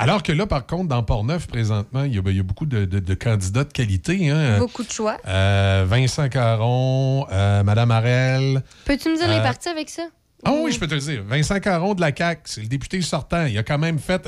Alors 0.01 0.23
que 0.23 0.31
là, 0.31 0.47
par 0.47 0.65
contre, 0.65 0.87
dans 0.87 1.03
Port-Neuf, 1.03 1.45
présentement, 1.47 2.05
il 2.05 2.15
y 2.15 2.17
a, 2.17 2.21
ben, 2.21 2.31
il 2.31 2.37
y 2.37 2.39
a 2.39 2.43
beaucoup 2.43 2.65
de, 2.65 2.85
de- 2.85 2.99
de 2.99 3.13
candidats 3.15 3.65
de 3.65 3.71
qualité. 3.73 4.29
Hein. 4.29 4.57
Beaucoup 4.57 4.83
de 4.83 4.89
choix. 4.91 5.17
Euh, 5.27 5.85
Vincent 5.87 6.29
Caron, 6.29 7.27
euh, 7.31 7.63
Madame 7.63 7.91
Arel. 7.91 8.63
Peux-tu 8.85 9.09
me 9.09 9.17
dire 9.17 9.27
les 9.27 9.35
Euh, 9.35 9.43
partis 9.43 9.67
avec 9.67 9.89
ça? 9.89 10.03
Ah 10.45 10.53
oui, 10.53 10.71
je 10.71 10.79
peux 10.79 10.87
te 10.87 10.93
le 10.95 11.01
dire. 11.01 11.23
Vincent 11.27 11.59
Caron 11.59 11.95
de 11.95 12.01
la 12.01 12.15
CAQ, 12.15 12.41
c'est 12.45 12.61
le 12.61 12.67
député 12.67 13.01
sortant. 13.01 13.45
Il 13.45 13.57
a 13.57 13.63
quand 13.63 13.77
même 13.77 13.99
fait. 13.99 14.25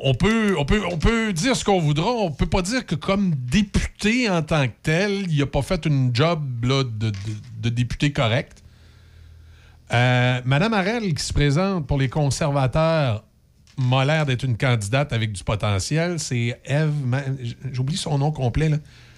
On 0.00 0.14
peut, 0.14 0.54
on 0.56 0.64
peut, 0.64 0.82
on 0.90 0.96
peut 0.96 1.32
dire 1.32 1.56
ce 1.56 1.64
qu'on 1.64 1.80
voudra. 1.80 2.10
On 2.12 2.30
peut 2.30 2.46
pas 2.46 2.62
dire 2.62 2.86
que 2.86 2.94
comme 2.94 3.34
député 3.34 4.30
en 4.30 4.42
tant 4.42 4.66
que 4.68 4.72
tel, 4.84 5.28
il 5.28 5.42
a 5.42 5.46
pas 5.46 5.62
fait 5.62 5.86
une 5.86 6.14
job 6.14 6.40
là, 6.64 6.84
de, 6.84 7.10
de- 7.10 7.12
de 7.62 7.68
député 7.68 8.12
correct. 8.12 8.62
Euh, 9.92 10.40
Madame 10.44 10.74
Arel, 10.74 11.14
qui 11.14 11.24
se 11.24 11.32
présente 11.32 11.86
pour 11.86 11.98
les 11.98 12.08
conservateurs, 12.08 13.24
m'a 13.78 14.04
l'air 14.04 14.26
d'être 14.26 14.42
une 14.44 14.56
candidate 14.56 15.12
avec 15.12 15.32
du 15.32 15.44
potentiel. 15.44 16.18
C'est 16.18 16.60
Eve. 16.64 16.92
J'oublie 17.72 17.96
son 17.96 18.18
nom 18.18 18.32
complet. 18.32 18.70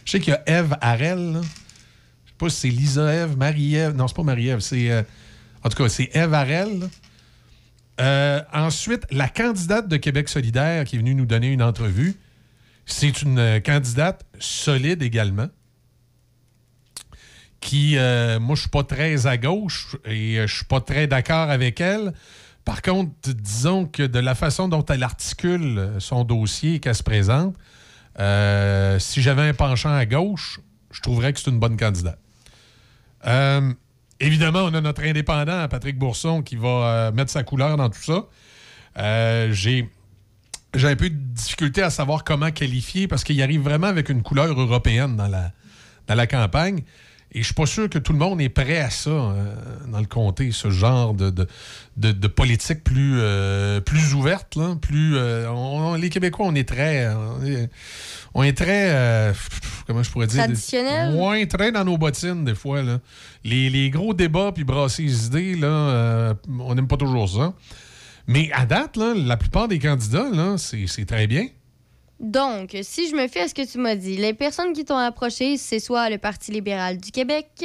Je 0.05 0.13
sais 0.13 0.21
qu'il 0.21 0.33
y 0.33 0.37
a 0.37 0.43
Eve 0.47 0.77
Arel. 0.81 1.33
là. 1.33 1.41
Je 1.43 2.31
sais 2.31 2.37
pas 2.39 2.51
si 2.51 2.57
c'est 2.61 2.69
Lisa 2.69 3.13
Eve, 3.13 3.37
Marie-Ève. 3.37 3.95
Non, 3.97 4.07
c'est 4.07 4.17
pas 4.17 4.23
Marie-Ève. 4.23 4.61
C'est. 4.61 4.91
euh, 4.91 5.03
en 5.65 5.69
tout 5.69 5.83
cas, 5.83 5.89
c'est 5.89 6.11
Eve 6.15 6.35
Arel. 6.35 6.81
là. 6.81 6.87
Euh, 8.01 8.43
ensuite, 8.53 9.07
la 9.11 9.29
candidate 9.29 9.89
de 9.89 9.97
Québec 9.97 10.29
solidaire 10.29 10.85
qui 10.85 10.97
est 10.97 10.99
venue 10.99 11.15
nous 11.15 11.27
donner 11.27 11.49
une 11.53 11.63
entrevue, 11.63 12.15
c'est 12.87 13.23
une 13.23 13.39
euh, 13.39 13.61
candidate 13.61 14.25
solide 14.39 15.03
également. 15.03 15.49
Qui, 17.61 17.97
moi, 18.41 18.57
je 18.57 18.63
suis 18.63 18.71
pas 18.71 18.85
très 18.85 19.27
à 19.27 19.37
gauche 19.37 19.95
et 20.07 20.37
je 20.47 20.55
suis 20.55 20.65
pas 20.65 20.81
très 20.81 21.07
d'accord 21.07 21.51
avec 21.51 21.79
elle. 21.83 22.15
Par 22.71 22.83
contre, 22.83 23.11
disons 23.35 23.85
que 23.85 24.05
de 24.05 24.21
la 24.21 24.37
façon 24.37 24.69
dont 24.69 24.85
elle 24.85 25.03
articule 25.03 25.91
son 25.99 26.23
dossier 26.23 26.75
et 26.75 26.79
qu'elle 26.79 26.95
se 26.95 27.03
présente, 27.03 27.57
euh, 28.21 28.97
si 29.01 29.23
j'avais 29.23 29.43
un 29.43 29.55
penchant 29.55 29.93
à 29.93 30.07
gauche, 30.07 30.61
je 30.93 31.01
trouverais 31.01 31.33
que 31.33 31.41
c'est 31.41 31.51
une 31.51 31.59
bonne 31.59 31.77
candidate. 31.77 32.21
Euh, 33.27 33.73
évidemment, 34.21 34.61
on 34.61 34.75
a 34.75 34.81
notre 34.81 35.03
indépendant, 35.03 35.67
Patrick 35.67 35.99
Bourson, 35.99 36.43
qui 36.43 36.55
va 36.55 36.69
euh, 36.69 37.11
mettre 37.11 37.33
sa 37.33 37.43
couleur 37.43 37.77
dans 37.77 37.91
tout 37.91 38.05
ça. 38.05 38.29
J'ai 39.51 39.91
j'ai 40.77 40.89
un 40.89 40.95
peu 40.95 41.11
de 41.11 41.17
difficulté 41.17 41.83
à 41.83 41.91
savoir 41.91 42.23
comment 42.23 42.53
qualifier 42.53 43.09
parce 43.09 43.25
qu'il 43.25 43.43
arrive 43.43 43.63
vraiment 43.63 43.89
avec 43.89 44.11
une 44.11 44.23
couleur 44.23 44.47
européenne 44.47 45.17
dans 45.17 45.27
la, 45.27 45.51
dans 46.07 46.15
la 46.15 46.29
campagne. 46.29 46.85
Et 47.33 47.41
je 47.41 47.45
suis 47.45 47.55
pas 47.55 47.67
sûr 47.67 47.89
que 47.89 47.99
tout 47.99 48.13
le 48.13 48.19
monde 48.19 48.41
est 48.41 48.49
prêt 48.49 48.81
à 48.81 48.91
ça 48.91 49.11
euh, 49.11 49.55
dans 49.87 50.01
le 50.01 50.07
comté, 50.07 50.51
ce 50.51 50.69
genre 50.71 51.15
de, 51.15 51.31
de, 51.31 51.47
de- 51.97 52.11
de 52.11 52.27
politique 52.27 52.83
plus, 52.83 53.15
euh, 53.21 53.81
plus 53.81 54.15
ouverte. 54.15 54.57
Là, 54.57 54.75
plus, 54.81 55.17
euh, 55.17 55.49
on- 55.49 55.93
on- 55.93 55.95
les 55.95 56.11
Québécois, 56.11 56.47
on 56.49 56.55
est 56.57 56.69
très... 56.69 57.09
On 57.15 57.45
est, 57.45 57.71
on 58.35 58.43
est 58.43 58.57
très... 58.57 59.33
comment 59.87 60.03
je 60.03 60.11
pourrais 60.11 60.27
dire? 60.27 60.43
Traditionnel? 60.45 61.13
Moins 61.13 61.47
très 61.47 61.71
dans 61.71 61.85
nos 61.85 61.99
bottines, 61.99 62.45
des 62.45 62.55
fois. 62.57 62.83
Là. 62.83 62.99
Les, 63.45 63.71
les 63.71 63.91
gros 63.91 64.13
débats 64.13 64.51
puis 64.53 64.65
brasser 64.65 65.03
les 65.05 65.27
idées, 65.27 65.55
là, 65.55 66.35
on 66.59 66.75
n'aime 66.75 66.89
pas 66.89 66.97
toujours 66.97 67.29
ça. 67.29 67.53
Mais 68.27 68.51
à 68.53 68.67
date, 68.67 68.97
là, 68.97 69.15
la 69.17 69.37
plupart 69.37 69.69
des 69.69 69.79
candidats, 69.79 70.27
c'est 70.59 71.07
très 71.07 71.27
bien. 71.29 71.47
Donc, 72.21 72.77
si 72.83 73.09
je 73.09 73.17
me 73.17 73.27
fie 73.29 73.39
à 73.39 73.49
ce 73.49 73.55
que 73.55 73.67
tu 73.67 73.79
m'as 73.79 73.97
dit, 73.97 74.17
les 74.17 74.35
personnes 74.35 74.73
qui 74.75 74.85
t'ont 74.85 74.97
approché, 74.99 75.57
c'est 75.57 75.79
soit 75.81 76.11
le 76.11 76.19
Parti 76.19 76.53
libéral 76.53 76.99
du 76.99 77.11
Québec, 77.11 77.65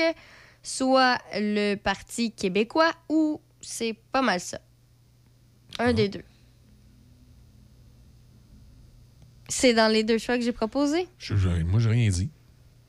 soit 0.64 1.18
le 1.34 1.76
Parti 1.76 2.32
québécois, 2.32 2.92
ou 3.10 3.42
c'est 3.62 3.96
pas 4.14 4.22
mal 4.22 4.40
ça. 4.40 4.60
Un 5.78 5.92
des 5.92 6.08
deux. 6.08 6.24
C'est 9.50 9.74
dans 9.74 9.92
les 9.92 10.04
deux 10.04 10.18
choix 10.18 10.38
que 10.38 10.44
j'ai 10.44 10.52
proposés? 10.54 11.08
Je- 11.20 11.36
je- 11.36 11.50
moi, 11.64 11.80
j'ai 11.80 11.90
rien 11.90 12.10
dit. 12.10 12.30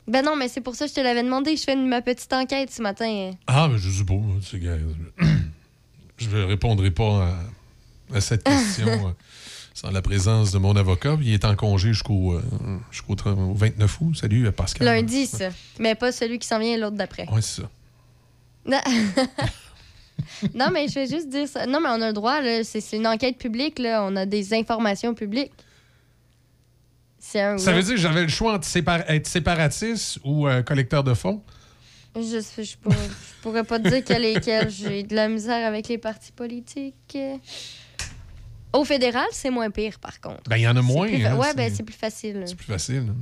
Ben 0.08 0.24
non, 0.24 0.36
mais 0.36 0.48
c'est 0.48 0.60
pour 0.60 0.76
ça 0.76 0.84
que 0.86 0.90
je 0.90 0.94
te 0.94 1.00
l'avais 1.00 1.22
demandé. 1.24 1.56
Je 1.56 1.64
fais 1.64 1.74
une- 1.74 1.88
ma 1.88 2.00
petite 2.00 2.32
enquête 2.32 2.70
ce 2.70 2.80
matin. 2.80 3.32
Ah, 3.48 3.68
mais 3.68 3.76
je 3.78 3.90
sais 3.90 4.04
pas. 4.04 4.14
Je 4.40 4.56
ne 6.28 6.42
répondrai 6.44 6.92
pas 6.92 7.26
à, 8.12 8.16
à 8.16 8.20
cette 8.20 8.44
question 8.44 8.86
euh, 9.08 9.10
sans 9.76 9.90
la 9.90 10.00
présence 10.00 10.52
de 10.52 10.58
mon 10.58 10.74
avocat. 10.74 11.18
Il 11.20 11.34
est 11.34 11.44
en 11.44 11.54
congé 11.54 11.88
jusqu'au 11.92 12.32
euh, 12.32 12.42
jusqu'au 12.90 13.14
30 13.14 13.38
au 13.38 13.52
29 13.52 14.00
août. 14.00 14.16
Salut, 14.16 14.46
euh, 14.46 14.50
Pascal. 14.52 14.86
Lundi, 14.86 15.26
ça. 15.26 15.50
Mais 15.78 15.94
pas 15.94 16.12
celui 16.12 16.38
qui 16.38 16.48
s'en 16.48 16.58
vient, 16.58 16.78
l'autre 16.78 16.96
d'après. 16.96 17.26
Oui, 17.30 17.42
c'est 17.42 17.60
ça. 17.60 17.68
Non. 18.64 18.80
non, 20.54 20.70
mais 20.72 20.88
je 20.88 20.94
vais 20.94 21.06
juste 21.06 21.28
dire 21.28 21.46
ça. 21.46 21.66
Non, 21.66 21.80
mais 21.82 21.90
on 21.90 22.00
a 22.00 22.06
le 22.08 22.14
droit, 22.14 22.40
là. 22.40 22.64
C'est 22.64 22.80
c'est 22.80 22.96
une 22.96 23.06
enquête 23.06 23.36
publique, 23.36 23.78
là. 23.78 24.02
On 24.02 24.16
a 24.16 24.24
des 24.24 24.54
informations 24.54 25.12
publiques. 25.14 25.52
C'est 27.18 27.42
un. 27.42 27.58
Ça 27.58 27.72
veut 27.72 27.82
dire 27.82 27.96
que 27.96 28.00
j'avais 28.00 28.22
le 28.22 28.28
choix 28.28 28.54
entre 28.54 28.66
sépar- 28.66 29.04
être 29.08 29.26
séparatiste 29.26 30.20
ou 30.24 30.48
euh, 30.48 30.62
collecteur 30.62 31.04
de 31.04 31.12
fonds? 31.12 31.42
Je, 32.14 32.40
sais- 32.40 32.64
je, 32.64 32.78
pourrais, 32.78 32.96
je 32.96 33.42
pourrais 33.42 33.64
pas 33.64 33.78
te 33.78 33.88
dire 33.88 34.02
quel 34.02 34.24
est 34.24 34.40
quel. 34.40 34.70
J'ai 34.70 35.02
de 35.02 35.14
la 35.14 35.28
misère 35.28 35.66
avec 35.66 35.86
les 35.88 35.98
partis 35.98 36.32
politiques. 36.32 37.18
Au 38.72 38.84
fédéral, 38.84 39.26
c'est 39.32 39.50
moins 39.50 39.70
pire, 39.70 39.98
par 39.98 40.20
contre. 40.20 40.42
Ben, 40.48 40.56
il 40.56 40.62
y 40.62 40.68
en 40.68 40.76
a 40.76 40.80
C'est 40.80 40.86
moins. 40.86 41.08
fa- 41.08 41.14
hein, 41.14 41.40
c'est 41.50 41.56
ben, 41.56 41.72
c'est 41.74 41.82
plus 41.82 41.94
facile. 41.94 42.44
plus 42.56 42.66
facile. 42.66 43.04
hein. 43.08 43.14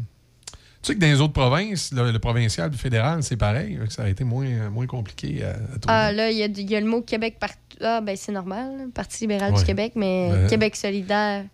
Tu 0.83 0.89
sais 0.89 0.95
que 0.97 1.01
dans 1.01 1.07
les 1.07 1.21
autres 1.21 1.33
provinces, 1.33 1.93
le, 1.93 2.11
le 2.13 2.19
provincial 2.19 2.69
du 2.69 2.77
fédéral, 2.77 3.23
c'est 3.23 3.37
pareil. 3.39 3.79
Ça 3.89 4.03
a 4.03 4.09
été 4.09 4.23
moins, 4.23 4.69
moins 4.69 4.87
compliqué 4.87 5.43
à, 5.43 5.51
à 5.51 5.53
trouver. 5.55 5.87
Ah, 5.87 6.13
là, 6.13 6.31
il 6.31 6.37
y, 6.37 6.43
a 6.43 6.47
y 6.47 6.81
le 6.81 6.87
mot 6.87 7.01
Québec 7.01 7.37
partout. 7.41 7.57
Ah, 7.81 8.01
ben, 8.03 8.15
c'est 8.17 8.33
normal. 8.33 8.77
là. 8.77 8.85
Parti 8.93 9.23
libéral 9.23 9.53
Ouais. 9.55 9.59
du 9.61 9.65
Québec, 9.65 9.93
mais 9.97 10.29
Ben. 10.31 10.47
Québec 10.49 10.77
solidaire, 10.77 11.45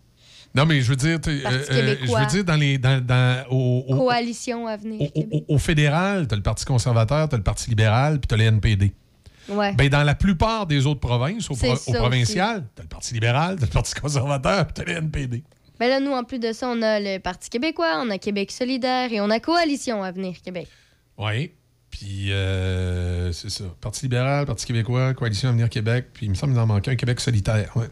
Non, 0.53 0.67
mais 0.67 0.81
je 0.81 0.91
veux 0.91 0.97
dire, 0.97 1.21
euh, 1.29 1.41
euh, 1.47 1.97
je 2.03 2.13
veux 2.19 2.27
dire 2.27 2.45
dans 2.45 2.57
les, 2.57 2.77
dans, 2.77 3.01
dans- 3.05 3.45
au, 3.51 3.85
au- 3.87 3.97
coalition 3.99 4.67
à 4.67 4.77
venir. 4.77 5.09
au- 5.15 5.21
au- 5.31 5.45
au 5.55 5.59
fédéral, 5.59 6.27
tu 6.27 6.35
as 6.35 6.37
le 6.37 6.43
Parti 6.43 6.65
conservateur, 6.65 7.29
tu 7.29 7.37
as 7.37 7.39
le 7.39 7.45
Parti 7.45 7.71
libéral, 7.71 8.19
puis 8.19 8.27
tu 8.27 8.35
as 8.35 8.37
le 8.37 8.45
NPD. 8.45 8.93
Ouais. 9.49 9.73
Ben, 9.75 9.89
dans 9.89 10.03
la 10.03 10.15
plupart 10.15 10.67
des 10.67 10.87
autres 10.87 11.01
provinces, 11.01 11.51
au, 11.51 11.55
pro- 11.55 11.73
au 11.87 11.93
provincial, 11.95 12.65
tu 12.75 12.81
as 12.81 12.85
le 12.85 12.89
Parti 12.89 13.15
libéral, 13.15 13.57
tu 13.57 13.63
as 13.65 13.67
le 13.67 13.73
Parti 13.73 13.95
conservateur, 13.95 14.67
puis 14.67 14.75
tu 14.75 14.81
as 14.83 14.85
le 14.93 14.99
NPD. 14.99 15.43
Ben 15.79 15.89
là, 15.89 15.99
nous, 15.99 16.13
en 16.13 16.25
plus 16.25 16.39
de 16.39 16.53
ça, 16.53 16.69
on 16.69 16.83
a 16.83 17.01
le 17.01 17.19
Parti 17.19 17.49
québécois, 17.51 18.01
on 18.05 18.11
a 18.11 18.19
Québec 18.19 18.51
solidaire 18.53 19.13
et 19.13 19.21
on 19.21 19.31
a 19.31 19.41
Coalition 19.41 20.03
Avenir 20.05 20.35
Québec. 20.43 20.69
Oui. 21.19 21.53
Puis, 21.91 22.33
euh, 22.33 23.33
c'est 23.33 23.51
ça. 23.51 23.65
Parti 23.81 24.03
libéral, 24.03 24.47
Parti 24.47 24.67
québécois, 24.67 25.13
Coalition 25.15 25.49
Avenir 25.49 25.69
Québec, 25.69 26.07
puis 26.13 26.27
il 26.27 26.29
me 26.29 26.35
semble 26.35 26.53
qu'il 26.53 26.61
en 26.63 26.67
manquait 26.67 26.93
un 26.93 26.97
Québec 26.97 27.19
solitaire. 27.19 27.77
Ouais. 27.77 27.87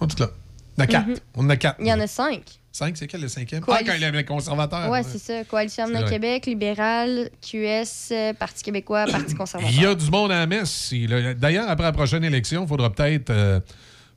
On 0.00 0.06
est 0.06 0.10
tout 0.10 0.22
là. 0.22 0.30
On 0.78 0.82
a 0.82 0.86
quatre. 0.86 1.06
Mhm. 1.06 1.16
On 1.36 1.44
en 1.44 1.50
a 1.50 1.56
quatre. 1.56 1.76
Il 1.80 1.86
y 1.86 1.92
en 1.92 2.00
a 2.00 2.06
cinq. 2.06 2.42
Cinq, 2.70 2.96
c'est 2.96 3.06
quel 3.06 3.22
le 3.22 3.28
cinquième? 3.28 3.62
Ah, 3.66 3.78
quand 3.84 3.94
il 3.94 4.00
y 4.00 4.04
avait 4.04 4.18
les 4.18 4.24
conservateurs. 4.24 4.88
Ouais, 4.90 5.02
c'est 5.02 5.18
ça. 5.18 5.42
Coalition 5.44 5.84
Avenir. 5.84 6.08
Québec, 6.08 6.46
libéral, 6.46 7.30
QS, 7.40 8.12
Parti 8.38 8.62
québécois, 8.62 9.06
Parti 9.10 9.34
conservateur. 9.34 9.74
Il 9.74 9.82
y 9.82 9.86
a 9.86 9.94
du 9.94 10.10
monde 10.10 10.30
à 10.30 10.40
la 10.40 10.46
messe. 10.46 10.92
D'ailleurs, 11.38 11.68
après 11.68 11.84
la 11.86 11.92
prochaine 11.92 12.24
élection, 12.24 12.62
il 12.64 12.68
faudra 12.68 12.90
peut-être 12.90 13.30
euh, 13.30 13.58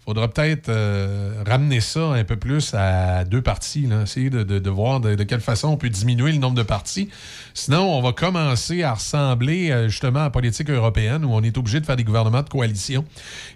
faudra 0.06 0.28
peut-être 0.28 0.70
euh, 0.70 1.44
ramener 1.48 1.80
ça 1.80 2.02
un 2.02 2.24
peu 2.24 2.36
plus 2.36 2.74
à 2.74 3.24
deux 3.24 3.42
partis. 3.42 3.88
Là. 3.88 4.02
Essayer 4.04 4.30
de, 4.30 4.44
de- 4.44 4.60
de 4.60 4.70
voir 4.70 5.00
de, 5.00 5.16
de 5.16 5.24
quelle 5.24 5.42
façon 5.42 5.70
on 5.70 5.78
peut 5.78 5.90
diminuer 5.90 6.32
le 6.32 6.38
nombre 6.40 6.56
de 6.56 6.64
partis. 6.64 7.10
Sinon, 7.54 7.84
on 7.98 8.02
va 8.02 8.12
commencer 8.12 8.84
à 8.84 8.94
ressembler 8.96 9.72
euh, 9.72 9.88
justement 9.88 10.20
à 10.20 10.24
la 10.24 10.30
politique 10.30 10.70
européenne 10.70 11.24
où 11.26 11.34
on 11.34 11.42
est 11.42 11.58
obligé 11.58 11.80
de 11.80 11.86
faire 11.86 11.96
des 11.96 12.04
gouvernements 12.04 12.42
de 12.44 12.50
coalition. 12.50 13.06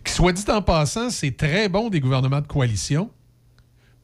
Qui, 0.03 0.13
soit 0.13 0.31
dit 0.33 0.45
en 0.49 0.61
passant, 0.61 1.09
c'est 1.09 1.35
très 1.35 1.67
bon 1.67 1.89
des 1.89 1.99
gouvernements 1.99 2.41
de 2.41 2.47
coalition, 2.47 3.09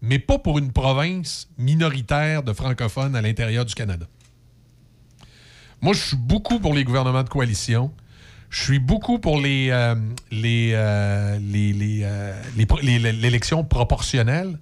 mais 0.01 0.19
pas 0.19 0.39
pour 0.39 0.57
une 0.59 0.71
province 0.71 1.47
minoritaire 1.57 2.43
de 2.43 2.53
francophones 2.53 3.15
à 3.15 3.21
l'intérieur 3.21 3.65
du 3.65 3.73
Canada. 3.75 4.07
Moi, 5.81 5.93
je 5.93 5.99
suis 5.99 6.17
beaucoup 6.17 6.59
pour 6.59 6.73
les 6.73 6.83
gouvernements 6.83 7.23
de 7.23 7.29
coalition. 7.29 7.91
Je 8.49 8.63
suis 8.63 8.79
beaucoup 8.79 9.17
pour 9.19 9.39
les, 9.39 9.69
euh, 9.71 9.95
les, 10.31 10.71
euh, 10.73 11.39
euh, 11.39 12.41
les 12.57 12.99
les- 12.99 13.11
l'élection 13.13 13.63
proportionnelle, 13.63 14.59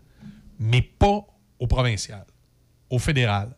mais 0.60 0.82
pas 0.82 1.26
au 1.60 1.68
provincial, 1.68 2.26
au 2.90 3.00
fédéral. 3.00 3.56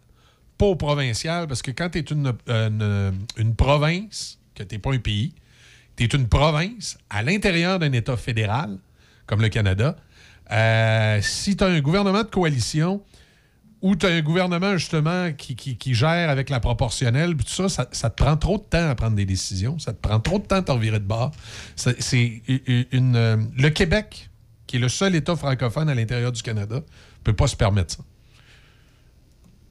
Pas 0.57 0.67
au 0.67 0.75
provincial, 0.75 1.47
parce 1.47 1.61
que 1.61 1.71
quand 1.71 1.89
tu 1.89 1.97
es 1.99 2.01
une, 2.01 2.33
une, 2.47 3.13
une 3.37 3.55
province, 3.55 4.39
que 4.55 4.63
tu 4.63 4.75
n'es 4.75 4.79
pas 4.79 4.93
un 4.93 4.99
pays, 4.99 5.33
tu 5.97 6.03
es 6.03 6.07
une 6.07 6.27
province 6.27 6.97
à 7.09 7.21
l'intérieur 7.23 7.77
d'un 7.79 7.91
État 7.91 8.15
fédéral, 8.15 8.77
comme 9.25 9.41
le 9.41 9.49
Canada, 9.49 9.97
euh, 10.51 11.19
si 11.21 11.55
tu 11.55 11.63
as 11.63 11.67
un 11.67 11.79
gouvernement 11.79 12.23
de 12.23 12.29
coalition, 12.29 13.01
ou 13.81 13.95
tu 13.95 14.05
as 14.05 14.09
un 14.09 14.21
gouvernement, 14.21 14.77
justement, 14.77 15.31
qui, 15.33 15.93
gère 15.93 16.29
avec 16.29 16.49
la 16.49 16.59
proportionnelle, 16.59 17.35
tout 17.35 17.67
ça, 17.67 17.87
ça, 17.91 18.09
te 18.09 18.15
prend 18.15 18.37
trop 18.37 18.57
de 18.57 18.63
temps 18.63 18.89
à 18.89 18.95
prendre 18.95 19.15
des 19.15 19.25
décisions. 19.25 19.79
Ça 19.79 19.91
te 19.91 19.99
prend 19.99 20.19
trop 20.19 20.37
de 20.37 20.45
temps 20.45 20.57
à 20.57 20.61
te 20.61 20.71
revirer 20.71 20.99
de 20.99 21.05
bord. 21.05 21.31
C'est 21.75 22.43
euh, 22.47 23.37
le 23.57 23.69
Québec, 23.69 24.29
qui 24.67 24.75
est 24.75 24.79
le 24.79 24.89
seul 24.89 25.15
État 25.15 25.35
francophone 25.35 25.89
à 25.89 25.95
l'intérieur 25.95 26.31
du 26.31 26.43
Canada, 26.43 26.75
ne 26.75 27.23
peut 27.23 27.33
pas 27.33 27.47
se 27.47 27.55
permettre 27.55 27.95
ça. 27.95 28.03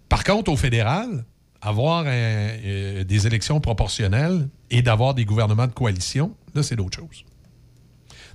Par 0.08 0.24
contre, 0.24 0.50
au 0.50 0.56
fédéral, 0.56 1.24
avoir 1.62 2.04
euh, 2.06 3.04
des 3.04 3.26
élections 3.28 3.60
proportionnelles 3.60 4.48
et 4.70 4.82
d'avoir 4.82 5.14
des 5.14 5.24
gouvernements 5.24 5.68
de 5.68 5.72
coalition, 5.72 6.34
là, 6.54 6.64
c'est 6.64 6.74
d'autres 6.74 6.98
choses. 6.98 7.24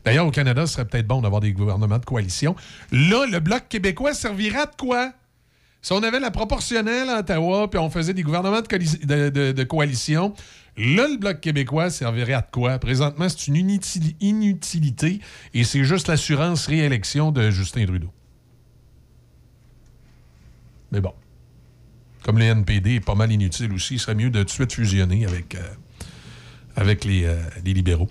D'ailleurs, 0.06 0.27
au 0.27 0.32
Canada, 0.32 0.65
ce 0.68 0.73
serait 0.73 0.86
peut-être 0.86 1.07
bon 1.07 1.22
d'avoir 1.22 1.41
des 1.41 1.52
gouvernements 1.52 1.98
de 1.98 2.06
coalition. 2.06 2.56
Là, 2.91 3.26
le 3.26 3.40
Bloc 3.40 3.68
québécois 3.68 4.14
servira 4.14 4.68
de 4.68 4.76
quoi? 4.77 5.11
Si 5.82 5.91
on 5.94 6.02
avait 6.03 6.19
la 6.19 6.32
proportionnelle 6.32 7.10
à 7.10 7.19
Ottawa, 7.19 7.69
puis 7.69 7.80
on 7.80 7.90
faisait 7.90 8.14
des 8.14 8.23
gouvernements 8.23 8.61
de, 8.61 8.68
coali- 8.68 9.06
de- 9.06 9.30
de- 9.30 9.52
de 9.52 9.64
coalition, 9.64 10.34
là, 10.77 11.07
le 11.07 11.18
Bloc 11.18 11.41
québécois 11.41 11.90
servirait 11.90 12.34
à 12.34 12.41
de 12.41 12.48
quoi? 12.52 12.80
Présentement, 12.80 13.27
c'est 13.30 13.48
une 13.48 13.56
inutili- 13.56 14.15
inutilité 14.19 15.19
et 15.53 15.64
c'est 15.64 15.84
juste 15.84 16.07
l'assurance 16.07 16.68
réélection 16.68 17.32
de 17.32 17.49
Justin 17.52 17.86
Trudeau. 17.86 18.11
Mais 20.91 21.02
bon. 21.02 21.14
Comme 22.23 22.40
le 22.40 22.45
NPD 22.45 22.95
est 22.95 22.99
pas 22.99 23.14
mal 23.15 23.32
inutile 23.32 23.72
aussi, 23.73 23.95
il 23.95 23.99
serait 23.99 24.15
mieux 24.15 24.30
de 24.32 24.40
tout 24.40 24.45
de 24.45 24.49
suite 24.52 24.73
fusionner 24.73 25.26
avec, 25.27 25.53
euh, 25.56 25.60
euh, 27.26 27.44
les 27.64 27.73
libéraux. 27.73 28.10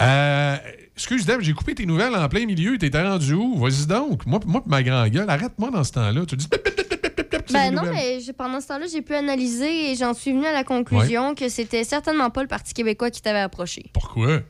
Euh, 0.00 0.56
excuse, 0.96 1.26
Deb, 1.26 1.40
j'ai 1.40 1.52
coupé 1.52 1.74
tes 1.74 1.86
nouvelles 1.86 2.14
en 2.14 2.28
plein 2.28 2.46
milieu. 2.46 2.76
T'étais 2.78 3.02
rendu 3.02 3.34
où? 3.34 3.58
Vas-y 3.58 3.86
donc. 3.86 4.26
Moi, 4.26 4.40
moi 4.46 4.62
ma 4.66 4.82
grande 4.82 5.08
gueule, 5.10 5.28
arrête-moi 5.28 5.70
dans 5.70 5.84
ce 5.84 5.92
temps-là. 5.92 6.24
Tu 6.26 6.36
dis 6.36 6.48
Ben 7.52 7.70
non, 7.74 7.82
mais 7.92 8.18
pendant 8.36 8.60
ce 8.60 8.68
temps-là, 8.68 8.86
j'ai 8.90 9.02
pu 9.02 9.14
analyser 9.14 9.90
et 9.92 9.94
j'en 9.96 10.14
suis 10.14 10.32
venu 10.32 10.46
à 10.46 10.52
la 10.52 10.64
conclusion 10.64 11.34
que 11.34 11.48
c'était 11.48 11.84
certainement 11.84 12.30
pas 12.30 12.42
le 12.42 12.48
Parti 12.48 12.72
québécois 12.74 13.10
qui 13.10 13.20
t'avait 13.22 13.40
approché. 13.40 13.90
Pourquoi? 13.92 14.40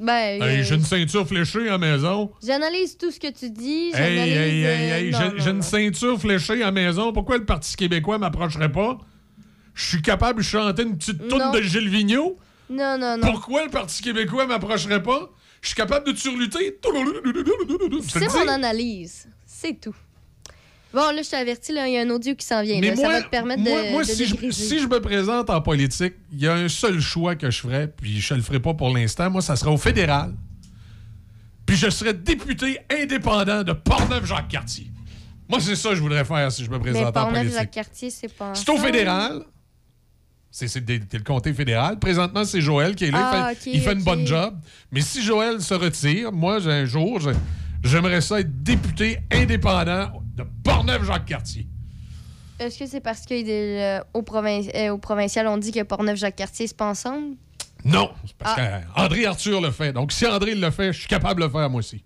Ben, 0.00 0.42
Hey, 0.42 0.60
euh, 0.60 0.62
j'ai 0.64 0.74
une 0.74 0.82
ceinture 0.84 1.28
fléchée 1.28 1.68
à 1.68 1.72
la 1.72 1.78
maison. 1.78 2.32
j'analyse 2.44 2.98
tout 2.98 3.12
ce 3.12 3.20
que 3.20 3.30
tu 3.30 3.50
dis. 3.50 3.92
Hey, 3.94 4.18
hey, 4.18 4.64
hey, 4.64 5.14
euh, 5.14 5.30
j'ai- 5.38 5.50
une 5.50 5.62
ceinture 5.62 6.18
fléchée 6.20 6.54
à 6.54 6.66
la 6.66 6.72
maison. 6.72 7.12
Pourquoi 7.12 7.38
le 7.38 7.44
Parti 7.44 7.76
québécois 7.76 8.18
m'approcherait 8.18 8.72
pas? 8.72 8.98
Je 9.74 9.86
suis 9.86 10.02
capable 10.02 10.40
de 10.40 10.44
chanter 10.44 10.82
une 10.82 10.96
petite 10.98 11.28
toune 11.28 11.38
Non. 11.38 11.52
de 11.52 11.60
Gilles 11.60 11.88
Vigneault? 11.88 12.36
Non, 12.72 12.96
non, 12.98 13.18
non. 13.18 13.30
Pourquoi 13.30 13.64
le 13.64 13.70
Parti 13.70 14.02
québécois 14.02 14.46
m'approcherait 14.46 15.02
pas? 15.02 15.30
Je 15.60 15.68
suis 15.68 15.76
capable 15.76 16.10
de 16.10 16.16
surlutter. 16.16 16.78
C'est 18.08 18.28
mon 18.28 18.48
analyse. 18.48 19.28
C'est 19.46 19.80
tout. 19.80 19.94
Bon, 20.92 21.10
là, 21.10 21.22
je 21.22 21.30
t'avertis, 21.30 21.72
là, 21.72 21.88
il 21.88 21.94
y 21.94 21.98
a 21.98 22.02
un 22.02 22.10
audio 22.10 22.34
qui 22.34 22.44
s'en 22.44 22.62
vient. 22.62 22.78
Mais 22.80 22.90
là. 22.90 22.96
moi, 22.96 23.04
ça 23.04 23.12
va 23.12 23.22
te 23.22 23.30
permettre 23.30 23.62
moi, 23.62 23.82
de, 23.82 23.90
moi, 23.92 24.02
de 24.02 24.08
si, 24.08 24.26
je, 24.26 24.34
dégriser. 24.34 24.68
si 24.68 24.78
je 24.78 24.86
me 24.86 25.00
présente 25.00 25.48
en 25.48 25.60
politique, 25.62 26.14
il 26.32 26.40
y 26.40 26.48
a 26.48 26.54
un 26.54 26.68
seul 26.68 27.00
choix 27.00 27.34
que 27.34 27.50
je 27.50 27.60
ferais, 27.60 27.88
puis 27.88 28.20
je 28.20 28.34
le 28.34 28.42
ferai 28.42 28.60
pas 28.60 28.74
pour 28.74 28.90
l'instant. 28.90 29.30
Moi, 29.30 29.40
ça 29.40 29.56
serait 29.56 29.70
au 29.70 29.78
fédéral. 29.78 30.34
Puis 31.64 31.76
je 31.76 31.88
serais 31.88 32.12
député 32.12 32.78
indépendant 32.90 33.62
de 33.62 33.72
Portneuf-Jacques-Cartier. 33.72 34.88
Moi, 35.48 35.60
c'est 35.60 35.76
ça 35.76 35.90
que 35.90 35.96
je 35.96 36.02
voudrais 36.02 36.24
faire 36.24 36.52
si 36.52 36.64
je 36.64 36.70
me 36.70 36.76
Mais 36.76 36.90
présentais 36.90 37.18
en 37.18 37.30
politique. 37.30 37.52
Jacques 37.54 37.70
Cartier, 37.70 38.10
c'est 38.10 38.32
pas. 38.32 38.54
C'est 38.54 38.68
au 38.68 38.76
fédéral. 38.76 39.44
C'est 40.54 40.76
le 40.86 41.22
comté 41.24 41.54
fédéral. 41.54 41.98
Présentement, 41.98 42.44
c'est 42.44 42.60
Joël 42.60 42.94
qui 42.94 43.04
est 43.06 43.10
là. 43.10 43.18
il 43.18 43.24
Ah, 43.42 43.54
fait, 43.54 43.70
ok, 43.70 43.74
il 43.74 43.80
fait 43.80 43.92
une 43.94 44.02
bonne 44.04 44.26
job. 44.26 44.54
Mais 44.90 45.00
si 45.00 45.22
Joël 45.22 45.62
se 45.62 45.72
retire, 45.72 46.30
moi, 46.30 46.60
j'ai 46.60 46.70
un 46.70 46.84
jour, 46.84 47.18
j'ai- 47.20 47.30
j'aimerais 47.82 48.20
ça 48.20 48.38
être 48.40 48.62
député 48.62 49.20
indépendant 49.32 50.22
de 50.36 50.44
Portneuf-Jacques-Cartier. 50.62 51.66
Est-ce 52.58 52.78
que 52.78 52.86
c'est 52.86 53.00
parce 53.00 53.22
qu'au 53.26 54.22
provin 54.22 54.60
euh, 54.74 54.90
au 54.90 54.98
provincial, 54.98 55.46
on 55.48 55.56
dit 55.56 55.72
que 55.72 55.82
Portneuf, 55.84 56.16
Jacques 56.18 56.36
Cartier, 56.36 56.66
c'est 56.66 56.76
pas 56.76 56.90
ensemble? 56.90 57.36
Non, 57.84 58.12
c'est 58.26 58.36
parce 58.36 58.60
Ah. 58.60 58.80
qu'André 58.94 59.24
Arthur 59.24 59.60
le 59.62 59.70
fait. 59.70 59.92
Donc, 59.94 60.12
si 60.12 60.26
André 60.26 60.54
le 60.54 60.70
fait, 60.70 60.92
je 60.92 60.98
suis 60.98 61.08
capable 61.08 61.40
de 61.40 61.46
le 61.46 61.50
faire 61.50 61.68
moi 61.70 61.78
aussi. 61.78 62.04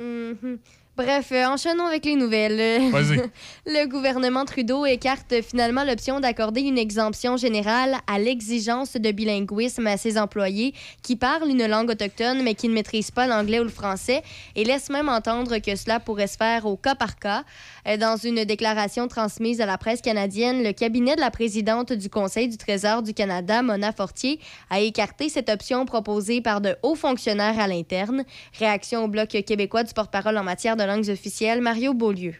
Mhm. 0.00 0.58
Bref, 0.94 1.32
euh, 1.32 1.46
enchaînons 1.46 1.86
avec 1.86 2.04
les 2.04 2.16
nouvelles. 2.16 2.90
Vas-y. 2.90 3.22
Le 3.66 3.88
gouvernement 3.88 4.44
Trudeau 4.44 4.84
écarte 4.84 5.40
finalement 5.40 5.84
l'option 5.84 6.20
d'accorder 6.20 6.60
une 6.60 6.76
exemption 6.76 7.38
générale 7.38 7.96
à 8.06 8.18
l'exigence 8.18 8.92
de 8.92 9.10
bilinguisme 9.10 9.86
à 9.86 9.96
ses 9.96 10.18
employés 10.18 10.74
qui 11.02 11.16
parlent 11.16 11.48
une 11.48 11.66
langue 11.66 11.88
autochtone 11.88 12.42
mais 12.42 12.54
qui 12.54 12.68
ne 12.68 12.74
maîtrisent 12.74 13.10
pas 13.10 13.26
l'anglais 13.26 13.58
ou 13.60 13.64
le 13.64 13.70
français 13.70 14.22
et 14.54 14.64
laisse 14.64 14.90
même 14.90 15.08
entendre 15.08 15.56
que 15.58 15.76
cela 15.76 15.98
pourrait 15.98 16.26
se 16.26 16.36
faire 16.36 16.66
au 16.66 16.76
cas 16.76 16.94
par 16.94 17.18
cas. 17.18 17.44
Euh, 17.88 17.96
Dans 17.96 18.18
une 18.18 18.44
déclaration 18.44 19.08
transmise 19.08 19.62
à 19.62 19.66
la 19.66 19.78
presse 19.78 20.02
canadienne, 20.02 20.62
le 20.62 20.72
cabinet 20.72 21.16
de 21.16 21.22
la 21.22 21.30
présidente 21.30 21.94
du 21.94 22.10
Conseil 22.10 22.48
du 22.48 22.58
Trésor 22.58 23.02
du 23.02 23.14
Canada, 23.14 23.62
Mona 23.62 23.92
Fortier, 23.92 24.40
a 24.68 24.80
écarté 24.80 25.30
cette 25.30 25.48
option 25.48 25.86
proposée 25.86 26.42
par 26.42 26.60
de 26.60 26.76
hauts 26.82 26.96
fonctionnaires 26.96 27.58
à 27.58 27.66
l'interne. 27.66 28.24
Réaction 28.58 29.04
au 29.04 29.08
Bloc 29.08 29.28
québécois 29.28 29.84
du 29.84 29.94
porte-parole 29.94 30.36
en 30.36 30.44
matière 30.44 30.76
de 30.76 30.81
langues 30.86 31.08
officielles, 31.08 31.60
Mario 31.60 31.94
Beaulieu. 31.94 32.34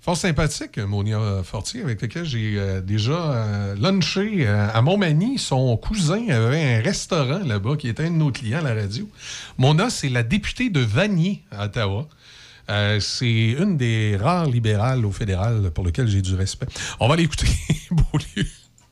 Fort 0.00 0.16
sympathique, 0.16 0.78
Monia 0.78 1.42
Fortier, 1.42 1.82
avec 1.82 2.00
lequel 2.00 2.24
j'ai 2.24 2.54
euh, 2.56 2.80
déjà 2.80 3.12
euh, 3.12 3.74
lunché 3.74 4.46
euh, 4.46 4.68
à 4.72 4.80
Montmagny. 4.80 5.38
Son 5.38 5.76
cousin 5.76 6.28
avait 6.28 6.76
un 6.76 6.80
restaurant 6.80 7.40
là-bas 7.44 7.76
qui 7.76 7.88
était 7.88 8.04
un 8.04 8.10
de 8.10 8.16
nos 8.16 8.30
clients 8.30 8.60
à 8.60 8.74
la 8.74 8.74
radio. 8.74 9.08
Mona, 9.58 9.90
c'est 9.90 10.08
la 10.08 10.22
députée 10.22 10.70
de 10.70 10.80
Vanier 10.80 11.42
à 11.50 11.66
Ottawa. 11.66 12.08
Euh, 12.70 13.00
c'est 13.00 13.52
une 13.52 13.76
des 13.76 14.16
rares 14.16 14.46
libérales 14.46 15.04
au 15.06 15.10
fédéral 15.10 15.70
pour 15.74 15.84
lequel 15.84 16.06
j'ai 16.06 16.20
du 16.20 16.34
respect. 16.34 16.66
On 17.00 17.08
va 17.08 17.16
l'écouter, 17.16 17.46
Beaulieu. 17.90 18.46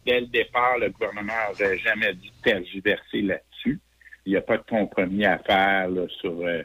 dès 0.07 0.21
le 0.21 0.27
départ, 0.27 0.79
le 0.81 0.91
gouvernement 0.91 1.33
n'aurait 1.59 1.79
jamais 1.79 2.15
dû 2.15 2.31
tergiverser 2.43 3.23
là-dessus. 3.23 3.79
Il 4.25 4.33
n'y 4.33 4.37
a 4.37 4.41
pas 4.41 4.57
de 4.57 4.65
compromis 4.69 5.25
à 5.25 5.39
faire 5.39 5.89
là, 5.89 6.03
sur 6.21 6.33
euh, 6.41 6.63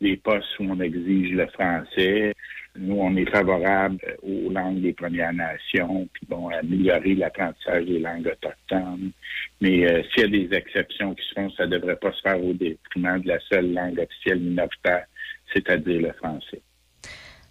les 0.00 0.16
postes 0.16 0.58
où 0.60 0.64
on 0.64 0.80
exige 0.80 1.32
le 1.32 1.46
français. 1.48 2.34
Nous, 2.78 2.96
on 2.96 3.16
est 3.16 3.30
favorable 3.30 3.98
aux 4.22 4.50
langues 4.50 4.82
des 4.82 4.92
Premières 4.92 5.32
Nations, 5.32 6.06
puis 6.12 6.26
bon, 6.28 6.48
améliorer 6.48 7.14
l'apprentissage 7.14 7.86
des 7.86 7.98
langues 7.98 8.26
autochtones. 8.26 9.12
Mais 9.60 9.90
euh, 9.90 10.02
s'il 10.10 10.22
y 10.22 10.24
a 10.24 10.46
des 10.46 10.56
exceptions 10.56 11.14
qui 11.14 11.26
se 11.26 11.34
font, 11.34 11.50
ça 11.50 11.66
ne 11.66 11.70
devrait 11.70 11.96
pas 11.96 12.12
se 12.12 12.20
faire 12.20 12.42
au 12.42 12.52
détriment 12.52 13.20
de 13.20 13.28
la 13.28 13.40
seule 13.50 13.72
langue 13.72 13.98
officielle 13.98 14.40
minoritaire, 14.40 15.06
c'est-à-dire 15.54 16.02
le 16.02 16.12
français. 16.12 16.60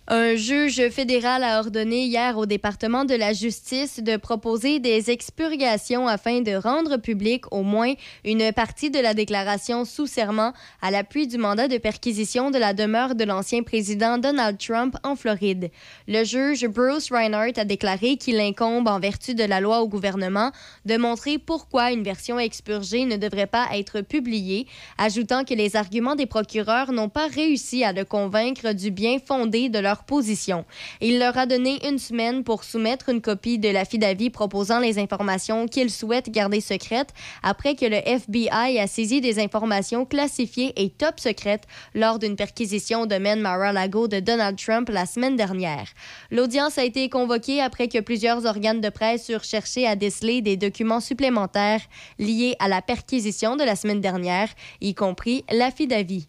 Un 0.07 0.36
juge 0.36 0.90
fédéral 0.91 1.44
a 1.44 1.57
ordonné 1.57 2.06
hier 2.06 2.38
au 2.38 2.45
département 2.45 3.06
de 3.06 3.15
la 3.15 3.34
justice 3.34 3.99
de 3.99 4.18
proposer 4.18 4.77
des 4.77 5.10
expurgations 5.10 6.07
afin 6.07 6.41
de 6.41 6.52
rendre 6.52 6.98
public 6.98 7.52
au 7.52 7.64
moins 7.64 7.95
une 8.23 8.53
partie 8.53 8.91
de 8.91 8.99
la 8.99 9.15
déclaration 9.15 9.84
sous 9.84 10.06
serment 10.06 10.53
à 10.84 10.91
l'appui 10.91 11.26
du 11.26 11.40
mandat 11.40 11.68
de 11.68 11.80
perquisition 11.80 12.52
de 12.52 12.60
la 12.60 12.76
demeure 12.76 13.15
de 13.15 13.23
l'ancien 13.23 13.64
président 13.64 14.19
Donald 14.19 14.60
Trump 14.60 14.95
en 15.02 15.15
Floride. 15.15 15.72
Le 16.07 16.23
juge 16.23 16.68
Bruce 16.68 17.11
Reinhardt 17.11 17.57
a 17.60 17.65
déclaré 17.65 18.18
qu'il 18.18 18.40
incombe 18.40 18.88
en 18.88 18.99
vertu 18.99 19.34
de 19.34 19.44
la 19.44 19.60
loi 19.60 19.82
au 19.82 19.88
gouvernement 19.88 20.52
de 20.86 20.98
montrer 20.98 21.40
pourquoi 21.40 21.91
une 21.91 22.03
version 22.03 22.38
expurgée 22.38 23.06
ne 23.06 23.18
devrait 23.18 23.48
pas 23.48 23.69
être 23.73 24.02
publiée, 24.02 24.68
ajoutant 24.99 25.44
que 25.45 25.56
les 25.56 25.76
arguments 25.76 26.15
des 26.15 26.27
procureurs 26.27 26.91
n'ont 26.91 27.10
pas 27.10 27.26
réussi 27.26 27.84
à 27.84 27.91
le 27.91 28.06
convaincre 28.06 28.72
du 28.73 28.91
bien 28.91 29.18
fondé 29.18 29.68
de 29.68 29.80
leur 29.80 29.94
position. 30.03 30.65
Il 31.01 31.19
leur 31.19 31.38
a 31.38 31.45
donné 31.45 31.88
une 31.88 31.99
semaine 31.99 32.43
pour 32.43 32.63
soumettre 32.63 33.09
une 33.09 33.22
copie 33.22 33.59
de 33.59 33.69
l'affidavit 33.69 34.30
proposant 34.30 34.80
les 34.80 34.99
informations 34.99 35.67
qu'ils 35.67 35.91
souhaitent 35.91 36.30
garder 36.30 36.61
secrètes 36.61 37.13
après 37.43 37.76
que 37.76 37.85
le 37.85 37.97
FBI 37.97 38.80
a 38.80 38.88
saisi 38.88 39.22
des 39.22 39.39
informations 39.39 40.05
classifiées 40.05 40.73
et 40.76 40.89
top 40.89 41.19
secrètes 41.19 41.65
lors 41.93 42.19
d'une 42.19 42.35
perquisition 42.35 43.01
au 43.01 43.05
domaine 43.05 43.41
Mar-a-Lago 43.41 44.07
de 44.07 44.19
Donald 44.19 44.57
Trump 44.57 44.89
la 44.89 45.05
semaine 45.05 45.35
dernière. 45.35 45.88
L'audience 46.31 46.77
a 46.77 46.84
été 46.84 47.09
convoquée 47.09 47.61
après 47.61 47.88
que 47.88 47.99
plusieurs 47.99 48.45
organes 48.45 48.81
de 48.81 48.89
presse 48.89 49.30
eurent 49.30 49.43
cherché 49.43 49.88
à 49.88 49.95
déceler 49.95 50.41
des 50.41 50.57
documents 50.57 50.99
supplémentaires 50.99 51.81
liés 52.19 52.55
à 52.59 52.67
la 52.67 52.81
perquisition 52.81 53.55
de 53.55 53.63
la 53.63 53.76
semaine 53.76 54.01
dernière, 54.01 54.49
y 54.81 54.93
compris 54.93 55.43
l'affidavit. 55.51 56.27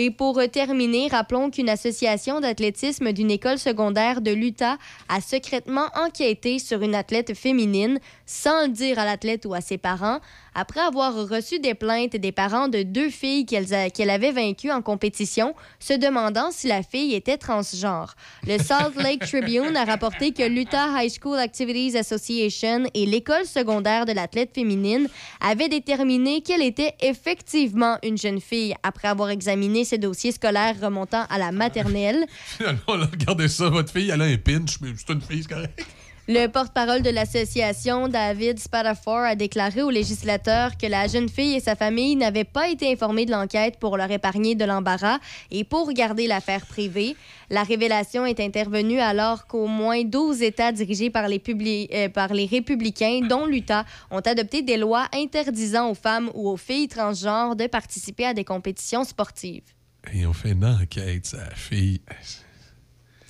Et 0.00 0.12
pour 0.12 0.40
terminer, 0.52 1.08
rappelons 1.08 1.50
qu'une 1.50 1.68
association 1.68 2.38
d'athlétisme 2.38 3.12
d'une 3.12 3.32
école 3.32 3.58
secondaire 3.58 4.20
de 4.20 4.30
l'Utah 4.30 4.78
a 5.08 5.20
secrètement 5.20 5.86
enquêté 5.96 6.60
sur 6.60 6.82
une 6.82 6.94
athlète 6.94 7.34
féminine 7.34 7.98
sans 8.24 8.68
le 8.68 8.68
dire 8.68 9.00
à 9.00 9.04
l'athlète 9.04 9.44
ou 9.44 9.54
à 9.54 9.60
ses 9.60 9.76
parents 9.76 10.20
après 10.58 10.80
avoir 10.80 11.14
reçu 11.28 11.60
des 11.60 11.74
plaintes 11.74 12.16
des 12.16 12.32
parents 12.32 12.66
de 12.66 12.82
deux 12.82 13.10
filles 13.10 13.46
qu'elle 13.46 14.10
avait 14.10 14.32
vaincues 14.32 14.72
en 14.72 14.82
compétition, 14.82 15.54
se 15.78 15.92
demandant 15.92 16.50
si 16.50 16.66
la 16.66 16.82
fille 16.82 17.14
était 17.14 17.36
transgenre. 17.36 18.14
Le 18.44 18.58
Salt 18.58 18.96
Lake 18.96 19.20
Tribune 19.26 19.76
a 19.76 19.84
rapporté 19.84 20.32
que 20.32 20.42
l'Utah 20.42 21.00
High 21.00 21.12
School 21.12 21.38
Activities 21.38 21.96
Association 21.96 22.90
et 22.92 23.06
l'école 23.06 23.44
secondaire 23.44 24.04
de 24.04 24.10
l'athlète 24.10 24.50
féminine 24.52 25.08
avaient 25.40 25.68
déterminé 25.68 26.40
qu'elle 26.40 26.62
était 26.62 26.94
effectivement 27.02 27.96
une 28.02 28.18
jeune 28.18 28.40
fille 28.40 28.74
après 28.82 29.06
avoir 29.06 29.30
examiné 29.30 29.84
ses 29.84 29.98
dossiers 29.98 30.32
scolaires 30.32 30.74
remontant 30.82 31.24
à 31.30 31.38
la 31.38 31.52
maternelle. 31.52 32.26
Finalement, 32.44 33.06
regardez 33.12 33.46
ça, 33.46 33.68
votre 33.68 33.92
fille, 33.92 34.10
elle 34.10 34.22
a 34.22 34.24
un 34.24 34.36
pinch, 34.36 34.80
mais 34.80 34.88
c'est 34.96 35.12
une 35.12 35.20
fille, 35.20 35.44
c'est 35.44 35.54
correct. 35.54 35.86
Le 36.30 36.46
porte-parole 36.46 37.00
de 37.00 37.08
l'association, 37.08 38.06
David 38.06 38.58
Spatafor, 38.58 39.16
a 39.20 39.34
déclaré 39.34 39.80
aux 39.82 39.88
législateurs 39.88 40.76
que 40.76 40.86
la 40.86 41.06
jeune 41.06 41.30
fille 41.30 41.54
et 41.54 41.60
sa 41.60 41.74
famille 41.74 42.16
n'avaient 42.16 42.44
pas 42.44 42.68
été 42.68 42.92
informées 42.92 43.24
de 43.24 43.30
l'enquête 43.30 43.78
pour 43.78 43.96
leur 43.96 44.10
épargner 44.10 44.54
de 44.54 44.66
l'embarras 44.66 45.20
et 45.50 45.64
pour 45.64 45.90
garder 45.94 46.26
l'affaire 46.26 46.66
privée. 46.66 47.16
La 47.48 47.62
révélation 47.62 48.26
est 48.26 48.40
intervenue 48.40 49.00
alors 49.00 49.46
qu'au 49.46 49.66
moins 49.68 50.04
12 50.04 50.42
États 50.42 50.70
dirigés 50.70 51.08
par 51.08 51.28
les, 51.28 51.38
publi- 51.38 51.88
euh, 51.94 52.10
par 52.10 52.34
les 52.34 52.44
républicains, 52.44 53.20
dont 53.26 53.46
l'Utah, 53.46 53.86
ont 54.10 54.20
adopté 54.20 54.60
des 54.60 54.76
lois 54.76 55.08
interdisant 55.14 55.88
aux 55.90 55.94
femmes 55.94 56.30
ou 56.34 56.50
aux 56.50 56.58
filles 56.58 56.88
transgenres 56.88 57.56
de 57.56 57.66
participer 57.68 58.26
à 58.26 58.34
des 58.34 58.44
compétitions 58.44 59.04
sportives. 59.04 59.64
Et 60.12 60.26
on 60.26 60.34
fait 60.34 60.50
une 60.50 60.66
enquête, 60.66 61.24
sa 61.24 61.48
fille. 61.54 62.02
Tu 62.10 62.14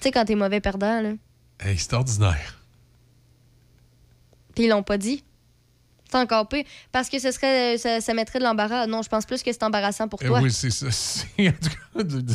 sais, 0.00 0.10
quand 0.10 0.24
t'es 0.24 0.34
mauvais 0.34 0.60
perdant, 0.60 1.00
là. 1.00 1.12
Hey, 1.60 1.78
c'est 1.78 1.92
ordinaire. 1.92 2.57
Puis 4.58 4.66
ils 4.66 4.70
l'ont 4.70 4.82
pas 4.82 4.98
dit. 4.98 5.22
C'est 6.10 6.16
encore 6.18 6.48
pire. 6.48 6.64
Parce 6.90 7.08
que 7.08 7.20
ce 7.20 7.30
serait, 7.30 7.78
ça, 7.78 8.00
ça 8.00 8.12
mettrait 8.12 8.40
de 8.40 8.44
l'embarras. 8.44 8.88
Non, 8.88 9.02
je 9.02 9.08
pense 9.08 9.24
plus 9.24 9.40
que 9.40 9.52
c'est 9.52 9.62
embarrassant 9.62 10.08
pour 10.08 10.18
Eh 10.22 10.26
toi. 10.26 10.40
oui, 10.40 10.50
c'est 10.50 10.70
ça. 10.70 10.86
En 11.38 11.44
tout 11.52 11.70
cas, 11.96 12.02
de- 12.02 12.20
de-. 12.22 12.34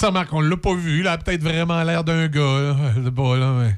Ça, 0.00 0.10
Marc, 0.10 0.32
on 0.32 0.40
l'a 0.42 0.56
pas 0.56 0.74
vu. 0.74 1.00
Il 1.00 1.06
a 1.08 1.16
peut-être 1.16 1.42
vraiment 1.42 1.82
l'air 1.84 2.04
d'un 2.04 2.28
gars. 2.28 2.74
Là. 2.74 3.52
Mais... 3.62 3.74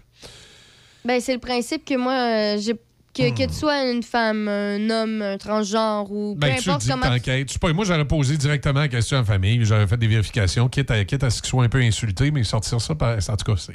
Ben, 1.04 1.20
c'est 1.20 1.32
le 1.34 1.38
principe 1.38 1.84
que 1.84 1.94
moi, 1.96 2.12
euh, 2.12 2.58
j'ai. 2.60 2.74
Que, 3.12 3.30
que 3.36 3.46
tu 3.48 3.54
sois 3.54 3.90
une 3.90 4.02
femme, 4.02 4.46
un 4.48 4.88
homme, 4.90 5.20
un 5.22 5.36
transgenre 5.38 6.10
ou 6.12 6.34
peu 6.34 6.40
Ben, 6.40 6.56
tu 6.58 6.64
le 6.66 6.70
importe 6.70 6.82
dis 6.82 6.88
que 6.88 6.92
comment. 6.92 7.18
tu-. 7.18 7.44
Je 7.48 7.52
sais 7.52 7.58
pas, 7.58 7.72
moi, 7.72 7.84
j'aurais 7.84 8.04
posé 8.06 8.36
directement 8.36 8.80
la 8.80 8.88
question 8.88 9.16
à 9.16 9.20
la 9.20 9.26
famille. 9.26 9.64
J'aurais 9.64 9.86
fait 9.86 9.96
des 9.96 10.06
vérifications, 10.06 10.68
quitte 10.68 10.90
à, 10.90 11.04
quitte 11.04 11.24
à 11.24 11.30
ce 11.30 11.40
qu'ils 11.42 11.48
soient 11.50 11.64
un 11.64 11.68
peu 11.68 11.80
insultés, 11.80 12.30
mais 12.30 12.44
sortir 12.44 12.80
ça, 12.80 12.94
par... 12.94 13.16
en 13.16 13.36
tout 13.36 13.52
cas, 13.52 13.56
c'est... 13.60 13.74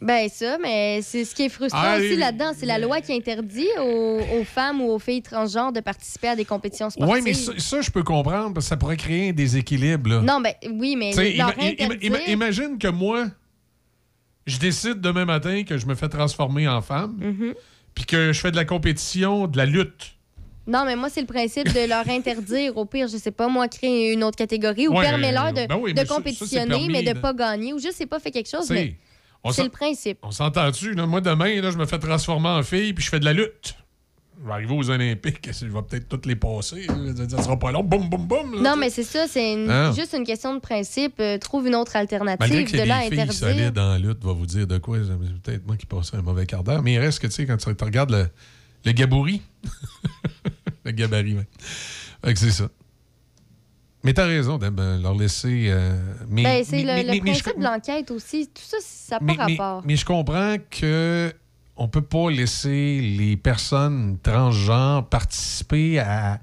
Ben, 0.00 0.28
ça, 0.28 0.56
mais 0.62 1.00
c'est 1.02 1.24
ce 1.24 1.34
qui 1.34 1.42
est 1.42 1.48
frustrant 1.48 1.80
Ah, 1.82 1.98
aussi 1.98 2.16
là-dedans. 2.16 2.52
C'est 2.56 2.66
la 2.66 2.78
loi 2.78 3.00
qui 3.00 3.12
interdit 3.12 3.66
aux, 3.80 4.20
aux 4.40 4.44
femmes 4.44 4.80
ou 4.80 4.90
aux 4.90 4.98
filles 4.98 5.22
transgenres 5.22 5.72
de 5.72 5.80
participer 5.80 6.28
à 6.28 6.36
des 6.36 6.44
compétitions 6.44 6.88
sportives. 6.88 7.12
Oui, 7.14 7.20
mais 7.22 7.34
ça, 7.34 7.52
ça, 7.58 7.80
je 7.82 7.90
peux 7.90 8.02
comprendre, 8.04 8.54
parce 8.54 8.66
que 8.66 8.68
ça 8.70 8.76
pourrait 8.76 8.96
créer 8.96 9.30
un 9.30 9.32
déséquilibre. 9.32 10.08
Là. 10.10 10.20
Non, 10.22 10.40
ben, 10.40 10.52
oui, 10.70 10.96
mais 10.96 11.10
ima- 11.10 11.52
ima- 11.54 11.98
ima- 12.00 12.30
imagine 12.30 12.78
que 12.78 12.88
moi, 12.88 13.26
je 14.46 14.58
décide 14.58 15.00
demain 15.00 15.24
matin 15.26 15.62
que 15.64 15.76
je 15.76 15.86
me 15.86 15.94
fais 15.94 16.08
transformer 16.08 16.66
en 16.68 16.80
femme, 16.80 17.16
Mhm. 17.20 17.54
puis 17.94 18.04
que 18.06 18.32
je 18.32 18.40
fais 18.40 18.50
de 18.50 18.56
la 18.56 18.64
compétition, 18.64 19.46
de 19.46 19.56
la 19.58 19.66
lutte. 19.66 20.14
Non, 20.68 20.84
mais 20.84 20.94
moi, 20.96 21.08
c'est 21.08 21.22
le 21.22 21.26
principe 21.26 21.72
de 21.72 21.88
leur 21.88 22.06
interdire. 22.08 22.76
Au 22.76 22.84
pire, 22.84 23.08
je 23.08 23.16
sais 23.16 23.30
pas, 23.30 23.48
moi, 23.48 23.66
créer 23.68 24.12
une 24.12 24.22
autre 24.22 24.36
catégorie 24.36 24.86
ou 24.86 24.94
Ouais, 24.96 25.04
permets-leur 25.04 25.52
de, 25.54 25.66
ben 25.66 25.76
oui, 25.80 25.94
de 25.94 26.00
mais 26.00 26.06
ça- 26.06 26.08
ça, 26.08 26.14
c'est 26.14 26.16
compétitionner, 26.16 26.68
permis, 26.68 26.88
mais 26.90 27.02
de 27.02 27.14
là. 27.14 27.14
pas 27.14 27.32
gagner 27.32 27.72
ou 27.72 27.78
je 27.78 27.90
sais 27.90 28.06
pas, 28.06 28.20
fait 28.20 28.30
quelque 28.30 28.50
chose. 28.50 28.68
Mais 28.70 28.96
c'est 29.50 29.64
le 29.64 29.70
principe. 29.70 30.18
On 30.22 30.30
s'entend-tu? 30.30 30.92
là? 30.94 31.06
Moi, 31.06 31.20
demain, 31.22 31.60
là, 31.62 31.70
je 31.70 31.78
me 31.78 31.86
fais 31.86 31.98
transformer 31.98 32.48
en 32.50 32.62
fille, 32.62 32.92
puis 32.92 33.02
je 33.04 33.08
fais 33.10 33.18
de 33.18 33.24
la 33.24 33.32
lutte. 33.32 33.76
Je 34.40 34.46
vais 34.46 34.52
arriver 34.52 34.72
aux 34.74 34.88
Olympiques, 34.90 35.48
je 35.58 35.66
vais 35.66 35.82
peut-être 35.88 36.08
toutes 36.08 36.26
les 36.26 36.36
passer. 36.36 36.86
Ça 37.28 37.42
sera 37.42 37.58
pas 37.58 37.72
long. 37.72 37.82
Boum, 37.82 38.08
boum, 38.08 38.26
boum. 38.26 38.62
là, 38.62 38.70
Non, 38.70 38.76
mais 38.76 38.90
c'est 38.90 39.02
ça, 39.04 39.26
c'est 39.26 39.56
Ah. 39.68 39.90
juste 39.96 40.12
une 40.16 40.24
question 40.24 40.54
de 40.54 40.60
principe. 40.60 41.14
Euh, 41.18 41.38
trouve 41.38 41.66
une 41.66 41.74
autre 41.74 41.96
alternative 41.96 42.68
y 42.68 42.72
de 42.72 42.82
là 42.84 42.98
interdire. 42.98 43.32
solides 43.32 43.78
en 43.78 43.96
lutte, 43.96 44.22
va 44.22 44.32
vous 44.32 44.46
dire 44.46 44.66
de 44.66 44.78
quoi. 44.78 44.98
C'est 44.98 45.40
peut-être 45.42 45.66
moi 45.66 45.76
qui 45.76 45.86
passerai 45.86 46.18
un 46.18 46.22
mauvais 46.22 46.46
quart 46.46 46.62
d'heure. 46.62 46.82
Mais 46.82 46.92
il 46.92 46.98
reste 46.98 47.18
que, 47.20 47.26
tu 47.26 47.32
sais, 47.32 47.46
quand 47.46 47.56
tu 47.56 47.68
regardes 47.84 48.10
le, 48.12 48.28
le 48.84 48.92
gabarit, 48.92 49.42
le 50.88 50.96
gabarit, 50.96 51.34
ouais. 51.36 51.46
Fait 52.24 52.34
que 52.34 52.38
c'est 52.40 52.50
ça. 52.50 52.68
Mais 54.04 54.12
t'as 54.14 54.26
raison 54.26 54.58
de 54.58 54.68
ben, 54.68 55.00
leur 55.02 55.14
laisser... 55.14 55.66
euh, 55.68 56.00
mais, 56.28 56.42
Ben, 56.44 56.64
c'est 56.64 56.82
le, 56.82 57.12
je- 57.14 57.20
principe 57.20 57.58
de 57.58 57.64
l'enquête 57.64 58.10
aussi. 58.12 58.46
Tout 58.46 58.62
ça, 58.62 58.76
ça 58.80 59.16
n'a 59.16 59.18
pas 59.20 59.24
mais, 59.24 59.36
mais- 59.36 59.56
rapport. 59.56 59.82
mais 59.84 59.96
je 59.96 60.04
comprends 60.04 60.56
que 60.70 61.32
on 61.76 61.88
peut 61.88 62.02
pas 62.02 62.30
laisser 62.30 63.00
les 63.00 63.36
personnes 63.36 64.18
transgenres 64.22 65.08
participer 65.08 65.98
à, 66.00 66.40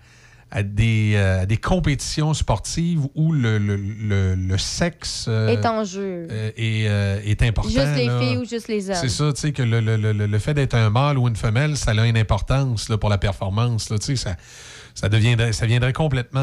à 0.51 0.63
des, 0.63 1.13
euh, 1.15 1.41
à 1.41 1.45
des 1.45 1.57
compétitions 1.57 2.34
sportives 2.34 3.01
où 3.15 3.34
le, 3.34 3.57
le, 3.57 3.76
le- 3.76 4.35
le 4.35 4.57
sexe 4.57 5.26
euh, 5.27 5.47
Est 5.49 5.65
en 5.65 5.84
jeu. 5.84 6.27
euh, 6.31 6.51
est, 6.55 6.88
euh, 6.88 7.19
est 7.26 7.41
important. 7.41 7.69
Juste 7.69 7.95
les 7.95 8.05
là. 8.05 8.19
filles 8.22 8.38
ou 8.38 8.45
juste 8.45 8.67
les 8.67 8.89
hommes. 8.89 8.95
C'est 8.99 9.09
ça, 9.09 9.34
tu 9.34 9.41
sais, 9.41 9.51
que 9.51 9.63
le, 9.63 10.39
fait 10.39 10.53
d'être 10.53 10.76
un 10.76 10.89
mâle 10.91 11.17
ou 11.17 11.27
une 11.27 11.35
femelle, 11.35 11.76
ça 11.76 11.91
a 11.91 12.05
une 12.05 12.17
importance 12.17 12.88
là, 12.89 12.97
pour 12.97 13.09
la 13.09 13.17
performance. 13.17 13.89
Là, 13.89 13.97
tu 13.97 14.05
sais, 14.05 14.15
ça, 14.15 14.35
ça, 14.93 15.09
deviendrait, 15.09 15.51
ça 15.51 15.65
viendrait 15.65 15.91
complètement 15.93 16.39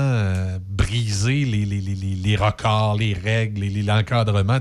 briser 0.68 1.44
les, 1.44 1.64
les, 1.64 1.80
les, 1.80 1.94
les- 1.94 2.14
les 2.16 2.36
records, 2.36 2.96
les 2.98 3.14
règles, 3.14 3.60
les- 3.62 3.70
les- 3.70 3.82
l'encadrement. 3.82 4.58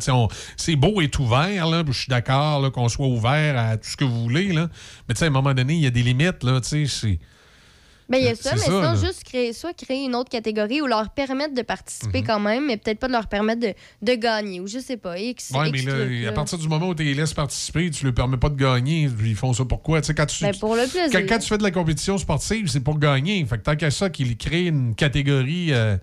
C'est 0.56 0.76
beau 0.76 1.02
être 1.02 1.20
ouvert, 1.20 1.68
là, 1.68 1.84
je 1.86 1.92
suis 1.92 2.10
d'accord 2.10 2.72
qu'on 2.72 2.88
soit 2.90 3.08
ouvert 3.08 3.58
à 3.58 3.76
tout 3.78 3.90
ce 3.90 3.98
que 3.98 4.06
vous 4.06 4.22
voulez, 4.24 4.54
là. 4.54 4.70
mais 5.10 5.16
tu 5.16 5.20
sais, 5.20 5.26
à 5.26 5.28
un 5.28 5.32
moment 5.32 5.54
donné, 5.54 5.74
il 5.74 5.82
y 5.82 5.88
a 5.88 5.92
des 5.92 6.04
limites. 6.04 6.44
Là, 6.44 6.62
tu 6.62 6.68
sais, 6.68 6.86
c'est- 6.88 7.20
Ben, 8.12 8.18
il 8.18 8.26
y 8.26 8.28
a 8.28 8.36
ça, 8.36 8.52
mais 8.54 8.58
ça, 8.60 8.66
sinon, 8.66 8.82
là. 8.82 8.96
juste 8.96 9.24
créer, 9.24 9.54
soit 9.54 9.74
créer 9.74 10.04
une 10.06 10.16
autre 10.16 10.30
catégorie 10.30 10.82
ou 10.82 10.88
leur 10.88 11.10
permettre 11.12 11.54
de 11.56 11.62
participer 11.62 12.20
Mhm. 12.22 12.28
quand 12.28 12.40
même, 12.40 12.68
mais 12.68 12.78
peut-être 12.78 13.00
pas 13.00 13.08
de 13.08 13.14
leur 13.14 13.28
permettre 13.28 13.62
de, 13.62 13.74
de 14.02 14.14
gagner 14.16 14.60
ou 14.60 14.68
je 14.68 14.80
sais 14.80 14.98
pas. 14.98 15.18
X, 15.18 15.52
Ouais, 15.56 15.70
X 15.70 15.86
mais 15.86 16.22
là, 16.24 16.30
à 16.30 16.34
partir 16.34 16.58
du 16.58 16.68
moment 16.68 16.90
où 16.90 16.94
tu 16.96 17.04
les 17.04 17.14
laisses 17.14 17.34
participer, 17.34 17.90
tu 17.90 18.04
leur 18.06 18.14
permets 18.14 18.38
pas 18.38 18.50
de 18.50 18.56
gagner. 18.62 19.10
Ils 19.24 19.36
font 19.36 19.54
ça 19.54 19.64
pourquoi? 19.66 20.02
Tu 20.02 20.08
sais, 20.08 20.14
quand 20.14 20.26
tu, 20.26 20.44
Ben, 20.44 20.54
pour 20.60 20.76
le 20.76 20.88
plaisir. 20.88 21.10
Quand, 21.12 21.26
quand 21.28 21.40
tu 21.40 21.48
fais 21.48 21.58
de 21.58 21.64
la 21.64 21.72
compétition 21.72 22.18
sportive, 22.18 22.68
c'est 22.68 22.82
pour 22.82 23.00
gagner. 23.00 23.44
Fait 23.46 23.58
que 23.58 23.64
tant 23.64 23.76
qu'à 23.76 23.92
ça, 23.92 24.10
qu'ils 24.10 24.36
créent 24.38 24.68
une 24.68 24.94
catégorie 24.94 25.72
euh, 25.72 25.96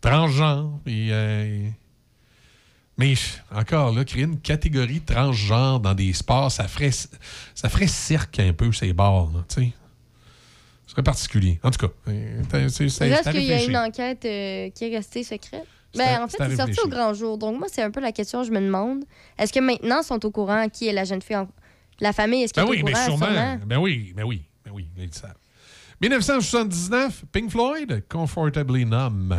transgenre. 0.00 0.78
puis, 0.84 1.08
euh, 1.10 1.66
mais 2.98 3.14
encore 3.54 3.92
là, 3.92 4.04
créer 4.04 4.24
une 4.24 4.38
catégorie 4.40 5.00
transgenre 5.00 5.80
dans 5.80 5.94
des 5.94 6.12
sports, 6.12 6.52
ça 6.52 6.68
ferait, 6.68 6.90
ça 7.54 7.68
ferait 7.68 7.86
cirque 7.86 8.38
un 8.38 8.52
peu 8.52 8.70
ces 8.72 8.92
bars. 8.92 9.28
là, 9.34 9.44
tu 9.48 9.54
sais. 9.64 9.72
Ce 10.92 10.96
serait 10.96 11.02
particulier. 11.04 11.58
En 11.62 11.70
tout 11.70 11.86
cas, 11.86 11.92
euh, 12.08 12.42
c'est- 12.68 13.00
à 13.12 13.22
qu'il 13.32 13.44
y 13.44 13.52
a 13.54 13.64
une 13.64 13.76
enquête 13.78 14.26
euh, 14.26 14.68
qui 14.74 14.84
est 14.84 14.94
restée 14.94 15.24
secrète. 15.24 15.62
À- 15.94 15.98
Ben, 15.98 16.22
en 16.22 16.28
fait, 16.28 16.36
c'est 16.50 16.56
sorti 16.56 16.78
au 16.84 16.88
grand 16.88 17.14
jour. 17.14 17.38
Donc, 17.38 17.58
moi, 17.58 17.66
c'est 17.72 17.80
un 17.80 17.90
peu 17.90 18.00
la 18.00 18.12
question 18.12 18.42
que 18.42 18.46
je 18.48 18.52
me 18.52 18.60
demande. 18.60 19.04
Est-ce 19.38 19.54
que 19.54 19.60
maintenant, 19.60 20.00
ils 20.02 20.04
sont 20.06 20.22
au 20.26 20.30
courant 20.30 20.68
qui 20.68 20.88
est 20.88 20.92
la 20.92 21.04
jeune 21.04 21.22
fille 21.22 21.36
en... 21.36 21.48
La 22.00 22.12
famille, 22.12 22.42
est-ce 22.42 22.52
qu'elle 22.52 22.64
Ben 22.64 22.70
oui, 22.70 22.82
au 22.82 22.84
mais 22.84 22.92
courant? 22.92 23.04
sûrement. 23.06 23.24
sûrement? 23.26 23.58
Ben 23.64 23.78
oui, 23.78 24.12
ben 24.14 24.24
oui, 24.24 24.42
ben 24.66 24.70
oui, 24.74 24.86
ils 24.98 25.06
le 25.06 25.12
savent. 25.12 25.34
1979, 26.02 27.24
Pink 27.32 27.50
Floyd, 27.50 28.04
Comfortably 28.10 28.84
Numb. 28.84 29.34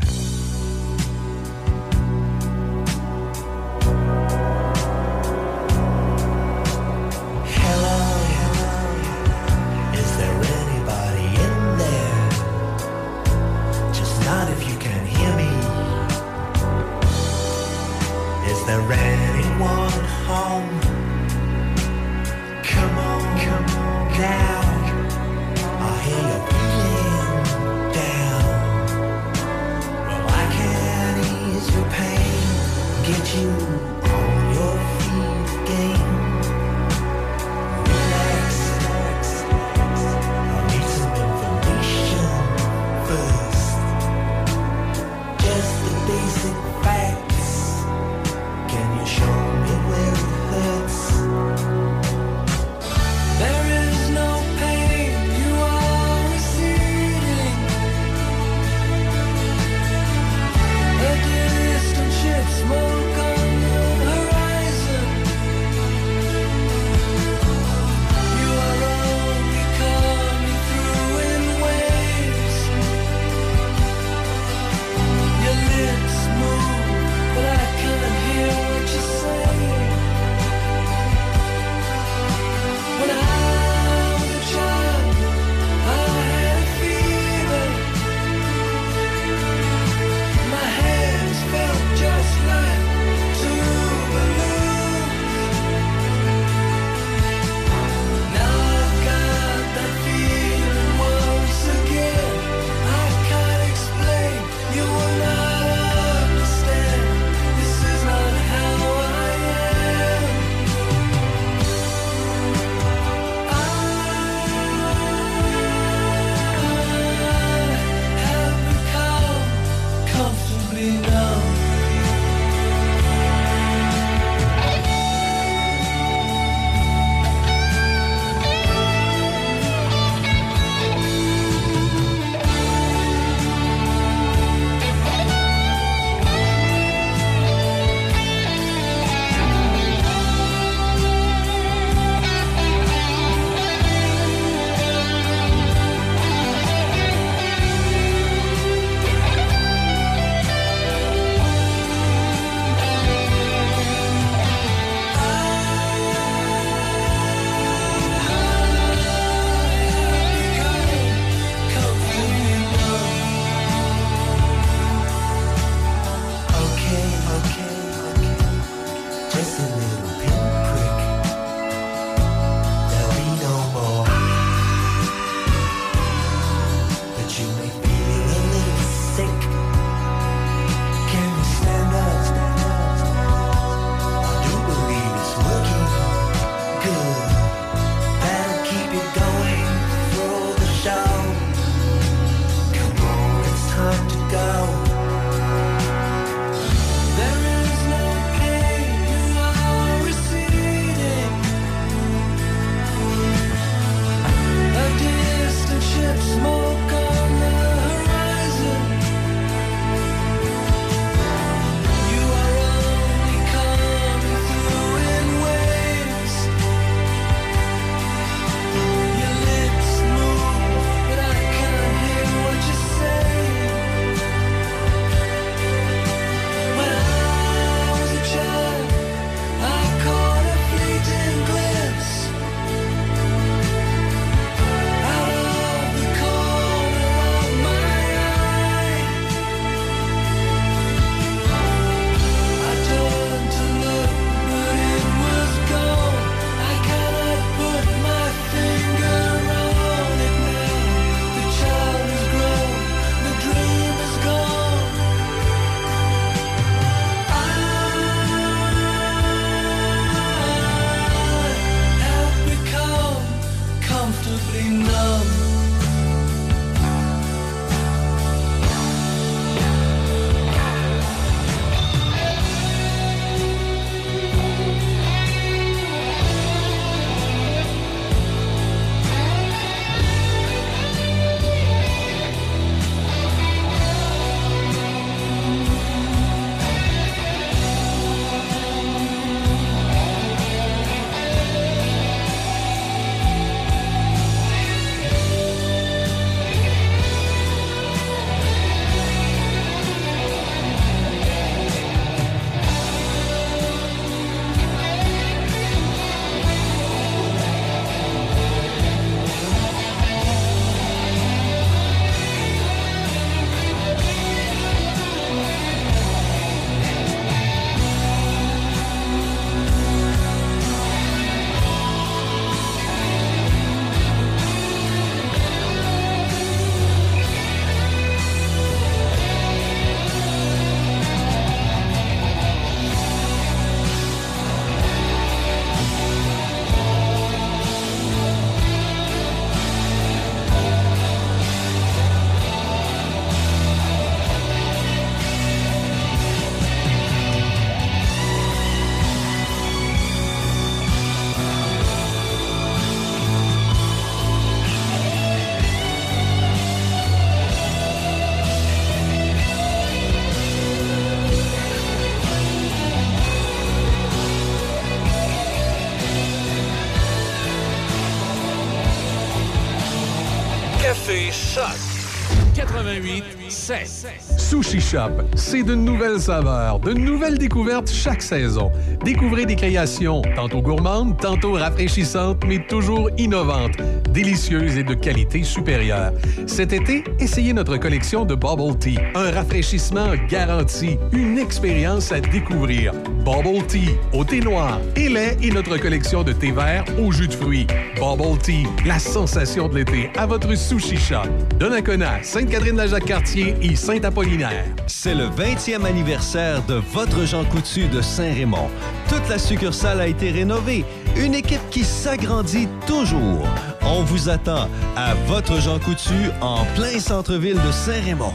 Sushi 374.54 374.80
Shop, 374.80 375.24
c'est 375.34 375.64
de 375.64 375.74
nouvelles 375.74 376.20
saveurs, 376.20 376.80
de 376.80 376.94
nouvelles 376.94 377.40
découvertes 377.40 377.90
chaque 377.90 378.22
saison. 378.22 378.72
Découvrez 379.04 379.48
des 379.48 379.56
créations, 379.56 380.22
tantôt 380.36 380.62
gourmandes, 380.62 381.20
tantôt 381.20 381.54
rafraîchissantes, 381.54 382.44
mais 382.48 382.64
toujours 382.68 383.10
innovantes, 383.18 383.78
délicieuses 384.12 384.78
et 384.78 384.84
de 384.84 384.94
qualité 384.94 385.42
supérieure. 385.42 386.12
Cet 386.46 386.72
été, 386.72 387.04
essayez 387.20 387.52
notre 387.52 387.78
collection 387.78 388.26
de 388.26 388.36
Bubble 388.36 388.78
Tea, 388.78 389.00
un 389.16 389.32
rafraîchissement 389.32 390.10
garanti, 390.30 391.00
une 391.14 391.40
expérience 391.40 392.12
à 392.12 392.20
découvrir. 392.20 392.94
Bubble 393.24 393.66
Tea, 393.68 393.98
au 394.12 394.26
thé 394.26 394.42
noir 394.42 394.82
et 394.98 395.08
lait 395.08 395.38
et 395.42 395.50
notre 395.50 395.78
collection 395.78 396.24
de 396.24 396.34
thé 396.34 396.52
vert 396.52 396.84
au 397.02 397.12
jus 397.14 397.30
de 397.30 397.34
fruits. 397.34 397.66
Bubble 397.96 398.38
Tea, 398.38 398.66
la 398.86 399.00
sensation 399.00 399.70
de 399.70 399.78
l'été 399.78 400.10
à 400.18 400.26
votre 400.26 400.54
Sushi 400.56 400.98
Shop. 400.98 401.30
Donnacona, 401.58 402.22
Sainte-Catherine-la-Jacques-Cartier 402.22 403.56
et 403.62 403.78
Saint-Apollinaire. 403.78 404.66
C'est 404.88 405.16
le 405.16 405.28
20e 405.28 405.86
anniversaire 405.86 406.62
de 406.64 406.82
votre 406.92 407.26
Jean 407.26 407.46
Coutu 407.46 407.88
de 407.88 408.02
Saint-Raymond. 408.02 408.70
Toute 409.08 409.28
la 409.30 409.40
succursale 409.40 410.02
a 410.02 410.08
été 410.08 410.30
rénovée. 410.32 410.84
Une 411.16 411.34
équipe 411.34 411.70
qui 411.72 411.86
s'agrandit 411.86 412.68
toujours. 412.86 413.48
On 413.84 414.04
vous 414.04 414.28
attend 414.28 414.68
à 414.98 415.14
votre 415.28 415.62
Jean 415.62 415.80
Coutu 415.80 416.30
en 416.42 416.66
plein 416.76 417.00
centre-ville 417.00 417.62
de 417.66 417.72
Saint-Raymond. 417.72 418.34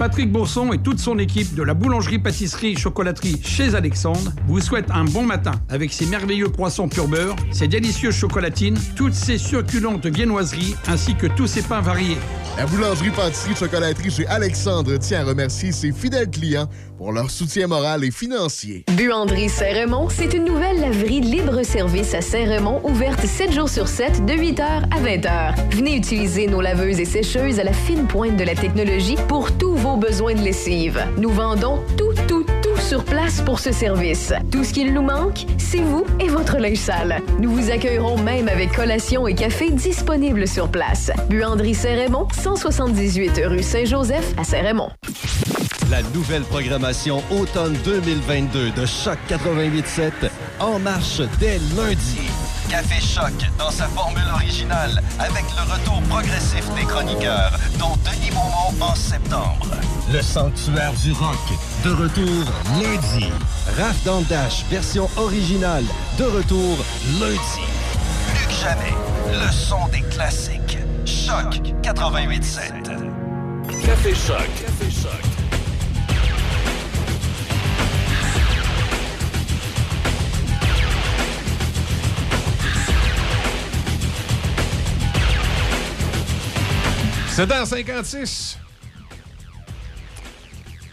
Patrick 0.00 0.32
Bourson 0.32 0.72
et 0.72 0.78
toute 0.78 0.98
son 0.98 1.18
équipe 1.18 1.54
de 1.54 1.62
la 1.62 1.74
boulangerie-pâtisserie-chocolaterie 1.74 3.38
chez 3.44 3.74
Alexandre 3.74 4.32
vous 4.46 4.58
souhaitent 4.58 4.90
un 4.90 5.04
bon 5.04 5.24
matin 5.24 5.52
avec 5.68 5.92
ses 5.92 6.06
merveilleux 6.06 6.48
poissons 6.48 6.88
pur 6.88 7.06
beurre, 7.06 7.36
ses 7.52 7.68
délicieuses 7.68 8.14
chocolatines, 8.14 8.78
toutes 8.96 9.12
ses 9.12 9.36
succulentes 9.36 10.06
viennoiseries 10.06 10.74
ainsi 10.88 11.14
que 11.16 11.26
tous 11.26 11.48
ses 11.48 11.60
pains 11.60 11.82
variés. 11.82 12.16
La 12.56 12.66
boulangerie-pâtisserie-chocolaterie 12.66 14.10
chez 14.10 14.26
Alexandre 14.26 14.96
tient 14.98 15.20
à 15.20 15.24
remercier 15.24 15.72
ses 15.72 15.92
fidèles 15.92 16.28
clients 16.28 16.68
pour 16.98 17.12
leur 17.12 17.30
soutien 17.30 17.66
moral 17.68 18.04
et 18.04 18.10
financier. 18.10 18.84
Buanderie 18.96 19.48
Saint-Raymond, 19.48 20.08
c'est 20.10 20.34
une 20.34 20.44
nouvelle 20.44 20.80
laverie 20.80 21.20
libre-service 21.20 22.12
à 22.12 22.20
Saint-Raymond, 22.20 22.80
ouverte 22.84 23.24
7 23.24 23.52
jours 23.52 23.68
sur 23.68 23.88
7, 23.88 24.26
de 24.26 24.34
8h 24.34 24.62
à 24.62 25.00
20h. 25.00 25.54
Venez 25.70 25.96
utiliser 25.96 26.46
nos 26.48 26.60
laveuses 26.60 27.00
et 27.00 27.06
sécheuses 27.06 27.58
à 27.60 27.64
la 27.64 27.72
fine 27.72 28.06
pointe 28.06 28.36
de 28.36 28.44
la 28.44 28.54
technologie 28.54 29.16
pour 29.28 29.56
tous 29.56 29.76
vos 29.76 29.96
besoins 29.96 30.34
de 30.34 30.42
lessive. 30.42 31.02
Nous 31.16 31.30
vendons 31.30 31.78
tout, 31.96 32.12
tout, 32.28 32.39
tout 32.39 32.39
place 32.96 33.40
pour 33.40 33.60
ce 33.60 33.72
service. 33.72 34.32
Tout 34.50 34.64
ce 34.64 34.72
qu'il 34.72 34.92
nous 34.92 35.02
manque, 35.02 35.46
c'est 35.58 35.80
vous 35.80 36.04
et 36.18 36.28
votre 36.28 36.58
linge 36.58 36.78
sale. 36.78 37.20
Nous 37.38 37.50
vous 37.50 37.70
accueillerons 37.70 38.18
même 38.18 38.48
avec 38.48 38.72
collation 38.72 39.26
et 39.26 39.34
café 39.34 39.70
disponibles 39.70 40.48
sur 40.48 40.68
place. 40.68 41.10
Buanderie 41.28 41.74
Saint-Raymond, 41.74 42.28
178 42.32 43.42
rue 43.44 43.62
Saint-Joseph 43.62 44.34
à 44.36 44.44
Saint-Raymond. 44.44 44.90
La 45.90 46.02
nouvelle 46.14 46.42
programmation 46.42 47.22
automne 47.30 47.76
2022 47.84 48.70
de 48.70 48.86
Choc 48.86 49.18
88.7 49.28 50.12
en 50.60 50.78
marche 50.78 51.20
dès 51.38 51.58
lundi. 51.76 52.29
Café 52.70 53.00
Choc 53.00 53.32
dans 53.58 53.72
sa 53.72 53.86
formule 53.88 54.28
originale 54.32 55.02
avec 55.18 55.44
le 55.56 55.72
retour 55.72 56.00
progressif 56.02 56.64
des 56.76 56.84
chroniqueurs, 56.84 57.50
dont 57.80 57.96
Denis 58.04 58.30
Beaumont 58.30 58.72
en 58.80 58.94
septembre. 58.94 59.66
Le 60.12 60.22
sanctuaire 60.22 60.92
du 61.02 61.10
rock, 61.10 61.36
de 61.84 61.90
retour 61.90 62.44
lundi. 62.80 63.26
Raph 63.76 64.04
dans 64.04 64.20
le 64.20 64.24
Dash, 64.26 64.64
version 64.70 65.08
originale, 65.16 65.84
de 66.16 66.24
retour 66.24 66.78
lundi. 67.18 67.66
Plus 68.34 68.46
que 68.46 68.62
jamais, 68.62 68.94
le 69.32 69.50
son 69.50 69.88
des 69.88 70.02
classiques. 70.02 70.78
Choc 71.04 71.60
88.7. 71.82 72.84
Café 73.84 74.14
Choc. 74.14 74.48
Café 74.64 74.90
Choc. 74.90 75.39
7h56. 87.46 88.56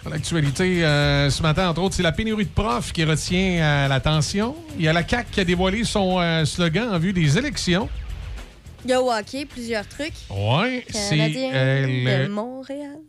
Dans 0.06 0.10
L'actualité 0.12 0.86
euh, 0.86 1.30
ce 1.30 1.42
matin, 1.42 1.68
entre 1.70 1.82
autres, 1.82 1.96
c'est 1.96 2.04
la 2.04 2.14
pénurie 2.14 2.46
de 2.46 2.50
profs 2.50 2.94
qui 2.94 3.04
retient 3.04 3.62
euh, 3.62 3.88
l'attention. 3.90 4.56
Il 4.78 4.86
y 4.86 4.88
a 4.88 4.94
la 4.94 5.06
CAQ 5.06 5.30
qui 5.30 5.40
a 5.42 5.44
dévoilé 5.44 5.84
son 5.84 6.22
euh, 6.22 6.46
slogan 6.46 6.88
en 6.94 7.00
vue 7.00 7.12
des 7.12 7.38
élections. 7.38 7.90
Il 8.86 8.92
y 8.92 8.94
a 8.94 9.02
au 9.02 9.12
hockey, 9.12 9.46
plusieurs 9.46 9.86
trucs. 9.90 10.14
Ouais, 10.30 10.86
c'est 10.90 11.18
le- 11.18 12.30
Montréal. 12.30 13.00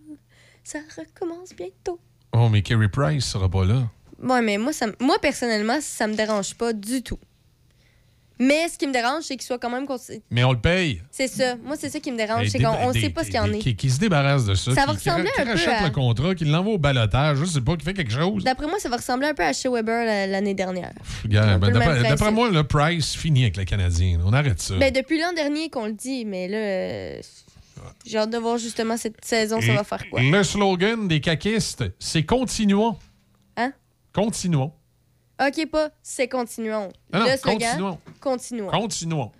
Ça 0.65 0.81
recommence 0.97 1.51
bientôt. 1.57 2.01
Oh, 2.33 2.49
mais 2.49 2.63
Kerry 2.63 2.89
Price 2.89 3.25
sera 3.25 3.49
pas 3.49 3.65
là. 3.65 3.89
Ouais, 4.21 4.43
mais 4.43 4.59
moi, 4.59 4.73
ça, 4.73 4.87
moi 4.99 5.17
personnellement, 5.23 5.79
ça 5.81 6.09
me 6.09 6.15
dérange 6.17 6.55
pas 6.55 6.73
du 6.73 7.03
tout. 7.05 7.21
Mais 8.39 8.69
ce 8.69 8.79
qui 8.79 8.87
me 8.87 8.93
dérange, 8.93 9.25
c'est 9.25 9.37
qu'il 9.37 9.47
soit 9.47 9.59
quand 9.59 9.71
même. 9.71 9.87
Mais 10.31 10.45
on 10.45 10.53
le 10.53 10.61
paye. 10.61 11.03
C'est 11.11 11.27
ça. 11.29 11.57
Moi, 11.57 11.77
c'est 11.79 11.89
ça 11.91 11.99
qui 11.99 12.13
me 12.13 12.17
dérange. 12.17 12.47
C'est 12.49 12.63
qu'on 12.63 12.69
on 12.89 12.93
des- 12.93 13.01
sait 13.01 13.11
pas 13.11 13.23
ce 13.23 13.27
qu'il 13.27 13.37
y 13.37 13.41
en 13.41 13.53
est. 13.53 13.59
Qui, 13.59 13.75
qui 13.75 13.91
se 13.91 13.99
débarrasse 13.99 14.45
de 14.45 14.55
ça. 14.55 14.75
Ça 14.75 14.87
va 14.87 14.93
qui 14.95 15.09
ressembler 15.09 15.31
qui 15.35 15.41
un 15.41 15.45
peu 15.45 15.51
rachète 15.51 15.69
à- 15.69 15.85
le 15.85 15.91
contrat, 15.91 16.35
qui 16.35 16.45
l'envoie 16.45 16.75
au 16.75 16.79
balotage, 16.79 17.39
je 17.39 17.45
sais 17.47 17.61
pas, 17.61 17.77
qui 17.77 17.85
fait 17.85 17.95
quelque 17.95 18.13
chose. 18.13 18.45
D'après 18.45 18.67
moi, 18.67 18.79
ça 18.79 18.89
va 18.89 18.97
ressembler 18.97 19.29
un 19.29 19.35
peu 19.35 19.43
à 19.45 19.53
Shea 19.53 19.69
Weber 19.71 20.05
la- 20.05 20.27
l'année 20.27 20.55
dernière. 20.55 20.93
Ben, 21.25 21.59
D'après 21.59 22.31
moi, 22.31 22.51
le 22.51 22.63
Price 22.65 23.15
finit 23.17 23.43
avec 23.43 23.57
le 23.57 23.65
Canadien. 23.65 24.21
On 24.25 24.33
arrête 24.33 24.61
ça. 24.61 24.77
Ben, 24.77 24.93
depuis 24.93 25.21
l'an 25.21 25.33
dernier 25.33 25.69
qu'on 25.71 25.87
le 25.87 25.93
dit, 25.93 26.25
mais 26.25 26.47
là, 26.49 26.57
euh, 26.59 27.21
j'ai 28.07 28.19
hâte 28.19 28.31
de 28.31 28.39
voir 28.39 28.59
justement 28.59 28.97
cette 28.97 29.25
saison, 29.25 29.61
ça 29.61 29.73
va 29.73 29.85
faire 29.85 30.09
quoi. 30.11 30.21
Le 30.23 30.43
slogan 30.45 31.09
des 31.09 31.21
caquistes, 31.21 31.85
c'est 31.99 32.25
continuons. 32.25 32.97
Hein? 33.57 33.73
Continuons. 34.13 34.73
Ok, 35.41 35.67
pas 35.71 35.91
c'est 36.03 36.29
continuons. 36.29 36.89
Non, 37.13 37.21
non, 37.21 37.27
le 37.27 37.37
slogan, 37.37 37.59
continuons. 37.71 37.99
continuons. 38.21 38.71
Continuons. 38.71 39.33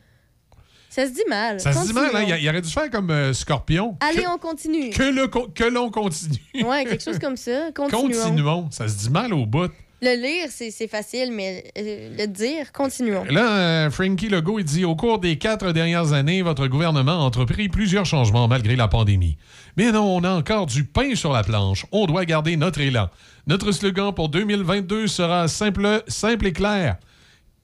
Ça 0.91 1.07
se 1.07 1.13
dit 1.13 1.25
mal. 1.29 1.61
Ça 1.61 1.73
se 1.73 1.87
dit 1.87 1.93
mal, 1.93 2.11
hein? 2.17 2.25
Il, 2.27 2.43
il 2.43 2.49
aurait 2.49 2.63
dû 2.63 2.71
faire 2.71 2.91
comme 2.91 3.11
euh, 3.11 3.33
Scorpion. 3.33 3.97
Allez, 4.01 4.23
que, 4.23 4.29
on 4.29 4.39
continue. 4.39 4.91
que 4.91 5.03
le 5.03 5.29
co- 5.29 5.49
que 5.49 5.65
l'on 5.65 5.91
continue. 5.91 6.39
Ouais, 6.65 6.85
quelque 6.85 7.03
chose 7.05 7.19
comme 7.19 7.37
ça. 7.37 7.71
Continuons. 7.75 8.09
Continuons. 8.25 8.71
Ça 8.71 8.89
se 8.89 8.97
dit 8.97 9.11
mal 9.11 9.33
au 9.35 9.45
bout. 9.45 9.71
Le 10.01 10.15
lire, 10.15 10.49
c'est 10.51 10.87
facile, 10.87 11.33
mais 11.33 11.65
euh, 11.77 12.17
le 12.17 12.27
dire, 12.27 12.71
continuons. 12.73 13.25
Là, 13.25 13.87
euh, 13.87 13.91
Frankie 13.91 14.29
Legault, 14.29 14.61
dit 14.61 14.85
Au 14.85 14.95
cours 14.95 15.19
des 15.19 15.39
quatre 15.39 15.73
dernières 15.73 16.13
années, 16.13 16.41
votre 16.43 16.69
gouvernement 16.69 17.13
a 17.13 17.25
entrepris 17.25 17.69
plusieurs 17.69 18.07
changements 18.07 18.47
malgré 18.47 18.77
la 18.77 18.87
pandémie. 18.87 19.37
Mais 19.77 19.91
non, 19.91 20.05
on 20.05 20.23
a 20.23 20.31
encore 20.31 20.67
du 20.67 20.85
pain 20.85 21.17
sur 21.17 21.33
la 21.33 21.43
planche. 21.43 21.85
On 21.91 22.07
doit 22.07 22.27
garder 22.27 22.57
notre 22.57 22.81
élan. 22.81 23.09
Notre 23.49 23.73
slogan 23.73 24.15
pour 24.15 24.29
2022 24.29 25.09
sera 25.09 25.49
simple, 25.49 26.05
simple 26.07 26.47
et 26.47 26.53
clair. 26.53 26.99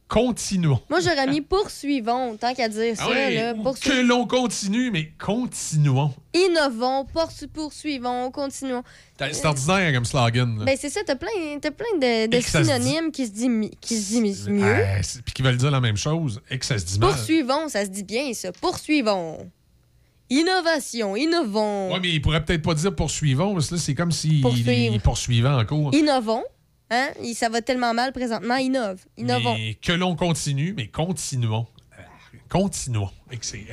Continuons. 0.07 0.79
Moi, 0.91 1.01
j'aurais 1.01 1.27
mis 1.27 1.41
poursuivons, 1.41 2.37
tant 2.37 2.55
qu'à 2.55 2.69
dire 2.69 2.95
ça. 2.95 3.05
Ah 3.07 3.11
oui, 3.11 3.35
là, 3.35 3.55
poursu- 3.55 3.89
que 3.89 4.07
l'on 4.07 4.27
continue, 4.27 4.91
mais 4.91 5.11
continuons. 5.19 6.13
Innovons, 6.35 7.07
poursu- 7.13 7.49
poursuivons, 7.49 8.31
continuons. 8.31 8.83
C'est 9.19 9.45
ordinaire 9.47 9.93
comme 9.95 10.05
slogan. 10.05 10.59
là. 10.59 10.65
Ben, 10.67 10.77
c'est 10.79 10.91
ça, 10.91 11.01
t'as 11.07 11.17
plein, 11.17 11.59
t'as 11.61 11.71
plein 11.71 11.99
de, 12.29 12.41
ça 12.43 12.63
synonymes 12.63 13.11
qui 13.13 13.27
se 13.27 13.31
disent 13.33 13.71
qui 13.81 13.97
se 13.99 14.51
mieux. 14.51 14.75
C'est- 15.03 15.23
Puis 15.23 15.33
qui 15.35 15.43
veulent 15.43 15.57
dire 15.57 15.71
la 15.71 15.81
même 15.81 15.97
chose 15.97 16.41
et 16.51 16.59
que 16.59 16.67
ça 16.67 16.79
se 16.79 16.85
dit 16.85 16.99
mal. 16.99 17.11
Poursuivons, 17.15 17.69
ça 17.69 17.85
se 17.85 17.91
dit 17.91 18.05
bien, 18.05 18.33
ça. 18.35 18.53
Poursuivons. 18.53 19.51
Innovation, 20.31 21.17
innovons. 21.17 21.93
Ouais, 21.93 22.01
mais 22.01 22.11
il 22.11 22.21
pourrait 22.21 22.45
peut-être 22.45 22.63
pas 22.63 22.75
dire 22.75 22.95
poursuivons, 22.95 23.55
parce 23.55 23.69
que 23.69 23.75
là, 23.75 23.81
c'est 23.81 23.95
comme 23.95 24.11
s'il 24.13 24.41
Poursuivre. 24.41 24.95
il 24.95 25.01
poursuivait 25.01 25.49
en 25.49 25.65
cours. 25.65 25.95
Innovons. 25.95 26.43
Hein? 26.91 27.11
Il- 27.23 27.35
Ça 27.35 27.49
va 27.49 27.63
tellement 27.63 27.95
mal 27.95 28.13
présentement. 28.13 28.57
Innove. 28.57 29.05
Innovons. 29.17 29.55
Mais 29.55 29.75
que 29.75 29.93
l'on 29.93 30.17
continue, 30.17 30.75
mais 30.77 30.89
continuons. 30.89 31.67
Euh, 31.99 32.03
Continuons. 32.49 33.11
Et 33.31 33.39
que 33.39 33.47
c'est- 33.47 33.67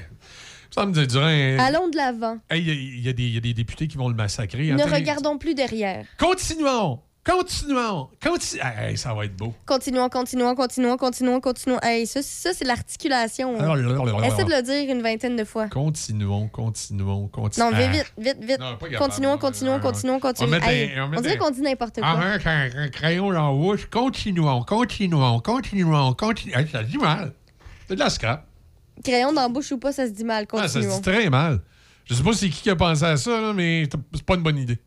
Ça 0.73 0.85
me 0.85 0.93
dit, 0.93 1.05
durant. 1.05 1.25
un- 1.25 1.59
Allons 1.59 1.89
de 1.89 1.97
l'avant. 1.97 2.38
Hey, 2.49 2.61
Il 2.61 2.69
y, 2.69 3.09
y 3.09 3.33
y 3.33 3.38
a 3.38 3.41
des 3.41 3.53
députés 3.53 3.88
qui 3.88 3.97
vont 3.97 4.07
le 4.07 4.15
massacrer. 4.15 4.71
Ne 4.71 4.81
Attends, 4.81 4.95
regardons 4.95 5.38
plus 5.38 5.53
derrière. 5.53 6.05
Continuons! 6.17 6.99
Continuons! 7.23 8.10
Conti- 8.19 8.57
Hey, 8.60 8.98
ça 8.98 9.14
va 9.14 9.26
être 9.26 9.35
beau. 9.35 9.53
Continuons, 9.68 10.10
continuons, 10.10 10.56
continuons, 10.56 10.98
continuons, 10.98 11.39
continuons. 11.39 11.77
Hey, 11.84 12.07
ça, 12.07 12.23
ça 12.23 12.52
c'est 12.52 12.65
l'articulation. 12.65 13.53
Là, 13.53 13.76
Essaie 14.26 14.43
de 14.43 14.49
le 14.49 14.61
dire 14.64 14.91
une 14.95 15.03
vingtaine 15.03 15.35
de 15.35 15.43
fois. 15.43 15.68
Continuons, 15.68 16.48
continuons, 16.48 17.27
continuons. 17.27 17.69
Non, 17.69 17.77
vite, 17.77 17.91
vite, 17.91 18.14
vite, 18.18 18.43
vite. 18.43 18.60
Non. 18.60 18.76
Continuons, 18.98 19.38
continuons, 19.38 19.80
continuons, 19.80 20.19
continuons. 20.19 20.60
Hey, 20.64 20.91
on 20.99 21.22
dirait 21.22 21.38
qu'on 21.38 21.52
dit 21.52 21.61
n'importe 21.61 21.99
quoi. 21.99 22.10
Avec 22.10 22.48
un, 22.48 22.69
un 22.76 22.89
crayon 22.89 23.31
dans 23.31 23.49
la 23.49 23.53
bouche, 23.56 23.85
continuons, 23.85 24.64
continuons, 24.64 25.39
continuons, 25.41 26.14
continuons. 26.14 26.57
Hey, 26.57 26.68
ça 26.72 26.80
se 26.80 26.85
dit 26.89 26.98
mal. 26.98 27.34
C'est 27.88 27.93
de 27.95 27.99
la 27.99 28.10
scrap. 28.10 28.48
Crayon 29.03 29.31
dans 29.31 29.43
la 29.43 29.49
bouche 29.49 29.72
ou 29.72 29.77
pas, 29.77 29.91
ça 29.91 30.07
se 30.07 30.11
dit 30.11 30.23
mal. 30.23 30.48
Ah, 30.53 30.57
ça 30.64 30.68
se 30.69 30.73
Continuons. 30.80 30.95
dit 30.95 31.02
très 31.03 31.30
mal. 31.30 31.60
Je 32.06 32.15
sais 32.15 32.23
pas 32.23 32.34
c'est 32.34 32.49
qui 32.49 32.61
qui 32.64 32.69
a 32.72 32.76
pensé 32.76 33.03
à 33.03 33.15
ça, 33.15 33.39
là, 33.41 33.53
mais 33.53 33.88
c'est 34.14 34.23
pas 34.23 34.34
une 34.35 34.41
bonne 34.41 34.57
idée. 34.57 34.80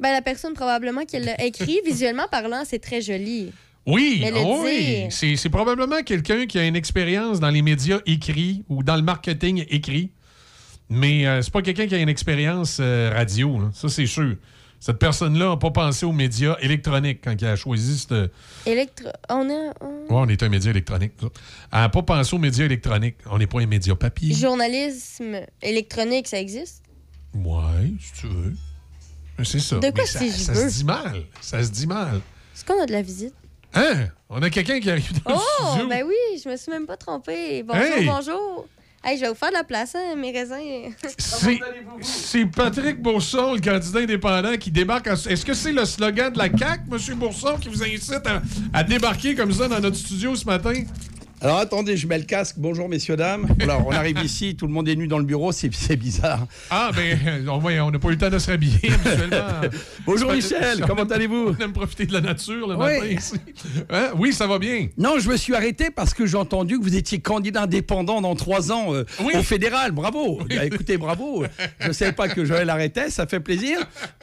Ben, 0.00 0.12
la 0.12 0.22
personne 0.22 0.54
probablement 0.54 1.04
qui 1.04 1.18
l'a 1.18 1.42
écrit, 1.44 1.80
visuellement 1.86 2.26
parlant, 2.30 2.62
c'est 2.66 2.78
très 2.80 3.00
joli. 3.00 3.52
Oui, 3.86 4.22
ah 4.24 4.30
oui. 4.62 5.08
dire. 5.18 5.38
C'est, 5.38 5.48
probablement 5.48 6.02
quelqu'un 6.04 6.46
qui 6.46 6.58
a 6.58 6.64
une 6.66 6.76
expérience 6.76 7.40
dans 7.40 7.50
les 7.50 7.62
médias 7.62 7.98
écrits 8.06 8.64
ou 8.68 8.82
dans 8.84 8.96
le 8.96 9.02
marketing 9.02 9.64
écrit. 9.70 10.10
Mais 10.88 11.26
euh, 11.26 11.42
c'est 11.42 11.52
pas 11.52 11.62
quelqu'un 11.62 11.86
qui 11.86 11.94
a 11.94 11.98
une 11.98 12.08
expérience 12.08 12.78
euh, 12.80 13.10
radio, 13.12 13.58
là. 13.58 13.70
ça 13.72 13.88
c'est 13.88 14.06
sûr. 14.06 14.36
Cette 14.78 14.98
personne-là 14.98 15.50
n'a 15.50 15.56
pas 15.56 15.70
pensé 15.70 16.04
aux 16.04 16.12
médias 16.12 16.56
électroniques 16.60 17.20
quand 17.22 17.34
il 17.40 17.46
a 17.46 17.54
choisi 17.56 17.98
cette. 17.98 18.10
Ouais, 18.10 18.28
Électro... 18.66 19.08
On 19.30 19.48
a... 19.48 19.72
on- 19.80 20.06
on 20.10 20.28
est 20.28 20.42
un 20.42 20.48
média 20.48 20.70
électronique. 20.70 21.12
autres. 21.22 21.40
Elle 21.72 21.78
n'a 21.80 21.88
pas 21.88 22.02
pensé 22.02 22.34
aux 22.34 22.38
médias 22.40 22.64
électroniques. 22.64 23.16
On 23.30 23.38
n'est 23.38 23.46
pas 23.46 23.60
un 23.60 23.66
média 23.66 23.94
papier. 23.94 24.34
Journalisme 24.34 25.40
électronique, 25.62 26.26
ça 26.28 26.40
existe? 26.40 26.82
Ouais, 27.32 27.92
si 28.00 28.12
tu 28.20 28.26
veux. 28.26 28.54
Mais 29.42 29.48
C'est 29.48 29.58
ça. 29.58 29.76
De 29.78 29.90
quoi 29.90 30.06
ça, 30.06 30.20
si 30.20 30.30
ça 30.30 30.52
veux? 30.52 30.68
se 30.68 30.74
dit 30.78 30.84
mal. 30.84 31.22
Ça 31.40 31.62
se 31.64 31.70
dit 31.70 31.86
mal. 31.88 32.20
Est-ce 32.54 32.64
qu'on 32.64 32.80
a 32.80 32.86
de 32.86 32.92
la 32.92 33.02
visite? 33.02 33.34
Hein? 33.74 34.06
On 34.28 34.40
a 34.40 34.50
quelqu'un 34.50 34.78
qui 34.78 34.88
arrive 34.88 35.12
dans 35.24 35.32
le 35.32 35.36
Oh, 35.36 35.66
studio. 35.70 35.88
ben 35.88 36.04
oui, 36.06 36.40
je 36.42 36.48
me 36.48 36.56
suis 36.56 36.70
même 36.70 36.86
pas 36.86 36.96
trompée. 36.96 37.64
Bonjour, 37.64 37.82
Hey! 37.84 38.06
bonjour. 38.06 38.66
Hey, 39.04 39.16
je 39.16 39.22
vais 39.22 39.28
vous 39.30 39.34
faire 39.34 39.48
de 39.48 39.54
la 39.54 39.64
place, 39.64 39.96
hein, 39.96 40.14
mes 40.16 40.30
raisins. 40.30 40.92
C'est- 41.18 41.58
C'est 42.02 42.46
Patrick 42.46 43.02
Bourson, 43.02 43.54
le 43.54 43.60
candidat 43.60 43.98
indépendant, 43.98 44.56
qui 44.56 44.70
débarque. 44.70 45.08
en- 45.08 45.14
Est-ce 45.14 45.44
que 45.44 45.54
c'est 45.54 45.72
le 45.72 45.84
slogan 45.84 46.32
de 46.32 46.38
la 46.38 46.48
CAQ, 46.56 46.82
M. 46.92 47.14
Bourson, 47.18 47.56
qui 47.60 47.68
vous 47.68 47.82
incite 47.82 48.24
à, 48.26 48.40
à 48.72 48.84
débarquer 48.84 49.34
comme 49.34 49.52
ça 49.52 49.66
dans 49.66 49.80
notre 49.80 49.96
studio 49.96 50.36
ce 50.36 50.44
matin? 50.44 50.74
Alors 51.42 51.58
attendez, 51.58 51.96
je 51.96 52.06
mets 52.06 52.18
le 52.18 52.24
casque. 52.24 52.54
Bonjour 52.56 52.88
messieurs, 52.88 53.16
dames. 53.16 53.48
Alors 53.60 53.84
on 53.84 53.90
arrive 53.90 54.20
ici, 54.22 54.54
tout 54.54 54.68
le 54.68 54.72
monde 54.72 54.88
est 54.88 54.94
nu 54.94 55.08
dans 55.08 55.18
le 55.18 55.24
bureau, 55.24 55.50
c'est 55.50 55.96
bizarre. 55.96 56.46
Ah, 56.70 56.92
ben, 56.94 57.18
euh, 57.26 57.44
on 57.48 57.90
n'a 57.90 57.98
pas 57.98 58.08
eu 58.08 58.12
le 58.12 58.18
temps 58.18 58.30
de 58.30 58.38
se 58.38 58.48
rhabiller. 58.48 58.92
Bonjour 60.06 60.32
Michel, 60.32 60.84
comment 60.86 61.02
allez-vous? 61.02 61.56
On 61.58 61.62
aime 61.64 61.72
profiter 61.72 62.06
de 62.06 62.12
la 62.12 62.20
nature 62.20 62.68
le 62.68 62.76
Oui. 62.76 62.78
matin 62.78 63.06
ici. 63.06 63.34
Hein? 63.90 64.10
Oui, 64.16 64.32
ça 64.32 64.46
va 64.46 64.60
bien. 64.60 64.86
Non, 64.96 65.18
je 65.18 65.28
me 65.28 65.36
suis 65.36 65.52
arrêté 65.56 65.90
parce 65.90 66.14
que 66.14 66.26
j'ai 66.26 66.36
entendu 66.36 66.78
que 66.78 66.84
vous 66.84 66.94
étiez 66.94 67.18
candidat 67.18 67.62
indépendant 67.62 68.20
dans 68.20 68.36
trois 68.36 68.70
ans 68.70 68.94
euh, 68.94 69.04
au 69.20 69.42
fédéral. 69.42 69.90
Bravo. 69.90 70.38
Bah, 70.48 70.64
écoutez, 70.64 70.96
bravo. 70.96 71.44
Je 71.80 71.88
ne 71.88 71.92
savais 71.92 72.12
pas 72.12 72.28
que 72.28 72.44
Joël 72.44 72.70
arrêtait, 72.70 73.10
ça 73.10 73.26
fait 73.26 73.40
plaisir. 73.40 73.78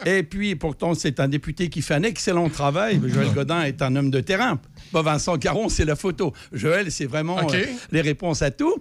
Et 0.06 0.24
puis, 0.24 0.56
pourtant, 0.56 0.94
c'est 0.94 1.20
un 1.20 1.28
député 1.28 1.68
qui 1.68 1.82
fait 1.82 1.96
un 1.96 2.04
excellent 2.04 2.48
travail. 2.48 3.02
Joël 3.08 3.34
Godin 3.34 3.64
est 3.64 3.82
un 3.82 3.94
homme 3.98 4.10
de 4.10 4.22
terrain. 4.22 4.58
Pas 4.92 5.02
Vincent 5.02 5.38
Caron, 5.38 5.70
c'est 5.70 5.86
la 5.86 5.96
photo. 5.96 6.34
Joël, 6.52 6.92
c'est 6.92 7.06
vraiment 7.06 7.40
euh, 7.40 7.66
les 7.92 8.02
réponses 8.02 8.42
à 8.42 8.52
tout. 8.52 8.76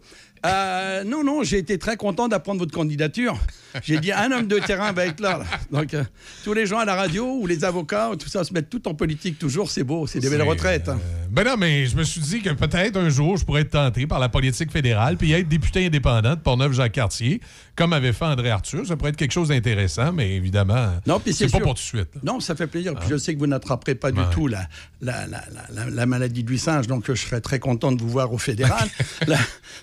Euh, 0.46 1.04
non, 1.04 1.24
non, 1.24 1.42
j'ai 1.42 1.58
été 1.58 1.78
très 1.78 1.96
content 1.96 2.28
d'apprendre 2.28 2.60
votre 2.60 2.72
candidature. 2.72 3.38
J'ai 3.82 3.98
dit 3.98 4.12
un 4.12 4.32
homme 4.32 4.46
de 4.46 4.58
terrain 4.58 4.92
va 4.92 5.06
être 5.06 5.20
là. 5.20 5.38
là. 5.38 5.44
Donc, 5.70 5.92
euh, 5.94 6.02
tous 6.44 6.52
les 6.54 6.66
gens 6.66 6.78
à 6.78 6.84
la 6.84 6.94
radio 6.94 7.26
ou 7.40 7.46
les 7.46 7.64
avocats, 7.64 8.10
tout 8.18 8.28
ça, 8.28 8.42
se 8.44 8.52
mettent 8.52 8.70
tout 8.70 8.86
en 8.88 8.94
politique 8.94 9.38
toujours, 9.38 9.70
c'est 9.70 9.84
beau, 9.84 10.06
c'est 10.06 10.20
des 10.20 10.30
belles 10.30 10.42
retraites. 10.42 10.88
hein. 10.88 10.98
Ben 11.30 11.44
non, 11.44 11.56
mais 11.58 11.86
je 11.86 11.94
me 11.96 12.02
suis 12.04 12.20
dit 12.22 12.40
que 12.40 12.50
peut-être 12.50 12.96
un 12.96 13.10
jour, 13.10 13.36
je 13.36 13.44
pourrais 13.44 13.60
être 13.62 13.70
tenté 13.72 14.06
par 14.06 14.18
la 14.18 14.28
politique 14.30 14.72
fédérale 14.72 15.16
puis 15.18 15.32
être 15.32 15.46
député 15.48 15.84
indépendant 15.86 16.34
de 16.34 16.40
Portneuf-Jacques-Cartier, 16.40 17.40
comme 17.76 17.92
avait 17.92 18.14
fait 18.14 18.24
André 18.24 18.50
Arthur. 18.50 18.86
Ça 18.86 18.96
pourrait 18.96 19.10
être 19.10 19.16
quelque 19.16 19.32
chose 19.32 19.48
d'intéressant, 19.48 20.12
mais 20.12 20.34
évidemment, 20.36 20.94
Non, 21.06 21.20
c'est 21.26 21.44
pas 21.44 21.48
sûr. 21.48 21.60
pour 21.60 21.74
tout 21.74 21.74
de 21.74 21.78
suite. 21.80 22.08
là. 22.14 22.20
Non, 22.24 22.40
ça 22.40 22.54
fait 22.56 22.66
plaisir. 22.66 22.94
Puis 22.94 23.08
je 23.10 23.16
sais 23.18 23.34
que 23.34 23.38
vous 23.38 23.46
n'attraperez 23.46 23.94
pas 23.94 24.10
du 24.10 24.20
tout 24.32 24.46
la, 24.46 24.66
la, 25.02 25.26
la, 25.26 25.44
la- 25.52 25.84
la- 25.84 25.90
la 25.90 26.06
maladie 26.06 26.42
du 26.44 26.56
singe, 26.56 26.86
donc 26.86 27.08
euh, 27.10 27.14
je 27.14 27.22
serais 27.26 27.40
très 27.42 27.58
content 27.58 27.92
de 27.92 28.00
vous 28.00 28.08
voir 28.08 28.32
au 28.32 28.38
fédéral. 28.38 28.88
Là, 29.26 29.36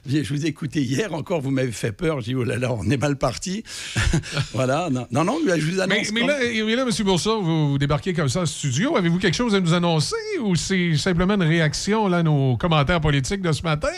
je 0.08 0.28
vous 0.34 0.45
ai 0.46 0.50
écouté 0.50 0.82
hier 0.82 1.14
encore, 1.14 1.42
vous 1.42 1.52
m'avez 1.52 1.72
fait 1.72 1.92
peur. 1.92 2.22
J'ai 2.22 2.32
dit, 2.32 2.36
oh 2.36 2.44
là 2.44 2.58
là, 2.58 2.72
on 2.72 2.90
est 2.90 2.98
mal 2.98 3.18
parti. 3.18 3.64
voilà. 4.54 4.90
Non, 4.90 5.08
non, 5.12 5.24
non, 5.24 5.40
je 5.46 5.72
vous 5.72 5.82
annonce. 5.82 6.12
Mais, 6.12 6.26
là, 6.26 6.38
mais 6.40 6.76
là, 6.76 6.84
M. 6.84 7.06
Boursa, 7.06 7.36
vous, 7.36 7.72
vous 7.72 7.78
débarquez 7.78 8.14
comme 8.14 8.30
ça 8.30 8.42
au 8.42 8.46
studio. 8.46 8.98
Avez-vous 8.98 9.20
quelque 9.20 9.36
chose 9.36 9.56
à 9.56 9.60
nous 9.60 9.74
annoncer 9.74 10.16
ou 10.42 10.56
c'est 10.56 10.96
simplement 10.98 11.36
une 11.36 11.44
réaction 11.44 12.08
là, 12.08 12.18
à 12.18 12.24
nos 12.24 12.58
commentaires 12.58 13.02
politiques 13.02 13.42
de 13.42 13.52
ce 13.52 13.64
matin? 13.64 13.90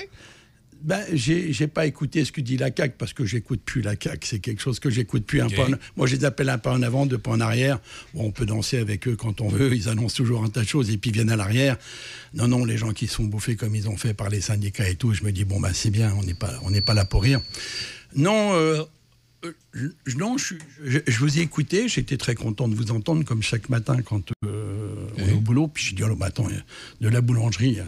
Ben, 0.84 1.02
j'ai 1.14 1.68
pas 1.68 1.86
écouté 1.86 2.24
ce 2.26 2.32
que 2.32 2.42
dit 2.42 2.58
la 2.58 2.70
CAQ 2.76 2.96
parce 2.98 3.14
que 3.14 3.26
j'écoute 3.26 3.62
plus 3.64 3.82
la 3.82 3.96
CAQ. 4.00 4.26
C'est 4.28 4.40
quelque 4.40 4.62
chose 4.62 4.80
que 4.80 4.90
j'écoute 4.90 5.26
plus 5.26 5.42
un 5.42 5.50
pas. 5.50 5.66
en- 5.68 5.78
Moi, 5.96 6.08
je 6.08 6.16
les 6.16 6.26
appelle 6.26 6.50
un 6.50 6.58
pas 6.58 6.74
en 6.74 6.82
avant, 6.82 7.06
deux 7.06 7.18
pas 7.18 7.32
en 7.32 7.40
arrière. 7.40 7.80
Bon, 8.14 8.26
on 8.26 8.32
peut 8.32 8.46
danser 8.46 8.78
avec 8.78 9.08
eux 9.08 9.16
quand 9.16 9.42
on 9.42 9.48
veut. 9.50 9.76
Ils 9.76 9.90
annoncent 9.90 10.16
toujours 10.16 10.44
un 10.44 10.50
tas 10.50 10.62
de 10.62 10.68
choses 10.68 10.90
et 10.90 10.98
puis 10.98 11.12
viennent 11.12 11.30
à 11.32 11.36
l'arrière. 11.36 11.78
Non, 12.34 12.48
non, 12.48 12.64
les 12.66 12.78
gens 12.78 12.92
qui 12.94 13.08
sont 13.08 13.24
bouffés 13.26 13.56
comme 13.56 13.76
ils 13.76 13.90
ont 13.90 13.98
fait 13.98 14.14
par 14.14 14.30
les 14.30 14.42
syndicats 14.42 14.88
et 14.90 14.96
tout, 14.96 15.14
je 15.14 15.24
me 15.24 15.32
dis 15.32 15.46
bon 15.46 15.60
ben 15.60 15.72
c'est 15.74 15.90
bien. 15.92 16.14
On 16.20 16.24
n'est 16.24 16.34
pas, 16.34 16.60
on 16.64 16.70
n'est 16.70 16.82
pas 16.82 16.94
là 16.94 17.06
pour 17.06 17.24
rire. 17.24 17.42
Non. 18.16 18.54
euh, 18.54 18.84
euh, 19.46 19.54
je- 20.06 20.18
non, 20.18 20.38
je, 20.38 20.46
suis- 20.46 20.58
je- 20.84 21.00
je 21.06 21.20
vous 21.20 21.38
ai 21.38 21.42
écouté, 21.42 21.88
j'étais 21.88 22.18
très 22.18 22.34
content 22.34 22.68
de 22.68 22.74
vous 22.76 22.92
entendre 22.92 23.24
comme 23.24 23.44
chaque 23.44 23.70
matin 23.70 24.02
quand 24.02 24.32
euh, 24.46 24.96
on 25.18 25.28
est 25.28 25.34
au 25.34 25.40
boulot. 25.40 25.68
Puis 25.68 25.86
je 25.86 25.96
dis, 25.96 26.04
oh, 26.04 26.16
bah, 26.16 26.28
attends, 26.28 26.48
de 27.02 27.10
la 27.10 27.22
boulangerie 27.22 27.80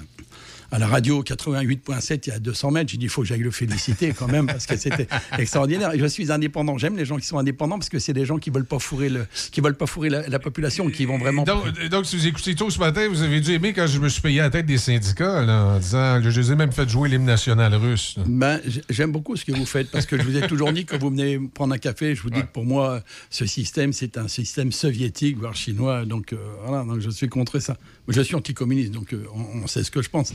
à 0.72 0.80
la 0.80 0.88
radio 0.88 1.24
88.7, 1.24 2.22
il 2.26 2.30
y 2.30 2.32
a 2.34 2.40
200 2.40 2.72
mètres. 2.72 2.92
J'ai 2.92 2.98
dit, 2.98 3.06
il 3.06 3.10
faut 3.10 3.22
que 3.22 3.28
j'aille 3.28 3.40
le 3.40 3.52
féliciter 3.52 4.14
quand 4.14 4.28
même 4.28 4.48
parce 4.48 4.66
que 4.66 4.78
c'était 4.78 5.08
extraordinaire. 5.38 5.94
Et 5.94 6.00
je 6.00 6.06
suis 6.06 6.32
indépendant, 6.32 6.78
j'aime 6.78 6.98
les 6.98 7.06
gens 7.06 7.18
qui 7.18 7.26
sont 7.26 7.38
indépendants 7.38 7.78
parce 7.78 7.90
que 7.90 8.00
c'est 8.00 8.14
des 8.14 8.26
gens 8.26 8.38
qui 8.38 8.50
veulent 8.50 8.66
pas 8.66 8.80
fourrer, 8.80 9.10
le, 9.10 9.26
qui 9.52 9.62
veulent 9.62 9.78
pas 9.78 9.86
fourrer 9.88 10.10
la, 10.10 10.28
la 10.28 10.40
population, 10.40 10.90
qui 10.90 11.06
vont 11.06 11.18
vraiment... 11.18 11.44
Donc, 11.44 11.68
donc, 11.90 12.06
si 12.06 12.16
vous 12.16 12.28
écoutez 12.28 12.56
tôt 12.56 12.70
ce 12.70 12.80
matin, 12.80 13.08
vous 13.10 13.22
avez 13.24 13.40
dû 13.42 13.52
aimer 13.52 13.74
quand 13.74 13.88
je 13.88 14.00
me 14.00 14.10
suis 14.10 14.22
payé 14.22 14.40
à 14.40 14.44
la 14.44 14.50
tête 14.50 14.66
des 14.66 14.78
syndicats 14.78 15.44
là, 15.44 15.66
en 15.66 15.80
disant 15.80 16.22
je 16.22 16.40
les 16.40 16.52
ai 16.52 16.56
même 16.56 16.72
fait 16.72 16.88
jouer 16.88 17.10
l'hymne 17.10 17.26
national 17.26 17.74
russe. 17.76 18.16
là. 18.18 18.24
Ben, 18.28 18.60
j'aime 18.90 19.12
beaucoup 19.12 19.36
ce 19.36 19.46
que 19.46 19.52
vous 19.52 19.66
faites 19.66 19.90
parce 19.90 20.06
que 20.06 20.18
je 20.18 20.24
vous 20.24 20.38
ai 20.38 20.48
toujours 20.48 20.72
dit 20.72 20.86
quand 20.86 20.98
vous 20.98 21.10
venez 21.10 21.40
prendre 21.54 21.74
un 21.74 21.78
café, 21.78 22.16
je 22.16 22.22
vous 22.22 22.30
dis 22.30 22.42
que 22.42 22.48
pour 22.48 22.66
moi, 22.66 23.02
ce 23.30 23.46
système, 23.46 23.94
c'est 23.94 24.18
un 24.18 24.28
système 24.28 24.72
soviétique, 24.72 25.38
voire 25.38 25.56
chinois. 25.56 26.06
Donc 26.06 26.34
euh, 26.34 26.38
voilà, 26.66 26.84
donc 26.84 27.00
je 27.00 27.10
suis 27.10 27.30
contre 27.30 27.60
ça. 27.60 27.78
Je 28.08 28.22
suis 28.22 28.36
anticommuniste, 28.36 28.92
donc 28.92 29.14
euh, 29.14 29.24
on, 29.36 29.64
on 29.64 29.68
sait 29.68 29.84
ce 29.84 29.92
que 29.92 30.02
je 30.02 30.10
pense. 30.10 30.34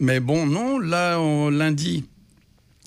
Mais 0.00 0.20
bon, 0.20 0.46
non, 0.46 0.78
là, 0.78 1.18
on- 1.20 1.50
lundi, 1.50 2.04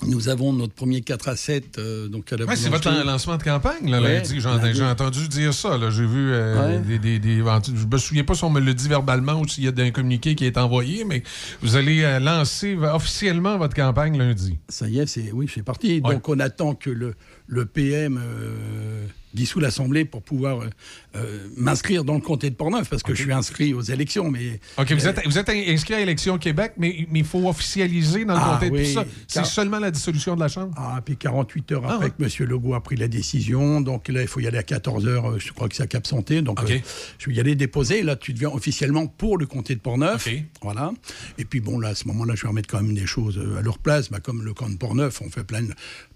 nous 0.08 0.28
avons 0.28 0.52
notre 0.52 0.72
premier 0.74 1.00
4 1.00 1.28
à 1.28 1.36
7 1.36 1.78
euh, 1.78 2.08
donc 2.08 2.32
à 2.32 2.36
la 2.36 2.44
Ouais, 2.46 2.56
c'est 2.56 2.68
votre 2.70 2.90
lancement 3.04 3.36
de 3.36 3.42
campagne, 3.44 3.88
là, 3.88 4.00
Ouais, 4.02 4.14
lundi. 4.14 4.40
J'ai 4.40 4.82
entendu 4.84 5.28
dire 5.28 5.54
ça. 5.54 5.78
là. 5.78 5.90
J'ai 5.90 6.04
vu 6.06 6.32
euh, 6.32 6.78
Ouais. 6.78 6.78
des, 6.80 6.98
des- 6.98 7.18
des- 7.20 7.36
Je 7.38 7.86
me 7.86 7.98
souviens 7.98 8.24
pas 8.24 8.34
si 8.34 8.42
on 8.42 8.50
me 8.50 8.58
le 8.60 8.74
dit 8.74 8.88
verbalement 8.88 9.40
ou 9.40 9.46
s'il 9.46 9.62
y 9.62 9.68
a 9.68 9.72
un 9.76 9.90
communiqué 9.92 10.34
qui 10.34 10.44
est 10.44 10.58
envoyé, 10.58 11.04
mais 11.04 11.22
vous 11.62 11.76
allez 11.76 12.02
euh, 12.02 12.18
lancer 12.18 12.74
officiellement 12.76 13.56
votre 13.58 13.74
campagne 13.76 14.18
lundi. 14.18 14.58
Ça 14.68 14.88
y 14.88 14.98
est, 14.98 15.06
c'est 15.06 15.30
oui, 15.32 15.48
c'est 15.52 15.62
parti. 15.62 16.00
Donc 16.00 16.28
on 16.28 16.40
attend 16.40 16.74
que 16.74 16.90
le, 16.90 17.14
le 17.46 17.66
PM 17.66 18.18
euh, 18.22 19.06
dissout 19.34 19.60
l'Assemblée 19.60 20.04
pour 20.04 20.22
pouvoir 20.22 20.60
euh, 20.60 20.68
euh, 21.16 21.48
m'inscrire 21.56 22.04
dans 22.04 22.14
le 22.14 22.20
comté 22.20 22.50
de 22.50 22.54
Portneuf 22.54 22.88
parce 22.88 23.02
que 23.02 23.14
je 23.14 23.22
suis 23.22 23.32
inscrit 23.32 23.74
aux 23.74 23.80
élections. 23.82 24.30
Mais 24.30 24.60
OK, 24.78 24.92
vous 24.92 25.06
êtes, 25.06 25.26
vous 25.26 25.38
êtes 25.38 25.48
inscrit 25.48 25.94
à 25.94 26.00
Élection 26.00 26.38
Québec, 26.38 26.74
mais 26.76 27.06
il 27.12 27.24
faut 27.24 27.48
officialiser 27.48 28.24
dans 28.24 28.34
le 28.34 28.40
Ah, 28.42 28.58
comté 28.60 28.70
de 28.70 28.76
oui. 28.76 28.94
C'est 29.26 29.44
seulement 29.46 29.78
la 29.78 29.90
dissolution 29.90 30.34
de 30.34 30.40
la 30.40 30.48
Chambre? 30.48 30.74
Ah, 30.76 31.00
puis 31.04 31.16
48 31.16 31.72
heures 31.72 31.82
Ah, 31.86 31.94
après 31.94 32.06
ouais. 32.06 32.28
que 32.30 32.42
M. 32.42 32.48
Legault 32.48 32.74
a 32.74 32.82
pris 32.82 32.96
la 32.96 33.08
décision, 33.08 33.80
donc 33.80 34.08
là, 34.08 34.22
il 34.22 34.28
faut 34.28 34.40
y 34.40 34.46
aller 34.46 34.58
à 34.58 34.62
14 34.62 35.06
heures, 35.06 35.38
je 35.38 35.52
crois 35.52 35.68
que 35.68 35.76
c'est 35.76 35.82
à 35.82 35.86
Cap 35.86 36.06
Santé, 36.06 36.42
donc 36.42 36.60
je 36.66 37.28
vais 37.30 37.34
y 37.34 37.40
aller 37.40 37.54
déposer, 37.54 38.02
là, 38.02 38.16
tu 38.16 38.32
deviens 38.32 38.50
officiellement 38.50 39.06
pour 39.06 39.38
le 39.38 39.46
comté 39.46 39.74
de 39.74 39.80
Portneuf, 39.80 40.28
voilà, 40.62 40.92
et 41.38 41.44
puis 41.44 41.60
bon, 41.60 41.78
là, 41.78 41.88
à 41.88 41.94
ce 41.94 42.06
moment-là, 42.08 42.34
je 42.36 42.42
vais 42.42 42.48
remettre 42.48 42.68
quand 42.68 42.82
même 42.82 42.94
des 42.94 43.06
choses 43.06 43.40
à 43.58 43.62
leur 43.62 43.78
place, 43.78 44.10
bah, 44.10 44.20
comme 44.20 44.42
le 44.42 44.52
camp 44.54 44.68
de 44.68 44.76
Portneuf, 44.76 45.20
on 45.22 45.30
fait 45.30 45.44
plein 45.44 45.62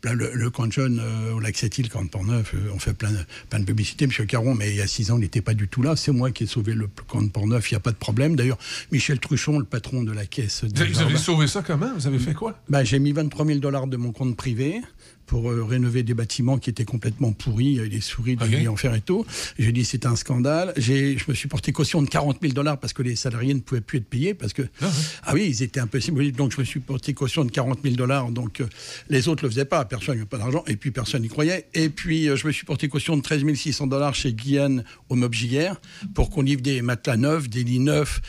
plein 0.01 0.15
le, 0.15 0.33
le 0.35 0.51
camp 0.51 0.67
de 0.67 0.73
jeunes 0.73 1.01
euh, 1.17 1.33
au 1.33 1.41
lac 1.41 1.57
Sept-Îles, 1.57 1.89
camp 1.89 2.05
de 2.05 2.09
Portneuf, 2.11 2.53
euh, 2.55 2.71
on 2.75 2.79
fait 2.79 2.95
plein 2.95 3.11
de, 3.11 3.19
plein 3.51 3.59
de 3.61 3.65
publicité, 3.65 4.05
M. 4.05 4.27
Caron, 4.27 4.55
mais 4.55 4.71
il 4.71 4.77
y 4.77 4.81
a 4.81 4.87
six 4.87 5.11
ans, 5.11 5.17
il 5.17 5.21
n'était 5.23 5.41
pas 5.41 5.55
du 5.55 5.69
tout 5.69 5.83
là, 5.83 5.97
c'est 5.97 6.13
moi 6.13 6.31
qui 6.31 6.45
ai 6.45 6.47
sauvé 6.47 6.75
le 6.75 6.89
camp 7.09 7.23
de 7.23 7.29
Portneuf, 7.29 7.71
il 7.71 7.75
n'y 7.75 7.79
a 7.79 7.81
pas 7.81 7.93
de 7.93 7.97
problème, 7.97 8.37
d'ailleurs, 8.37 8.59
Michel 8.93 9.19
Truchon, 9.19 9.59
le 9.59 9.65
patron 9.65 10.03
de 10.03 10.13
la 10.13 10.27
caisse... 10.27 10.65
Vous 10.65 10.81
avez, 10.81 10.91
vous 10.93 10.99
avez 11.01 11.11
Jardin- 11.11 11.17
sauvé 11.25 11.47
ça 11.47 11.63
comment? 11.63 11.93
Vous 11.95 12.07
avez 12.07 12.19
fait 12.19 12.35
quoi? 12.35 12.59
bah, 12.69 12.85
j'ai 12.85 12.99
mis 12.99 13.13
23 13.13 13.47
000 13.47 13.59
dollars 13.61 13.87
de 13.87 13.97
mon 13.97 14.13
compte 14.13 14.37
privé 14.37 14.81
pour 15.27 15.51
euh, 15.51 15.65
rénover 15.65 16.03
des 16.03 16.15
bâtiments 16.15 16.59
qui 16.59 16.71
étaient 16.71 16.85
complètement 16.85 17.33
pourris, 17.33 17.67
il 17.67 17.75
y 17.75 17.79
avait 17.81 17.89
des 17.89 18.01
souris, 18.01 18.37
des 18.37 18.47
lits 18.47 18.69
en 18.69 18.77
fer 18.77 18.95
et 18.95 19.01
tout. 19.01 19.27
J'ai 19.59 19.73
dit 19.73 19.85
c'est 19.85 20.07
un 20.07 20.17
scandale. 20.17 20.73
J'ai, 20.77 21.19
je 21.19 21.25
me 21.29 21.35
suis 21.35 21.49
porté 21.49 21.73
caution 21.73 22.03
de 22.03 22.09
40 22.09 22.39
000 22.41 22.53
dollars 22.53 22.79
parce 22.79 22.93
que 22.93 23.03
les 23.03 23.17
salariés 23.17 23.55
ne 23.55 23.61
pouvaient 23.61 23.81
plus 23.81 23.99
être 23.99 24.09
payés 24.09 24.35
parce 24.35 24.53
que 24.53 24.63
ah 24.81 25.35
oui 25.35 25.47
ils 25.49 25.63
étaient 25.63 25.81
impossibles. 25.81 26.33
Donc 26.33 26.53
je 26.53 26.61
me 26.61 26.65
suis 26.65 26.81
porté 26.81 27.15
caution 27.15 27.45
de 27.45 27.51
40 27.51 27.81
000 27.83 27.97
dollars. 27.97 28.31
Donc 28.31 28.61
euh, 28.61 28.69
les 29.09 29.29
autres 29.29 29.45
le 29.45 29.51
faisaient 29.51 29.65
pas, 29.65 29.85
personne 29.85 30.15
n'avait 30.15 30.27
pas 30.27 30.39
d'argent 30.39 30.65
et 30.67 30.77
puis 30.77 30.91
personne 30.91 31.23
n'y 31.23 31.29
croyait. 31.29 31.67
Et 31.75 31.89
puis 31.89 32.29
euh, 32.29 32.37
je 32.37 32.47
me 32.47 32.53
suis 32.53 32.65
porté 32.65 32.89
caution 32.89 33.17
de 33.17 33.23
13 33.23 33.45
600 33.55 33.89
dollars 33.89 34.15
chez 34.15 34.33
Guyane 34.33 34.85
au 35.09 35.17
Mob 35.17 35.33
JR 35.33 35.81
pour 36.15 36.31
qu'on 36.31 36.43
livre 36.43 36.63
des 36.63 36.83
matelas 36.83 37.17
neufs, 37.17 37.49
des 37.49 37.65
lits 37.65 37.81
neufs, 37.81 38.21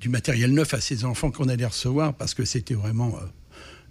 du 0.00 0.08
matériel 0.08 0.52
neuf 0.52 0.74
à 0.74 0.80
ces 0.80 1.04
enfants 1.04 1.30
qu'on 1.30 1.48
allait 1.48 1.66
recevoir 1.66 2.14
parce 2.14 2.34
que 2.34 2.44
c'était 2.44 2.74
vraiment 2.74 3.18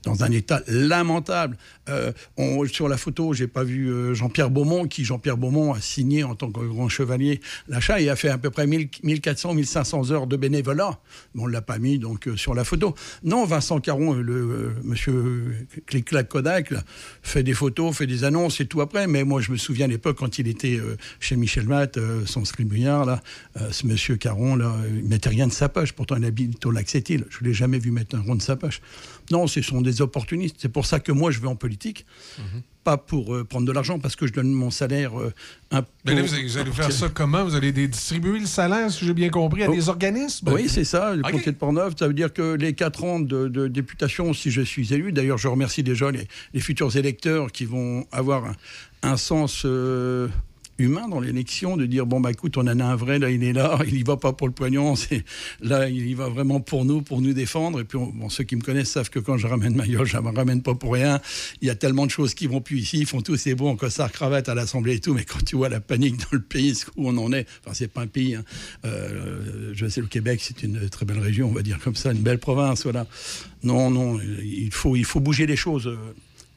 dans 0.07 0.23
un 0.23 0.31
état 0.31 0.61
lamentable. 0.67 1.57
Euh, 1.89 2.11
on- 2.37 2.65
sur 2.67 2.87
la 2.87 2.97
photo, 2.97 3.33
j'ai 3.33 3.47
pas 3.47 3.63
vu 3.63 3.89
euh, 3.91 4.13
Jean-Pierre 4.13 4.49
Beaumont, 4.49 4.87
qui 4.87 5.03
Jean-Pierre 5.05 5.37
Beaumont 5.37 5.73
a 5.73 5.81
signé 5.81 6.23
en 6.23 6.35
tant 6.35 6.49
que 6.51 6.59
grand 6.65 6.89
chevalier 6.89 7.39
l'achat 7.67 7.99
et 7.99 8.09
a 8.09 8.15
fait 8.15 8.29
à 8.29 8.37
peu 8.37 8.49
près 8.49 8.67
1000 8.67 8.89
1400, 9.03 9.53
1500 9.53 10.11
heures 10.11 10.27
de 10.27 10.37
bénévolat. 10.37 10.99
Mais 11.35 11.41
on 11.43 11.47
l'a 11.47 11.61
pas 11.61 11.77
mis 11.77 11.99
donc 11.99 12.27
euh, 12.27 12.37
sur 12.37 12.53
la 12.55 12.63
photo. 12.63 12.95
Non, 13.23 13.45
Vincent 13.45 13.79
Caron, 13.79 14.13
le 14.13 14.73
monsieur 14.83 15.67
Clic-Clac 15.85 16.27
Kodak, 16.29 16.71
là, 16.71 16.83
fait 17.21 17.43
des 17.43 17.53
photos, 17.53 17.95
fait 17.95 18.07
des 18.07 18.23
annonces 18.23 18.59
et 18.61 18.65
tout 18.65 18.81
après. 18.81 19.07
Mais 19.07 19.23
moi, 19.23 19.41
je 19.41 19.51
me 19.51 19.57
souviens 19.57 19.85
à 19.85 19.89
l'époque 19.89 20.17
quand 20.17 20.39
il 20.39 20.47
était 20.47 20.79
chez 21.19 21.35
Michel 21.35 21.65
Matt, 21.67 21.99
son 22.25 22.45
scribouillard, 22.45 23.05
là, 23.05 23.21
ce 23.71 23.85
monsieur 23.87 24.15
Caron, 24.17 24.55
là, 24.55 24.75
il 24.95 25.03
mettait 25.03 25.29
rien 25.29 25.47
de 25.47 25.51
sa 25.53 25.69
poche. 25.69 25.91
Pourtant, 25.93 26.15
il 26.17 26.25
habite 26.25 26.65
au 26.65 26.71
lac 26.71 26.89
Sept-Îles. 26.89 27.25
Je 27.29 27.43
l'ai 27.43 27.53
jamais 27.53 27.79
vu 27.79 27.91
mettre 27.91 28.15
un 28.15 28.21
rond 28.21 28.35
de 28.35 28.41
sa 28.41 28.55
poche. 28.55 28.81
Non, 29.31 29.47
ce 29.47 29.61
sont 29.61 29.81
des 29.81 30.01
opportunistes. 30.01 30.55
C'est 30.59 30.71
pour 30.71 30.85
ça 30.85 30.99
que 30.99 31.11
moi, 31.11 31.31
je 31.31 31.39
vais 31.39 31.47
en 31.47 31.55
politique. 31.55 32.05
Mhm. 32.37 32.61
Pas 32.83 32.95
pour 32.95 33.35
euh, 33.35 33.43
prendre 33.43 33.65
de 33.67 33.71
l'argent, 33.73 33.99
parce 33.99 34.15
que 34.15 34.25
je 34.27 34.31
donne 34.31 34.49
mon 34.49 34.71
salaire 34.71 35.19
euh, 35.19 35.33
un 35.71 35.83
Mais 36.05 36.15
là, 36.15 36.21
vous 36.21 36.33
allez, 36.33 36.43
vous 36.47 36.57
allez 36.57 36.71
faire 36.71 36.89
ça 36.89 37.09
comment? 37.09 37.43
Vous 37.43 37.53
allez 37.55 37.73
distribuer 37.73 38.39
le 38.39 38.45
salaire, 38.45 38.89
si 38.89 39.05
j'ai 39.05 39.13
bien 39.13 39.27
compris, 39.29 39.63
à 39.63 39.69
Oh. 39.69 39.73
des 39.75 39.89
organismes? 39.89 40.47
Oui, 40.53 40.69
c'est 40.69 40.85
ça, 40.85 41.13
le 41.13 41.19
Ok. 41.25 41.31
comté 41.31 41.51
de 41.51 41.57
Portneuf. 41.57 41.95
Ça 41.99 42.07
veut 42.07 42.13
dire 42.13 42.31
que 42.31 42.53
les 42.55 42.73
quatre 42.73 43.03
ans 43.03 43.19
de, 43.19 43.49
de 43.49 43.67
députation, 43.67 44.33
si 44.33 44.51
je 44.51 44.61
suis 44.61 44.93
élu, 44.93 45.11
d'ailleurs, 45.11 45.37
je 45.37 45.49
remercie 45.49 45.83
déjà 45.83 46.11
les, 46.11 46.29
les 46.53 46.59
futurs 46.61 46.95
électeurs 46.95 47.51
qui 47.51 47.65
vont 47.65 48.05
avoir 48.13 48.45
un, 48.45 48.55
un 49.03 49.17
sens 49.17 49.63
euh, 49.65 50.29
humain 50.79 51.07
dans 51.07 51.19
l'élection, 51.19 51.77
de 51.77 51.85
dire 51.85 52.05
bon, 52.05 52.19
bah 52.19 52.31
écoute, 52.31 52.57
on 52.57 52.61
en 52.67 52.79
a 52.79 52.85
un 52.85 52.95
vrai, 52.95 53.19
là, 53.19 53.29
il 53.29 53.43
est 53.43 53.53
là, 53.53 53.79
il 53.87 53.95
y 53.97 54.03
va 54.03 54.17
pas 54.17 54.33
pour 54.33 54.47
le 54.47 54.53
poignon, 54.53 54.95
c'est, 54.95 55.23
là, 55.61 55.89
il 55.89 56.07
y 56.07 56.13
va 56.13 56.29
vraiment 56.29 56.59
pour 56.59 56.85
nous, 56.85 57.01
pour 57.01 57.21
nous 57.21 57.33
défendre. 57.33 57.79
Et 57.79 57.83
puis, 57.83 57.97
on- 57.97 58.07
bon, 58.07 58.29
ceux 58.29 58.43
qui 58.43 58.55
me 58.55 58.61
connaissent 58.61 58.91
savent 58.91 59.09
que 59.09 59.19
quand 59.19 59.37
je 59.37 59.47
ramène 59.47 59.75
ma 59.75 59.87
gueule, 59.87 60.05
je 60.05 60.13
la 60.13 60.21
ramène 60.21 60.61
pas 60.61 60.75
pour 60.75 60.93
rien. 60.93 61.19
Il 61.61 61.67
y 61.67 61.71
a 61.71 61.75
tellement 61.75 62.05
de 62.05 62.11
choses 62.11 62.33
qui 62.33 62.47
vont 62.47 62.61
plus 62.61 62.79
ici, 62.79 62.99
ils 62.99 63.05
font 63.05 63.21
tous 63.21 63.37
c'est 63.37 63.55
bon, 63.55 63.69
en 63.71 63.75
costard, 63.75 64.11
cravate 64.11 64.49
à 64.49 64.55
l'Assemblée 64.55 64.95
et 64.95 64.99
tout, 64.99 65.13
mais 65.13 65.23
quand 65.25 65.43
tu 65.43 65.55
vois 65.55 65.69
la 65.69 65.79
panique 65.79 66.17
dans 66.17 66.25
le 66.31 66.41
pays, 66.41 66.73
où 66.95 67.07
on 67.09 67.17
en 67.17 67.31
est, 67.33 67.45
enfin, 67.63 67.73
c'est 67.73 67.87
pas 67.91 68.01
un 68.01 68.07
pays, 68.07 68.35
hein. 68.35 68.43
Euh, 68.85 69.71
je 69.73 69.87
sais, 69.87 70.01
le 70.01 70.07
Québec, 70.07 70.39
c'est 70.43 70.63
une 70.63 70.89
très 70.89 71.05
belle 71.05 71.19
région, 71.19 71.49
on 71.49 71.53
va 71.53 71.61
dire 71.61 71.79
comme 71.79 71.95
ça, 71.95 72.11
une 72.11 72.19
belle 72.21 72.39
province, 72.39 72.83
voilà. 72.83 73.05
Non, 73.63 73.89
non, 73.89 74.19
il 74.43 74.69
faut, 74.71 74.95
il 74.95 75.05
faut 75.05 75.19
bouger 75.19 75.45
les 75.45 75.55
choses. 75.55 75.89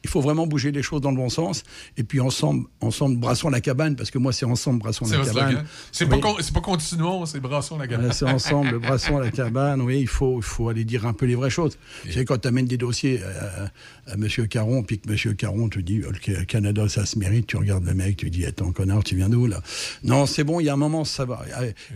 Euh, 0.01 0.03
Il 0.03 0.09
faut 0.09 0.21
vraiment 0.21 0.47
bouger 0.47 0.71
les 0.71 0.81
choses 0.81 1.01
dans 1.01 1.11
le 1.11 1.17
bon 1.17 1.29
sens. 1.29 1.63
Et 1.97 2.03
puis 2.03 2.19
ensemble, 2.19 2.65
ensemble 2.81 3.17
brassons 3.17 3.49
la 3.49 3.61
cabane, 3.61 3.95
parce 3.95 4.09
que 4.11 4.17
moi, 4.17 4.33
c'est 4.33 4.45
ensemble, 4.45 4.79
brassons 4.79 5.05
la 5.05 5.23
cabane. 5.25 5.65
C'est 5.91 6.05
Oui. 6.05 6.19
pas, 6.19 6.33
pas 6.53 6.61
continuons, 6.61 7.25
c'est 7.25 7.39
brassons 7.39 7.77
la. 7.77 7.85
Voilà, 7.87 8.11
c'est 8.11 8.25
ensemble, 8.25 8.79
brassons 8.79 9.19
la 9.19 9.31
cabane. 9.31 9.81
Oui, 9.81 9.99
il 10.01 10.07
faut, 10.07 10.37
il 10.37 10.43
faut 10.43 10.69
aller 10.69 10.83
dire 10.85 11.05
un 11.05 11.13
peu 11.13 11.25
les 11.25 11.35
vraies 11.35 11.49
choses. 11.49 11.77
Tu 12.03 12.13
sais, 12.13 12.25
quand 12.25 12.39
tu 12.39 12.47
amènes 12.47 12.65
des 12.65 12.77
dossiers 12.77 13.21
à, 13.23 14.00
à 14.11 14.15
M. 14.15 14.27
Caron, 14.47 14.83
puis 14.83 14.99
que 14.99 15.09
M. 15.09 15.35
Caron 15.35 15.69
te 15.69 15.79
dit 15.79 16.01
euh, 16.01 16.11
le 16.27 16.45
Canada, 16.45 16.87
ça 16.89 17.05
se 17.05 17.17
mérite, 17.17 17.47
tu 17.47 17.57
regardes 17.57 17.85
le 17.85 17.93
mec, 17.93 18.17
tu 18.17 18.29
dis 18.29 18.45
Attends, 18.45 18.71
connard, 18.71 19.03
tu 19.03 19.15
viens 19.15 19.29
d'où 19.29 19.47
là? 19.47 19.61
Non, 20.03 20.25
c'est 20.25 20.43
bon, 20.43 20.59
il 20.59 20.65
y 20.65 20.69
a 20.69 20.73
un 20.73 20.77
moment, 20.77 21.05
ça 21.05 21.25
va. 21.25 21.45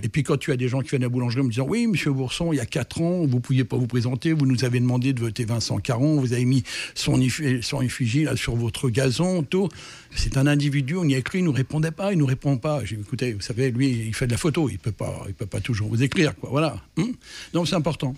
Et 0.03 0.09
puis 0.09 0.23
quand 0.23 0.37
tu 0.37 0.51
as 0.51 0.57
des 0.57 0.67
gens 0.67 0.79
qui 0.81 0.89
viennent 0.89 1.03
à 1.03 1.05
la 1.05 1.09
boulangerie 1.09 1.41
en 1.41 1.45
me 1.45 1.49
disant 1.49 1.65
Oui, 1.67 1.83
M. 1.83 2.13
Bourson, 2.13 2.53
il 2.53 2.57
y 2.57 2.59
a 2.59 2.65
4 2.65 3.01
ans, 3.01 3.25
vous 3.25 3.35
ne 3.35 3.39
pouviez 3.41 3.63
pas 3.63 3.77
vous 3.77 3.87
présenter, 3.87 4.33
vous 4.33 4.45
nous 4.45 4.63
avez 4.63 4.79
demandé 4.79 5.13
de 5.13 5.19
voter 5.19 5.45
Vincent 5.45 5.77
Caron, 5.79 6.19
vous 6.19 6.33
avez 6.33 6.45
mis 6.45 6.63
son, 6.93 7.19
effi- 7.19 7.61
son 7.61 7.81
effigie 7.81 8.25
sur 8.35 8.55
votre 8.55 8.89
gazon, 8.89 9.43
tout. 9.43 9.69
C'est 10.15 10.37
un 10.37 10.47
individu, 10.47 10.95
on 10.95 11.03
y 11.03 11.15
a 11.15 11.17
écrit, 11.17 11.39
il 11.39 11.41
ne 11.41 11.47
nous 11.47 11.53
répondait 11.53 11.91
pas, 11.91 12.11
il 12.11 12.15
ne 12.15 12.21
nous 12.21 12.25
répond 12.25 12.57
pas. 12.57 12.83
J'ai 12.85 12.95
écoutez, 12.95 13.33
vous 13.33 13.41
savez, 13.41 13.71
lui, 13.71 13.89
il 14.07 14.13
fait 14.15 14.27
de 14.27 14.31
la 14.31 14.37
photo, 14.37 14.69
il 14.69 14.73
ne 14.73 14.77
peut, 14.77 14.91
pas- 14.93 15.25
peut 15.37 15.45
pas 15.45 15.59
toujours 15.59 15.89
vous 15.89 16.01
écrire, 16.03 16.35
quoi. 16.35 16.49
Voilà. 16.49 16.81
Hum 16.97 17.11
Donc 17.53 17.67
c'est 17.67 17.75
important. 17.75 18.15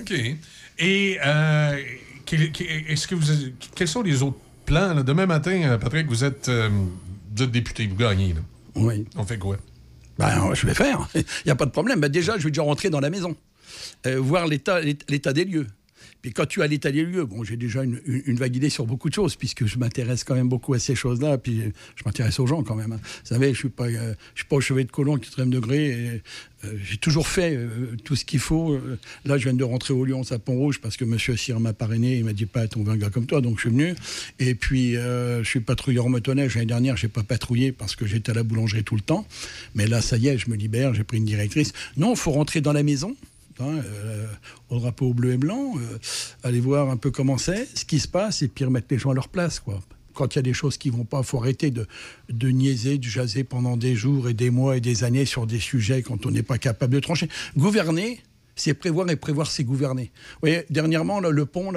OK. 0.00 0.12
Et 0.78 1.18
euh, 1.24 1.76
quel- 2.24 2.52
quel- 2.52 2.66
est-ce 2.88 3.06
que 3.06 3.14
vous, 3.14 3.26
quels 3.74 3.88
sont 3.88 4.02
les 4.02 4.22
autres 4.22 4.38
plans? 4.66 4.94
là? 4.94 5.02
Demain 5.02 5.26
matin, 5.26 5.60
euh, 5.64 5.78
Patrick, 5.78 6.06
vous 6.08 6.24
êtes, 6.24 6.48
euh, 6.48 6.68
vous 7.36 7.42
êtes 7.42 7.50
député, 7.50 7.86
vous 7.86 7.96
gagnez. 7.96 8.32
Là. 8.34 8.40
Oui. 8.76 9.06
On 9.16 9.24
fait 9.24 9.38
quoi? 9.38 9.56
Ben, 10.18 10.54
je 10.54 10.66
vais 10.66 10.74
faire. 10.74 11.08
Il 11.14 11.24
n'y 11.46 11.52
a 11.52 11.56
pas 11.56 11.66
de 11.66 11.70
problème. 11.70 12.00
Ben, 12.00 12.08
déjà, 12.08 12.38
je 12.38 12.44
vais 12.44 12.50
déjà 12.50 12.62
rentrer 12.62 12.90
dans 12.90 13.00
la 13.00 13.10
maison, 13.10 13.36
euh, 14.06 14.18
voir 14.20 14.46
l'état 14.46 14.80
des 14.82 15.44
lieux. 15.44 15.66
Puis 16.24 16.32
quand 16.32 16.46
tu 16.46 16.62
as 16.62 16.66
l'état 16.66 16.90
des 16.90 17.02
lieux, 17.02 17.26
bon, 17.26 17.44
j'ai 17.44 17.58
déjà 17.58 17.82
une, 17.84 17.98
vague 18.36 18.56
idée 18.56 18.70
sur 18.70 18.86
beaucoup 18.86 19.10
de 19.10 19.14
choses, 19.14 19.36
puisque 19.36 19.66
je 19.66 19.76
m'intéresse 19.78 20.24
quand 20.24 20.34
même 20.34 20.48
beaucoup 20.48 20.72
à 20.72 20.78
ces 20.78 20.94
choses-là, 20.94 21.36
puis 21.36 21.60
je 21.96 22.02
m'intéresse 22.06 22.40
aux 22.40 22.46
gens 22.46 22.62
quand 22.62 22.76
même. 22.76 22.92
hein. 22.92 23.00
Vous 23.02 23.28
savez, 23.28 23.52
je 23.52 23.58
suis 23.58 23.68
pas, 23.68 23.88
euh, 23.88 24.14
suis 24.34 24.46
pas 24.46 24.56
au 24.56 24.60
chevet 24.62 24.84
de 24.84 24.90
colon 24.90 25.18
extrême 25.18 25.50
degré. 25.50 25.90
et, 25.90 26.22
euh, 26.64 26.78
j'ai 26.82 26.96
toujours 26.96 27.28
fait 27.28 27.54
euh, 27.54 27.68
tout 28.04 28.16
ce 28.16 28.24
qu'il 28.24 28.38
faut. 28.38 28.80
Là, 29.26 29.36
je 29.36 29.44
viens 29.44 29.52
de 29.52 29.64
rentrer 29.64 29.92
au 29.92 30.02
Lyon, 30.02 30.22
à 30.30 30.38
Pont-Rouge, 30.38 30.80
parce 30.80 30.96
que 30.96 31.04
Monsieur 31.04 31.36
Cyr 31.36 31.60
m'a 31.60 31.74
parrainé. 31.74 32.16
Il 32.16 32.24
m'a 32.24 32.32
dit 32.32 32.46
pas, 32.46 32.64
on 32.76 32.84
veut 32.84 32.92
un 32.92 32.96
gars 32.96 33.10
comme 33.10 33.26
toi, 33.26 33.42
donc 33.42 33.56
je 33.56 33.68
suis 33.68 33.70
venu. 33.70 33.94
Et 34.38 34.54
puis, 34.54 34.94
je 34.94 35.42
suis 35.44 35.60
patrouilleur 35.60 36.08
motoneige. 36.08 36.54
L'année 36.54 36.64
dernière, 36.64 36.96
j'ai 36.96 37.08
pas 37.08 37.22
patrouillé 37.22 37.70
parce 37.70 37.96
que 37.96 38.06
j'étais 38.06 38.30
à 38.30 38.34
la 38.34 38.44
boulangerie 38.44 38.82
tout 38.82 38.94
le 38.94 39.02
temps. 39.02 39.26
Mais 39.74 39.86
là, 39.86 40.00
ça 40.00 40.16
y 40.16 40.28
est, 40.28 40.38
je 40.38 40.48
me 40.48 40.56
libère. 40.56 40.94
J'ai 40.94 41.04
pris 41.04 41.18
une 41.18 41.26
directrice. 41.26 41.74
Non, 41.98 42.16
faut 42.16 42.30
rentrer 42.30 42.62
dans 42.62 42.72
la 42.72 42.82
maison 42.82 43.14
hein, 43.60 43.80
euh, 43.84 44.26
au 44.70 44.78
drapeau 44.78 45.14
bleu 45.14 45.32
et 45.32 45.36
blanc, 45.36 45.74
euh, 45.76 45.98
aller 46.42 46.60
voir 46.60 46.90
un 46.90 46.96
peu 46.96 47.10
comment 47.10 47.38
c'est, 47.38 47.68
ce 47.76 47.84
qui 47.84 48.00
se 48.00 48.08
passe, 48.08 48.42
et 48.42 48.48
puis 48.48 48.64
remettre 48.64 48.86
les 48.90 48.98
gens 48.98 49.10
à 49.10 49.14
leur 49.14 49.28
place. 49.28 49.62
Quand 50.12 50.34
il 50.34 50.36
y 50.36 50.40
a 50.40 50.42
des 50.42 50.52
choses 50.52 50.76
qui 50.76 50.90
vont 50.90 51.04
pas, 51.04 51.22
faut 51.22 51.38
arrêter 51.38 51.70
de, 51.70 51.86
niaiser, 52.50 52.98
de 52.98 53.04
jaser 53.04 53.44
pendant 53.44 53.76
des 53.76 53.96
jours 53.96 54.28
et 54.28 54.34
des 54.34 54.50
mois 54.50 54.76
et 54.76 54.80
des 54.80 55.04
années 55.04 55.24
sur 55.24 55.46
des 55.46 55.58
sujets 55.58 56.02
quand 56.02 56.24
on 56.26 56.30
n'est 56.30 56.42
pas 56.42 56.58
capable 56.58 56.94
de 56.94 57.00
trancher. 57.00 57.28
Gouverner, 57.56 58.20
c'est 58.54 58.74
prévoir, 58.74 59.10
et 59.10 59.16
prévoir, 59.16 59.50
c'est 59.50 59.64
gouverner. 59.64 60.12
Vous 60.34 60.40
voyez, 60.42 60.64
dernièrement, 60.70 61.20
le 61.20 61.46
pont, 61.46 61.72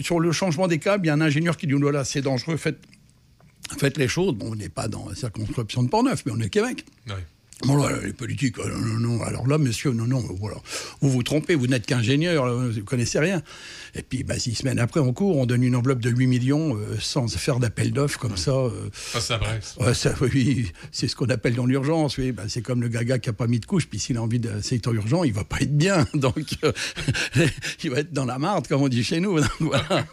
sur 0.00 0.20
le 0.20 0.32
changement 0.32 0.68
des 0.68 0.78
câbles, 0.78 1.06
il 1.06 1.08
y 1.08 1.10
a 1.10 1.14
un 1.14 1.20
ingénieur 1.20 1.56
qui 1.56 1.66
dit, 1.66 1.74
oh 1.74 1.90
là 1.90 2.04
c'est 2.04 2.22
dangereux, 2.22 2.56
faites, 2.56 2.78
les 3.96 4.08
choses. 4.08 4.36
On 4.40 4.54
n'est 4.54 4.68
pas 4.68 4.88
dans 4.88 5.08
la 5.08 5.14
circonscription 5.14 5.82
de 5.82 5.88
Port-Neuf, 5.88 6.24
mais 6.26 6.32
on 6.32 6.40
est 6.40 6.50
Québec. 6.50 6.84
Bon, 7.62 7.76
là, 7.76 7.96
les 8.04 8.12
politiques, 8.12 8.58
euh, 8.58 8.68
non, 8.68 8.98
non, 8.98 9.16
non. 9.18 9.22
Alors 9.22 9.46
là, 9.46 9.58
monsieur, 9.58 9.92
non, 9.92 10.06
non, 10.06 10.22
voilà. 10.40 10.56
Vous 11.00 11.08
vous 11.10 11.22
trompez, 11.22 11.54
vous 11.54 11.66
n'êtes 11.68 11.86
qu'ingénieur, 11.86 12.52
vous 12.52 12.72
ne 12.72 12.80
connaissez 12.80 13.18
rien. 13.20 13.42
Et 13.94 14.02
puis, 14.02 14.24
bah, 14.24 14.38
six 14.38 14.54
semaines 14.56 14.80
après, 14.80 14.98
en 15.00 15.12
cours, 15.12 15.36
on 15.38 15.46
donne 15.46 15.62
une 15.62 15.76
enveloppe 15.76 16.00
de 16.00 16.10
8 16.10 16.26
millions 16.26 16.76
euh, 16.76 16.96
sans 17.00 17.28
faire 17.28 17.60
d'appel 17.60 17.92
d'offres 17.92 18.18
comme 18.18 18.36
ça. 18.36 18.50
euh, 18.50 18.90
Ça. 19.62 19.84
Ouais, 19.86 19.94
ça, 19.94 20.14
oui, 20.20 20.72
c'est 20.90 21.06
ce 21.06 21.14
qu'on 21.14 21.26
appelle 21.30 21.54
dans 21.54 21.64
l'urgence. 21.64 22.18
Oui. 22.18 22.32
Ben, 22.32 22.44
c'est 22.48 22.60
comme 22.60 22.82
le 22.82 22.88
gaga 22.88 23.18
qui 23.20 23.28
n'a 23.28 23.32
pas 23.34 23.46
mis 23.46 23.60
de 23.60 23.66
couche, 23.66 23.86
puis 23.86 23.98
s'il 24.00 24.16
a 24.16 24.22
envie 24.22 24.40
de. 24.40 24.50
C'est 24.60 24.84
urgent, 24.86 25.22
il 25.24 25.32
va 25.32 25.44
pas 25.44 25.60
être 25.60 25.76
bien. 25.76 26.06
Donc, 26.14 26.56
euh, 26.64 26.72
il 27.84 27.90
va 27.90 28.00
être 28.00 28.12
dans 28.12 28.24
la 28.24 28.38
marde, 28.38 28.66
comme 28.66 28.82
on 28.82 28.88
dit 28.88 29.04
chez 29.04 29.20
nous. 29.20 29.38
Donc, 29.40 29.50
voilà. 29.60 30.04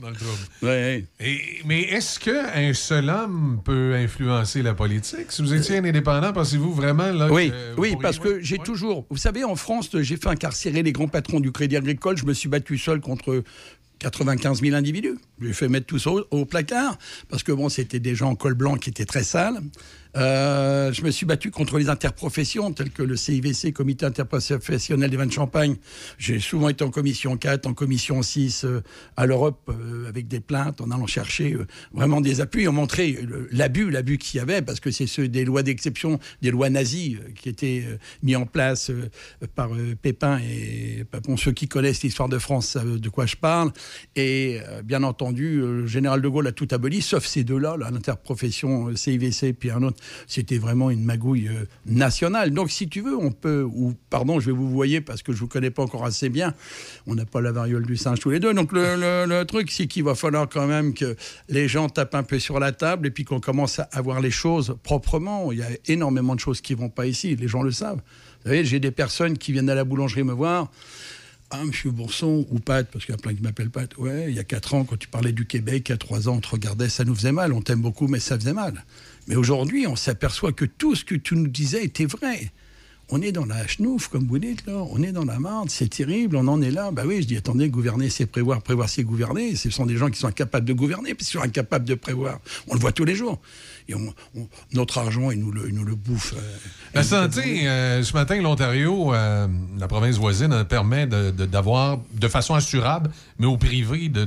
Dans 0.00 0.08
le 0.10 0.14
trouble. 0.16 0.30
Ouais. 0.62 1.04
Et- 1.18 1.40
mais 1.66 1.82
est-ce 1.82 2.18
qu'un 2.20 2.72
seul 2.74 3.10
homme 3.10 3.60
peut 3.64 3.94
influencer 3.96 4.62
la 4.62 4.74
politique? 4.74 5.30
Si 5.30 5.42
vous 5.42 5.52
étiez 5.52 5.78
un 5.78 5.84
indépendant, 5.84 6.32
pensez-vous 6.60 6.74
vraiment 6.74 7.12
là, 7.12 7.30
Oui, 7.32 7.50
que 7.50 7.74
vous 7.74 7.82
oui, 7.82 7.96
parce 8.00 8.18
que 8.18 8.40
j'ai 8.40 8.58
toujours. 8.58 9.06
Vous 9.10 9.16
savez, 9.16 9.44
en 9.44 9.56
France, 9.56 9.90
j'ai 10.00 10.16
fait 10.16 10.28
incarcérer 10.28 10.82
les 10.82 10.92
grands 10.92 11.08
patrons 11.08 11.40
du 11.40 11.52
Crédit 11.52 11.76
Agricole. 11.76 12.16
Je 12.16 12.24
me 12.24 12.34
suis 12.34 12.48
battu 12.48 12.78
seul 12.78 13.00
contre 13.00 13.42
95 13.98 14.60
000 14.62 14.74
individus. 14.74 15.18
J'ai 15.40 15.52
fait 15.52 15.68
mettre 15.68 15.86
tout 15.86 15.98
ça 15.98 16.10
au, 16.10 16.24
au 16.30 16.44
placard 16.44 16.98
parce 17.28 17.42
que 17.42 17.52
bon, 17.52 17.68
c'était 17.68 18.00
des 18.00 18.14
gens 18.14 18.30
en 18.30 18.34
col 18.34 18.54
blanc 18.54 18.76
qui 18.76 18.90
étaient 18.90 19.04
très 19.04 19.24
sales. 19.24 19.60
Euh, 20.16 20.92
je 20.92 21.02
me 21.02 21.10
suis 21.10 21.26
battu 21.26 21.50
contre 21.50 21.78
les 21.78 21.88
interprofessions 21.88 22.72
telles 22.72 22.90
que 22.90 23.02
le 23.02 23.16
CIVC, 23.16 23.72
Comité 23.72 24.06
interprofessionnel 24.06 25.10
des 25.10 25.16
vins 25.16 25.26
de 25.26 25.32
Champagne. 25.32 25.76
J'ai 26.18 26.40
souvent 26.40 26.68
été 26.68 26.84
en 26.84 26.90
commission 26.90 27.36
4, 27.36 27.66
en 27.66 27.74
commission 27.74 28.22
6 28.22 28.64
euh, 28.64 28.82
à 29.16 29.26
l'Europe 29.26 29.70
euh, 29.70 30.08
avec 30.08 30.26
des 30.26 30.40
plaintes 30.40 30.80
en 30.80 30.90
allant 30.90 31.06
chercher 31.06 31.56
vraiment 31.92 32.20
des 32.20 32.40
appuis, 32.40 32.66
en 32.66 32.72
montrant 32.72 33.02
euh, 33.02 33.48
l'abus, 33.52 33.90
l'abus 33.90 34.18
qu'il 34.18 34.38
y 34.38 34.40
avait 34.40 34.62
parce 34.62 34.80
que 34.80 34.90
c'est 34.90 35.06
ceux 35.06 35.28
des 35.28 35.44
lois 35.44 35.62
d'exception, 35.62 36.18
des 36.42 36.50
lois 36.50 36.70
nazies 36.70 37.18
qui 37.36 37.48
étaient 37.48 37.84
mis 38.22 38.36
en 38.36 38.46
place 38.46 38.90
par 39.54 39.70
Pépin 40.02 40.38
et 40.38 41.04
bon, 41.24 41.36
ceux 41.36 41.52
qui 41.52 41.68
connaissent 41.68 42.02
l'histoire 42.02 42.28
de 42.28 42.38
France 42.38 42.68
savent 42.68 42.98
de 42.98 43.08
quoi 43.08 43.26
je 43.26 43.36
parle. 43.36 43.72
Et 44.16 44.60
bien 44.84 45.02
entendu, 45.02 45.60
le 45.60 45.86
général 45.86 46.20
de 46.20 46.28
Gaulle 46.28 46.46
a 46.46 46.52
tout 46.52 46.68
aboli, 46.70 47.02
sauf 47.02 47.24
ces 47.26 47.44
deux-là, 47.44 47.76
là, 47.76 47.90
l'interprofession 47.90 48.94
CIVC 48.94 49.52
puis 49.52 49.70
un 49.70 49.82
autre. 49.82 49.99
C'était 50.26 50.58
vraiment 50.58 50.90
une 50.90 51.04
magouille 51.04 51.48
euh, 51.48 51.66
nationale. 51.86 52.50
Donc, 52.52 52.70
si 52.70 52.88
tu 52.88 53.00
veux, 53.00 53.16
on 53.16 53.32
peut, 53.32 53.62
ou 53.62 53.94
pardon, 54.10 54.40
je 54.40 54.46
vais 54.46 54.56
vous 54.56 54.68
voyer 54.68 55.00
parce 55.00 55.22
que 55.22 55.32
je 55.32 55.38
vous 55.38 55.48
connais 55.48 55.70
pas 55.70 55.82
encore 55.82 56.04
assez 56.04 56.28
bien. 56.28 56.54
On 57.06 57.14
n'a 57.14 57.24
pas 57.24 57.40
la 57.40 57.52
variole 57.52 57.86
du 57.86 57.96
singe 57.96 58.20
tous 58.20 58.30
les 58.30 58.40
deux. 58.40 58.54
Donc, 58.54 58.70
le, 58.72 59.42
truc, 59.44 59.70
c'est 59.70 59.86
qu'il 59.86 60.04
va 60.04 60.14
falloir 60.14 60.48
quand 60.48 60.66
même 60.66 60.94
que 60.94 61.16
les 61.48 61.68
gens 61.68 61.88
tapent 61.88 62.14
un 62.14 62.22
peu 62.22 62.38
sur 62.38 62.60
la 62.60 62.72
table 62.72 63.06
et 63.06 63.10
puis 63.10 63.24
qu'on 63.24 63.40
commence 63.40 63.78
à 63.78 63.88
avoir 63.92 64.20
les 64.20 64.30
choses 64.30 64.76
proprement. 64.82 65.52
Il 65.52 65.58
y 65.58 65.62
a 65.62 65.68
énormément 65.86 66.34
de 66.34 66.40
choses 66.40 66.60
qui 66.60 66.74
vont 66.74 66.88
pas 66.88 67.06
ici. 67.06 67.36
Les 67.36 67.48
gens 67.48 67.62
le 67.62 67.72
savent. 67.72 68.00
Vous 68.44 68.50
savez, 68.50 68.64
j'ai 68.64 68.80
des 68.80 68.90
personnes 68.90 69.36
qui 69.36 69.52
viennent 69.52 69.70
à 69.70 69.74
la 69.74 69.84
boulangerie 69.84 70.22
me 70.22 70.32
voir. 70.32 70.70
Ah, 71.52 71.64
monsieur 71.64 71.90
Bourson, 71.90 72.46
ou 72.50 72.60
Pat, 72.60 72.88
parce 72.88 73.04
qu'il 73.04 73.12
y 73.12 73.18
a 73.18 73.20
plein 73.20 73.34
qui 73.34 73.42
m'appellent 73.42 73.70
Pat. 73.70 73.96
Ouais, 73.98 74.26
il 74.28 74.36
y 74.36 74.38
a 74.38 74.44
4 74.44 74.74
ans, 74.74 74.84
quand 74.84 74.96
tu 74.96 75.08
parlais 75.08 75.32
du 75.32 75.46
Québec, 75.46 75.88
il 75.88 75.92
y 75.92 75.94
a 75.94 75.98
3 75.98 76.28
ans, 76.28 76.36
on 76.36 76.40
te 76.40 76.48
regardait, 76.48 76.88
ça 76.88 77.04
nous 77.04 77.14
faisait 77.14 77.32
mal. 77.32 77.52
On 77.52 77.60
t'aime 77.60 77.80
beaucoup, 77.82 78.06
mais 78.06 78.20
ça 78.20 78.38
faisait 78.38 78.52
mal. 78.52 78.84
Mais 79.26 79.34
aujourd'hui, 79.34 79.88
on 79.88 79.96
s'aperçoit 79.96 80.52
que 80.52 80.64
tout 80.64 80.94
ce 80.94 81.04
que 81.04 81.16
tu 81.16 81.34
nous 81.34 81.48
disais 81.48 81.84
était 81.84 82.06
vrai. 82.06 82.52
On 83.12 83.20
est 83.22 83.32
dans 83.32 83.44
la 83.46 83.66
chenouf, 83.66 84.08
comme 84.08 84.26
vous 84.26 84.38
dites, 84.38 84.66
là. 84.66 84.74
On 84.92 85.02
est 85.02 85.10
dans 85.12 85.24
la 85.24 85.38
marde, 85.38 85.68
c'est 85.70 85.88
terrible, 85.88 86.36
on 86.36 86.46
en 86.46 86.62
est 86.62 86.70
là. 86.70 86.90
Bah 86.92 87.02
oui, 87.04 87.22
je 87.22 87.26
dis, 87.26 87.36
attendez, 87.36 87.68
gouverner, 87.68 88.08
c'est 88.08 88.26
prévoir, 88.26 88.62
prévoir, 88.62 88.88
c'est 88.88 89.02
gouverner. 89.02 89.56
Ce 89.56 89.68
sont 89.70 89.84
des 89.86 89.96
gens 89.96 90.08
qui 90.10 90.18
sont 90.18 90.28
incapables 90.28 90.64
de 90.66 90.72
gouverner, 90.72 91.14
puis 91.14 91.26
ils 91.26 91.30
sont 91.32 91.40
incapables 91.42 91.84
de 91.84 91.94
prévoir. 91.94 92.38
On 92.68 92.74
le 92.74 92.80
voit 92.80 92.92
tous 92.92 93.04
les 93.04 93.16
jours. 93.16 93.40
Et 93.88 93.94
on- 93.96 94.14
on- 94.36 94.46
notre 94.74 94.98
argent, 94.98 95.32
il 95.32 95.40
nous 95.40 95.50
le, 95.50 95.68
il 95.68 95.74
nous 95.74 95.84
le 95.84 95.96
bouffe. 95.96 96.34
euh, 96.36 96.40
La 96.94 97.02
santé, 97.02 97.66
euh, 97.68 98.04
ce 98.04 98.12
matin, 98.12 98.40
l'Ontario, 98.40 99.12
euh, 99.12 99.48
la 99.78 99.88
province 99.88 100.16
voisine, 100.16 100.64
permet 100.68 101.08
de- 101.08 101.32
de- 101.32 101.46
d'avoir, 101.46 101.98
de, 102.14 102.28
façon 102.28 102.54
assurable, 102.54 103.10
mais 103.40 103.46
au 103.46 103.56
privé, 103.56 104.08
de, 104.08 104.24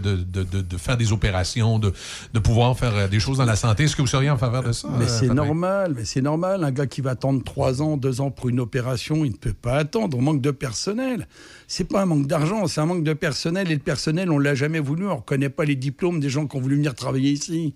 faire 0.77 0.97
des 0.97 1.13
opérations, 1.13 1.79
de, 1.79 1.93
pouvoir 2.39 2.77
faire 2.77 3.07
des 3.07 3.21
choses 3.21 3.37
dans 3.37 3.45
la 3.45 3.55
santé. 3.55 3.83
Est-ce 3.83 3.95
que 3.95 4.01
vous 4.01 4.07
seriez 4.07 4.29
en 4.29 4.37
faveur 4.37 4.63
de 4.63 4.73
ça? 4.73 4.89
Mais 4.99 5.07
c'est 5.07 5.33
normal, 5.33 5.93
mais 5.95 6.03
c'est 6.03 6.21
normal. 6.21 6.65
Un 6.65 6.71
gars 6.71 6.87
qui 6.87 6.99
va 6.99 7.11
attendre 7.11 7.41
trois 7.43 7.81
ans, 7.81 7.95
deux 7.95 8.19
ans 8.19 8.29
pour 8.31 8.49
une 8.49 8.59
opération 8.59 8.72
il 8.73 9.31
ne 9.31 9.37
peut 9.37 9.53
pas 9.53 9.75
attendre. 9.75 10.17
On 10.17 10.21
manque 10.21 10.41
de 10.41 10.51
personnel. 10.51 11.27
C'est 11.67 11.87
pas 11.87 12.01
un 12.01 12.05
manque 12.05 12.27
d'argent, 12.27 12.67
c'est 12.67 12.81
un 12.81 12.85
manque 12.85 13.03
de 13.03 13.13
personnel. 13.13 13.69
Et 13.71 13.75
le 13.75 13.79
personnel, 13.79 14.31
on 14.31 14.39
l'a 14.39 14.55
jamais 14.55 14.79
voulu. 14.79 15.05
On 15.05 15.09
ne 15.09 15.15
reconnaît 15.15 15.49
pas 15.49 15.65
les 15.65 15.75
diplômes 15.75 16.19
des 16.19 16.29
gens 16.29 16.47
qui 16.47 16.57
ont 16.57 16.61
voulu 16.61 16.75
venir 16.75 16.95
travailler 16.95 17.31
ici. 17.31 17.75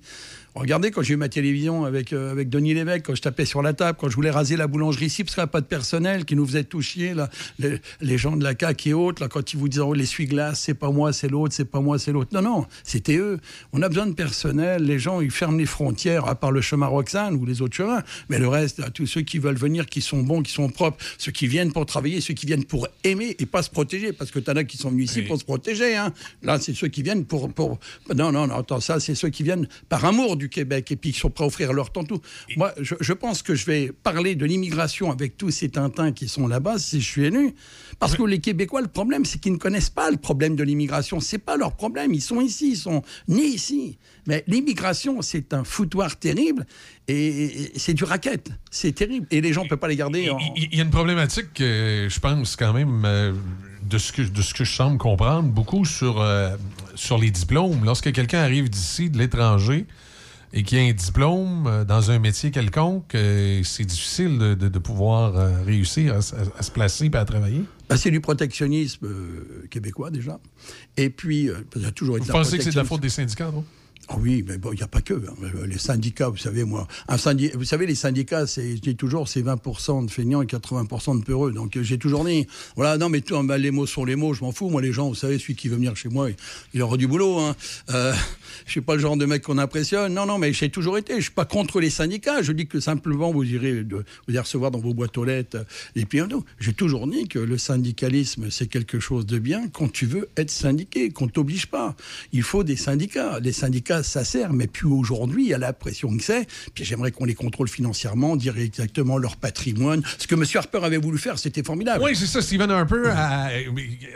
Regardez, 0.58 0.90
quand 0.90 1.04
j'ai 1.04 1.14
eu 1.14 1.18
ma 1.18 1.30
télévision 1.30 1.86
avec, 1.86 2.14
euh, 2.14 2.32
avec 2.32 2.50
Denis 2.50 2.74
Lévesque, 2.74 3.06
quand 3.06 3.16
je 3.16 3.22
tapais 3.22 3.46
sur 3.46 3.62
la 3.62 3.74
table, 3.74 3.96
quand 4.02 4.10
je 4.10 4.16
voulais 4.16 4.32
raser 4.32 4.58
la 4.58 4.66
boulangerie 4.66 5.06
ici, 5.06 5.24
parce 5.24 5.36
qu'il 5.36 5.42
n'y 5.42 5.46
a 5.46 5.48
pas 5.48 5.62
de 5.62 5.68
personnel 5.68 6.26
qui 6.26 6.36
nous 6.36 6.48
faisait 6.48 6.64
tout 6.64 6.82
chier, 6.82 7.14
là, 7.14 7.30
les, 7.60 7.80
les 8.02 8.18
gens 8.18 8.36
de 8.36 8.44
la 8.44 8.54
CAQ 8.60 8.90
et 8.90 8.94
autres, 8.94 9.22
là, 9.22 9.28
quand 9.28 9.54
ils 9.54 9.58
vous 9.58 9.70
disent 9.70 9.82
oh, 9.82 9.94
l'essuie-glace, 9.94 10.60
c'est 10.62 10.74
pas 10.74 10.90
moi, 10.90 11.14
c'est 11.14 11.28
l'autre, 11.28 11.54
c'est 11.54 11.70
pas 11.70 11.80
moi, 11.80 12.00
c'est 12.00 12.12
l'autre. 12.12 12.32
Non, 12.34 12.42
non, 12.42 12.66
c'était 12.84 13.18
eux. 13.18 13.40
On 13.72 13.84
a 13.84 13.88
besoin 13.88 14.08
de 14.08 14.14
personnel. 14.14 14.84
Les 14.84 14.98
gens, 14.98 15.22
ils 15.22 15.30
ferment 15.30 15.60
les 15.60 15.68
frontières, 15.68 16.28
à 16.28 16.34
part 16.34 16.52
le 16.52 16.62
chemin 16.62 16.88
Roxane 16.88 17.36
ou 17.36 17.46
les 17.46 17.62
autres 17.62 17.76
chemins. 17.76 18.02
Mais 18.30 18.40
le 18.40 18.48
reste, 18.48 18.80
là, 18.80 18.90
tous 18.90 19.06
ceux 19.06 19.22
qui 19.22 19.38
veulent 19.38 19.58
venir, 19.58 19.86
qui 19.86 20.02
sont 20.02 20.24
bons, 20.24 20.42
qui 20.42 20.52
sont 20.52 20.70
propres, 20.70 20.98
ceux 21.20 21.32
qui 21.32 21.46
viennent 21.46 21.72
pour 21.72 21.86
travailler, 21.86 22.20
ceux 22.20 22.34
qui 22.34 22.48
viennent 22.48 22.66
pour 22.66 22.88
aimer 23.04 23.36
et 23.38 23.46
pas 23.46 23.62
se 23.62 23.70
protéger, 23.70 24.12
parce 24.12 24.32
que 24.32 24.40
t'en 24.40 24.56
as 24.56 24.64
qui 24.64 24.78
sont 24.78 24.90
venus 24.90 25.12
ici 25.12 25.22
pour 25.22 25.40
se 25.40 25.46
protéger. 25.46 25.96
Hein. 25.96 26.14
Là, 26.42 26.60
c'est 26.60 26.74
ceux 26.74 26.88
qui 26.88 27.04
viennent 27.04 27.26
pour, 27.26 27.54
pour. 27.54 27.80
Non, 28.16 28.32
non, 28.32 28.48
non, 28.48 28.58
attends, 28.58 28.80
ça, 28.80 29.00
c'est 29.00 29.14
ceux 29.14 29.30
qui 29.30 29.44
viennent 29.44 29.68
par 29.88 30.04
amour 30.04 30.36
du 30.36 30.47
Québec 30.48 30.92
et 30.92 30.96
puis 30.96 31.12
qui 31.12 31.20
sont 31.20 31.30
prêts 31.30 31.44
à 31.44 31.48
offrir 31.48 31.74
leur 31.74 31.92
temps 31.92 32.04
tout. 32.04 32.20
Moi, 32.56 32.74
je, 32.82 32.96
je 33.00 33.14
pense 33.14 33.42
que 33.44 33.56
je 33.56 33.66
vais 33.66 33.92
parler 33.92 34.36
de 34.36 34.46
l'immigration 34.46 35.12
avec 35.12 35.38
tous 35.38 35.52
ces 35.52 35.70
Tintins 35.70 36.12
qui 36.12 36.28
sont 36.28 36.48
là-bas 36.48 36.78
si 36.80 37.00
je 37.02 37.06
suis 37.06 37.26
élu. 37.26 37.54
Parce 38.00 38.16
que 38.16 38.24
les 38.24 38.40
Québécois, 38.40 38.82
le 38.82 38.88
problème, 38.88 39.26
c'est 39.26 39.40
qu'ils 39.40 39.54
ne 39.54 39.58
connaissent 39.58 39.90
pas 39.90 40.10
le 40.12 40.18
problème 40.18 40.56
de 40.56 40.64
l'immigration. 40.64 41.20
C'est 41.20 41.38
pas 41.38 41.58
leur 41.58 41.76
problème. 41.76 42.14
Ils 42.14 42.22
sont 42.22 42.42
ici, 42.42 42.72
ils 42.72 42.78
sont 42.78 43.02
nés 43.28 43.46
ici. 43.46 43.98
Mais 44.28 44.44
l'immigration, 44.48 45.22
c'est 45.22 45.54
un 45.54 45.64
foutoir 45.64 46.18
terrible 46.18 46.66
et, 47.08 47.72
c'est 47.76 47.94
du 47.94 48.04
racket. 48.04 48.50
C'est 48.72 48.92
terrible. 48.94 49.28
Et 49.32 49.42
les 49.42 49.54
gens 49.54 49.64
ne 49.64 49.70
peuvent 49.70 49.78
pas 49.80 49.88
les 49.88 49.96
garder. 49.96 50.30
en- 50.30 50.38
Il 50.56 50.76
y 50.76 50.80
a 50.80 50.84
une 50.84 50.90
problématique, 50.90 51.48
je 51.60 52.20
pense, 52.20 52.56
quand 52.56 52.74
même, 52.74 53.04
euh, 53.06 53.34
de, 53.84 53.98
ce 53.98 54.12
que, 54.12 54.22
de 54.22 54.42
ce 54.42 54.54
que 54.54 54.64
je 54.66 54.74
semble 54.74 54.98
comprendre, 54.98 55.50
beaucoup 55.50 55.86
sur, 55.86 56.20
euh, 56.22 56.56
sur 56.96 57.18
les 57.18 57.32
diplômes. 57.32 57.84
Lorsque 57.86 58.12
quelqu'un 58.12 58.40
arrive 58.40 58.70
d'ici, 58.70 59.10
de 59.10 59.18
l'étranger, 59.18 59.86
et 60.54 60.64
qu'il 60.64 60.78
y 60.78 60.82
a 60.82 60.86
un 60.90 60.94
diplôme 60.94 61.68
euh, 61.68 61.84
dans 61.86 62.10
un 62.12 62.20
métier 62.20 62.52
quelconque, 62.52 63.14
euh, 63.16 63.62
c'est 63.64 63.84
difficile 63.86 64.38
de, 64.38 64.54
de- 64.54 64.70
de 64.70 64.80
pouvoir 64.80 65.36
euh, 65.38 65.64
réussir 65.64 66.14
à, 66.14 66.18
s- 66.20 66.34
à- 66.34 66.60
à 66.60 66.64
se 66.64 66.72
placer 66.72 67.06
et 67.12 67.16
à 67.18 67.26
travailler? 67.26 67.64
Ben, 67.90 67.98
c'est 67.98 68.12
du 68.12 68.22
protectionnisme 68.22 69.06
euh, 69.06 69.68
québécois 69.70 70.10
déjà. 70.10 70.40
Et 70.98 71.10
puis, 71.10 71.50
euh, 71.50 71.56
ça 71.82 71.88
a 71.88 71.92
toujours 71.92 72.18
été 72.18 72.28
Vous 72.28 72.32
pensez 72.34 72.58
que 72.58 72.64
c'est 72.64 72.72
de 72.72 72.76
la 72.76 72.84
faute 72.84 73.02
des 73.02 73.10
syndicats, 73.10 73.52
non? 73.52 73.64
Ah 74.10 74.16
oui, 74.20 74.44
mais 74.48 74.58
bon, 74.58 74.72
il 74.72 74.78
n'y 74.78 74.84
a 74.84 74.88
pas 74.88 75.02
que. 75.02 75.14
hein. 75.14 75.34
Euh, 75.44 75.68
Les 75.68 75.78
syndicats, 75.78 76.30
vous 76.30 76.38
savez, 76.38 76.64
moi, 76.64 76.88
un 77.10 77.18
vous 77.56 77.66
savez, 77.66 77.86
les 77.86 77.96
syndicats, 77.96 78.48
c'est, 78.48 78.78
je 78.78 78.82
dis 78.82 78.96
toujours, 78.96 79.28
c'est 79.28 79.42
20% 79.42 80.06
de 80.06 80.12
feignants 80.12 80.42
et 80.42 80.46
80% 80.46 81.20
de 81.20 81.26
peureux. 81.26 81.52
Donc, 81.52 81.76
euh, 81.76 81.84
j'ai 81.84 81.98
toujours 81.98 82.24
dit, 82.24 82.48
voilà, 82.78 82.98
non, 82.98 83.10
mais 83.10 83.22
les 83.58 83.72
mots 83.72 83.86
sont 83.86 84.06
les 84.06 84.16
mots, 84.16 84.34
je 84.34 84.44
m'en 84.44 84.54
fous. 84.54 84.70
Moi, 84.70 84.82
les 84.82 84.94
gens, 84.94 85.10
vous 85.10 85.16
savez, 85.16 85.38
celui 85.38 85.56
qui 85.56 85.68
veut 85.68 85.76
venir 85.76 85.96
chez 85.98 86.08
moi, 86.08 86.30
il, 86.74 86.82
aura 86.82 86.96
du 86.96 87.08
boulot. 87.08 87.40
Hein. 87.40 87.56
Euh, 87.90 88.14
je 88.66 88.72
suis 88.72 88.82
pas 88.82 88.96
le 88.96 89.02
genre 89.02 89.18
de 89.18 89.26
mec 89.26 89.44
qu'on 89.44 89.58
impressionne. 89.58 90.14
Non, 90.14 90.26
non, 90.26 90.38
mais 90.38 90.54
j'ai 90.54 90.70
toujours 90.70 90.98
été. 90.98 91.16
Je 91.18 91.24
suis 91.24 91.32
pas 91.32 91.46
contre 91.46 91.82
les 91.82 91.90
syndicats. 91.90 92.42
Je 92.42 92.54
dis 92.54 92.68
que 92.68 92.80
simplement, 92.80 93.32
vous 93.32 93.44
irez, 93.44 93.84
vous 93.84 94.04
irez 94.30 94.40
recevoir 94.40 94.72
dans 94.72 94.80
vos 94.80 94.94
boîtes 94.94 95.18
aux 95.18 95.26
lettres. 95.26 95.66
Et 95.96 96.06
puis, 96.06 96.22
non, 96.22 96.44
j'ai 96.60 96.74
toujours 96.74 97.08
dit 97.08 97.28
que 97.28 97.40
le 97.40 97.58
syndicalisme, 97.58 98.50
c'est 98.52 98.68
quelque 98.68 99.00
chose 99.00 99.26
de 99.26 99.38
bien 99.38 99.68
quand 99.68 99.92
tu 99.92 100.06
veux 100.06 100.30
être 100.38 100.52
syndiqué, 100.52 101.10
qu'on 101.10 101.28
t'oblige 101.28 101.68
pas. 101.68 101.96
Il 102.32 102.44
faut 102.44 102.64
des 102.64 102.78
syndicats. 102.78 103.40
Les 103.42 103.52
syndicats, 103.52 103.97
ça 104.04 104.24
sert, 104.24 104.54
mais 104.54 104.68
plus 104.68 104.88
aujourd'hui, 104.88 105.46
il 105.46 105.50
y 105.50 105.54
a 105.54 105.58
la 105.58 105.74
pression 105.74 106.16
que 106.16 106.24
c'est. 106.24 106.48
Puis 106.74 106.84
j'aimerais 106.86 107.12
qu'on 107.12 107.26
les 107.26 107.36
contrôle 107.36 107.68
financièrement, 107.68 108.36
dire 108.36 108.58
exactement 108.58 109.18
leur 109.18 109.36
patrimoine. 109.38 110.02
Ce 110.18 110.28
que 110.28 110.36
M. 110.36 110.44
Harper 110.56 110.80
avait 110.84 110.98
voulu 110.98 111.18
faire, 111.18 111.38
c'était 111.40 111.64
formidable. 111.64 112.04
Oui, 112.04 112.16
c'est 112.16 112.26
ça. 112.28 112.42
Stephen 112.42 112.70
Harper, 112.72 113.04
à, 113.10 113.50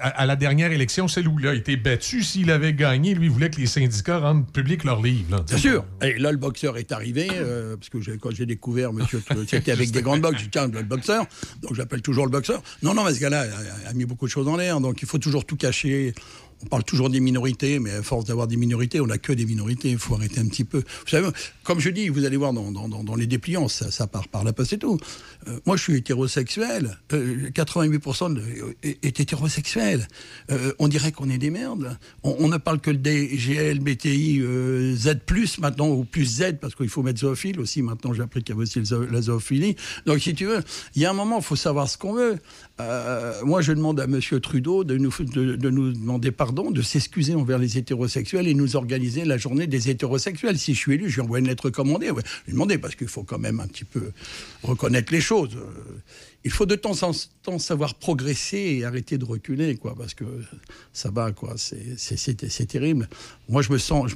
à- 0.02 0.08
à 0.10 0.26
la 0.26 0.36
dernière 0.36 0.72
élection, 0.72 1.08
celle 1.08 1.28
où 1.28 1.40
il 1.40 1.48
a 1.48 1.54
été 1.54 1.78
battu, 1.78 2.24
s'il 2.24 2.52
avait 2.52 2.74
gagné, 2.74 3.14
lui, 3.14 3.26
il 3.28 3.32
voulait 3.32 3.50
que 3.50 3.60
les 3.60 3.66
syndicats 3.68 4.20
rendent 4.20 4.52
public 4.52 4.84
leurs 4.84 5.02
livres. 5.02 5.32
là. 5.38 5.44
Bien 5.48 5.58
sûr. 5.58 5.86
Et 6.02 6.18
là, 6.18 6.32
le 6.32 6.38
boxeur 6.38 6.78
est 6.78 6.92
arrivé, 6.92 7.28
euh, 7.32 7.76
parce 7.78 7.90
que 7.90 7.98
quand 8.18 8.32
j'ai 8.32 8.46
découvert 8.46 8.94
monsieur, 8.94 9.22
c'était 9.48 9.72
avec 9.72 9.92
des 9.92 10.02
grandes 10.02 10.22
boxes, 10.22 10.44
tiens, 10.52 10.68
le 10.68 10.84
boxeur, 10.84 11.26
donc 11.62 11.74
j'appelle 11.76 12.02
toujours 12.02 12.26
le 12.26 12.32
boxeur. 12.32 12.62
Non, 12.84 12.94
non, 12.94 13.04
mais 13.04 13.14
ce 13.14 13.20
gars-là 13.20 13.46
a, 13.86 13.90
a 13.90 13.94
mis 13.94 14.06
beaucoup 14.06 14.26
de 14.26 14.32
choses 14.32 14.48
en 14.48 14.58
l'air, 14.58 14.80
donc 14.82 15.02
il 15.02 15.08
faut 15.08 15.18
toujours 15.18 15.46
tout 15.46 15.56
cacher. 15.58 16.14
On 16.64 16.68
parle 16.68 16.84
toujours 16.84 17.10
des 17.10 17.20
minorités, 17.20 17.80
mais 17.80 17.92
à 17.92 18.04
force 18.04 18.26
d'avoir 18.26 18.48
des 18.48 18.58
minorités, 18.58 19.02
on 19.02 19.08
n'a 19.08 19.18
que 19.18 19.34
des 19.34 19.46
minorités. 19.46 19.90
Il 19.90 19.98
faut 19.98 20.16
arrêter 20.16 20.40
un 20.40 20.48
petit 20.48 20.64
peu. 20.64 20.80
Vous 20.80 21.08
savez, 21.10 21.28
comme 21.64 21.80
je 21.80 21.90
dis, 21.90 22.10
vous 22.10 22.26
allez 22.26 22.38
voir 22.38 22.54
dans, 22.54 23.16
les 23.16 23.28
dépliants, 23.28 23.68
ça, 23.68 24.08
part 24.08 24.28
par 24.28 24.44
là, 24.44 24.52
c'est 24.64 24.78
tout. 24.78 24.98
Euh, 25.48 25.60
moi, 25.66 25.76
je 25.76 25.84
suis 25.84 25.96
hétérosexuel. 25.96 26.98
Euh, 27.14 27.50
88% 27.50 28.34
de- 28.34 28.42
est, 28.84 29.04
est 29.04 29.20
hétérosexuel. 29.20 30.08
Euh, 30.52 30.74
on 30.80 30.88
dirait 30.88 31.12
qu'on 31.12 31.30
est 31.30 31.38
des 31.38 31.50
merdes. 31.50 31.98
On, 32.24 32.48
ne 32.48 32.58
parle 32.58 32.80
que 32.80 32.92
le 32.92 32.98
DGL, 32.98 33.80
BTI, 33.80 34.42
euh, 34.42 34.96
Z+, 34.96 35.18
maintenant, 35.60 35.90
ou 35.90 36.04
plus 36.04 36.26
Z, 36.26 36.58
parce 36.62 36.76
qu'il 36.76 36.90
faut 36.90 37.02
mettre 37.02 37.20
zoophile 37.20 37.60
aussi. 37.60 37.82
Maintenant, 37.82 38.14
j'ai 38.14 38.22
appris 38.22 38.44
qu'il 38.44 38.54
y 38.54 38.58
avait 38.58 38.64
aussi 38.64 38.82
la 39.12 39.22
zoophilie. 39.22 39.76
Donc, 40.06 40.20
si 40.20 40.34
tu 40.34 40.46
veux, 40.46 40.62
il 40.96 41.02
y 41.02 41.06
a 41.06 41.10
un 41.10 41.14
moment, 41.14 41.38
il 41.40 41.44
faut 41.44 41.56
savoir 41.56 41.90
ce 41.90 41.98
qu'on 41.98 42.14
veut. 42.14 42.38
Euh, 42.80 43.34
moi, 43.44 43.62
je 43.62 43.74
demande 43.74 44.00
à 44.00 44.06
M. 44.06 44.20
Trudeau 44.42 44.84
de 44.84 44.98
nous, 44.98 45.12
de 45.12 45.70
nous 45.70 45.92
demander 45.94 46.32
pardon, 46.32 46.51
de 46.52 46.82
s'excuser 46.82 47.34
envers 47.36 47.58
les 47.58 47.78
hétérosexuels 47.78 48.48
et 48.48 48.54
nous 48.54 48.76
organiser 48.76 49.26
la 49.26 49.38
journée 49.38 49.68
des 49.68 49.90
hétérosexuels. 49.90 50.58
Si 50.60 50.74
je 50.74 50.80
suis 50.80 50.94
élu, 50.94 51.10
je 51.10 51.16
lui 51.16 51.22
envoie 51.22 51.40
une 51.40 51.48
lettre 51.48 51.70
commandée. 51.70 52.08
Je 52.08 52.14
lui 52.48 52.54
demander, 52.54 52.78
parce 52.78 52.96
qu'il 52.96 53.08
faut 53.08 53.24
quand 53.24 53.40
même 53.40 53.60
un 53.60 53.68
petit 53.68 53.86
peu 53.86 54.12
reconnaître 54.64 55.12
les 55.14 55.22
choses. 55.22 55.56
Euh, 55.56 56.00
Il 56.44 56.50
faut 56.50 56.66
de 56.66 56.74
temps 56.76 57.04
en 57.04 57.12
temps 57.44 57.60
savoir 57.60 57.94
progresser 57.94 58.58
et 58.80 58.84
arrêter 58.84 59.20
de 59.20 59.26
reculer, 59.26 59.76
quoi, 59.78 59.94
parce 59.96 60.16
que 60.16 60.26
ça 60.92 61.12
va, 61.12 61.32
quoi. 61.32 61.54
C'est- 61.58 62.66
terrible. 62.68 63.08
Moi, 63.48 63.62
je 63.62 63.72
me 63.72 63.78
sens, 63.78 64.12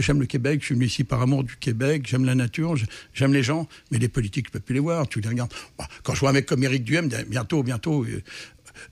j'aime 0.00 0.18
le 0.18 0.26
Québec, 0.26 0.58
je 0.60 0.66
suis 0.66 0.74
venu 0.74 0.86
ici 0.86 1.04
par 1.04 1.22
amour 1.22 1.44
du 1.44 1.56
Québec, 1.56 2.02
j'aime 2.04 2.24
la 2.24 2.34
nature, 2.34 2.74
j'aime 3.14 3.32
les 3.32 3.44
gens, 3.44 3.68
mais 3.92 3.98
les 3.98 4.08
politiques, 4.08 4.46
je 4.48 4.52
peux 4.54 4.60
plus 4.60 4.74
les 4.74 4.80
voir. 4.80 5.06
Tu 5.08 5.20
les 5.20 5.28
regardes. 5.28 5.52
Bah, 5.78 5.86
Quand 6.02 6.14
je 6.14 6.20
vois 6.20 6.30
un 6.30 6.32
mec 6.32 6.46
comme 6.46 6.64
Éric 6.64 6.82
Duhem, 6.82 7.08
bientôt, 7.28 7.62
bientôt. 7.62 8.04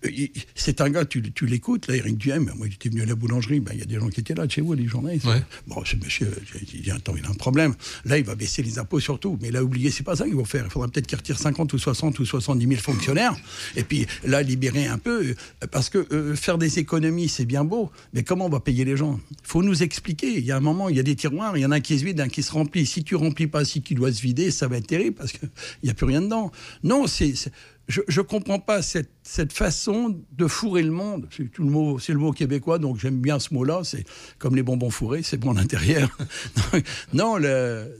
Euh, 0.05 0.11
il- 0.11 0.31
c'est 0.55 0.81
un 0.81 0.91
gars, 0.91 1.05
tu, 1.05 1.23
tu 1.33 1.47
l'écoutes, 1.47 1.87
là, 1.89 1.97
Eric 1.97 2.19
Duhem, 2.19 2.51
moi, 2.57 2.67
il 2.67 2.75
était 2.75 2.89
venu 2.89 3.03
à 3.03 3.07
la 3.07 3.15
boulangerie, 3.15 3.61
ben, 3.61 3.73
il 3.75 3.81
y 3.81 3.83
a 3.83 3.87
des 3.87 3.97
gens 3.99 4.09
qui 4.09 4.21
étaient 4.21 4.35
là 4.35 4.47
de 4.47 4.51
chez 4.53 4.61
vous, 4.61 4.75
les 4.75 4.87
journalistes. 4.87 5.27
Bon, 5.67 5.85
ce 5.85 5.97
monsieur, 5.97 6.31
j'ai 6.53 6.81
dit, 6.81 6.91
attends, 6.91 7.15
il 7.17 7.25
a 7.25 7.31
un 7.31 7.35
problème. 7.35 7.75
Là, 8.05 8.19
il 8.19 8.25
va 8.25 8.35
baisser 8.35 8.63
les 8.63 8.79
impôts 8.79 9.01
surtout. 9.01 9.39
Mais 9.41 9.51
là, 9.51 9.63
oubliez, 9.65 9.91
c'est 9.91 10.03
pas 10.03 10.17
ça 10.17 10.25
qu'ils 10.25 10.35
vont 10.35 10.45
faire. 10.45 10.65
Il 10.67 10.71
faudra 10.71 10.89
peut-être 10.89 11.07
qu'il 11.07 11.17
retire 11.19 11.39
50 11.39 11.73
ou 11.73 11.79
60 11.79 12.19
ou 12.19 12.25
70 12.25 12.67
000 12.69 12.81
fonctionnaires. 12.81 13.37
Et 13.77 13.83
puis, 13.85 14.07
là, 14.25 14.43
libérer 14.43 14.87
un 14.87 14.99
peu. 14.99 15.25
euh, 15.29 15.35
Parce 15.71 15.91
que 15.91 16.07
euh, 16.13 16.35
faire 16.37 16.59
des 16.59 16.79
économies, 16.79 17.29
c'est 17.29 17.45
bien 17.45 17.65
beau. 17.65 17.91
Mais 18.13 18.23
comment 18.23 18.47
on 18.47 18.51
va 18.51 18.61
payer 18.61 18.85
les 18.85 18.97
gens? 18.97 19.21
Il 19.31 19.37
faut 19.43 19.63
nous 19.63 19.83
expliquer. 19.83 20.39
Il 20.39 20.45
y 20.45 20.53
a 20.53 20.57
un 20.57 20.61
moment, 20.61 20.89
il 20.89 20.97
y 20.97 21.01
a 21.01 21.03
des 21.03 21.17
tiroirs, 21.17 21.57
il 21.57 21.61
y 21.61 21.67
en 21.67 21.71
a 21.71 21.77
un 21.77 21.81
qui 21.81 21.99
se 21.99 22.05
vide, 22.05 22.21
un 22.21 22.29
qui 22.29 22.43
se 22.43 22.53
remplit. 22.53 22.87
Si 22.87 23.05
tu 23.05 23.15
remplis 23.17 23.47
pas, 23.47 23.65
si 23.65 23.83
qui 23.83 23.95
doit 23.95 24.13
se 24.13 24.21
vider, 24.23 24.51
ça 24.51 24.69
va 24.69 24.77
être 24.79 24.87
terrible 24.87 25.17
parce 25.17 25.33
qu'il 25.33 25.49
n'y 25.85 25.91
a 25.91 25.95
plus 25.95 26.07
rien 26.07 26.21
dedans. 26.23 26.51
Non, 26.83 27.07
c'est. 27.07 27.35
Je 27.89 28.21
ne 28.21 28.27
comprends 28.27 28.59
pas 28.59 28.83
cette, 28.83 29.11
cette 29.23 29.53
façon 29.53 30.21
de 30.33 30.47
fourrer 30.49 30.83
le 30.83 30.91
monde. 30.91 31.29
C'est 31.31 32.13
le 32.13 32.19
mot, 32.19 32.33
québécois, 32.33 32.79
donc 32.79 32.99
j'aime 32.99 33.21
bien 33.21 33.39
ce 33.39 33.55
mot-là. 33.55 33.83
C'est 33.85 34.05
comme 34.39 34.57
les 34.57 34.63
bonbons 34.65 34.91
fourrés, 34.91 35.23
c'est 35.23 35.37
bon 35.37 35.53
à 35.53 35.55
l'intérieur. 35.55 36.09
non, 37.13 37.39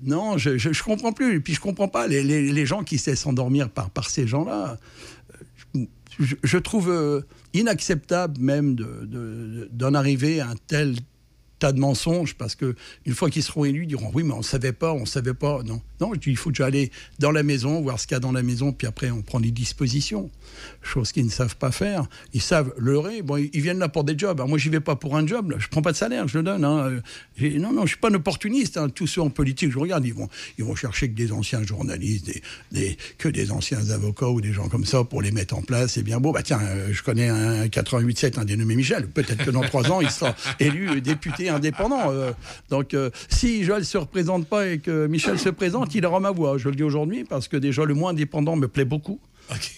non, 0.03 0.39
je, 0.39 0.73
je 0.73 0.83
comprends 0.83 1.13
plus. 1.13 1.37
Et 1.37 1.41
puis 1.41 1.55
je 1.55 1.61
comprends 1.61 1.89
pas 1.89 2.09
les, 2.09 2.25
les, 2.25 2.51
les 2.53 2.67
gens 2.67 2.83
qui 2.83 2.99
se 2.99 3.11
laissent 3.11 3.27
par, 3.71 3.91
par 3.91 4.11
ces 4.11 4.27
gens-là. 4.27 4.79
Je, 6.19 6.35
trouve 6.59 6.91
euh, 6.91 7.21
inacceptable 7.53 8.41
même 8.41 8.75
de- 8.75 9.05
de- 9.05 9.69
d'en 9.71 9.93
arriver 9.95 10.41
à 10.41 10.49
un 10.49 10.55
tel 10.67 10.97
tas 11.59 11.73
de 11.73 11.79
mensonges 11.81 12.35
parce 12.35 12.55
que 12.55 12.75
une 13.07 13.15
fois 13.15 13.31
qu'ils 13.31 13.43
seront 13.43 13.65
élus, 13.65 13.85
ils 13.85 13.89
diront 13.89 14.11
oui 14.15 14.23
mais 14.23 14.35
on 14.35 14.43
savait 14.43 14.73
pas, 14.73 14.93
on 14.93 15.07
savait 15.07 15.35
pas. 15.35 15.63
Non, 15.65 15.81
non, 16.01 16.13
il 16.27 16.37
faut 16.37 16.51
déjà 16.51 16.67
aller 16.67 16.91
dans 17.19 17.31
la 17.31 17.43
maison, 17.43 17.81
voir 17.81 17.99
ce 17.99 18.07
qu'il 18.07 18.15
y 18.15 18.17
a 18.17 18.21
dans 18.21 18.33
la 18.33 18.43
maison, 18.43 18.73
puis 18.73 18.87
après 18.87 19.11
on 19.11 19.23
prend 19.23 19.41
des 19.41 19.51
dispositions. 19.51 20.31
Chose 20.83 21.13
qu'ils 21.13 21.25
ne 21.25 21.31
savent 21.31 21.57
pas 21.57 21.71
faire. 21.73 22.07
Ils 22.33 22.41
savent 22.41 22.73
leurrer. 22.79 23.23
Bon, 23.23 23.37
ils 23.37 23.61
viennent 23.61 23.79
là 23.79 23.89
pour 23.89 24.05
des 24.05 24.17
jobs. 24.17 24.39
Alors 24.39 24.49
moi, 24.49 24.59
j'y 24.59 24.69
vais 24.69 24.81
pas 24.81 24.97
pour 24.97 25.17
un 25.17 25.27
job. 25.27 25.51
Là. 25.51 25.57
Je 25.59 25.69
prends 25.69 25.83
pas 25.83 25.93
de 25.93 25.97
salaire, 25.97 26.29
je 26.29 26.39
le 26.39 26.45
donne. 26.45 26.65
hein. 26.65 27.01
Non, 27.41 27.73
non, 27.73 27.83
je 27.83 27.89
suis 27.89 27.97
pas 27.99 28.09
un 28.11 28.15
opportuniste. 28.15 28.77
hein. 28.77 28.89
Tous 28.89 29.07
ceux 29.07 29.21
en 29.21 29.31
politique, 29.31 29.71
je 29.73 29.79
regarde, 29.79 30.05
ils 30.07 30.15
vont, 30.15 30.29
ils 30.59 30.65
vont 30.65 30.75
chercher 30.75 31.09
que 31.11 31.15
des 31.15 31.33
anciens 31.33 31.63
journalistes, 31.63 32.31
que 33.19 33.29
des 33.29 33.51
anciens 33.51 33.91
avocats 33.91 34.29
ou 34.29 34.41
des 34.41 34.53
gens 34.53 34.69
comme 34.69 34.85
ça 34.85 35.05
pour 35.05 35.21
les 35.23 35.31
mettre 35.31 35.55
en 35.57 35.63
place. 35.63 35.93
C'est 35.95 36.03
bien 36.03 36.21
beau. 36.21 36.33
Bah 36.33 36.43
tiens, 36.43 36.61
euh, 36.63 36.89
je 36.93 37.03
connais 37.03 37.29
un 37.29 37.67
88-7, 37.67 38.39
un 38.39 38.45
dénommé 38.45 38.77
Michel. 38.77 39.09
Peut-être 39.09 39.45
que 39.45 39.51
dans 39.51 39.63
trois 39.63 39.91
ans, 39.91 40.01
il 40.01 40.11
sera 40.11 40.35
élu 40.61 40.89
euh, 40.91 41.01
indépendant. 41.49 42.11
Euh, 42.11 42.33
donc, 42.71 42.95
euh, 42.95 43.11
si 43.29 43.65
Joël 43.65 43.85
se 43.85 43.99
représente 43.99 44.47
pas 44.47 44.67
et 44.69 44.79
que 44.79 45.07
Michel 45.07 45.39
se 45.39 45.49
présente, 45.49 45.95
il 45.95 46.05
aura 46.07 46.21
ma 46.21 46.31
voix. 46.31 46.59
Je 46.59 46.69
le 46.69 46.75
dis 46.75 46.83
aujourd'hui 46.83 47.25
parce 47.25 47.49
que 47.49 47.57
déjà 47.57 47.85
le 47.85 47.95
moins 47.95 48.11
indépendant 48.11 48.57
me 48.57 48.69
plaît 48.69 48.85
beaucoup. 48.85 49.21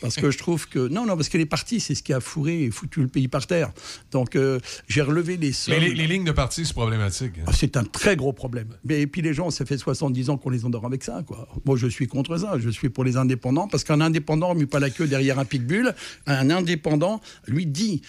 Parce 0.01 0.17
que 0.17 0.31
je 0.31 0.39
trouve 0.39 0.69
que. 0.69 0.89
Non, 0.89 1.07
non, 1.07 1.17
parce 1.17 1.29
que 1.29 1.39
les 1.39 1.47
partis, 1.47 1.81
c'est 1.81 1.95
ce 1.95 2.03
qui 2.03 2.13
a 2.13 2.21
fourré 2.21 2.65
et 2.65 2.71
foutu 2.71 3.01
le 3.01 3.09
pays 3.09 3.29
par 3.29 3.47
terre. 3.47 3.71
Donc, 4.11 4.37
euh, 4.37 4.59
j'ai 4.89 5.03
relevé 5.03 5.37
les 5.37 5.53
sommes. 5.53 5.75
Mais 5.75 5.81
les, 5.81 5.95
les 5.95 6.07
lignes 6.07 6.25
de 6.25 6.33
parti, 6.33 6.65
c'est 6.65 6.73
problématique. 6.73 7.33
Ah, 7.47 7.53
C'est 7.53 7.77
un 7.77 7.85
très 7.85 8.17
gros 8.17 8.33
problème. 8.33 8.69
Mais 8.85 9.03
et 9.03 9.07
puis 9.07 9.23
les 9.23 9.35
gens, 9.35 9.51
ça 9.51 9.65
fait 9.65 9.79
70 9.79 10.31
ans 10.31 10.37
qu'on 10.37 10.51
les 10.51 10.65
endort 10.65 10.87
avec 10.87 11.05
ça. 11.05 11.23
Quoi. 11.27 11.49
Moi, 11.65 11.77
je 11.77 11.87
suis 11.87 12.07
contre 12.07 12.37
ça. 12.39 12.55
Je 12.59 12.71
suis 12.71 12.89
pour 12.89 13.05
les 13.05 13.17
indépendants 13.17 13.69
parce 13.69 13.85
qu'un 13.85 14.01
indépendant 14.01 14.55
ne 14.55 14.61
met 14.61 14.67
pas 14.67 14.81
la 14.81 14.91
queue 14.91 15.07
derrière 15.07 15.39
un 15.39 15.45
pitbull. 15.45 15.95
Un 16.27 16.51
indépendant 16.51 17.21
lui 17.47 17.67
dit. 17.67 18.03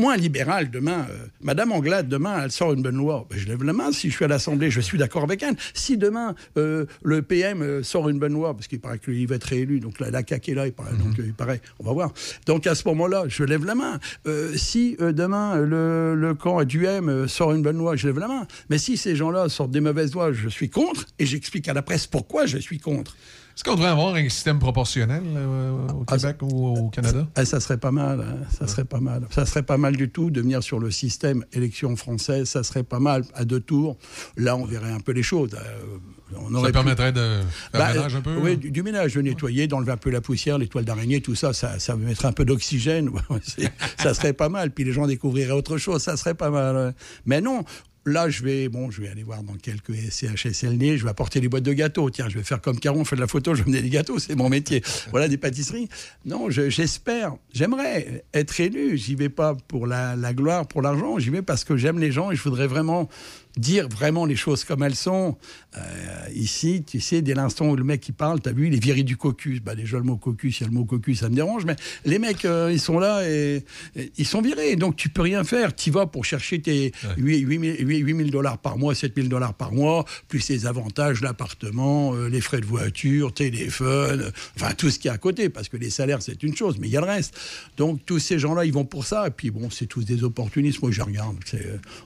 Moi, 0.00 0.12
un 0.12 0.16
libéral, 0.16 0.70
demain, 0.70 1.08
euh, 1.10 1.26
Madame 1.40 1.72
Anglade, 1.72 2.08
demain, 2.08 2.40
elle 2.44 2.52
sort 2.52 2.72
une 2.72 2.82
bonne 2.82 2.96
loi. 2.96 3.26
Ben, 3.28 3.36
je 3.36 3.48
lève 3.48 3.64
la 3.64 3.72
main. 3.72 3.90
Si 3.90 4.10
je 4.10 4.14
suis 4.14 4.24
à 4.24 4.28
l'Assemblée, 4.28 4.70
je 4.70 4.80
suis 4.80 4.96
d'accord 4.96 5.24
avec 5.24 5.42
elle. 5.42 5.56
Si 5.74 5.96
demain, 5.96 6.36
euh, 6.56 6.86
le 7.02 7.20
PM 7.20 7.62
euh, 7.62 7.82
sort 7.82 8.08
une 8.08 8.20
bonne 8.20 8.32
loi, 8.32 8.54
parce 8.54 8.68
qu'il 8.68 8.78
paraît 8.78 9.00
qu'il 9.00 9.26
va 9.26 9.34
être 9.34 9.42
réélu, 9.44 9.80
donc 9.80 9.98
là, 9.98 10.12
la 10.12 10.22
CAQ 10.24 10.52
est 10.52 10.54
là, 10.54 10.66
il 10.68 10.72
paraît, 10.72 10.92
donc 10.92 11.18
euh, 11.18 11.24
il 11.26 11.34
paraît, 11.34 11.60
on 11.80 11.84
va 11.84 11.92
voir. 11.92 12.12
Donc 12.46 12.68
à 12.68 12.76
ce 12.76 12.86
moment-là, 12.86 13.24
je 13.26 13.42
lève 13.42 13.64
la 13.64 13.74
main. 13.74 13.98
Euh, 14.28 14.54
si 14.54 14.96
demain, 15.00 15.56
le, 15.56 16.14
le 16.14 16.34
camp 16.34 16.62
du 16.62 16.86
M 16.86 17.26
sort 17.26 17.52
une 17.52 17.62
bonne 17.62 17.78
loi, 17.78 17.96
je 17.96 18.06
lève 18.06 18.20
la 18.20 18.28
main. 18.28 18.46
Mais 18.70 18.78
si 18.78 18.96
ces 18.96 19.16
gens-là 19.16 19.48
sortent 19.48 19.72
des 19.72 19.80
mauvaises 19.80 20.14
lois, 20.14 20.32
je 20.32 20.48
suis 20.48 20.70
contre, 20.70 21.06
et 21.18 21.26
j'explique 21.26 21.68
à 21.68 21.74
la 21.74 21.82
presse 21.82 22.06
pourquoi 22.06 22.46
je 22.46 22.58
suis 22.58 22.78
contre. 22.78 23.16
Est-ce 23.58 23.64
qu'on 23.64 23.74
devrait 23.74 23.88
avoir 23.88 24.14
un 24.14 24.28
système 24.28 24.60
proportionnel 24.60 25.20
euh, 25.34 25.88
au 25.88 26.04
Québec 26.04 26.36
ou 26.42 26.68
au 26.68 26.90
Canada? 26.90 27.26
Ah, 27.34 27.44
ça 27.44 27.58
serait 27.58 27.76
pas 27.76 27.90
mal, 27.90 28.20
hein, 28.20 28.46
ça 28.56 28.68
serait 28.68 28.84
pas 28.84 29.00
mal. 29.00 29.26
Ça 29.32 29.46
serait 29.46 29.64
pas 29.64 29.76
mal 29.76 29.96
du 29.96 30.10
tout 30.10 30.30
de 30.30 30.40
venir 30.40 30.62
sur 30.62 30.78
le 30.78 30.92
système 30.92 31.44
élection 31.52 31.96
française, 31.96 32.48
ça 32.48 32.62
serait 32.62 32.84
pas 32.84 33.00
mal 33.00 33.24
à 33.34 33.44
deux 33.44 33.58
tours. 33.58 33.96
Là, 34.36 34.54
on 34.54 34.64
verrait 34.64 34.92
un 34.92 35.00
peu 35.00 35.10
les 35.10 35.24
choses. 35.24 35.50
Euh, 35.54 36.36
on 36.36 36.52
Ça 36.52 36.58
aurait 36.58 36.68
pu- 36.68 36.72
permettrait 36.74 37.10
de 37.10 37.40
faire 37.72 37.80
Bah, 37.80 37.92
ménage 37.94 38.14
un 38.14 38.20
peu? 38.20 38.36
Oui, 38.36 38.56
du, 38.58 38.70
du 38.70 38.84
ménage, 38.84 39.14
de 39.14 39.22
nettoyer, 39.22 39.66
d'enlever 39.66 39.90
un 39.90 39.96
peu 39.96 40.10
la 40.10 40.20
poussière, 40.20 40.56
les 40.58 40.68
toiles 40.68 40.84
d'araignée, 40.84 41.20
tout 41.20 41.34
ça, 41.34 41.52
ça, 41.52 41.80
ça 41.80 41.96
mettrait 41.96 42.28
un 42.28 42.32
peu 42.32 42.44
d'oxygène. 42.44 43.10
Ça 43.98 44.14
serait 44.14 44.34
pas 44.34 44.48
mal. 44.48 44.70
Puis 44.70 44.84
les 44.84 44.92
gens 44.92 45.08
découvriraient 45.08 45.50
autre 45.50 45.78
chose, 45.78 46.00
ça 46.00 46.16
serait 46.16 46.34
pas 46.34 46.50
mal. 46.50 46.94
Mais 47.26 47.40
non. 47.40 47.64
Là, 48.08 48.28
je 48.30 48.42
vais, 48.42 48.68
bon, 48.68 48.90
je 48.90 49.02
vais 49.02 49.08
aller 49.08 49.22
voir 49.22 49.42
dans 49.42 49.54
quelques 49.54 49.92
CHSLD, 50.10 50.96
je 50.98 51.04
vais 51.04 51.10
apporter 51.10 51.40
des 51.40 51.48
boîtes 51.48 51.62
de 51.62 51.72
gâteaux. 51.72 52.08
Tiens, 52.10 52.28
je 52.28 52.38
vais 52.38 52.44
faire 52.44 52.60
comme 52.60 52.78
Caron, 52.80 53.00
on 53.00 53.04
fait 53.04 53.16
de 53.16 53.20
la 53.20 53.26
photo, 53.26 53.54
je 53.54 53.62
vais 53.62 53.70
mener 53.70 53.82
des 53.82 53.90
gâteaux, 53.90 54.18
c'est 54.18 54.34
mon 54.34 54.48
métier. 54.48 54.82
Voilà, 55.10 55.28
des 55.28 55.36
pâtisseries. 55.38 55.88
Non, 56.24 56.50
je- 56.50 56.68
j'espère, 56.70 57.34
j'aimerais 57.52 58.24
être 58.34 58.60
élu. 58.60 58.96
J'y 58.96 59.14
vais 59.14 59.28
pas 59.28 59.54
pour 59.68 59.86
la, 59.86 60.16
la 60.16 60.32
gloire, 60.32 60.66
pour 60.66 60.82
l'argent, 60.82 61.18
j'y 61.18 61.30
vais 61.30 61.42
parce 61.42 61.64
que 61.64 61.76
j'aime 61.76 61.98
les 61.98 62.10
gens 62.12 62.30
et 62.30 62.36
je 62.36 62.42
voudrais 62.42 62.66
vraiment 62.66 63.08
dire 63.56 63.88
vraiment 63.88 64.26
les 64.26 64.36
choses 64.36 64.64
comme 64.64 64.82
elles 64.82 64.94
sont. 64.94 65.36
Euh, 65.76 66.28
ici, 66.34 66.82
tu 66.86 67.00
sais, 67.00 67.22
dès 67.22 67.34
l'instant 67.34 67.70
où 67.70 67.76
le 67.76 67.84
mec 67.84 68.08
il 68.08 68.12
parle, 68.12 68.40
t'as 68.40 68.52
vu, 68.52 68.68
il 68.68 68.74
est 68.74 68.82
viré 68.82 69.02
du 69.02 69.16
cocus. 69.16 69.60
Bah, 69.60 69.74
déjà, 69.74 69.98
le 69.98 70.04
mot 70.04 70.16
cocus, 70.16 70.60
il 70.60 70.62
y 70.62 70.64
a 70.64 70.68
le 70.68 70.74
mot 70.74 70.84
cocus, 70.84 71.20
ça 71.20 71.28
me 71.28 71.34
dérange, 71.34 71.64
mais 71.64 71.76
les 72.04 72.18
mecs, 72.18 72.44
euh, 72.44 72.70
ils 72.72 72.80
sont 72.80 72.98
là 72.98 73.28
et, 73.28 73.64
et 73.96 74.12
ils 74.16 74.26
sont 74.26 74.40
virés. 74.40 74.76
Donc, 74.76 74.96
tu 74.96 75.08
peux 75.08 75.22
rien 75.22 75.44
faire. 75.44 75.74
Tu 75.74 75.90
vas 75.90 76.06
pour 76.06 76.24
chercher 76.24 76.60
tes 76.60 76.92
8 77.16 78.16
000 78.16 78.30
dollars 78.30 78.58
par 78.58 78.78
mois, 78.78 78.94
7 78.94 79.12
000 79.14 79.28
dollars 79.28 79.54
par 79.54 79.72
mois, 79.72 80.04
plus 80.28 80.48
les 80.48 80.66
avantages, 80.66 81.20
l'appartement, 81.20 82.14
euh, 82.14 82.28
les 82.28 82.40
frais 82.40 82.60
de 82.60 82.66
voiture, 82.66 83.32
téléphone, 83.32 84.32
enfin, 84.56 84.72
tout 84.74 84.90
ce 84.90 84.98
qui 84.98 85.08
est 85.08 85.12
à 85.12 85.18
côté, 85.18 85.48
parce 85.48 85.68
que 85.68 85.76
les 85.76 85.90
salaires, 85.90 86.22
c'est 86.22 86.42
une 86.42 86.56
chose, 86.56 86.78
mais 86.78 86.88
il 86.88 86.92
y 86.92 86.96
a 86.96 87.00
le 87.00 87.06
reste. 87.06 87.34
Donc, 87.76 88.04
tous 88.06 88.18
ces 88.18 88.38
gens-là, 88.38 88.64
ils 88.64 88.72
vont 88.72 88.84
pour 88.84 89.04
ça. 89.04 89.26
Et 89.26 89.30
puis, 89.30 89.50
bon, 89.50 89.70
c'est 89.70 89.86
tous 89.86 90.04
des 90.04 90.24
opportunistes. 90.24 90.80
Moi, 90.82 90.90
je 90.90 91.02
regarde. 91.02 91.36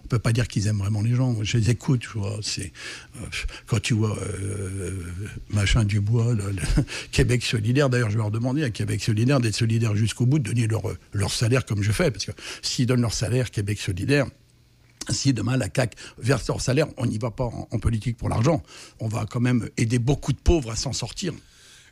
On 0.04 0.08
peut 0.08 0.18
pas 0.18 0.32
dire 0.32 0.48
qu'ils 0.48 0.66
aiment 0.66 0.78
vraiment 0.78 1.02
les 1.02 1.14
gens. 1.14 1.31
Je 1.42 1.56
les 1.56 1.70
écoute, 1.70 2.00
tu 2.00 2.18
vois. 2.18 2.38
C'est, 2.42 2.72
euh, 3.16 3.26
quand 3.66 3.80
tu 3.80 3.94
vois 3.94 4.16
euh, 4.18 4.92
machin 5.50 5.84
du 5.84 6.00
bois, 6.00 6.34
le, 6.34 6.50
le 6.50 6.62
Québec 7.12 7.42
solidaire, 7.42 7.88
d'ailleurs, 7.88 8.10
je 8.10 8.16
vais 8.16 8.22
leur 8.22 8.30
demander 8.30 8.64
à 8.64 8.70
Québec 8.70 9.02
solidaire 9.02 9.40
d'être 9.40 9.54
solidaire 9.54 9.94
jusqu'au 9.96 10.26
bout, 10.26 10.38
de 10.38 10.44
donner 10.52 10.68
leur, 11.12 11.32
salaire 11.32 11.64
comme 11.64 11.82
je 11.82 11.92
fais. 11.92 12.10
Parce 12.10 12.26
que 12.26 12.32
s'ils 12.62 12.86
donnent 12.86 13.02
leur 13.02 13.14
salaire, 13.14 13.50
Québec 13.50 13.78
solidaire, 13.78 14.26
si 15.08 15.32
demain 15.32 15.56
la 15.56 15.68
CAQ 15.74 15.96
verse 16.18 16.46
leur 16.48 16.60
salaire, 16.60 16.86
on 16.96 17.06
n'y 17.06 17.18
va 17.18 17.30
pas 17.30 17.50
en 17.70 17.78
politique 17.78 18.16
pour 18.16 18.28
l'argent. 18.28 18.62
On 19.00 19.08
va 19.08 19.26
quand 19.28 19.40
même 19.40 19.68
aider 19.76 19.98
beaucoup 19.98 20.32
de 20.32 20.38
pauvres 20.38 20.70
à 20.70 20.76
s'en 20.76 20.92
sortir. 20.92 21.32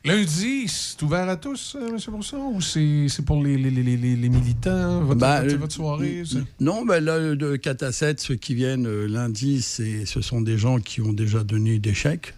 Lundi, 0.03 0.65
c'est 0.67 1.03
ouvert 1.03 1.29
à 1.29 1.37
tous, 1.37 1.77
euh, 1.79 1.89
M. 1.91 1.97
Bourson, 2.09 2.53
ou 2.55 2.63
c'est 2.63 3.23
pour 3.27 3.43
les, 3.45 3.59
les, 3.59 3.69
les, 3.71 3.83
les- 3.99 4.29
militants, 4.31 5.03
votre, 5.05 5.21
votre- 5.21 5.55
euh, 5.55 5.57
votre 5.59 5.75
soirée? 5.75 6.23
c'est- 6.25 6.39
Non, 6.59 6.87
ben 6.87 7.05
là, 7.05 7.35
de 7.35 7.57
4 7.57 7.83
à 7.83 7.93
7, 7.93 8.19
ceux 8.19 8.37
qui 8.37 8.55
viennent 8.55 8.87
euh, 8.87 9.07
lundi, 9.07 9.61
ce 9.61 10.23
sont 10.23 10.41
des 10.41 10.57
gens 10.57 10.79
qui 10.81 11.03
ont 11.03 11.13
déjà 11.13 11.45
donné 11.45 11.79
des 11.79 11.93
chèques. 11.93 12.33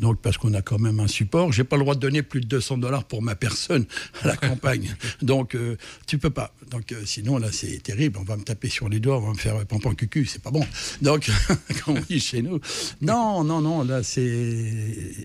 Donc, 0.00 0.20
parce 0.20 0.36
qu'on 0.36 0.52
a 0.52 0.60
quand 0.60 0.78
même 0.78 1.00
un 1.00 1.06
support. 1.06 1.50
J'ai 1.50 1.64
pas 1.64 1.76
le 1.78 1.82
droit 1.82 1.94
de 1.94 2.00
donner 2.00 2.20
plus 2.22 2.42
de 2.42 2.46
200 2.46 2.76
dollars 2.76 3.04
pour 3.04 3.22
ma 3.22 3.34
personne 3.34 3.86
à 4.22 4.26
la 4.28 4.36
campagne. 4.48 4.94
Donc, 5.22 5.54
euh, 5.54 5.76
tu 6.06 6.18
peux 6.18 6.28
pas. 6.30 6.52
Donc, 6.70 6.92
euh, 6.92 7.00
sinon, 7.06 7.38
là, 7.38 7.48
c'est 7.52 7.82
terrible. 7.82 8.18
On 8.20 8.24
va 8.24 8.36
me 8.36 8.42
taper 8.44 8.68
sur 8.68 8.90
les 8.90 9.00
doigts, 9.00 9.16
on 9.16 9.22
va 9.28 9.30
me 9.32 9.38
faire 9.38 9.56
euh, 9.56 9.64
pampan 9.64 9.94
cucu. 9.94 10.26
C'est 10.26 10.42
pas 10.42 10.50
bon. 10.50 10.64
Donc, 11.00 11.30
comme 11.86 11.96
on 11.96 12.00
dit 12.06 12.20
chez 12.20 12.42
nous. 12.42 12.60
Non, 13.00 13.42
non, 13.44 13.62
non, 13.62 13.82
là, 13.82 14.02
c'est. 14.02 14.20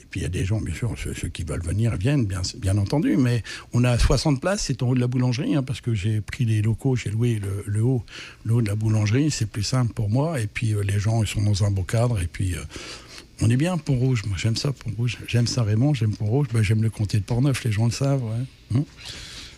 Puis, 0.10 0.22
il 0.22 0.24
y 0.24 0.26
a 0.26 0.30
des 0.30 0.46
gens, 0.46 0.62
bien 0.62 0.74
sûr, 0.74 0.94
ceux, 0.98 1.14
ceux 1.14 1.28
qui 1.28 1.44
veulent 1.44 1.62
venir 1.62 1.73
viennent, 1.74 2.26
bien, 2.26 2.78
entendu. 2.78 3.18
Mais 3.18 3.44
on 3.74 3.84
a 3.84 3.98
60 3.98 4.42
places, 4.42 4.64
c'est 4.68 4.82
en 4.84 4.90
haut 4.90 4.96
de 4.96 5.00
la 5.00 5.08
boulangerie, 5.08 5.56
hein, 5.56 5.64
parce 5.64 5.82
que 5.82 5.94
j'ai 5.94 6.22
pris 6.22 6.46
les 6.46 6.62
locaux, 6.62 6.96
j'ai 6.96 7.10
loué 7.10 7.42
le, 7.66 7.84
haut, 7.84 8.04
le 8.46 8.54
haut 8.54 8.62
de 8.62 8.68
la 8.68 8.76
boulangerie. 8.76 9.32
C'est 9.32 9.50
plus 9.50 9.64
simple 9.64 9.94
pour 9.94 10.10
moi. 10.10 10.40
Et 10.40 10.48
puis, 10.48 10.74
euh, 10.74 10.84
les 10.84 11.00
gens, 11.00 11.24
ils 11.24 11.28
sont 11.28 11.42
dans 11.42 11.64
un 11.64 11.72
beau 11.72 11.84
cadre. 11.84 12.22
Et 12.22 12.28
puis. 12.28 12.56
euh, 12.56 12.62
on 13.42 13.50
est 13.50 13.58
bien 13.58 13.78
Pont 13.78 13.98
Rouge, 13.98 14.24
moi 14.28 14.38
j'aime 14.40 14.56
ça 14.56 14.72
Pont 14.72 14.92
Rouge, 14.96 15.18
j'aime 15.28 15.48
ça 15.48 15.64
Raymond, 15.64 15.96
j'aime 15.96 16.16
Pont 16.16 16.28
Rouge, 16.28 16.48
ben, 16.54 16.62
j'aime 16.62 16.82
le 16.84 16.90
comté 16.90 17.18
de 17.18 17.24
Portneuf, 17.24 17.64
les 17.64 17.72
gens 17.72 17.86
le 17.86 17.92
savent. 17.92 18.24
Hum. 18.74 18.86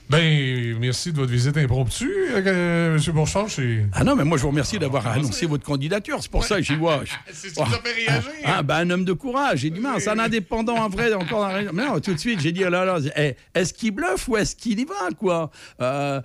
Ben, 0.07 0.77
merci 0.80 1.11
de 1.11 1.18
votre 1.18 1.32
visite 1.32 1.57
impromptue, 1.57 2.07
euh, 2.36 2.95
M. 2.98 3.14
Bourchard. 3.14 3.48
Ah 3.91 4.03
non, 4.03 4.15
mais 4.15 4.23
moi 4.23 4.38
je 4.38 4.44
vous 4.44 4.49
remercie 4.49 4.77
d'avoir 4.77 5.07
annoncé 5.07 5.48
votre 5.48 5.64
candidature, 5.64 6.19
c'est 6.22 6.30
pour 6.30 6.44
ça 6.44 6.57
que 6.57 6.61
j'y 6.61 6.76
vois. 6.76 7.02
C'est 7.34 7.49
ce 7.49 7.56
qui 7.56 7.64
vous 7.64 7.73
a 7.73 7.80
fait 7.80 7.91
réagir. 8.06 8.30
Ah, 8.44 8.61
ben 8.61 8.76
un 8.76 8.90
homme 8.91 9.03
de 9.06 9.14
courage, 9.14 9.60
j'ai 9.60 9.72
dit 9.72 9.80
mince, 9.80 10.07
un 10.07 10.19
indépendant, 10.19 10.84
un 10.84 10.90
vrai, 10.90 11.11
encore 11.14 11.45
un 11.45 11.53
région. 11.53 11.72
Mais 11.73 11.86
non, 11.88 11.99
tout 11.99 12.14
de 12.14 12.19
suite, 12.19 12.40
j'ai 12.40 12.52
dit, 12.52 12.64
oh 12.65 12.69
là 12.69 12.86
là, 12.86 12.99
eh, 13.18 13.36
est-ce 13.56 13.73
qu'il 13.73 13.91
bluffe 13.91 14.27
ou 14.27 14.38
est-ce 14.38 14.56
qu'il 14.56 14.80
y 14.80 14.86
va, 14.86 14.94
quoi? 15.18 15.49
Euh, 15.82 16.22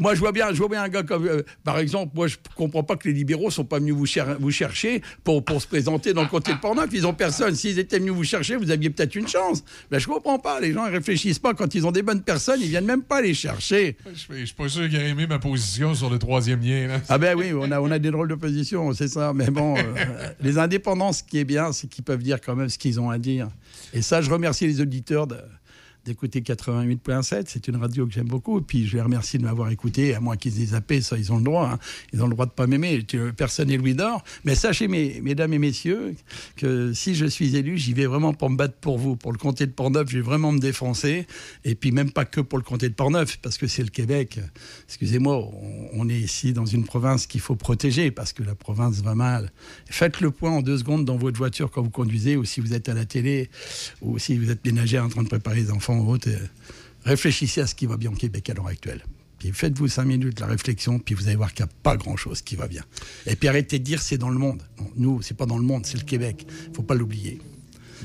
Moi, 0.00 0.14
je 0.14 0.20
vois 0.20 0.32
bien, 0.32 0.48
je 0.52 0.58
vois 0.58 0.68
bien 0.68 0.82
un 0.82 0.88
gars 0.90 1.02
comme, 1.02 1.26
euh, 1.26 1.42
par 1.64 1.78
exemple, 1.78 2.12
moi, 2.14 2.26
je 2.26 2.36
comprends 2.56 2.82
pas 2.82 2.96
que 2.96 3.08
les 3.08 3.14
libéraux 3.14 3.50
sont 3.50 3.64
pas 3.64 3.78
venus 3.78 3.94
vous, 3.94 4.06
cher- 4.06 4.36
vous 4.38 4.50
chercher 4.50 5.00
pour, 5.24 5.42
pour 5.44 5.62
se 5.62 5.66
présenter 5.66 6.12
dans 6.12 6.22
le 6.22 6.28
comté 6.28 6.52
de 6.52 6.58
Portneuf. 6.58 6.90
Ils 6.92 7.06
ont 7.06 7.14
personne. 7.14 7.54
S'ils 7.54 7.78
étaient 7.78 7.98
venus 7.98 8.12
vous 8.12 8.24
chercher, 8.24 8.56
vous 8.56 8.70
aviez 8.70 8.90
peut-être 8.90 9.14
une 9.14 9.28
chance. 9.28 9.64
Ben, 9.90 9.98
je 9.98 10.06
comprends 10.06 10.38
pas. 10.38 10.60
Les 10.60 10.72
gens, 10.74 10.86
ils 10.86 10.92
réfléchissent 10.92 11.38
pas. 11.38 11.54
Quand 11.54 11.74
ils 11.74 11.86
ont 11.86 11.92
des 11.92 12.02
bonnes 12.02 12.22
personnes, 12.22 12.60
ils 12.60 12.68
viennent 12.68 12.84
même 12.84 13.02
pas 13.02 13.13
les 13.22 13.34
chercher. 13.34 13.96
Je 14.06 14.34
je 14.40 14.44
suis 14.44 14.54
pas 14.54 14.68
sûr 14.68 14.88
qu'il 14.88 14.96
a 14.98 15.04
aimé 15.06 15.26
ma 15.26 15.38
position 15.38 15.94
sur 15.94 16.10
le 16.10 16.18
troisième 16.18 16.60
lien. 16.60 16.86
Là. 16.88 17.00
Ah 17.08 17.18
ben 17.18 17.36
oui, 17.36 17.52
on 17.54 17.70
a, 17.70 17.80
on 17.80 17.90
a 17.90 17.98
des 17.98 18.10
drôles 18.10 18.28
de 18.28 18.34
position, 18.34 18.92
c'est 18.92 19.08
ça. 19.08 19.32
Mais 19.34 19.50
bon, 19.50 19.76
euh, 19.76 19.82
les 20.40 20.58
indépendants, 20.58 21.12
ce 21.12 21.22
qui 21.22 21.38
est 21.38 21.44
bien, 21.44 21.72
c'est 21.72 21.88
qu'ils 21.88 22.04
peuvent 22.04 22.22
dire 22.22 22.40
quand 22.40 22.54
même 22.56 22.68
ce 22.68 22.78
qu'ils 22.78 23.00
ont 23.00 23.10
à 23.10 23.18
dire. 23.18 23.48
Et 23.92 24.02
ça, 24.02 24.20
je 24.22 24.30
remercie 24.30 24.66
les 24.66 24.80
auditeurs 24.80 25.26
de- 25.26 25.36
d'écouter 26.04 26.40
88.7. 26.40 27.44
C'est 27.46 27.68
une 27.68 27.76
radio 27.76 28.06
que 28.06 28.12
j'aime 28.12 28.28
beaucoup. 28.28 28.58
Et 28.58 28.62
puis, 28.62 28.86
je 28.86 28.96
les 28.96 29.02
remercie 29.02 29.38
de 29.38 29.44
m'avoir 29.44 29.70
écouté, 29.70 30.14
à 30.14 30.20
moins 30.20 30.36
qu'ils 30.36 30.60
aient 30.62 30.66
zappé, 30.66 31.00
ça, 31.00 31.16
ils 31.16 31.32
ont 31.32 31.38
le 31.38 31.44
droit. 31.44 31.70
hein. 31.72 31.78
Ils 32.12 32.22
ont 32.22 32.26
le 32.26 32.32
droit 32.34 32.46
de 32.46 32.50
pas 32.50 32.66
m'aimer. 32.66 33.04
Personne 33.36 33.68
n'est 33.68 33.76
Louis 33.76 33.94
d'or. 33.94 34.22
Mais 34.44 34.54
sachez, 34.54 34.88
mes, 34.88 35.20
mesdames 35.20 35.52
et 35.52 35.58
messieurs, 35.58 36.14
que 36.56 36.92
si 36.92 37.14
je 37.14 37.26
suis 37.26 37.56
élu, 37.56 37.78
j'y 37.78 37.92
vais 37.92 38.06
vraiment 38.06 38.34
pour 38.34 38.50
me 38.50 38.56
battre 38.56 38.74
pour 38.74 38.98
vous. 38.98 39.16
Pour 39.16 39.32
le 39.32 39.38
comté 39.38 39.66
de 39.66 39.72
Portneuf, 39.72 40.08
je 40.08 40.16
vais 40.16 40.22
vraiment 40.22 40.52
me 40.52 40.58
défoncer. 40.58 41.26
Et 41.64 41.74
puis, 41.74 41.90
même 41.92 42.10
pas 42.10 42.24
que 42.24 42.40
pour 42.40 42.58
le 42.58 42.64
comté 42.64 42.88
de 42.88 42.94
Portneuf, 42.94 43.38
parce 43.38 43.58
que 43.58 43.66
c'est 43.66 43.82
le 43.82 43.88
Québec. 43.90 44.40
Excusez-moi, 44.86 45.36
on, 45.36 45.88
on 45.94 46.08
est 46.08 46.18
ici 46.20 46.52
dans 46.52 46.66
une 46.66 46.84
province 46.84 47.26
qu'il 47.26 47.40
faut 47.40 47.56
protéger, 47.56 48.10
parce 48.10 48.32
que 48.32 48.42
la 48.42 48.54
province 48.54 49.00
va 49.02 49.14
mal. 49.14 49.52
Faites 49.86 50.20
le 50.20 50.30
point 50.30 50.50
en 50.50 50.62
deux 50.62 50.78
secondes 50.78 51.04
dans 51.04 51.16
votre 51.16 51.38
voiture 51.38 51.70
quand 51.70 51.82
vous 51.82 51.90
conduisez, 51.90 52.36
ou 52.36 52.44
si 52.44 52.60
vous 52.60 52.74
êtes 52.74 52.88
à 52.88 52.94
la 52.94 53.04
télé, 53.04 53.50
ou 54.02 54.18
si 54.18 54.36
vous 54.36 54.50
êtes 54.50 54.64
ménagère 54.64 55.04
en 55.04 55.08
train 55.08 55.22
de 55.22 55.28
préparer 55.28 55.60
les 55.60 55.70
enfants 55.70 55.93
autre. 56.00 56.28
euh, 56.28 56.38
Réfléchissez 57.04 57.60
à 57.60 57.66
ce 57.66 57.74
qui 57.74 57.86
va 57.86 57.96
bien 57.96 58.10
au 58.10 58.14
Québec 58.14 58.48
à 58.50 58.54
l'heure 58.54 58.66
actuelle. 58.68 59.04
Puis 59.38 59.52
faites-vous 59.52 59.88
cinq 59.88 60.04
minutes 60.06 60.40
la 60.40 60.46
réflexion, 60.46 60.98
puis 60.98 61.14
vous 61.14 61.26
allez 61.26 61.36
voir 61.36 61.52
qu'il 61.52 61.64
n'y 61.66 61.70
a 61.70 61.74
pas 61.82 61.96
grand-chose 61.96 62.40
qui 62.40 62.56
va 62.56 62.66
bien. 62.66 62.82
Et 63.26 63.36
puis 63.36 63.46
arrêtez 63.48 63.78
de 63.78 63.84
dire 63.84 64.00
c'est 64.00 64.16
dans 64.16 64.30
le 64.30 64.38
monde. 64.38 64.62
Non, 64.78 64.90
nous, 64.96 65.22
c'est 65.22 65.36
pas 65.36 65.44
dans 65.44 65.58
le 65.58 65.64
monde, 65.64 65.84
c'est 65.84 65.98
le 65.98 66.04
Québec. 66.04 66.46
faut 66.74 66.82
pas 66.82 66.94
l'oublier. 66.94 67.40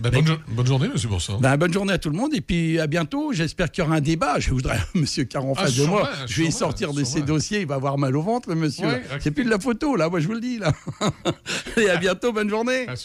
Ben, 0.02 0.11
bonne, 0.11 0.28
jo- 0.28 0.38
bonne 0.49 0.66
journée, 0.68 0.86
M. 0.88 0.94
Bourson. 1.10 1.40
Ben, 1.41 1.56
bonne 1.57 1.74
journée 1.74 1.91
à 1.94 1.98
tout 1.98 2.10
le 2.10 2.16
monde 2.18 2.34
et 2.34 2.40
puis 2.41 2.80
à 2.80 2.88
bientôt. 2.88 3.32
J'espère 3.34 3.70
qu'il 3.72 3.84
y 3.84 3.88
aura 3.88 3.98
un 3.98 4.02
débat. 4.02 4.40
Je 4.40 4.52
voudrais 4.52 4.80
Monsieur 4.95 5.26
Caron 5.26 5.52
en 5.52 5.56
Ah, 5.57 5.64
face 5.66 5.76
de 5.76 5.86
moi. 5.86 6.10
Je 6.28 6.44
vais 6.44 6.52
sortir 6.52 6.94
de 6.94 7.03
ses 7.03 7.22
dossiers. 7.22 7.61
Il 7.61 7.68
va 7.68 7.76
avoir 7.76 7.98
mal 7.98 8.16
au 8.16 8.22
ventre, 8.22 8.49
le 8.49 8.56
monsieur. 8.56 8.86
Ouais. 8.88 9.03
C'est 9.20 9.32
plus 9.32 9.44
de 9.45 9.49
la 9.49 9.60
photo, 9.60 9.95
là. 9.98 10.10
Moi, 10.10 10.20
je 10.22 10.28
vous 10.28 10.34
le 10.34 10.40
dis, 10.41 10.57
là. 10.57 10.74
et 11.78 11.90
à 11.90 11.98
bientôt. 11.98 12.32
Bonne 12.34 12.49
journée. 12.49 12.88
À 12.88 12.95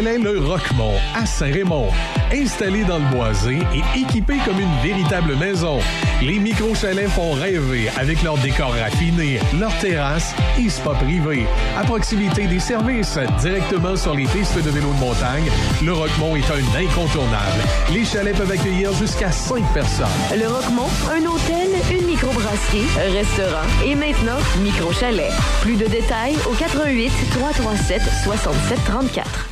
Le 0.00 0.38
Roquemont 0.38 0.94
à 1.14 1.26
Saint-Raymond. 1.26 1.88
Installés 2.32 2.82
dans 2.84 2.98
le 2.98 3.04
boisé 3.14 3.58
et 3.74 4.00
équipés 4.00 4.38
comme 4.42 4.58
une 4.58 4.74
véritable 4.82 5.36
maison, 5.36 5.80
les 6.22 6.38
micro-chalets 6.38 7.10
font 7.10 7.32
rêver 7.32 7.90
avec 7.98 8.22
leur 8.22 8.38
décor 8.38 8.72
raffiné, 8.72 9.38
leur 9.60 9.76
terrasse 9.80 10.34
et 10.58 10.70
spa 10.70 10.94
privé. 10.94 11.46
À 11.78 11.84
proximité 11.84 12.46
des 12.46 12.58
services, 12.58 13.18
directement 13.38 13.94
sur 13.94 14.14
les 14.14 14.24
pistes 14.24 14.56
de 14.64 14.70
vélo 14.70 14.88
de 14.94 14.98
montagne, 14.98 15.50
Le 15.84 15.92
Roquemont 15.92 16.36
est 16.36 16.50
un 16.50 16.80
incontournable. 16.80 17.62
Les 17.92 18.06
chalets 18.06 18.34
peuvent 18.34 18.50
accueillir 18.50 18.94
jusqu'à 18.94 19.30
5 19.30 19.62
personnes. 19.74 20.06
Le 20.34 20.48
Roquemont, 20.48 20.88
un 21.10 21.26
hôtel, 21.26 21.68
une 21.90 22.06
microbrasserie, 22.06 22.86
un 22.98 23.12
restaurant 23.12 23.66
et 23.84 23.94
maintenant 23.94 24.38
micro-chalet. 24.62 25.30
Plus 25.60 25.76
de 25.76 25.86
détails 25.86 26.36
au 26.50 26.54
88 26.54 27.12
337 27.30 28.00
67 28.24 28.78
34. 28.86 29.51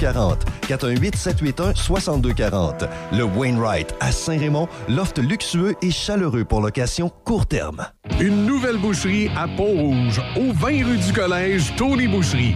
40. 0.01 0.45
418 0.67 1.15
781 1.15 1.75
62 1.75 2.33
40. 2.33 2.85
Le 3.13 3.23
Wainwright 3.23 3.93
à 3.99 4.11
Saint-Raymond, 4.11 4.67
loft 4.89 5.19
luxueux 5.19 5.75
et 5.81 5.91
chaleureux 5.91 6.43
pour 6.43 6.61
location 6.61 7.09
court 7.23 7.45
terme. 7.45 7.85
Une 8.19 8.45
nouvelle 8.45 8.77
boucherie 8.77 9.29
à 9.37 9.47
Pont-Rouge, 9.47 10.21
au 10.35 10.51
20 10.53 10.85
rue 10.85 10.97
du 10.97 11.13
Collège, 11.13 11.73
Tony 11.75 12.07
Boucherie. 12.07 12.55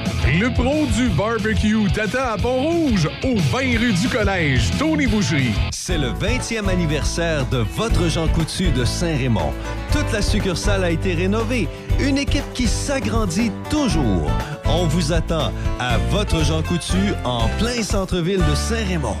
Le 0.27 0.53
pro 0.53 0.85
du 0.85 1.09
barbecue 1.09 1.91
t'attend 1.91 2.33
à 2.33 2.37
Pont-Rouge, 2.37 3.09
au 3.23 3.35
20 3.35 3.59
rue 3.79 3.93
du 3.93 4.07
Collège, 4.07 4.69
Tony 4.77 5.07
Boucherie. 5.07 5.53
C'est 5.71 5.97
le 5.97 6.09
20e 6.09 6.69
anniversaire 6.69 7.47
de 7.47 7.57
votre 7.75 8.07
Jean 8.07 8.27
Coutu 8.27 8.69
de 8.69 8.85
Saint-Raymond. 8.85 9.51
Toute 9.91 10.11
la 10.13 10.21
succursale 10.21 10.83
a 10.83 10.91
été 10.91 11.15
rénovée. 11.15 11.67
Une 11.99 12.19
équipe 12.19 12.53
qui 12.53 12.67
s'agrandit 12.67 13.51
toujours. 13.71 14.29
On 14.65 14.85
vous 14.85 15.11
attend 15.11 15.51
à 15.79 15.97
votre 16.11 16.43
Jean 16.43 16.61
Coutu 16.61 17.15
en 17.23 17.47
plein 17.57 17.81
centre-ville 17.81 18.43
de 18.47 18.55
Saint-Raymond. 18.55 19.17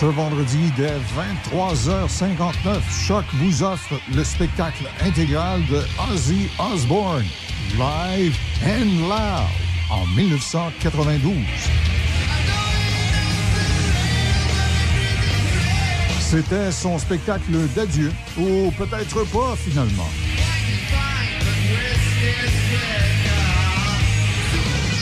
Ce 0.00 0.06
vendredi, 0.06 0.72
dès 0.76 0.94
23h59, 1.52 2.78
Choc 3.04 3.24
vous 3.34 3.64
offre 3.64 3.94
le 4.14 4.22
spectacle 4.22 4.84
intégral 5.00 5.60
de 5.66 5.82
Ozzy 6.08 6.48
Osbourne, 6.72 7.24
Live 7.72 8.38
and 8.64 9.08
Loud, 9.08 9.48
en 9.90 10.06
1992. 10.14 11.34
C'était 16.20 16.70
son 16.70 16.96
spectacle 16.96 17.66
d'adieu, 17.74 18.12
ou 18.36 18.70
peut-être 18.78 19.24
pas 19.32 19.56
finalement. 19.56 20.08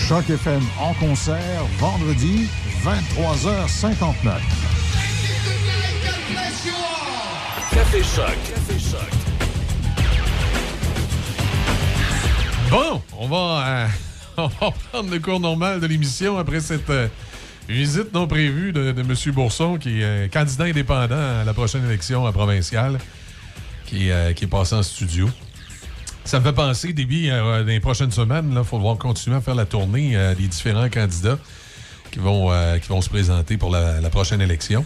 Choc 0.09 0.31
FM 0.31 0.63
en 0.81 0.95
concert, 0.95 1.67
vendredi, 1.79 2.49
23h59. 2.83 4.66
Bon, 12.71 13.01
on 13.19 13.27
va, 13.27 13.67
euh, 13.67 13.87
on 14.37 14.49
va 14.49 14.71
prendre 14.93 15.11
le 15.11 15.19
cours 15.19 15.41
normal 15.41 15.81
de 15.81 15.87
l'émission 15.87 16.37
après 16.37 16.61
cette 16.61 16.91
euh, 16.91 17.09
visite 17.71 18.13
non 18.13 18.27
prévue 18.27 18.73
de, 18.73 18.91
M. 18.91 19.15
Bourson, 19.33 19.79
qui 19.79 20.03
est 20.03 20.05
euh, 20.05 20.29
candidat 20.29 20.65
indépendant 20.65 21.41
à 21.41 21.45
la 21.45 21.55
prochaine 21.55 21.87
élection 21.87 22.27
à 22.27 22.33
provinciale, 22.33 22.99
qui, 23.87 24.11
est 24.11 24.47
passé 24.51 24.75
en 24.75 24.83
studio. 24.83 25.31
Ça 26.27 26.39
me 26.39 26.45
fait 26.45 26.53
penser, 26.53 26.93
Déby, 26.93 27.31
euh, 27.31 27.65
les 27.65 27.81
prochaines 27.81 28.13
semaines, 28.13 28.55
il 28.55 28.65
faudra 28.65 28.95
continuer 28.97 29.39
à 29.39 29.41
faire 29.41 29.55
la 29.55 29.65
tournée 29.65 30.15
des 30.37 30.49
différents 30.49 30.91
candidats 30.91 31.39
qui 32.11 32.19
vont, 32.19 32.53
qui 32.79 32.89
vont 32.89 33.01
se 33.01 33.09
présenter 33.09 33.57
pour 33.57 33.71
la 33.71 34.11
prochaine 34.11 34.43
élection. 34.43 34.85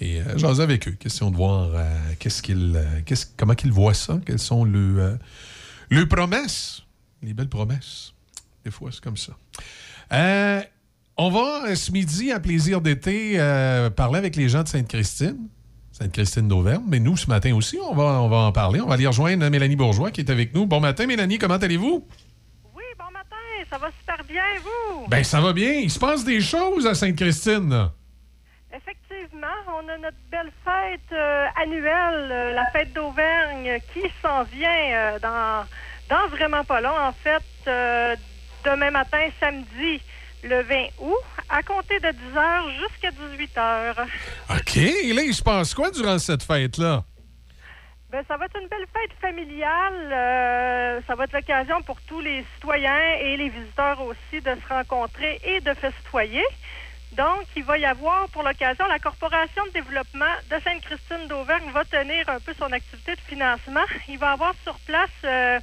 Et 0.00 0.20
euh, 0.20 0.36
j'ose 0.38 0.60
avec 0.60 0.88
eux. 0.88 0.92
Question 0.92 1.30
de 1.30 1.36
voir 1.36 1.68
euh, 1.74 1.84
qu'est-ce 2.18 2.42
qu'ils, 2.42 2.72
euh, 2.76 3.00
qu'est-ce- 3.04 3.26
comment 3.36 3.54
ils 3.62 3.72
voient 3.72 3.94
ça, 3.94 4.18
quelles 4.24 4.38
sont 4.38 4.64
le, 4.64 4.98
euh, 4.98 5.16
les 5.90 6.06
promesses, 6.06 6.82
les 7.22 7.34
belles 7.34 7.48
promesses. 7.48 8.14
Des 8.64 8.70
fois, 8.70 8.90
c'est 8.92 9.02
comme 9.02 9.16
ça. 9.16 9.32
On 11.16 11.28
va, 11.30 11.74
ce 11.76 11.92
midi, 11.92 12.32
à 12.32 12.40
Plaisir 12.40 12.80
d'été, 12.80 13.36
parler 13.94 14.18
avec 14.18 14.36
les 14.36 14.48
gens 14.48 14.62
de 14.62 14.68
Sainte-Christine, 14.68 15.36
Sainte-Christine 15.92 16.48
d'Auvergne. 16.48 16.84
Mais 16.88 16.98
nous, 16.98 17.16
ce 17.18 17.26
matin 17.26 17.54
aussi, 17.54 17.78
on 17.78 17.94
va, 17.94 18.22
on 18.22 18.28
va 18.28 18.36
en 18.38 18.52
parler. 18.52 18.80
On 18.80 18.86
va 18.86 18.94
aller 18.94 19.06
rejoindre 19.06 19.46
Mélanie 19.50 19.76
Bourgeois 19.76 20.10
qui 20.10 20.22
est 20.22 20.30
avec 20.30 20.54
nous. 20.54 20.64
Bon 20.66 20.80
matin, 20.80 21.06
Mélanie, 21.06 21.36
comment 21.38 21.54
allez-vous? 21.56 22.06
Hey, 22.78 23.66
ça 23.70 23.76
va 23.76 23.90
super 23.98 24.24
bien, 24.26 24.42
vous? 24.62 25.06
Ben, 25.08 25.22
ça 25.22 25.40
va 25.42 25.52
bien. 25.52 25.72
Il 25.74 25.90
se 25.90 25.98
passe 25.98 26.24
des 26.24 26.40
choses 26.40 26.86
à 26.86 26.94
Sainte-Christine. 26.94 27.90
Effectivement, 28.72 28.99
on 29.68 29.88
a 29.88 29.98
notre 29.98 30.16
belle 30.30 30.50
fête 30.64 31.12
euh, 31.12 31.46
annuelle, 31.62 32.28
euh, 32.30 32.52
la 32.54 32.66
fête 32.72 32.92
d'Auvergne, 32.92 33.78
qui 33.92 34.02
s'en 34.22 34.42
vient 34.44 34.92
euh, 34.92 35.18
dans, 35.18 35.64
dans 36.08 36.28
vraiment 36.28 36.64
pas 36.64 36.80
long. 36.80 36.96
En 36.96 37.12
fait, 37.12 37.42
demain 38.64 38.90
matin, 38.90 39.28
samedi, 39.38 40.00
le 40.42 40.62
20 40.62 40.74
août, 41.00 41.18
à 41.48 41.62
compter 41.62 41.98
de 42.00 42.08
10h 42.08 42.70
jusqu'à 42.78 43.10
18h. 43.10 44.06
OK. 44.50 44.76
Et 44.76 45.12
là, 45.12 45.22
il 45.22 45.34
se 45.34 45.42
passe 45.42 45.74
quoi 45.74 45.90
durant 45.90 46.18
cette 46.18 46.42
fête-là? 46.42 47.02
Ben, 48.10 48.24
ça 48.26 48.36
va 48.36 48.46
être 48.46 48.58
une 48.60 48.66
belle 48.66 48.86
fête 48.92 49.12
familiale. 49.20 50.12
euh, 50.12 51.00
ça 51.06 51.14
va 51.14 51.24
être 51.24 51.32
l'occasion 51.32 51.80
pour 51.82 52.00
tous 52.02 52.20
les 52.20 52.44
citoyens 52.54 53.14
et 53.20 53.36
les 53.36 53.50
visiteurs 53.50 54.00
aussi 54.02 54.40
de 54.42 54.50
se 54.50 54.68
rencontrer 54.68 55.40
et 55.44 55.60
de 55.60 55.72
festoyer. 55.74 56.42
Donc, 57.12 57.44
il 57.56 57.64
va 57.64 57.76
y 57.76 57.84
avoir 57.84 58.28
pour 58.28 58.42
l'occasion, 58.42 58.86
la 58.86 58.98
Corporation 59.00 59.64
de 59.66 59.70
développement 59.72 60.32
de 60.48 60.56
Sainte-Christine 60.62 61.26
d'Auvergne 61.28 61.70
va 61.72 61.84
tenir 61.84 62.28
un 62.28 62.38
peu 62.38 62.54
son 62.58 62.70
activité 62.72 63.16
de 63.16 63.20
financement. 63.22 63.84
Il 64.08 64.18
va 64.18 64.32
avoir 64.32 64.54
sur 64.62 64.78
place, 64.86 65.10
euh, 65.24 65.58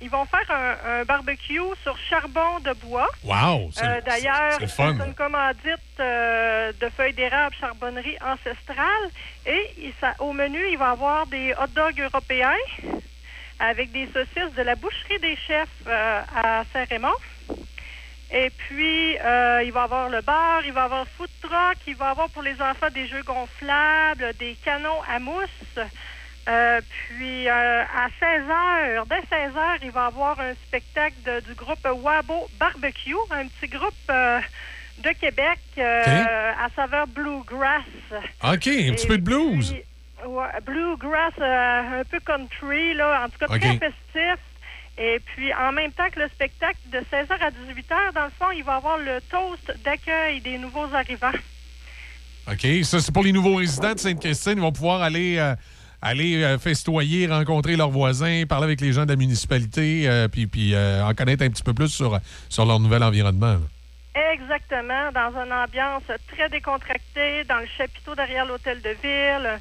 ils 0.00 0.08
vont 0.08 0.24
faire 0.26 0.48
un, 0.50 1.00
un 1.00 1.04
barbecue 1.04 1.58
sur 1.82 1.98
charbon 2.08 2.60
de 2.60 2.72
bois. 2.74 3.08
Wow! 3.24 3.70
c'est- 3.72 3.84
Euh, 3.84 4.00
D'ailleurs, 4.06 4.58
c'est- 4.60 4.68
une 5.08 5.14
commandite 5.14 5.98
euh, 6.00 6.72
de 6.80 6.88
feuilles 6.90 7.14
d'érable 7.14 7.56
charbonnerie 7.60 8.16
ancestrale. 8.24 9.10
Et 9.46 9.92
ça- 10.00 10.14
au 10.20 10.32
menu, 10.32 10.60
il 10.70 10.78
va 10.78 10.90
y 10.90 10.92
avoir 10.92 11.26
des 11.26 11.54
hot 11.54 11.66
dogs 11.74 12.00
européens 12.00 12.54
avec 13.58 13.90
des 13.92 14.06
saucisses 14.12 14.54
de 14.56 14.62
la 14.62 14.74
boucherie 14.76 15.18
des 15.20 15.36
chefs 15.36 15.68
à 15.88 16.62
Saint-Raymond. 16.72 17.14
Et 18.32 18.50
puis, 18.50 19.16
euh, 19.18 19.62
il 19.64 19.70
va 19.72 19.80
y 19.82 19.84
avoir 19.84 20.08
le 20.08 20.20
bar, 20.22 20.62
il 20.64 20.72
va 20.72 20.82
y 20.82 20.84
avoir 20.84 21.06
food 21.16 21.28
truck, 21.40 21.76
il 21.86 21.94
va 21.96 22.08
y 22.08 22.10
avoir 22.10 22.28
pour 22.30 22.42
les 22.42 22.60
enfants 22.60 22.88
des 22.92 23.06
jeux 23.06 23.22
gonflables, 23.22 24.32
des 24.38 24.56
canons 24.64 25.02
à 25.08 25.18
mousse. 25.18 25.78
Euh, 26.48 26.80
puis, 27.08 27.48
euh, 27.48 27.82
à 27.84 28.08
16h, 28.20 29.06
dès 29.08 29.20
16h, 29.34 29.78
il 29.82 29.90
va 29.92 30.04
y 30.04 30.06
avoir 30.06 30.38
un 30.40 30.52
spectacle 30.66 31.16
de- 31.24 31.40
du 31.40 31.54
groupe 31.54 31.86
Wabo 31.86 32.48
Barbecue, 32.58 33.14
un 33.30 33.46
petit 33.48 33.68
groupe 33.68 33.94
de 34.08 35.10
Québec 35.18 35.58
à 35.78 36.68
saveur 36.76 37.06
bluegrass. 37.06 37.82
OK, 38.42 38.66
un 38.66 38.92
petit 38.94 39.06
peu 39.06 39.18
de 39.18 39.22
blues. 39.22 39.74
Ouais, 40.26 40.60
bluegrass, 40.64 41.34
un 41.40 42.02
peu 42.10 42.18
country, 42.20 42.94
là, 42.94 43.24
en 43.24 43.28
tout 43.28 43.38
cas 43.38 43.46
très 43.58 43.78
festif. 43.78 44.38
Et 44.96 45.20
puis, 45.24 45.52
en 45.54 45.72
même 45.72 45.92
temps 45.92 46.08
que 46.12 46.20
le 46.20 46.28
spectacle, 46.28 46.78
de 46.92 46.98
16h 46.98 47.32
à 47.40 47.50
18h, 47.50 48.12
dans 48.14 48.24
le 48.24 48.30
fond, 48.38 48.50
il 48.54 48.62
va 48.62 48.74
y 48.74 48.76
avoir 48.76 48.98
le 48.98 49.20
toast 49.30 49.82
d'accueil 49.84 50.40
des 50.40 50.56
nouveaux 50.58 50.92
arrivants. 50.94 51.32
OK, 52.46 52.66
ça, 52.84 53.00
c'est 53.00 53.12
pour 53.12 53.24
les 53.24 53.32
nouveaux 53.32 53.56
résidents 53.56 53.94
de 53.94 53.98
Sainte-Christine. 53.98 54.54
Ils 54.56 54.60
vont 54.60 54.70
pouvoir 54.70 55.02
aller, 55.02 55.38
euh, 55.38 55.54
aller 56.00 56.44
euh, 56.44 56.58
festoyer, 56.58 57.26
rencontrer 57.26 57.74
leurs 57.74 57.90
voisins, 57.90 58.44
parler 58.48 58.64
avec 58.64 58.80
les 58.80 58.92
gens 58.92 59.04
de 59.04 59.10
la 59.10 59.16
municipalité, 59.16 60.08
euh, 60.08 60.28
puis, 60.28 60.46
puis 60.46 60.76
en 60.76 61.12
connaître 61.14 61.42
un 61.42 61.50
petit 61.50 61.62
peu 61.62 61.74
plus 61.74 61.88
sur, 61.88 62.20
sur 62.48 62.64
leur 62.64 62.78
nouvel 62.78 63.02
environnement. 63.02 63.54
là. 63.54 63.60
Exactement, 64.32 65.10
dans 65.12 65.42
une 65.42 65.52
ambiance 65.52 66.04
très 66.28 66.48
décontractée, 66.48 67.42
dans 67.48 67.58
le 67.58 67.66
chapiteau 67.76 68.14
derrière 68.14 68.46
l'hôtel 68.46 68.80
de 68.80 68.90
ville. 69.02 69.58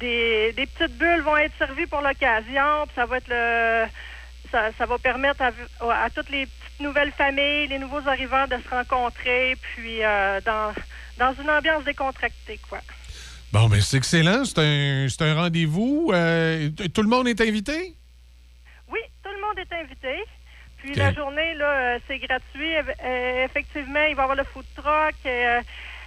Des, 0.00 0.52
des 0.56 0.66
petites 0.66 0.98
bulles 0.98 1.20
vont 1.22 1.36
être 1.36 1.56
servies 1.56 1.86
pour 1.86 2.00
l'occasion. 2.00 2.86
puis 2.86 2.94
Ça 2.96 3.06
va 3.06 3.18
être 3.18 3.28
le, 3.28 3.86
ça, 4.52 4.70
ça 4.78 4.86
va 4.86 4.98
permettre 4.98 5.42
à, 5.42 6.04
à 6.04 6.10
toutes 6.10 6.30
les 6.30 6.46
petites 6.46 6.80
nouvelles 6.80 7.10
familles, 7.12 7.66
les 7.66 7.78
nouveaux 7.78 8.06
arrivants 8.06 8.46
de 8.46 8.56
se 8.62 8.68
rencontrer, 8.68 9.56
puis 9.60 10.04
euh, 10.04 10.40
dans, 10.42 10.72
dans 11.18 11.34
une 11.42 11.50
ambiance 11.50 11.82
décontractée, 11.82 12.60
quoi. 12.68 12.78
Bon, 13.52 13.68
mais 13.68 13.80
c'est 13.80 13.96
excellent. 13.96 14.44
C'est 14.44 14.60
un, 14.60 15.08
c'est 15.08 15.22
un 15.22 15.34
rendez-vous. 15.34 16.10
Euh, 16.12 16.70
tout 16.94 17.02
le 17.02 17.08
monde 17.08 17.26
est 17.28 17.40
invité? 17.40 17.94
Oui, 18.88 19.00
tout 19.24 19.30
le 19.30 19.40
monde 19.40 19.58
est 19.58 19.74
invité. 19.74 20.22
Puis 20.78 20.94
la 20.94 21.12
journée, 21.12 21.54
là, 21.54 21.70
euh, 21.70 21.98
c'est 22.06 22.18
gratuit. 22.18 22.72
Effectivement, 23.44 24.04
il 24.08 24.16
va 24.16 24.22
y 24.22 24.24
avoir 24.24 24.36
le 24.36 24.44
food 24.44 24.64
truck, 24.74 25.14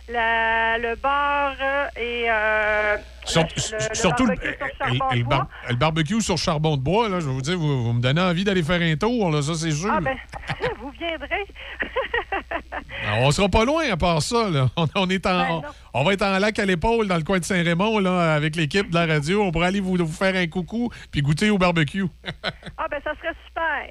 la- 0.09 0.77
le 0.77 0.95
bar 0.95 1.53
euh, 1.61 1.87
et 1.97 2.25
euh, 2.29 2.97
Sur- 3.25 3.43
le- 3.43 3.95
surtout 3.95 4.25
le, 4.25 4.35
barbecue 4.35 4.55
sur 4.57 4.77
charbon 4.77 5.09
et 5.11 5.15
de 5.15 5.19
le, 5.23 5.25
bar- 5.29 5.39
bois. 5.39 5.49
le 5.69 5.75
barbecue 5.75 6.21
sur 6.21 6.37
charbon 6.37 6.77
de 6.77 6.81
bois, 6.81 7.09
là, 7.09 7.19
je 7.19 7.25
vais 7.27 7.31
vous 7.33 7.41
dire, 7.41 7.57
vous, 7.57 7.83
vous 7.85 7.93
me 7.93 8.01
donnez 8.01 8.21
envie 8.21 8.43
d'aller 8.43 8.63
faire 8.63 8.81
un 8.81 8.95
tour, 8.95 9.31
là, 9.31 9.41
ça 9.41 9.53
c'est 9.55 9.71
sûr. 9.71 9.91
Ah 9.91 9.99
ben, 10.01 10.15
vous 10.79 10.91
viendrez. 10.91 11.45
Alors, 13.07 13.27
on 13.27 13.31
sera 13.31 13.49
pas 13.49 13.65
loin 13.65 13.83
à 13.91 13.97
part 13.97 14.21
ça. 14.21 14.49
Là. 14.49 14.67
On, 14.77 14.87
on 14.95 15.09
est 15.09 15.25
en, 15.25 15.61
Ben 15.61 15.69
on, 15.93 16.03
va 16.03 16.13
être 16.13 16.23
en 16.23 16.37
lac 16.39 16.57
à 16.59 16.65
l'épaule 16.65 17.07
dans 17.07 17.17
le 17.17 17.23
coin 17.23 17.39
de 17.39 17.43
Saint-Raymond 17.45 17.99
là, 17.99 18.33
avec 18.33 18.55
l'équipe 18.55 18.89
de 18.89 18.95
la 18.95 19.05
radio. 19.05 19.43
On 19.43 19.51
pourrait 19.51 19.67
aller 19.67 19.79
vous, 19.79 19.95
vous 19.97 20.07
faire 20.07 20.35
un 20.35 20.47
coucou 20.47 20.89
puis 21.11 21.21
goûter 21.21 21.49
au 21.49 21.57
barbecue. 21.57 22.05
Ah 22.77 22.87
ben, 22.91 22.99
ça 23.03 23.11
serait 23.15 23.33
super. 23.47 23.89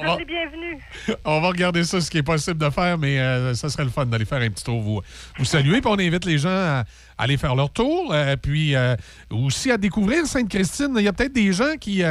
Vous 0.00 0.06
va- 0.06 0.12
êtes 0.14 0.18
les 0.20 0.24
bienvenus. 0.24 0.78
on 1.24 1.40
va 1.40 1.48
regarder 1.48 1.84
ça, 1.84 2.00
ce 2.00 2.10
qui 2.10 2.18
est 2.18 2.22
possible 2.22 2.58
de 2.58 2.70
faire, 2.70 2.96
mais 2.98 3.18
euh, 3.20 3.54
ça 3.54 3.68
serait 3.68 3.84
le 3.84 3.90
fun 3.90 4.06
d'aller 4.06 4.24
faire 4.24 4.40
un 4.40 4.48
petit 4.50 4.64
tour, 4.64 4.80
vous, 4.80 5.00
vous 5.38 5.44
saluer. 5.44 5.80
Puis 5.80 5.90
on 5.90 5.98
invite 5.98 6.24
les 6.24 6.38
gens 6.38 6.48
à, 6.50 6.84
aller 7.18 7.36
faire 7.36 7.54
leur 7.54 7.70
tour. 7.70 8.12
euh, 8.12 8.36
puis 8.36 8.74
euh, 8.74 8.96
aussi 9.30 9.70
à 9.70 9.76
découvrir 9.76 10.26
Sainte-Christine. 10.26 10.94
Il 10.96 11.02
y 11.04 11.08
a 11.08 11.12
peut-être 11.12 11.32
des 11.32 11.52
gens 11.52 11.74
qui, 11.80 12.02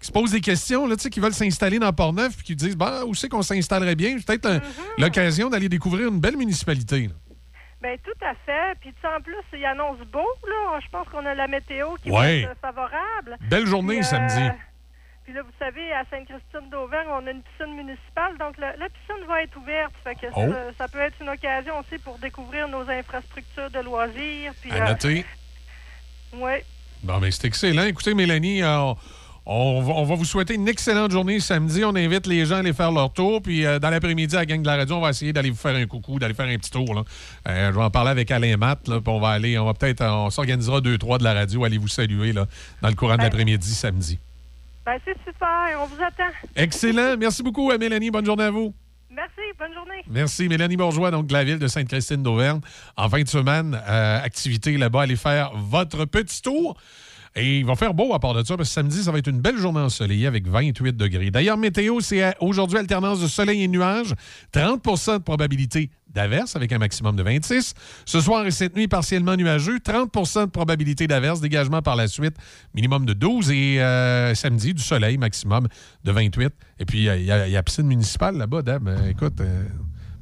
qui 0.00 0.06
se 0.06 0.12
posent 0.12 0.30
des 0.32 0.40
questions, 0.40 0.86
là, 0.86 0.96
qui 0.96 1.20
veulent 1.20 1.34
s'installer 1.34 1.78
dans 1.78 1.92
Port-Neuf 1.92 2.36
puis 2.36 2.46
qui 2.46 2.56
disent 2.56 2.76
bah, 2.76 3.04
où 3.06 3.14
c'est 3.14 3.28
qu'on 3.28 3.42
s'installerait 3.42 3.96
bien? 3.96 4.16
C'est 4.18 4.26
peut-être 4.26 4.46
Mm-hmm. 4.46 5.00
l'occasion 5.02 5.50
d'aller 5.50 5.68
découvrir 5.68 6.08
une 6.08 6.20
belle 6.20 6.36
municipalité. 6.36 7.08
là. 7.08 7.14
Ben 7.82 7.98
tout 8.04 8.24
à 8.24 8.32
fait. 8.46 8.78
Puis 8.80 8.92
en 9.04 9.20
plus, 9.20 9.34
il 9.58 9.64
annonce 9.64 9.98
beau, 10.10 10.18
là. 10.46 10.80
Je 10.82 10.88
pense 10.90 11.06
qu'on 11.08 11.24
a 11.26 11.34
la 11.34 11.46
météo 11.46 11.88
qui 12.02 12.10
Ouais. 12.10 12.46
euh, 12.48 12.54
favorable. 12.62 13.36
Belle 13.50 13.66
journée 13.66 13.98
Puis, 13.98 14.06
euh, 14.06 14.08
samedi. 14.08 14.48
Puis 15.26 15.34
là, 15.34 15.42
vous 15.42 15.50
savez, 15.58 15.92
à 15.92 16.04
Sainte-Christine 16.08 16.70
d'Auvergne, 16.70 17.08
on 17.10 17.26
a 17.26 17.30
une 17.32 17.42
piscine 17.42 17.74
municipale, 17.74 18.38
donc 18.38 18.56
la, 18.58 18.76
la 18.76 18.86
piscine 18.88 19.26
va 19.26 19.42
être 19.42 19.56
ouverte. 19.56 19.92
Fait 20.04 20.14
que 20.14 20.26
Oh. 20.36 20.52
ça, 20.52 20.58
ça 20.78 20.88
peut 20.88 21.00
être 21.00 21.16
une 21.20 21.28
occasion 21.30 21.74
aussi 21.80 21.98
pour 22.02 22.16
découvrir 22.18 22.68
nos 22.68 22.88
infrastructures 22.88 23.68
de 23.72 23.80
loisirs. 23.80 24.52
Puis, 24.62 24.70
À 24.70 24.90
noter. 24.90 25.24
ouais. 26.34 26.64
Bon, 27.02 27.18
ben, 27.18 27.30
c'est 27.32 27.46
excellent. 27.48 27.82
Écoutez, 27.84 28.14
Mélanie, 28.14 28.62
euh, 28.62 28.94
on, 29.44 29.80
va, 29.82 29.92
on 29.94 30.04
va 30.04 30.14
vous 30.14 30.24
souhaiter 30.24 30.54
une 30.54 30.68
excellente 30.68 31.10
journée 31.10 31.40
samedi. 31.40 31.84
On 31.84 31.94
invite 31.96 32.26
les 32.28 32.46
gens 32.46 32.56
à 32.56 32.58
aller 32.60 32.72
faire 32.72 32.92
leur 32.92 33.12
tour. 33.12 33.42
Puis 33.42 33.66
euh, 33.66 33.78
dans 33.80 33.90
l'après-midi, 33.90 34.34
à 34.36 34.40
la 34.40 34.46
gang 34.46 34.62
de 34.62 34.66
la 34.66 34.76
radio, 34.76 34.94
on 34.96 35.00
va 35.00 35.10
essayer 35.10 35.32
d'aller 35.32 35.50
vous 35.50 35.56
faire 35.56 35.74
un 35.74 35.86
coucou, 35.86 36.18
d'aller 36.20 36.34
faire 36.34 36.46
un 36.46 36.56
petit 36.56 36.70
tour. 36.70 36.94
Là. 36.94 37.02
Euh, 37.48 37.72
je 37.72 37.76
vais 37.76 37.82
en 37.84 37.90
parler 37.90 38.10
avec 38.10 38.30
Alain 38.30 38.56
Matt. 38.56 38.86
Là, 38.88 39.00
puis 39.00 39.12
on 39.12 39.18
va 39.20 39.30
aller, 39.30 39.58
on 39.58 39.64
va 39.66 39.74
peut-être, 39.74 40.02
euh, 40.02 40.10
on 40.10 40.30
s'organisera 40.30 40.80
deux, 40.80 40.98
trois 40.98 41.18
de 41.18 41.24
la 41.24 41.34
radio, 41.34 41.64
aller 41.64 41.78
vous 41.78 41.88
saluer 41.88 42.32
là, 42.32 42.46
dans 42.80 42.88
le 42.88 42.94
courant 42.94 43.14
de 43.14 43.18
Ben. 43.18 43.24
l'après-midi 43.24 43.74
samedi. 43.74 44.18
Ben 44.86 45.00
c'est 45.04 45.18
super. 45.26 45.80
On 45.80 45.86
vous 45.86 46.00
attend. 46.00 46.32
Excellent. 46.54 47.16
Merci 47.18 47.42
beaucoup, 47.42 47.72
euh, 47.72 47.76
Mélanie. 47.76 48.12
Bonne 48.12 48.24
journée 48.24 48.44
à 48.44 48.50
vous. 48.52 48.72
Merci. 49.10 49.40
Bonne 49.58 49.74
journée. 49.74 50.04
Merci. 50.08 50.48
Mélanie 50.48 50.76
Bourgeois, 50.76 51.10
donc 51.10 51.26
de 51.26 51.32
la 51.32 51.42
ville 51.42 51.58
de 51.58 51.66
Sainte-Christine 51.66 52.22
d'Auvergne. 52.22 52.60
En 52.96 53.08
fin 53.08 53.20
de 53.20 53.28
semaine, 53.28 53.76
euh, 53.88 54.22
activité 54.22 54.76
là-bas, 54.76 55.02
allez 55.02 55.16
faire 55.16 55.50
votre 55.56 56.04
petit 56.04 56.40
tour. 56.40 56.76
Et 57.38 57.58
il 57.58 57.66
va 57.66 57.74
faire 57.76 57.92
beau 57.92 58.14
à 58.14 58.18
part 58.18 58.32
de 58.32 58.42
ça, 58.42 58.56
parce 58.56 58.70
que 58.70 58.72
samedi, 58.74 59.02
ça 59.02 59.12
va 59.12 59.18
être 59.18 59.28
une 59.28 59.40
belle 59.42 59.58
journée 59.58 59.80
ensoleillée 59.80 60.26
avec 60.26 60.48
28 60.48 60.96
degrés. 60.96 61.30
D'ailleurs, 61.30 61.58
météo, 61.58 62.00
c'est 62.00 62.34
aujourd'hui 62.40 62.78
alternance 62.78 63.20
de 63.20 63.26
soleil 63.26 63.62
et 63.62 63.68
nuages. 63.68 64.14
30% 64.54 65.18
de 65.18 65.22
probabilité 65.22 65.90
d'averse 66.08 66.56
avec 66.56 66.72
un 66.72 66.78
maximum 66.78 67.14
de 67.14 67.22
26. 67.22 67.74
Ce 68.06 68.20
soir 68.22 68.46
et 68.46 68.50
cette 68.50 68.74
nuit, 68.74 68.88
partiellement 68.88 69.36
nuageux. 69.36 69.76
30% 69.80 70.46
de 70.46 70.50
probabilité 70.50 71.06
d'averse, 71.06 71.42
dégagement 71.42 71.82
par 71.82 71.94
la 71.94 72.08
suite, 72.08 72.36
minimum 72.74 73.04
de 73.04 73.12
12. 73.12 73.50
Et 73.50 73.82
euh, 73.82 74.34
samedi, 74.34 74.72
du 74.72 74.82
soleil, 74.82 75.18
maximum 75.18 75.68
de 76.04 76.12
28. 76.12 76.54
Et 76.78 76.84
puis, 76.86 77.00
il 77.04 77.22
y, 77.24 77.30
a- 77.30 77.62
piscine 77.62 77.86
municipale 77.86 78.38
là-bas, 78.38 78.62
Deb. 78.62 78.88
Euh, 78.88 79.10
écoute, 79.10 79.40
euh, 79.42 79.64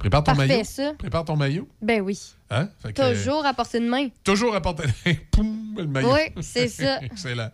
prépare 0.05 0.23
ton 0.23 0.33
Parfait, 0.35 0.49
maillot. 0.49 0.65
ça. 0.65 0.93
Prépare 0.99 1.25
ton 1.25 1.35
maillot. 1.37 1.67
Ben 1.81 2.03
oui. 2.03 2.19
Hein? 2.51 2.69
Fait 2.83 2.93
que, 2.93 3.15
Toujours 3.15 3.47
à 3.47 3.55
portée 3.55 3.81
de 3.81 3.89
main. 3.89 4.09
Toujours 4.23 4.55
à 4.55 4.61
portée 4.61 4.85
Poum, 5.31 5.75
le 5.79 5.87
maillot. 5.87 6.13
Oui, 6.13 6.43
c'est 6.43 6.69
ça. 6.69 6.99
Excellent. 7.03 7.49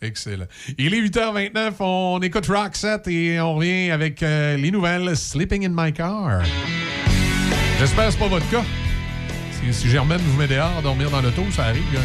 Excellent. 0.00 0.46
Il 0.78 0.94
est 0.94 1.00
8h29, 1.00 1.74
on 1.78 2.18
écoute 2.20 2.46
Roxette 2.48 3.06
et 3.06 3.40
on 3.40 3.54
revient 3.54 3.92
avec 3.92 4.20
euh, 4.24 4.56
les 4.56 4.72
nouvelles 4.72 5.16
Sleeping 5.16 5.64
in 5.64 5.72
my 5.72 5.92
car. 5.92 6.42
J'espère 7.78 8.06
que 8.06 8.10
c'est 8.12 8.18
pas 8.18 8.26
votre 8.28 8.50
cas. 8.50 8.64
Si, 9.52 9.72
si 9.72 9.88
Germaine 9.88 10.18
vous 10.18 10.36
met 10.38 10.48
dehors, 10.48 10.82
dormir 10.82 11.08
dans 11.08 11.20
l'auto, 11.22 11.44
ça 11.52 11.66
arrive. 11.66 11.82
hein, 11.96 12.00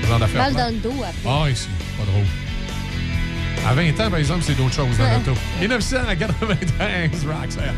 C'est 0.00 0.08
genre 0.08 0.18
d'affaire. 0.18 0.42
Mal 0.44 0.54
dans 0.54 0.74
le 0.74 0.80
dos 0.80 0.94
après. 1.02 1.28
Ah, 1.28 1.50
ici, 1.50 1.68
pas 1.98 2.04
drôle. 2.10 2.24
À 3.68 3.74
20 3.74 3.90
ans, 4.00 4.08
par 4.10 4.18
exemple, 4.18 4.42
c'est 4.42 4.54
d'autres 4.54 4.72
choses 4.72 4.96
dans 4.96 5.04
Ouais. 5.04 5.16
l'auto. 5.18 5.38
1993, 5.60 7.26
Roxette. 7.26 7.74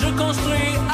Je 0.00 0.12
construis 0.12 0.87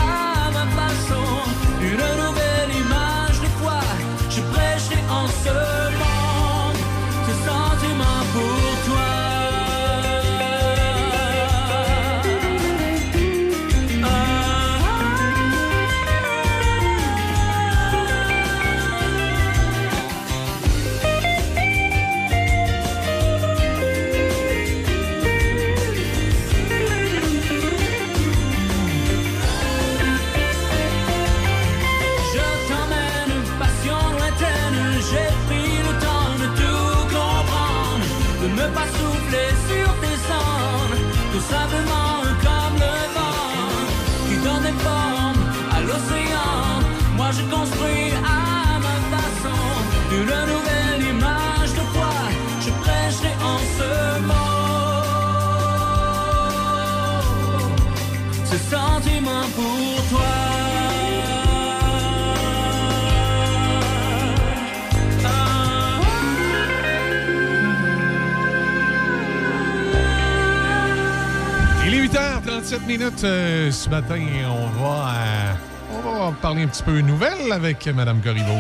8h37 72.75 72.87
minutes 72.87 73.25
euh, 73.25 73.71
ce 73.71 73.89
matin. 73.89 74.21
On 74.49 74.83
va, 74.83 75.09
euh, 75.11 75.53
on 75.93 76.31
va 76.31 76.33
parler 76.41 76.65
un 76.65 76.67
petit 76.67 76.83
peu 76.83 77.01
nouvelles 77.01 77.53
avec 77.53 77.87
Mme 77.87 78.21
Corriveau. 78.21 78.59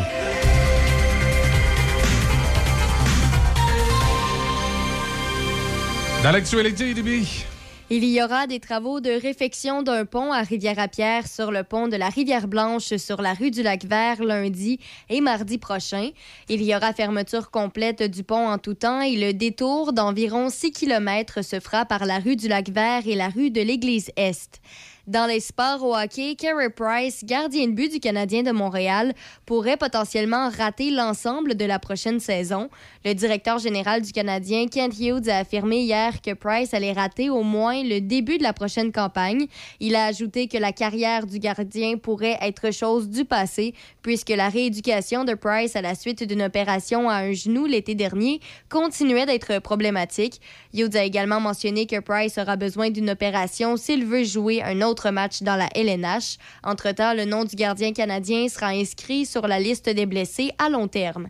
Dans 6.23 6.31
l'actualité, 6.31 6.95
Déby, 6.95 7.45
Il 7.91 8.03
y 8.03 8.23
aura 8.23 8.47
des 8.47 8.61
travaux 8.61 9.01
de 9.01 9.11
réfection 9.11 9.83
d'un 9.83 10.07
pont 10.07 10.33
à 10.33 10.41
Rivière-à-Pierre 10.41 11.29
sur 11.29 11.53
le 11.53 11.65
pont 11.65 11.87
de 11.87 11.97
la 11.97 12.09
Rivière-Blanche 12.09 12.97
sur 12.97 13.21
la 13.21 13.35
rue 13.35 13.51
du 13.51 13.63
Lac-Vert 13.63 14.23
lundi 14.23 14.81
et 15.11 15.21
mardi 15.21 15.59
prochain. 15.59 16.09
Il 16.49 16.63
y 16.63 16.75
aura 16.75 16.95
fermeture 16.95 17.51
complète 17.51 18.03
du 18.03 18.25
pont 18.25 18.49
en 18.49 18.57
tout 18.57 18.73
temps 18.73 19.03
et 19.03 19.17
le 19.17 19.35
détour 19.35 19.93
d'environ 19.93 20.49
6 20.49 20.73
km 20.73 21.45
se 21.45 21.61
fera 21.61 21.85
par 21.85 22.07
la 22.07 22.21
rue 22.21 22.37
du 22.37 22.49
Lac-Vert 22.49 23.03
et 23.07 23.17
la 23.17 23.29
rue 23.29 23.51
de 23.51 23.61
l'Église-Est. 23.61 24.63
Dans 25.07 25.27
les 25.27 25.41
sports 25.41 25.83
au 25.83 25.95
hockey, 25.95 26.35
Carey 26.35 26.71
Price, 26.71 27.25
gardien 27.25 27.67
de 27.67 27.73
but 27.73 27.93
du 27.93 28.01
Canadien 28.01 28.43
de 28.43 28.53
Montréal, 28.53 29.13
pourrait 29.45 29.77
potentiellement 29.77 30.49
rater 30.49 30.91
l'ensemble 30.91 31.57
de 31.57 31.67
la 31.67 31.79
prochaine 31.79 32.21
saison. 32.21 32.71
Le 33.05 33.13
directeur 33.13 33.59
général 33.59 34.01
du 34.01 34.13
Canadien, 34.13 34.67
Kent 34.67 34.99
Hughes, 34.99 35.29
a 35.29 35.41
affirmé 35.41 35.81
hier 35.81 36.23
que 36.23 36.33
Price 36.33 36.73
allait 36.73 36.95
rater 36.95 37.29
au 37.29 37.43
moins 37.43 37.83
le 37.83 38.01
début 38.01 38.39
de 38.39 38.43
la 38.43 38.55
prochaine 38.55 38.93
campagne. 38.93 39.47
Il 39.79 39.95
a 39.95 40.07
ajouté 40.07 40.49
que 40.49 40.57
la 40.57 40.73
carrière 40.73 41.27
du 41.27 41.39
gardien 41.39 41.99
pourrait 41.99 42.39
être 42.41 42.73
chose 42.73 43.11
du 43.11 43.27
passé, 43.27 43.75
puisque 44.01 44.31
la 44.31 44.49
rééducation 44.49 45.25
de 45.25 45.35
Price 45.35 45.77
à 45.77 45.83
la 45.83 45.97
suite 45.97 46.27
d'une 46.27 46.41
opération 46.41 47.11
à 47.11 47.17
un 47.17 47.33
genou 47.35 47.67
l'été 47.67 47.95
dernier 47.95 48.41
continuait 48.71 49.27
d'être 49.27 49.59
problématique. 49.59 50.41
Hughes 50.73 50.97
a 50.97 51.05
également 51.05 51.41
mentionné 51.41 51.85
que 51.85 52.01
Price 52.01 52.39
aura 52.39 52.57
besoin 52.57 52.89
d'une 52.89 53.11
opération 53.11 53.77
s'il 53.77 54.07
veut 54.07 54.25
jouer 54.25 54.63
un 54.63 54.81
autre 54.81 54.94
match 55.11 55.43
dans 55.43 55.57
la 55.57 55.69
LNH. 55.75 56.39
Entre-temps, 56.63 57.15
le 57.15 57.25
nom 57.25 57.45
du 57.45 57.57
gardien 57.57 57.93
canadien 57.93 58.49
sera 58.49 58.69
inscrit 58.69 59.27
sur 59.27 59.47
la 59.47 59.59
liste 59.59 59.89
des 59.89 60.07
blessés 60.07 60.53
à 60.59 60.69
long 60.69 60.89
terme. 60.89 61.29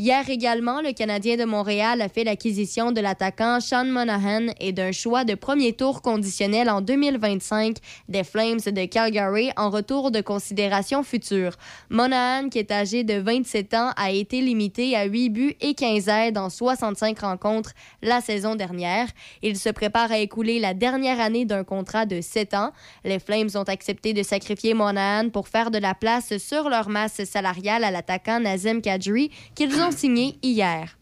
Hier 0.00 0.30
également, 0.30 0.80
le 0.80 0.92
Canadien 0.92 1.36
de 1.36 1.44
Montréal 1.44 2.00
a 2.02 2.08
fait 2.08 2.22
l'acquisition 2.22 2.92
de 2.92 3.00
l'attaquant 3.00 3.58
Sean 3.58 3.84
Monahan 3.84 4.46
et 4.60 4.70
d'un 4.70 4.92
choix 4.92 5.24
de 5.24 5.34
premier 5.34 5.72
tour 5.72 6.02
conditionnel 6.02 6.70
en 6.70 6.80
2025 6.80 7.78
des 8.08 8.22
Flames 8.22 8.60
de 8.64 8.84
Calgary 8.84 9.50
en 9.56 9.70
retour 9.70 10.12
de 10.12 10.20
considération 10.20 11.02
future. 11.02 11.54
Monahan, 11.90 12.48
qui 12.48 12.60
est 12.60 12.70
âgé 12.70 13.02
de 13.02 13.14
27 13.14 13.74
ans, 13.74 13.90
a 13.96 14.12
été 14.12 14.40
limité 14.40 14.94
à 14.94 15.02
8 15.02 15.30
buts 15.30 15.56
et 15.60 15.74
15 15.74 16.06
aides 16.06 16.38
en 16.38 16.48
65 16.48 17.18
rencontres 17.18 17.72
la 18.00 18.20
saison 18.20 18.54
dernière. 18.54 19.08
Il 19.42 19.58
se 19.58 19.70
prépare 19.70 20.12
à 20.12 20.18
écouler 20.18 20.60
la 20.60 20.74
dernière 20.74 21.18
année 21.18 21.44
d'un 21.44 21.64
contrat 21.64 22.06
de 22.06 22.20
7 22.20 22.54
ans. 22.54 22.70
Les 23.04 23.18
Flames 23.18 23.50
ont 23.56 23.64
accepté 23.64 24.12
de 24.12 24.22
sacrifier 24.22 24.74
Monahan 24.74 25.30
pour 25.30 25.48
faire 25.48 25.72
de 25.72 25.78
la 25.78 25.96
place 25.96 26.38
sur 26.38 26.68
leur 26.68 26.88
masse 26.88 27.24
salariale 27.24 27.82
à 27.82 27.90
l'attaquant 27.90 28.38
Nazem 28.38 28.80
Kadri 28.80 29.32
qu'ils 29.56 29.74
ont 29.80 29.87
signé 29.90 30.38
hier. 30.42 30.98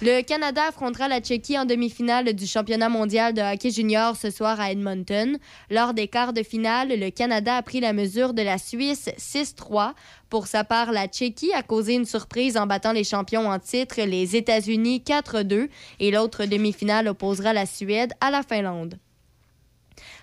Le 0.00 0.22
Canada 0.22 0.62
affrontera 0.68 1.08
la 1.08 1.20
Tchéquie 1.20 1.58
en 1.58 1.64
demi-finale 1.64 2.32
du 2.32 2.46
championnat 2.46 2.88
mondial 2.88 3.34
de 3.34 3.42
hockey 3.42 3.70
junior 3.70 4.14
ce 4.14 4.30
soir 4.30 4.60
à 4.60 4.70
Edmonton. 4.70 5.38
Lors 5.70 5.92
des 5.92 6.06
quarts 6.06 6.32
de 6.32 6.44
finale, 6.44 6.90
le 6.90 7.10
Canada 7.10 7.56
a 7.56 7.62
pris 7.62 7.80
la 7.80 7.92
mesure 7.92 8.32
de 8.32 8.42
la 8.42 8.58
Suisse 8.58 9.10
6-3. 9.18 9.94
Pour 10.30 10.46
sa 10.46 10.62
part, 10.62 10.92
la 10.92 11.08
Tchéquie 11.08 11.52
a 11.52 11.64
causé 11.64 11.94
une 11.94 12.04
surprise 12.04 12.56
en 12.56 12.68
battant 12.68 12.92
les 12.92 13.02
champions 13.02 13.50
en 13.50 13.58
titre, 13.58 14.00
les 14.00 14.36
États-Unis 14.36 15.02
4-2, 15.04 15.68
et 15.98 16.10
l'autre 16.12 16.44
demi-finale 16.44 17.08
opposera 17.08 17.52
la 17.52 17.66
Suède 17.66 18.12
à 18.20 18.30
la 18.30 18.44
Finlande. 18.44 18.98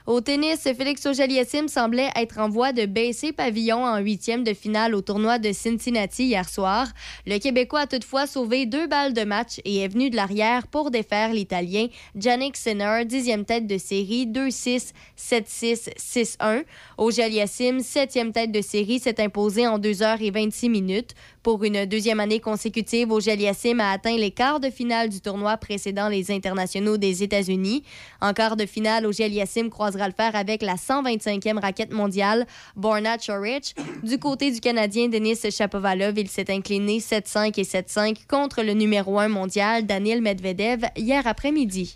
Au 0.07 0.21
tennis, 0.21 0.61
Félix 0.61 1.03
Auger-Aliassime 1.07 1.67
semblait 1.67 2.11
être 2.15 2.37
en 2.37 2.47
voie 2.47 2.73
de 2.73 2.85
baisser 2.85 3.31
pavillon 3.31 3.83
en 3.83 3.97
huitième 3.97 4.43
de 4.43 4.53
finale 4.53 4.93
au 4.93 5.01
tournoi 5.01 5.39
de 5.39 5.51
Cincinnati 5.51 6.25
hier 6.25 6.47
soir. 6.47 6.89
Le 7.25 7.39
Québécois 7.39 7.81
a 7.81 7.87
toutefois 7.87 8.27
sauvé 8.27 8.67
deux 8.67 8.85
balles 8.85 9.13
de 9.13 9.23
match 9.23 9.59
et 9.65 9.79
est 9.79 9.87
venu 9.87 10.11
de 10.11 10.15
l'arrière 10.15 10.67
pour 10.67 10.91
défaire 10.91 11.33
l'Italien 11.33 11.87
Yannick 12.13 12.55
Sinner, 12.55 13.03
dixième 13.05 13.45
tête 13.45 13.65
de 13.65 13.79
série, 13.79 14.27
2-6, 14.27 14.91
7-6, 15.17 15.89
6-1. 15.97 16.65
Auger-Aliassime, 16.99 17.79
septième 17.79 18.31
tête 18.31 18.51
de 18.51 18.61
série, 18.61 18.99
s'est 18.99 19.19
imposé 19.19 19.65
en 19.65 19.79
2h26 19.79 20.69
minutes. 20.69 21.15
Pour 21.45 21.63
une 21.63 21.85
deuxième 21.85 22.19
année 22.19 22.39
consécutive, 22.39 23.11
Auger-Aliassime 23.11 23.79
a 23.79 23.91
atteint 23.91 24.17
les 24.17 24.31
quarts 24.31 24.59
de 24.59 24.71
finale 24.71 25.09
du 25.09 25.21
tournoi 25.21 25.57
précédant 25.57 26.09
les 26.09 26.31
internationaux 26.31 26.97
des 26.97 27.21
États-Unis. 27.21 27.83
En 28.19 28.33
quart 28.33 28.55
de 28.55 28.65
finale, 28.65 29.05
Auger-Aliassime 29.05 29.69
croisera 29.69 30.07
le 30.07 30.13
fer 30.17 30.35
avec 30.35 30.63
la 30.63 30.73
125e 30.73 31.59
raquette 31.59 31.93
mondiale, 31.93 32.47
Borna 32.75 33.19
Chorich. 33.19 33.75
Du 34.01 34.17
côté 34.17 34.49
du 34.49 34.59
Canadien 34.59 35.07
Denis 35.07 35.37
Shapovalov, 35.51 36.17
il 36.17 36.29
s'est 36.29 36.51
incliné 36.51 36.97
7-5 36.97 37.59
et 37.59 37.63
7-5 37.63 38.25
contre 38.27 38.63
le 38.63 38.73
numéro 38.73 39.19
1 39.19 39.27
mondial, 39.27 39.85
Daniel 39.85 40.23
Medvedev, 40.23 40.87
hier 40.97 41.27
après-midi. 41.27 41.95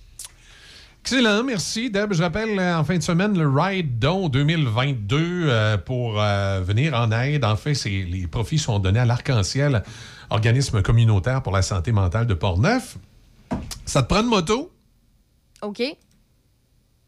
Excellent, 1.02 1.44
merci 1.44 1.90
Deb. 1.90 2.14
Je 2.14 2.22
rappelle 2.22 2.60
euh, 2.60 2.78
en 2.78 2.84
fin 2.84 2.98
de 2.98 3.02
semaine 3.04 3.38
le 3.38 3.50
Ride 3.50 4.00
Don 4.00 4.30
2022 4.30 5.18
euh, 5.18 5.78
pour 5.78 6.22
euh, 6.22 6.62
venir 6.62 6.94
en 6.94 7.12
aide. 7.12 7.44
En 7.46 7.56
fait, 7.56 7.74
les 7.86 8.28
profits 8.28 8.60
sont 8.60 8.80
donnés 8.80 9.00
à 9.00 9.06
l'Arc-en-Ciel, 9.06 9.84
organisme 10.30 10.82
communautaire 10.82 11.42
pour 11.42 11.54
la 11.54 11.62
santé 11.62 11.92
mentale 11.92 12.28
de 12.28 12.34
Portneuf. 12.34 12.98
Ça 13.86 14.04
te 14.04 14.08
prend 14.14 14.22
une 14.22 14.30
moto? 14.30 14.72
OK. 15.62 15.82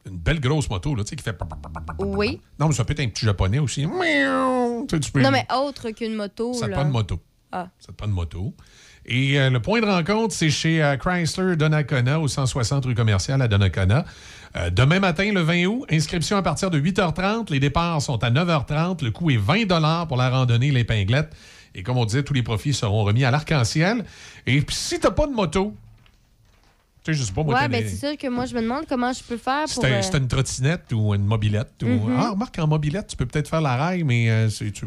Une 0.06 0.18
belle 0.18 0.40
grosse 0.40 0.68
moto, 0.70 0.96
là, 0.96 1.04
tu 1.04 1.10
sais, 1.10 1.16
qui 1.16 1.24
fait... 1.24 1.38
Oui. 2.00 2.42
Non, 2.60 2.70
mais 2.70 2.74
ça 2.74 2.84
peut 2.86 2.94
être 2.94 3.02
un 3.02 3.10
petit 3.10 3.26
japonais 3.26 3.60
aussi. 3.60 3.86
Non, 3.86 4.00
mais 4.00 5.46
autre 5.54 5.92
qu'une 5.92 6.16
moto. 6.16 6.54
Ça 6.54 6.66
te 6.66 6.72
là. 6.72 6.78
prend 6.78 6.86
une 6.88 6.92
moto. 6.92 7.20
Ah. 7.52 7.70
Ça 7.80 7.92
te 7.92 7.98
prend 7.98 8.08
une 8.08 8.14
moto. 8.14 8.56
Et 9.06 9.40
euh, 9.40 9.50
le 9.50 9.60
point 9.60 9.82
de 9.82 9.86
rencontre, 9.86 10.34
c'est 10.34 10.50
chez 10.50 10.84
euh, 10.84 10.96
Chrysler 10.96 11.56
Donnacona, 11.56 12.20
au 12.20 12.28
160 12.28 12.86
rue 12.86 12.96
commerciale 12.96 13.42
à 13.42 13.48
Donnacona. 13.48 14.06
Euh, 14.56 14.70
demain 14.70 15.00
matin, 15.00 15.32
le 15.34 15.42
20 15.42 15.66
août, 15.66 15.86
inscription 15.90 16.38
à 16.38 16.42
partir 16.42 16.70
de 16.70 16.80
8h30. 16.80 17.52
Les 17.52 17.60
départs 17.60 18.02
sont 18.02 18.24
à 18.24 18.30
9h30. 18.30 19.04
Le 19.04 19.12
coût 19.12 19.32
est 19.32 19.38
20 19.38 20.06
pour 20.06 20.18
la 20.18 20.30
randonnée 20.30 20.72
L'Épinglette. 20.72 21.34
Et 21.74 21.84
comme 21.84 21.98
on 21.98 22.06
disait, 22.06 22.24
tous 22.24 22.34
les 22.34 22.44
profits 22.44 22.74
seront 22.74 23.04
remis 23.04 23.24
à 23.24 23.32
l'arc-en-ciel. 23.32 24.04
Et 24.46 24.62
puis, 24.62 24.76
si 24.76 25.00
t'as 25.00 25.12
pas 25.12 25.26
de 25.26 25.32
moto, 25.32 25.74
tu 27.04 27.14
sais, 27.14 27.20
je 27.20 27.24
sais 27.26 27.32
pas, 27.34 27.44
moi, 27.44 27.56
Ouais, 27.56 27.68
ben 27.68 27.84
c'est 27.88 27.96
sûr 27.96 28.16
que 28.18 28.28
moi, 28.28 28.46
je 28.46 28.54
me 28.56 28.62
demande 28.62 28.84
comment 28.88 29.12
je 29.12 29.24
peux 29.24 29.38
faire 29.38 29.66
pour. 29.66 29.82
t'as 29.82 29.90
euh, 29.90 30.02
si 30.04 30.12
t'as 30.12 30.20
une 30.20 30.28
trottinette 30.28 30.92
ou 30.94 31.14
une 31.16 31.26
mobilette. 31.26 31.74
Ou... 31.82 31.88
Mhm. 31.88 32.16
Ah, 32.18 32.30
remarque, 32.32 32.60
en 32.60 32.68
mobilette, 32.68 33.08
tu 33.08 33.16
peux 33.16 33.26
peut-être 33.26 33.48
faire 33.50 33.62
la 33.62 33.76
rail, 33.76 34.04
mais 34.04 34.30
euh, 34.30 34.50
c'est... 34.50 34.72
tu- 34.72 34.86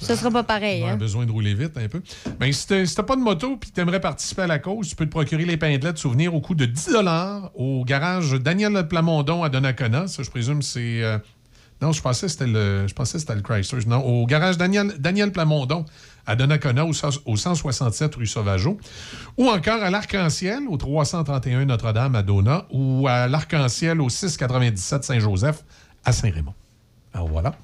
Ce 0.00 0.16
sera 0.16 0.30
pas 0.32 0.42
pareil. 0.42 0.82
Ouais, 0.82 0.90
hein. 0.90 0.96
besoin 0.96 1.26
de 1.26 1.30
rouler 1.30 1.54
vite 1.54 1.76
un 1.76 1.86
peu. 1.88 2.02
Ben, 2.40 2.52
si 2.52 2.66
t'as 2.66 2.84
si 2.84 2.94
pas 2.96 3.14
de 3.16 3.20
moto 3.20 3.54
et 3.62 3.66
que 3.66 3.72
t'aimerais 3.72 4.00
participer 4.00 4.42
à 4.42 4.46
la 4.48 4.58
cause, 4.58 4.88
tu 4.88 4.96
peux 4.96 5.06
te 5.06 5.10
procurer 5.10 5.44
les 5.44 5.56
pindelettes 5.56 5.98
souvenir 5.98 6.34
au 6.34 6.40
coût 6.40 6.54
de 6.56 6.64
10 6.66 6.90
au 7.54 7.84
garage 7.84 8.32
Daniel 8.32 8.88
Plamondon 8.88 9.42
à 9.44 9.48
Donnacona. 9.48 10.08
Ça, 10.08 10.22
je 10.24 10.30
présume, 10.30 10.60
c'est. 10.62 11.02
euh, 11.04 11.18
Non, 11.80 11.92
je 11.92 12.02
pensais 12.02 12.26
que 12.26 12.32
c'était 12.32 12.46
le. 12.46 12.86
Je 12.88 12.94
pensais 12.94 13.12
que 13.14 13.18
c'était 13.20 13.34
le 13.36 13.42
Chrysler. 13.42 13.78
Non, 13.86 13.98
au 14.04 14.26
garage 14.26 14.56
Daniel, 14.58 14.92
Daniel 14.98 15.30
Plamondon 15.30 15.84
à 16.26 16.36
Donnacona, 16.36 16.84
au, 16.84 16.92
so- 16.92 17.22
au 17.26 17.36
167 17.36 18.14
rue 18.16 18.26
Sauvageau. 18.26 18.78
Ou 19.36 19.48
encore 19.48 19.82
à 19.82 19.90
l'Arc-en-Ciel, 19.90 20.64
au 20.68 20.76
331 20.76 21.64
Notre-Dame 21.66 22.14
à 22.14 22.22
Dona, 22.22 22.66
ou 22.70 23.06
à 23.08 23.26
l'Arc-en-Ciel, 23.28 24.00
au 24.00 24.08
697 24.08 25.04
Saint-Joseph 25.04 25.64
à 26.04 26.12
Saint-Raymond. 26.12 26.54
Alors 27.12 27.28
voilà. 27.28 27.54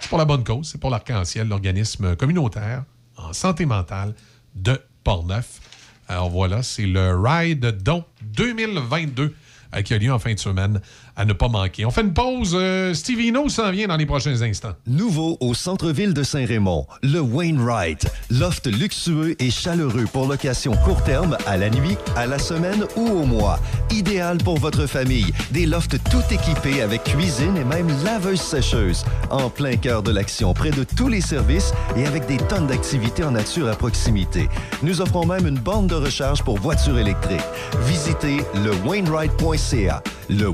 C'est 0.00 0.08
pour 0.08 0.18
la 0.18 0.24
bonne 0.24 0.44
cause. 0.44 0.68
C'est 0.70 0.78
pour 0.78 0.90
l'Arc-en-Ciel, 0.90 1.48
l'organisme 1.48 2.14
communautaire 2.16 2.84
en 3.16 3.32
santé 3.32 3.66
mentale 3.66 4.14
de 4.54 4.80
Portneuf. 5.04 5.60
Alors 6.08 6.30
voilà, 6.30 6.62
c'est 6.62 6.86
le 6.86 7.16
Ride 7.20 7.82
Don 7.82 8.04
2022 8.22 9.34
euh, 9.74 9.82
qui 9.82 9.92
a 9.94 9.98
lieu 9.98 10.12
en 10.12 10.18
fin 10.18 10.32
de 10.32 10.38
semaine 10.38 10.80
à 11.18 11.24
ne 11.24 11.32
pas 11.32 11.48
manquer. 11.48 11.84
On 11.84 11.90
fait 11.90 12.02
une 12.02 12.14
pause. 12.14 12.56
Euh, 12.58 12.94
Steve 12.94 13.20
Hino 13.20 13.48
s'en 13.48 13.70
vient 13.72 13.88
dans 13.88 13.96
les 13.96 14.06
prochains 14.06 14.40
instants. 14.40 14.72
Nouveau 14.86 15.36
au 15.40 15.52
centre-ville 15.52 16.14
de 16.14 16.22
Saint-Raymond, 16.22 16.86
le 17.02 17.20
Wainwright. 17.20 18.06
Loft 18.30 18.66
luxueux 18.66 19.34
et 19.42 19.50
chaleureux 19.50 20.06
pour 20.12 20.28
location 20.28 20.72
court 20.84 21.02
terme, 21.02 21.36
à 21.46 21.56
la 21.56 21.70
nuit, 21.70 21.96
à 22.14 22.26
la 22.26 22.38
semaine 22.38 22.84
ou 22.96 23.08
au 23.08 23.24
mois. 23.24 23.58
Idéal 23.90 24.38
pour 24.38 24.58
votre 24.58 24.86
famille. 24.86 25.32
Des 25.50 25.66
lofts 25.66 25.98
tout 26.08 26.22
équipés 26.30 26.82
avec 26.82 27.02
cuisine 27.02 27.56
et 27.56 27.64
même 27.64 27.88
laveuse 28.04 28.40
sécheuse. 28.40 29.04
En 29.30 29.50
plein 29.50 29.76
cœur 29.76 30.04
de 30.04 30.12
l'action, 30.12 30.54
près 30.54 30.70
de 30.70 30.84
tous 30.84 31.08
les 31.08 31.20
services 31.20 31.72
et 31.96 32.06
avec 32.06 32.26
des 32.26 32.36
tonnes 32.36 32.68
d'activités 32.68 33.24
en 33.24 33.32
nature 33.32 33.68
à 33.68 33.74
proximité. 33.74 34.48
Nous 34.84 35.00
offrons 35.00 35.26
même 35.26 35.48
une 35.48 35.58
borne 35.58 35.88
de 35.88 35.96
recharge 35.96 36.44
pour 36.44 36.60
voitures 36.60 36.98
électriques. 36.98 37.40
Visitez 37.86 38.36
le 38.64 38.72
Wainwright.ca, 38.86 40.02
le 40.30 40.48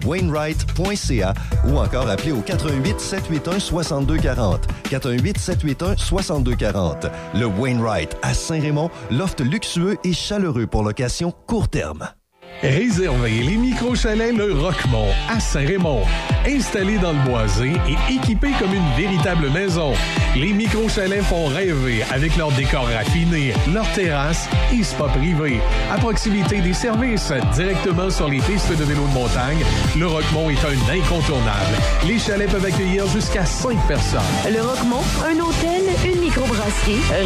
Ou 1.67 1.79
encore 1.79 2.09
appelez 2.09 2.33
au 2.33 2.41
88 2.41 3.01
781 3.01 3.59
6240. 3.59 4.67
418 4.91 5.39
781 5.39 5.97
6240. 5.97 7.07
Le 7.35 7.47
Wainwright 7.47 8.17
à 8.23 8.35
Saint-Raymond, 8.35 8.91
loft 9.11 9.41
luxueux 9.41 9.97
et 10.05 10.13
chaleureux 10.13 10.67
pour 10.67 10.83
location 10.83 11.33
court 11.47 11.69
terme. 11.69 12.09
Réservez 12.63 13.43
les 13.43 13.57
micro-chalets 13.57 14.33
Le 14.33 14.53
Roquemont 14.53 15.09
à 15.29 15.39
Saint-Raymond. 15.39 16.03
Installés 16.47 16.99
dans 16.99 17.13
le 17.13 17.19
boisé 17.29 17.73
et 17.89 18.15
équipés 18.15 18.53
comme 18.59 18.73
une 18.73 18.91
véritable 18.97 19.51
maison, 19.51 19.93
les 20.37 20.53
micro-chalets 20.53 21.23
font 21.23 21.47
rêver 21.47 22.03
avec 22.11 22.37
leur 22.37 22.51
décor 22.53 22.87
raffiné, 22.87 23.53
leur 23.73 23.91
terrasse 23.93 24.49
et 24.73 24.83
spa 24.83 25.05
privé. 25.05 25.61
À 25.91 25.97
proximité 25.97 26.61
des 26.61 26.73
services, 26.73 27.33
directement 27.55 28.11
sur 28.11 28.29
les 28.29 28.41
pistes 28.41 28.77
de 28.77 28.85
vélo 28.85 29.07
de 29.07 29.15
montagne, 29.15 29.65
Le 29.99 30.07
Roquemont 30.07 30.51
est 30.51 30.65
un 30.65 30.95
incontournable. 30.95 31.77
Les 32.07 32.19
chalets 32.19 32.51
peuvent 32.51 32.65
accueillir 32.65 33.07
jusqu'à 33.09 33.45
5 33.45 33.77
personnes. 33.87 34.21
Le 34.51 34.61
Roquemont, 34.61 35.03
un 35.25 35.41
hôtel, 35.41 35.83
une 36.05 36.24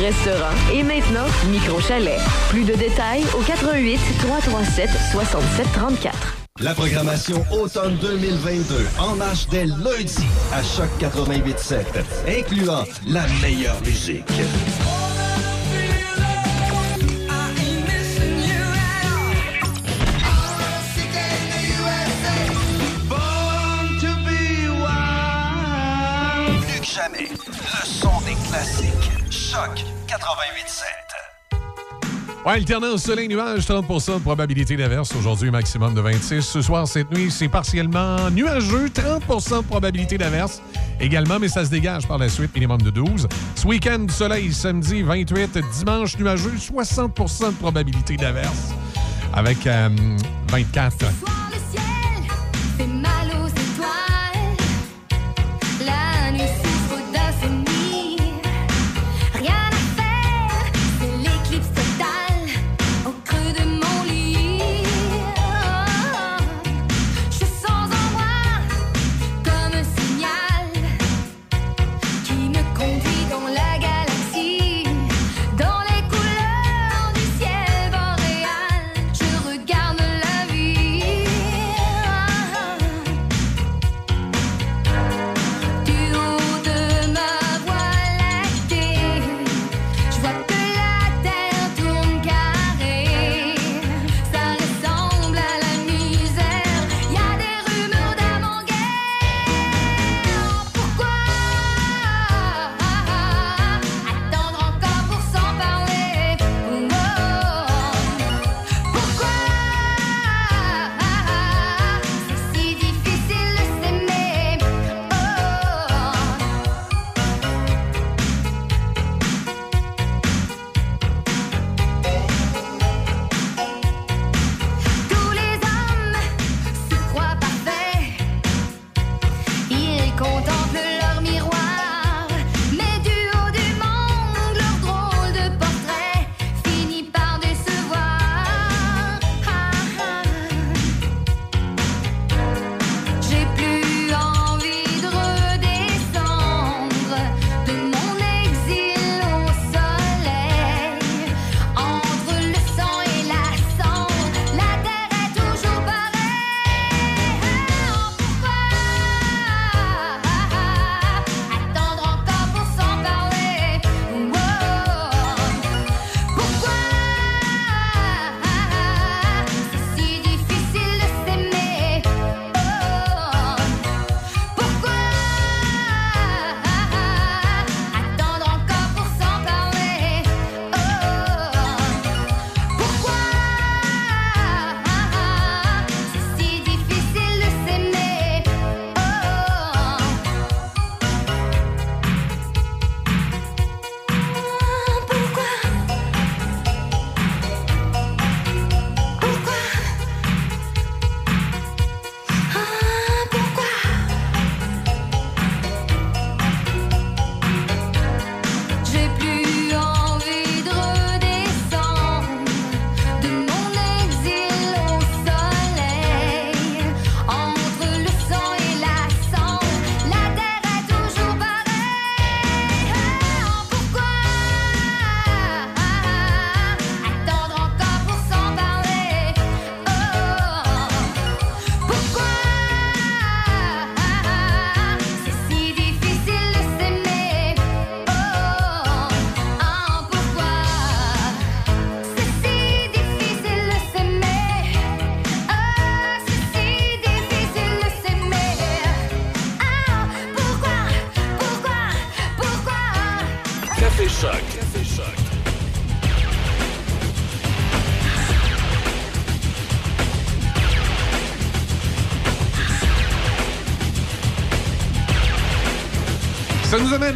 restaurant 0.00 0.54
et 0.72 0.82
maintenant 0.82 1.26
micro-chalet. 1.50 2.18
Plus 2.50 2.64
de 2.64 2.74
détails 2.74 3.24
au 3.38 3.42
88 3.42 3.98
337 4.20 4.90
67 5.12 5.66
34. 5.72 6.38
La 6.60 6.74
programmation 6.74 7.44
automne 7.52 7.96
2022 8.00 8.86
en 8.98 9.14
marche 9.14 9.46
dès 9.48 9.64
lundi 9.64 10.26
à 10.52 10.60
Choc 10.62 10.88
88.7, 11.00 11.84
incluant 12.26 12.84
la 13.06 13.24
meilleure 13.40 13.80
musique. 13.82 14.26
Plus 26.66 26.80
que 26.80 26.84
jamais, 26.84 27.28
le 27.46 27.86
son 27.86 28.20
des 28.26 28.34
classiques. 28.48 28.87
Choc 29.50 29.82
88.7. 30.06 30.84
Ouais, 32.44 32.52
alternance 32.52 33.02
soleil-nuage, 33.02 33.60
30% 33.66 34.16
de 34.16 34.22
probabilité 34.22 34.76
d'averse. 34.76 35.14
Aujourd'hui, 35.14 35.50
maximum 35.50 35.94
de 35.94 36.02
26. 36.02 36.42
Ce 36.42 36.60
soir, 36.60 36.86
cette 36.86 37.10
nuit, 37.10 37.30
c'est 37.30 37.48
partiellement 37.48 38.28
nuageux, 38.30 38.88
30% 38.88 39.62
de 39.62 39.66
probabilité 39.66 40.18
d'averse 40.18 40.60
également, 41.00 41.38
mais 41.38 41.48
ça 41.48 41.64
se 41.64 41.70
dégage 41.70 42.06
par 42.06 42.18
la 42.18 42.28
suite, 42.28 42.54
minimum 42.54 42.82
de 42.82 42.90
12. 42.90 43.26
Ce 43.54 43.66
week-end, 43.66 44.06
soleil, 44.10 44.52
samedi, 44.52 45.00
28. 45.00 45.58
Dimanche, 45.78 46.18
nuageux, 46.18 46.52
60% 46.58 47.46
de 47.46 47.56
probabilité 47.56 48.18
d'averse 48.18 48.74
avec 49.32 49.66
euh, 49.66 49.88
24. 50.50 51.06
fait 52.76 52.86
mal 52.86 53.07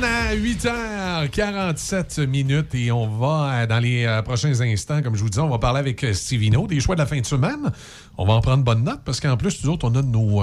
à 0.00 0.34
8h47 1.26 2.26
minutes 2.26 2.74
et 2.74 2.90
on 2.90 3.06
va, 3.08 3.52
euh, 3.52 3.66
dans 3.66 3.78
les 3.78 4.06
euh, 4.06 4.22
prochains 4.22 4.58
instants, 4.62 5.02
comme 5.02 5.14
je 5.16 5.22
vous 5.22 5.28
disais, 5.28 5.42
on 5.42 5.50
va 5.50 5.58
parler 5.58 5.80
avec 5.80 6.02
euh, 6.02 6.14
Stevino 6.14 6.66
des 6.66 6.80
choix 6.80 6.94
de 6.94 7.00
la 7.00 7.06
fin 7.06 7.20
de 7.20 7.26
semaine. 7.26 7.70
On 8.16 8.24
va 8.24 8.32
en 8.32 8.40
prendre 8.40 8.64
bonne 8.64 8.84
note 8.84 9.00
parce 9.04 9.20
qu'en 9.20 9.36
plus, 9.36 9.62
nous 9.62 9.70
autres, 9.70 9.86
on 9.86 9.94
a 9.94 10.00
nos, 10.00 10.42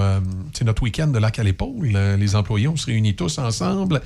notre 0.63 0.83
week-end 0.83 1.07
de 1.07 1.17
lac 1.17 1.39
à 1.39 1.43
l'épaule. 1.43 1.87
Les 1.87 2.35
employés, 2.35 2.67
on 2.67 2.75
se 2.75 2.85
réunit 2.87 3.15
tous 3.15 3.39
ensemble 3.39 4.01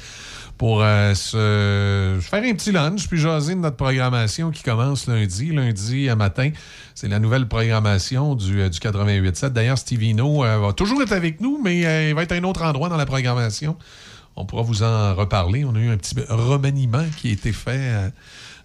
pour 0.58 0.80
se 0.80 2.20
faire 2.22 2.44
un 2.44 2.54
petit 2.54 2.72
lunch 2.72 3.08
puis 3.08 3.20
jaser 3.20 3.56
de 3.56 3.60
notre 3.60 3.78
programmation 3.78 4.52
qui 4.52 4.64
commence 4.64 5.08
lundi. 5.08 5.52
Lundi 5.52 6.10
matin, 6.18 6.52
c'est 6.94 7.08
la 7.08 7.20
nouvelle 7.20 7.48
programmation 7.48 8.36
du, 8.36 8.62
euh, 8.62 8.70
du 8.70 8.80
88.7. 8.80 9.50
D'ailleurs, 9.50 9.78
Stevino 9.78 10.42
va 10.42 10.74
toujours 10.74 11.02
être 11.02 11.14
avec 11.14 11.42
nous, 11.42 11.60
mais 11.64 12.10
il 12.10 12.16
va 12.16 12.24
être 12.24 12.34
à 12.34 12.36
un 12.36 12.44
autre 12.44 12.64
endroit 12.64 12.90
dans 12.90 12.98
la 12.98 13.06
programmation. 13.06 13.78
On 14.36 14.46
pourra 14.46 14.64
vous 14.64 14.84
en 14.84 15.16
reparler. 15.16 15.66
On 15.66 15.76
a 15.76 15.80
eu 15.80 15.90
un 15.90 15.98
petit 15.98 16.16
remaniement 16.30 17.06
qui 17.18 17.30
a 17.30 17.32
été 17.32 17.52
fait 17.52 18.12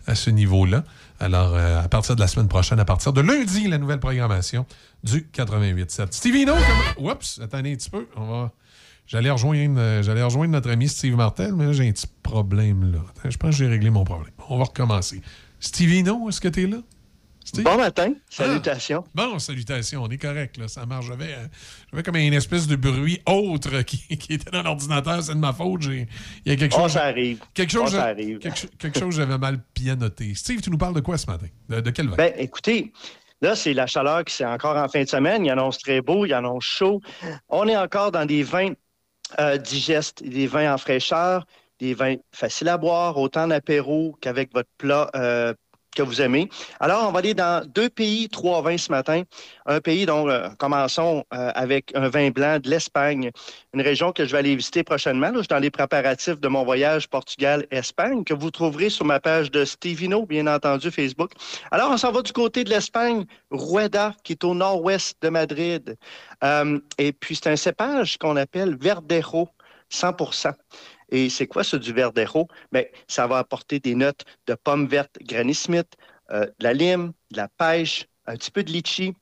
à, 0.07 0.15
ce 0.15 0.31
niveau-là. 0.31 0.85
Alors, 1.21 1.55
euh, 1.55 1.83
à 1.83 1.89
partir 1.89 2.17
de 2.17 2.21
la 2.21 2.29
semaine 2.29 2.49
prochaine, 2.49 2.81
à 2.81 2.85
partir 2.85 3.13
de 3.13 3.21
lundi, 3.21 3.69
la 3.69 3.79
nouvelle 3.79 4.01
programmation 4.01 4.65
du 5.05 5.29
88.7. 5.35 6.13
Stevino, 6.13 6.55
comment... 6.97 7.13
Oups, 7.13 7.41
attendez 7.43 7.73
un 7.73 7.77
petit 7.77 7.91
peu. 7.91 8.07
Euh, 8.17 8.47
j'allais 9.07 9.31
rejoindre 9.31 10.47
notre 10.47 10.71
ami 10.71 10.89
Steve 10.89 11.17
Martel, 11.17 11.53
mais 11.55 11.67
là, 11.67 11.73
j'ai 11.73 11.89
un 11.89 11.93
petit 11.93 12.07
problème 12.23 12.93
là. 12.93 13.01
Je 13.29 13.37
pense 13.37 13.51
que 13.51 13.57
j'ai 13.57 13.67
réglé 13.67 13.91
mon 13.91 14.05
problème. 14.05 14.33
On 14.49 14.59
va 14.59 14.65
recommencer. 14.65 15.21
Stevino, 15.61 16.29
est-ce 16.29 16.41
que 16.41 16.49
tu 16.49 16.63
es 16.63 16.67
là? 16.67 16.79
Steve? 17.49 17.65
Bon 17.65 17.77
matin, 17.77 18.13
salutations. 18.29 19.05
Ah, 19.07 19.11
bon, 19.27 19.39
salutations, 19.39 20.03
on 20.03 20.09
est 20.09 20.19
correct, 20.19 20.57
là, 20.59 20.69
ça 20.69 20.85
marche. 20.87 21.07
J'avais, 21.07 21.33
euh, 21.33 21.47
j'avais 21.91 22.03
comme 22.03 22.17
une 22.17 22.35
espèce 22.35 22.67
de 22.67 22.77
bruit 22.77 23.21
autre 23.27 23.83
qui, 23.83 23.99
qui 24.19 24.35
était 24.35 24.51
dans 24.51 24.63
l'ordinateur, 24.63 25.23
c'est 25.23 25.35
de 25.35 25.39
ma 25.39 25.53
faute. 25.53 25.83
J'ai, 25.83 26.07
il 26.45 26.53
y 26.53 26.55
a 26.55 26.57
quelque 26.57 26.75
Oh, 26.77 26.83
chose. 26.83 26.93
ça 26.93 27.05
arrive. 27.05 27.41
Quelque 27.55 27.71
chose, 27.71 27.85
Oh, 27.89 27.97
ça 27.97 28.05
arrive. 28.05 28.39
quelque, 28.39 28.59
cho- 28.59 28.69
quelque 28.79 28.99
chose 28.99 29.15
j'avais 29.17 29.39
mal 29.39 29.59
pianoté. 29.75 30.35
Steve, 30.35 30.61
tu 30.61 30.71
nous 30.71 30.79
parles 30.79 30.95
de 30.95 31.01
quoi 31.01 31.17
ce 31.19 31.27
matin? 31.27 31.47
De, 31.69 31.81
de 31.81 31.91
quel 31.91 32.09
vin? 32.09 32.17
Ben, 32.17 32.33
écoutez, 32.37 32.93
là, 33.41 33.57
c'est 33.57 33.73
la 33.75 33.87
chaleur 33.87 34.25
qui 34.25 34.35
c'est 34.35 34.45
encore 34.45 34.77
en 34.77 34.89
fin 34.89 35.03
de 35.03 35.09
semaine. 35.09 35.45
Il 35.45 35.51
annonce 35.51 35.79
très 35.79 36.01
beau, 36.03 36.27
il 36.27 36.35
annonce 36.35 36.65
chaud. 36.65 37.01
On 37.49 37.67
est 37.67 37.77
encore 37.77 38.13
dans 38.13 38.27
des 38.27 38.43
vins 38.43 38.73
euh, 39.41 39.57
digestes, 39.59 40.23
des 40.23 40.47
vins 40.47 40.75
en 40.75 40.79
fraîcheur, 40.79 41.47
des 41.81 41.95
vins 41.95 42.17
faciles 42.33 42.69
à 42.69 42.77
boire, 42.77 43.17
autant 43.17 43.45
en 43.45 43.51
apéro 43.51 44.17
qu'avec 44.21 44.53
votre 44.53 44.69
plat 44.79 45.11
euh, 45.15 45.55
que 45.99 46.03
vous 46.03 46.23
aimez. 46.23 46.49
Alors, 46.79 47.09
on 47.09 47.13
va 47.13 47.19
aller 47.19 47.35
dans 47.35 47.67
deux 47.67 47.89
pays, 47.89 48.29
trois 48.29 48.63
vins 48.63 48.79
ce 48.79 48.93
matin. 48.93 49.23
Un 49.67 49.81
pays 49.81 50.07
dont 50.07 50.29
euh, 50.29 50.49
commençons 50.57 51.25
euh, 51.35 51.51
avec 51.55 51.91
un 51.97 52.09
vin 52.09 52.31
blanc 52.31 52.61
de 52.61 52.71
l'Espagne, 52.71 53.33
une 53.75 53.83
région 53.83 54.13
que 54.13 54.25
je 54.25 54.31
vais 54.31 54.39
aller 54.39 54.55
visiter 54.55 54.85
prochainement. 54.85 55.27
Là, 55.27 55.35
je 55.35 55.41
suis 55.41 55.49
dans 55.49 55.59
les 55.59 55.71
préparatifs 55.71 56.39
de 56.39 56.49
mon 56.49 56.65
voyage 56.65 57.09
Portugal-Espagne 57.09 58.23
que 58.23 58.33
vous 58.33 58.53
trouverez 58.53 58.91
sur 58.91 59.05
ma 59.05 59.19
page 59.19 59.51
de 59.51 59.65
Stevino, 59.65 60.25
bien 60.25 60.47
entendu, 60.47 60.93
Facebook. 60.93 61.33
Alors, 61.73 61.91
on 61.91 61.97
s'en 61.97 62.13
va 62.13 62.23
du 62.23 62.33
côté 62.33 62.63
de 62.63 62.71
l'Espagne, 62.71 63.25
Rueda, 63.51 64.15
qui 64.23 64.33
est 64.33 64.45
au 64.45 64.55
nord-ouest 64.55 65.17
de 65.21 65.31
Madrid. 65.31 65.97
Euh, 66.45 66.79
et 66.99 67.13
puis, 67.13 67.35
c'est 67.35 67.49
un 67.49 67.57
cépage 67.57 68.19
qu'on 68.19 68.37
appelle 68.37 68.77
Verdejo 68.81 69.49
100 69.91 70.15
et 71.11 71.31
c'est 71.31 71.47
quoi 71.47 71.65
ça 71.65 71.79
du 71.79 71.93
Verdejo? 71.93 72.49
Bien, 72.73 72.85
ça 73.07 73.27
va 73.27 73.39
apporter 73.39 73.81
des 73.81 73.95
notes 73.95 74.25
de 74.47 74.55
pommes 74.55 74.87
vertes 74.87 75.19
Granny 75.23 75.55
Smith, 75.55 75.89
euh, 76.31 76.47
de 76.47 76.65
la 76.65 76.73
lime, 76.73 77.13
de 77.31 77.37
la 77.39 77.49
pêche, 77.49 78.07
un 78.27 78.37
petit 78.37 78.51
peu 78.51 78.63
de 78.63 78.71
litchi. 78.71 79.15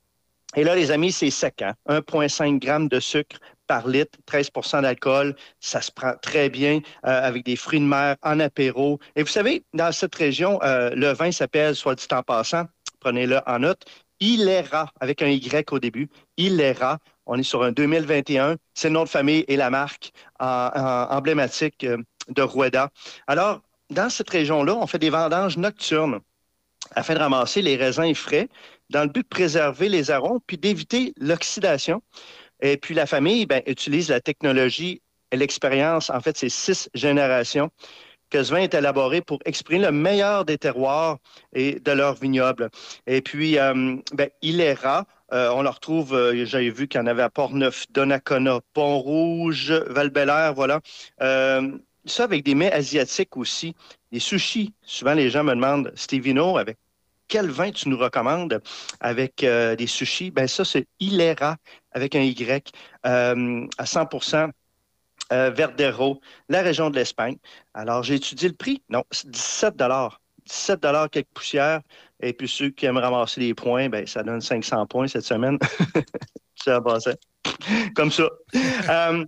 Et 0.57 0.65
là, 0.65 0.75
les 0.75 0.91
amis, 0.91 1.13
c'est 1.13 1.31
sec, 1.31 1.63
hein? 1.63 1.75
1,5 1.89 2.63
g 2.63 2.89
de 2.89 3.01
sucre 3.01 3.39
par 3.67 3.87
litre, 3.87 4.19
13% 4.27 4.83
d'alcool. 4.83 5.35
Ça 5.61 5.81
se 5.81 5.91
prend 5.91 6.15
très 6.23 6.49
bien 6.49 6.81
euh, 7.05 7.23
avec 7.23 7.45
des 7.45 7.57
fruits 7.57 7.81
de 7.81 7.85
mer 7.85 8.17
en 8.23 8.41
apéro. 8.41 8.99
Et 9.17 9.23
vous 9.23 9.29
savez, 9.29 9.65
dans 9.75 9.93
cette 9.93 10.15
région, 10.15 10.59
euh, 10.63 10.91
le 10.91 11.13
vin 11.13 11.33
s'appelle, 11.33 11.75
soit 11.75 11.95
dit 11.95 12.07
en 12.13 12.23
passant, 12.23 12.65
prenez-le 13.01 13.41
en 13.47 13.59
note, 13.61 13.85
Ilera, 14.21 14.91
avec 15.01 15.21
un 15.23 15.29
Y 15.29 15.73
au 15.73 15.79
début. 15.79 16.09
Ilera. 16.37 16.99
On 17.27 17.39
est 17.39 17.43
sur 17.43 17.63
un 17.63 17.73
2021. 17.73 18.57
C'est 18.75 18.89
le 18.89 18.95
nom 18.95 19.05
de 19.05 19.09
famille 19.09 19.45
et 19.49 19.57
la 19.57 19.71
marque 19.71 20.13
emblématique 20.39 21.85
euh, 21.85 21.99
de 22.29 22.43
Rueda. 22.43 22.91
Alors, 23.27 23.61
dans 23.91 24.11
cette 24.11 24.31
région-là, 24.31 24.77
on 24.77 24.87
fait 24.87 24.99
des 24.99 25.11
vendanges 25.11 25.57
nocturnes 25.57 26.21
afin 26.95 27.15
de 27.15 27.19
ramasser 27.19 27.63
les 27.63 27.77
raisins 27.77 28.15
frais 28.15 28.49
dans 28.91 29.03
le 29.03 29.09
but 29.09 29.23
de 29.23 29.29
préserver 29.29 29.89
les 29.89 30.11
arômes 30.11 30.41
puis 30.47 30.59
d'éviter 30.59 31.13
l'oxydation. 31.19 32.03
Et 32.61 32.77
puis 32.77 32.95
la 32.95 33.07
famille 33.07 33.47
ben, 33.47 33.63
utilise 33.67 34.09
la 34.09 34.21
technologie 34.21 35.03
et 35.33 35.37
l'expérience, 35.37 36.11
en 36.11 36.21
fait, 36.21 36.37
c'est 36.37 36.49
six 36.49 36.89
générations 36.95 37.71
que 38.31 38.43
ce 38.43 38.53
vin 38.53 38.59
est 38.59 38.75
élaboré 38.75 39.21
pour 39.21 39.39
exprimer 39.45 39.85
le 39.85 39.93
meilleur 39.93 40.45
des 40.45 40.59
terroirs 40.59 41.19
et 41.53 41.79
de 41.79 41.93
leurs 41.93 42.15
vignobles. 42.15 42.71
Et 43.07 43.21
puis, 43.21 43.59
euh, 43.59 43.97
ben, 44.13 44.29
Ilera, 44.43 45.05
euh, 45.33 45.51
on 45.51 45.63
le 45.63 45.69
retrouve, 45.69 46.15
euh, 46.15 46.45
j'avais 46.45 46.71
vu 46.71 46.89
qu'il 46.89 47.01
y 47.01 47.03
en 47.03 47.07
avait 47.07 47.23
à 47.23 47.31
Port-Neuf, 47.31 47.87
Donnacona, 47.91 48.61
Pont-Rouge, 48.73 49.73
val 49.89 50.13
voilà. 50.55 50.81
Euh, 51.21 51.79
ça 52.05 52.25
avec 52.25 52.45
des 52.45 52.55
mets 52.55 52.73
asiatiques 52.73 53.37
aussi, 53.37 53.75
des 54.13 54.21
sushis. 54.21 54.73
Souvent, 54.83 55.15
les 55.15 55.31
gens 55.31 55.43
me 55.43 55.55
demandent, 55.55 55.93
Stevino, 55.97 56.57
avec 56.57 56.79
quel 57.29 57.51
vin 57.51 57.73
tu 57.73 57.89
nous 57.89 57.99
recommandes? 57.99 58.63
Avec 59.01 59.41
des 59.41 59.87
sushis? 59.89 60.31
Ben 60.31 60.47
ça, 60.47 60.65
c'est 60.65 60.87
Ilera 61.01 61.57
avec 61.91 62.15
un 62.15 62.21
Y 62.21 62.73
à 63.03 63.35
100% 63.35 64.53
euh, 65.33 65.51
Verdero, 65.51 66.21
la 66.49 66.63
région 66.63 66.89
de 66.89 66.97
l'Espagne. 66.97 67.37
Alors, 67.75 68.05
j'ai 68.05 68.15
étudié 68.15 68.49
le 68.49 68.55
prix. 68.55 68.83
Non, 68.89 69.03
c'est 69.11 69.29
17 69.29 69.75
17 70.45 70.87
quelques 71.11 71.27
poussières. 71.35 71.81
Et 72.21 72.33
puis, 72.33 72.49
ceux 72.49 72.71
qui 72.71 72.87
aiment 72.87 72.99
ramasser 72.99 73.41
les 73.41 73.55
points, 73.55 73.89
ben, 73.89 74.07
ça 74.07 74.23
donne 74.23 74.41
500 74.41 74.87
points 74.87 75.07
cette 75.09 75.25
semaine. 75.25 75.59
ça 76.55 76.81
passait. 76.81 77.19
Comme 77.95 78.11
ça. 78.11 78.29
Euh, 78.89 79.25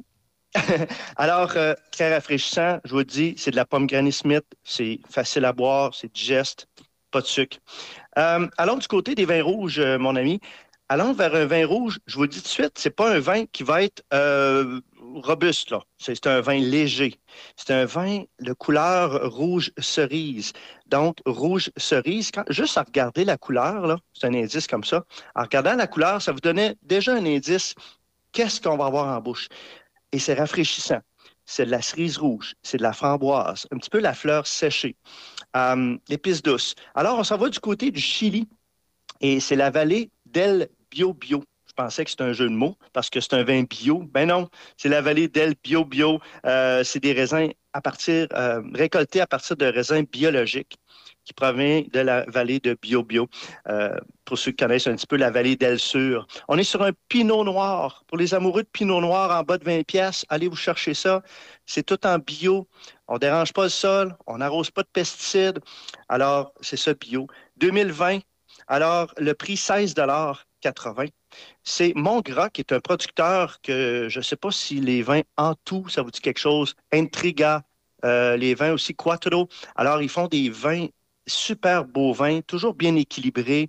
alors, 1.17 1.53
euh, 1.57 1.75
très 1.93 2.13
rafraîchissant, 2.13 2.79
je 2.85 2.93
vous 2.93 3.05
dis, 3.05 3.35
c'est 3.37 3.51
de 3.51 3.57
la 3.57 3.65
pomme 3.65 3.87
Granny 3.87 4.13
Smith, 4.13 4.45
c'est 4.65 5.01
facile 5.11 5.45
à 5.45 5.53
boire, 5.53 5.95
c'est 5.95 6.13
digeste, 6.13 6.67
pas 7.11 7.21
de 7.21 7.27
sucre. 7.27 7.59
Euh, 8.19 8.47
allons 8.57 8.77
du 8.77 8.89
côté 8.89 9.15
des 9.15 9.25
vins 9.25 9.43
rouges, 9.43 9.79
euh, 9.79 9.99
mon 9.99 10.17
ami. 10.17 10.41
Allons 10.89 11.13
vers 11.13 11.35
un 11.35 11.45
vin 11.45 11.67
rouge, 11.67 11.99
je 12.07 12.17
vous 12.17 12.23
le 12.23 12.29
dis 12.29 12.39
tout 12.39 12.45
de 12.45 12.49
suite, 12.49 12.73
c'est 12.79 12.95
pas 12.95 13.15
un 13.15 13.21
vin 13.21 13.45
qui 13.47 13.63
va 13.63 13.83
être 13.83 14.03
euh, 14.15 14.81
robuste, 15.15 15.71
là. 15.71 15.81
C'est 15.99 16.27
un 16.27 16.41
vin 16.41 16.59
léger. 16.59 17.19
C'est 17.57 17.73
un 17.73 17.85
vin 17.85 18.25
de 18.41 18.53
couleur 18.53 19.33
rouge 19.33 19.71
cerise. 19.79 20.53
Donc, 20.87 21.19
rouge 21.27 21.71
cerise, 21.77 22.31
quand, 22.31 22.45
juste 22.51 22.79
à 22.79 22.83
regarder 22.83 23.25
la 23.25 23.37
couleur, 23.37 23.87
là, 23.87 23.99
c'est 24.13 24.27
un 24.27 24.35
indice 24.35 24.67
comme 24.67 24.85
ça. 24.85 25.05
En 25.35 25.43
regardant 25.43 25.75
la 25.75 25.87
couleur, 25.87 26.23
ça 26.23 26.33
vous 26.33 26.41
donnait 26.41 26.77
déjà 26.83 27.15
un 27.15 27.27
indice. 27.27 27.75
Qu'est-ce 28.33 28.61
qu'on 28.61 28.77
va 28.77 28.87
avoir 28.87 29.17
en 29.17 29.21
bouche? 29.21 29.49
Et 30.13 30.19
c'est 30.19 30.35
rafraîchissant. 30.35 31.01
C'est 31.51 31.65
de 31.65 31.71
la 31.71 31.81
cerise 31.81 32.19
rouge, 32.19 32.55
c'est 32.63 32.77
de 32.77 32.83
la 32.83 32.93
framboise, 32.93 33.67
un 33.71 33.79
petit 33.79 33.89
peu 33.89 34.01
la 34.01 34.13
fleur 34.13 34.47
séchée, 34.47 34.97
euh, 35.57 35.97
l'épice 36.11 36.43
douce. 36.43 36.75
Alors, 36.95 37.19
on 37.19 37.25
s'en 37.25 37.39
va 37.39 37.49
du 37.49 37.59
côté 37.59 37.91
du 37.91 38.01
Chili 38.01 38.47
et 39.23 39.41
c'est 39.41 39.57
la 39.57 39.71
vallée 39.71 40.11
d'El 40.27 40.69
Bio. 40.91 41.17
Pensais 41.79 42.03
que 42.05 42.11
c'était 42.11 42.25
un 42.25 42.33
jeu 42.33 42.49
de 42.49 42.55
mots 42.55 42.77
parce 42.93 43.09
que 43.09 43.21
c'est 43.21 43.35
un 43.35 43.45
vin 43.45 43.63
bio. 43.63 44.03
Ben 44.13 44.27
non, 44.27 44.49
c'est 44.77 44.89
la 44.89 45.01
vallée 45.01 45.29
d'El 45.29 45.55
Bio 45.63 45.85
Bio. 45.85 46.19
Euh, 46.45 46.83
c'est 46.83 46.99
des 46.99 47.13
raisins 47.13 47.53
à 47.73 47.81
partir, 47.81 48.27
euh, 48.33 48.61
récoltés 48.75 49.21
à 49.21 49.29
partir 49.29 49.57
de 49.57 49.67
raisins 49.67 50.05
biologiques 50.05 50.77
qui 51.25 51.33
provient 51.35 51.85
de 51.93 52.01
la 52.01 52.25
vallée 52.27 52.59
de 52.59 52.77
Bio 52.83 53.05
Bio. 53.05 53.29
Euh, 53.69 53.97
pour 54.25 54.37
ceux 54.37 54.51
qui 54.51 54.57
connaissent 54.57 54.89
un 54.89 54.97
petit 54.97 55.07
peu 55.07 55.15
la 55.15 55.31
vallée 55.31 55.55
d'El 55.55 55.79
Sur. 55.79 56.27
On 56.49 56.59
est 56.59 56.65
sur 56.65 56.83
un 56.83 56.91
pinot 57.09 57.45
noir. 57.45 58.03
Pour 58.09 58.19
les 58.19 58.35
amoureux 58.35 58.65
de 58.65 58.69
pinot 58.73 59.01
noir 59.01 59.39
en 59.39 59.45
bas 59.45 59.57
de 59.57 59.65
20 59.65 59.87
pièces, 59.87 60.27
allez 60.31 60.49
vous 60.49 60.57
chercher 60.57 60.95
ça. 60.95 61.23
C'est 61.65 61.85
tout 61.85 62.05
en 62.05 62.19
bio. 62.19 62.67
On 63.07 63.19
dérange 63.19 63.53
pas 63.53 63.63
le 63.63 63.69
sol, 63.69 64.17
on 64.27 64.39
n'arrose 64.39 64.73
pas 64.73 64.83
de 64.83 64.89
pesticides. 64.93 65.61
Alors, 66.09 66.53
c'est 66.61 66.77
ça 66.77 66.93
bio. 66.95 67.29
2020, 67.59 68.19
alors 68.67 69.15
le 69.17 69.33
prix 69.35 69.57
16,80 70.65 71.09
C'est 71.65 71.93
Montgras 71.95 72.51
qui 72.51 72.61
est 72.63 72.73
un 72.73 72.81
producteur 72.81 73.61
que 73.63 74.09
je 74.09 74.19
ne 74.19 74.23
sais 74.25 74.37
pas 74.37 74.51
si 74.51 74.81
les 74.81 75.03
vins 75.03 75.23
en 75.37 75.55
tout, 75.65 75.89
ça 75.89 76.03
vous 76.03 76.11
dit 76.11 76.21
quelque 76.21 76.39
chose? 76.41 76.75
Intriga, 76.93 77.63
euh, 78.05 78.37
les 78.37 78.55
vins 78.55 78.73
aussi 78.73 78.95
Quattro. 78.95 79.49
Alors, 79.77 80.03
ils 80.03 80.09
font 80.09 80.27
des 80.29 80.51
vins 80.51 80.87
super 81.27 81.85
beaux 81.85 82.13
vins, 82.15 82.41
toujours 82.41 82.75
bien 82.75 82.97
équilibrés, 82.97 83.69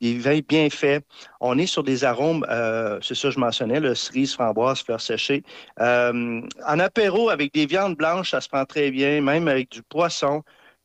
des 0.00 0.16
vins 0.18 0.40
bien 0.48 0.70
faits. 0.70 1.04
On 1.40 1.58
est 1.58 1.66
sur 1.66 1.82
des 1.82 2.04
arômes, 2.04 2.46
euh, 2.48 3.00
c'est 3.02 3.14
ça 3.16 3.28
que 3.28 3.34
je 3.34 3.40
mentionnais, 3.40 3.80
le 3.80 3.94
cerise, 3.94 4.34
framboise, 4.34 4.82
fleurs 4.82 5.00
séchées. 5.00 5.42
Euh, 5.80 6.40
en 6.66 6.78
apéro, 6.78 7.28
avec 7.28 7.52
des 7.52 7.66
viandes 7.66 7.96
blanches, 7.96 8.30
ça 8.30 8.40
se 8.40 8.48
prend 8.48 8.64
très 8.64 8.90
bien, 8.92 9.20
même 9.20 9.48
avec 9.48 9.70
du 9.70 9.82
poisson. 9.82 10.42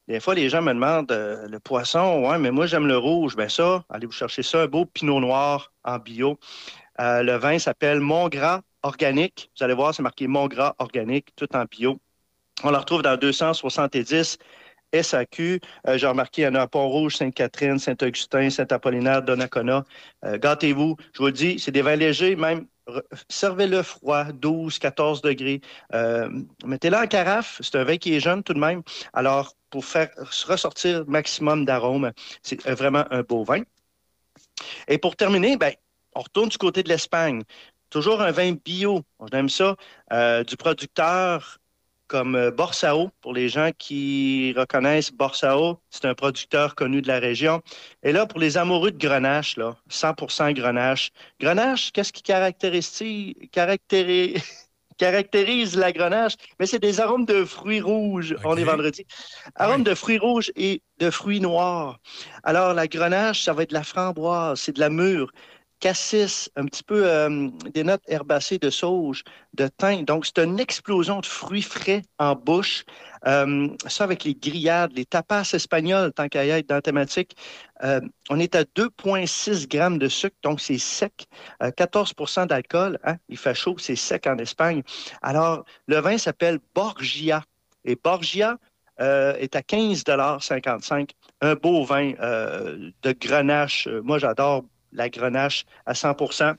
Des 0.08 0.20
fois, 0.20 0.36
les 0.36 0.50
gens 0.50 0.62
me 0.62 0.72
demandent 0.74 1.12
euh, 1.12 1.48
le 1.48 1.60
poisson, 1.60 2.28
ouais, 2.28 2.38
mais 2.38 2.52
moi, 2.52 2.68
j'aime 2.68 2.86
le 2.88 2.98
rouge. 2.98 3.36
Ben 3.36 3.50
ça, 3.50 3.84
allez 3.90 4.06
vous 4.06 4.12
chercher 4.12 4.44
ça, 4.44 4.62
un 4.62 4.68
beau 4.68 4.86
pinot 4.86 5.20
noir 5.20 5.74
en 5.84 5.98
bio. 5.98 6.40
Euh, 7.00 7.24
le 7.24 7.36
vin 7.38 7.58
s'appelle 7.58 8.00
Montgras 8.00 8.62
Organique. 8.84 9.50
Vous 9.58 9.64
allez 9.64 9.74
voir, 9.74 9.96
c'est 9.96 10.04
marqué 10.04 10.28
Montgras 10.28 10.76
Organique, 10.78 11.36
tout 11.36 11.48
en 11.56 11.66
bio. 11.66 12.00
On 12.64 12.70
le 12.72 12.78
retrouve 12.78 13.02
dans 13.02 13.18
270 13.18 14.38
SAQ. 15.04 15.60
Euh, 15.88 15.98
J'ai 15.98 16.08
remarqué, 16.08 16.44
il 16.44 16.46
y 16.46 16.48
en 16.48 16.56
a 16.56 16.62
à 16.62 16.68
Pont-Rouge, 16.68 17.18
Sainte-Catherine, 17.18 17.80
Saint-Augustin, 17.80 18.50
Saint-Apollinaire, 18.50 19.22
Donnacona. 19.22 19.84
Euh, 20.24 20.38
Gâtez-vous. 20.38 20.96
Je 21.14 21.20
vous 21.20 21.26
le 21.28 21.32
dis, 21.32 21.60
c'est 21.60 21.72
des 21.72 21.82
vins 21.82 21.96
légers, 21.96 22.36
même 22.36 22.68
servez-le 23.30 23.82
froid, 23.82 24.26
12, 24.26 24.78
14 24.78 25.22
degrés. 25.22 25.62
Euh, 25.94 26.30
Mettez-le 26.66 26.98
en 26.98 27.08
carafe. 27.08 27.60
C'est 27.62 27.76
un 27.76 27.84
vin 27.84 27.98
qui 27.98 28.14
est 28.14 28.20
jeune 28.20 28.44
tout 28.44 28.54
de 28.54 28.60
même. 28.60 28.84
Alors, 29.14 29.54
pour 29.70 29.86
faire 29.86 30.10
ressortir 30.48 31.04
maximum 31.08 31.66
d'arômes, 31.66 32.12
c'est 32.44 32.64
vraiment 32.70 33.06
un 33.12 33.24
beau 33.24 33.44
vin. 33.44 33.62
Et 34.88 34.98
pour 34.98 35.16
terminer, 35.16 35.58
ben, 35.58 35.74
on 36.16 36.22
retourne 36.22 36.50
du 36.50 36.58
côté 36.58 36.84
de 36.84 36.90
l'Espagne. 36.90 37.44
Toujours 37.90 38.22
un 38.22 38.32
vin 38.32 38.54
bio. 38.54 39.02
On 39.20 39.28
aime 39.28 39.50
ça. 39.50 39.76
Du 40.46 40.56
producteur 40.56 41.60
comme 42.08 42.36
euh, 42.36 42.52
Borsao, 42.52 43.10
pour 43.22 43.34
les 43.34 43.50
gens 43.50 43.72
qui 43.78 44.54
reconnaissent 44.56 45.12
Borsao, 45.12 45.80
c'est 45.90 46.06
un 46.06 46.14
producteur 46.14 46.76
connu 46.76 47.02
de 47.02 47.08
la 47.08 47.20
région. 47.20 47.62
Et 48.04 48.12
là, 48.12 48.26
pour 48.26 48.40
les 48.40 48.58
amoureux 48.58 48.92
de 48.92 48.98
Grenache, 48.98 49.58
là, 49.58 49.76
100% 49.90 50.54
Grenache. 50.54 51.12
Grenache, 51.40 51.92
qu'est-ce 51.92 52.14
qui 52.14 52.22
caractérise, 54.98 55.76
la 55.76 55.92
Grenache? 55.92 56.36
Mais 56.60 56.66
c'est 56.66 56.80
des 56.80 57.00
arômes 57.00 57.26
de 57.26 57.44
fruits 57.44 57.82
rouges. 57.82 58.36
On 58.44 58.56
est 58.56 58.64
vendredi. 58.64 59.06
Arômes 59.56 59.84
de 59.84 59.94
fruits 59.96 60.20
rouges 60.20 60.52
et 60.56 60.82
de 61.00 61.10
fruits 61.10 61.42
noirs. 61.42 62.00
Alors, 62.44 62.74
la 62.74 62.88
Grenache, 62.88 63.44
ça 63.44 63.54
va 63.54 63.64
être 63.64 63.72
de 63.72 63.76
la 63.76 63.84
framboise, 63.84 64.60
c'est 64.60 64.74
de 64.74 64.80
la 64.80 64.90
mûre 64.90 65.32
cassis, 65.80 66.50
un 66.56 66.66
petit 66.66 66.84
peu 66.84 67.04
euh, 67.06 67.50
des 67.74 67.84
notes 67.84 68.04
herbacées 68.08 68.58
de 68.58 68.70
sauge, 68.70 69.24
de 69.54 69.68
thym. 69.68 70.04
Donc, 70.04 70.26
c'est 70.26 70.44
une 70.44 70.60
explosion 70.60 71.20
de 71.20 71.26
fruits 71.26 71.62
frais 71.62 72.02
en 72.20 72.36
bouche. 72.36 72.86
Euh, 73.28 73.68
ça 73.88 74.04
avec 74.04 74.24
les 74.24 74.36
grillades, 74.36 74.92
les 74.96 75.06
tapas 75.06 75.52
espagnols, 75.54 76.14
tant 76.14 76.28
qu'à 76.28 76.46
y 76.46 76.50
être 76.50 76.68
dans 76.68 76.76
la 76.76 76.82
thématique. 76.82 77.36
Euh, 77.84 78.00
on 78.30 78.40
est 78.40 78.56
à 78.56 78.64
2,6 78.64 79.68
grammes 79.68 79.98
de 79.98 80.08
sucre, 80.08 80.36
donc 80.44 80.62
c'est 80.62 80.78
sec. 80.78 81.26
Euh, 81.64 81.72
14% 81.72 82.48
d'alcool, 82.48 83.00
hein? 83.04 83.18
il 83.30 83.38
fait 83.38 83.56
chaud, 83.56 83.76
c'est 83.80 83.96
sec 83.96 84.28
en 84.28 84.38
Espagne. 84.38 84.84
Alors, 85.22 85.66
le 85.88 86.00
vin 86.00 86.18
s'appelle 86.18 86.60
Borgia. 86.74 87.44
Et 87.84 87.96
Borgia, 87.96 88.58
est 88.98 89.56
à 89.58 89.60
15,55 89.60 91.10
Un 91.42 91.56
beau 91.56 91.84
vin 91.84 92.14
de 92.14 93.12
grenache. 93.12 93.90
Moi, 94.04 94.20
j'adore 94.20 94.64
la 94.96 95.10
grenache 95.10 95.66
à 95.86 95.94
100% 95.94 96.56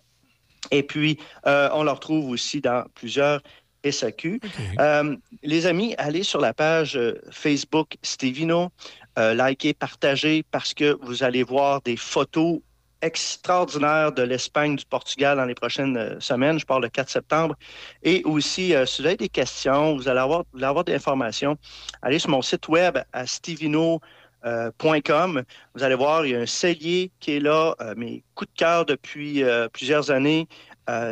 Et 0.70 0.82
puis, 0.82 1.18
euh, 1.46 1.68
on 1.72 1.82
le 1.82 1.90
retrouve 1.90 2.30
aussi 2.30 2.60
dans 2.60 2.84
plusieurs 2.94 3.40
SAQ. 3.88 4.40
Euh, 4.80 5.16
les 5.42 5.66
amis, 5.66 5.94
allez 5.98 6.22
sur 6.22 6.40
la 6.40 6.52
page 6.52 6.96
euh, 6.96 7.20
Facebook 7.30 7.96
Stevino, 8.02 8.70
likez, 9.16 9.74
partagez, 9.74 10.44
parce 10.50 10.74
que 10.74 10.98
vous 11.02 11.22
allez 11.22 11.42
voir 11.42 11.80
des 11.82 11.96
photos 11.96 12.60
extraordinaires 13.02 14.12
de 14.12 14.22
l'Espagne, 14.22 14.76
du 14.76 14.84
Portugal 14.84 15.36
dans 15.36 15.44
les 15.44 15.54
prochaines 15.54 15.96
euh, 15.96 16.20
semaines. 16.20 16.58
Je 16.58 16.66
pars 16.66 16.80
le 16.80 16.88
4 16.88 17.08
septembre. 17.08 17.54
Et 18.02 18.22
aussi, 18.24 18.74
euh, 18.74 18.86
si 18.86 19.02
vous 19.02 19.06
avez 19.06 19.16
des 19.16 19.28
questions, 19.28 19.96
vous 19.96 20.08
allez 20.08 20.20
avoir, 20.20 20.44
vous 20.52 20.58
allez 20.58 20.66
avoir 20.66 20.84
des 20.84 20.94
informations, 20.94 21.56
allez 22.02 22.18
sur 22.18 22.30
mon 22.30 22.42
site 22.42 22.68
web 22.68 22.98
à 23.12 23.26
Stevino. 23.26 24.00
Euh, 24.46 24.70
.com. 25.04 25.42
Vous 25.74 25.82
allez 25.82 25.94
voir, 25.94 26.24
il 26.24 26.32
y 26.32 26.34
a 26.36 26.40
un 26.40 26.46
cellier 26.46 27.10
qui 27.20 27.32
est 27.36 27.40
là, 27.40 27.74
euh, 27.80 27.94
mes 27.96 28.22
coups 28.34 28.50
de 28.52 28.58
cœur 28.58 28.86
depuis 28.86 29.42
euh, 29.42 29.68
plusieurs 29.68 30.10
années, 30.10 30.48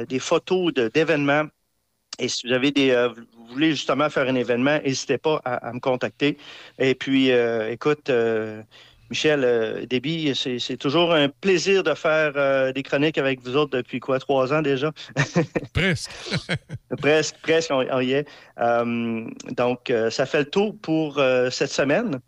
des 0.08 0.20
photos 0.20 0.72
de- 0.72 0.88
d'événements. 0.88 1.46
Et 2.20 2.28
si 2.28 2.46
vous 2.46 2.52
avez 2.52 2.70
des, 2.70 2.94
vous 3.36 3.46
voulez 3.46 3.70
justement 3.70 4.08
faire 4.08 4.28
un 4.28 4.36
événement, 4.36 4.78
n'hésitez 4.84 5.18
pas 5.18 5.40
à, 5.44 5.68
à 5.68 5.72
me 5.72 5.80
contacter. 5.80 6.38
Et 6.78 6.94
puis, 6.94 7.30
écoute, 7.30 8.08
Michel 9.10 9.84
Déby, 9.88 10.32
c'est 10.34 10.76
toujours 10.76 11.12
un 11.12 11.28
plaisir 11.28 11.82
de 11.82 11.92
faire 11.94 12.72
des 12.72 12.82
chroniques 12.84 13.18
avec 13.18 13.40
vous 13.40 13.56
autres 13.56 13.76
depuis 13.76 13.98
quoi, 13.98 14.20
trois 14.20 14.52
ans 14.52 14.62
déjà? 14.62 14.92
Presque. 15.74 16.12
presque, 17.00 17.36
presque, 17.42 17.70
on, 17.72 17.84
on 17.90 18.00
y 18.00 18.12
est. 18.12 18.28
Donc, 19.56 19.92
ça 20.10 20.24
fait 20.24 20.38
le 20.38 20.50
tour 20.50 20.76
pour 20.80 21.20
cette 21.50 21.72
semaine. 21.72 22.20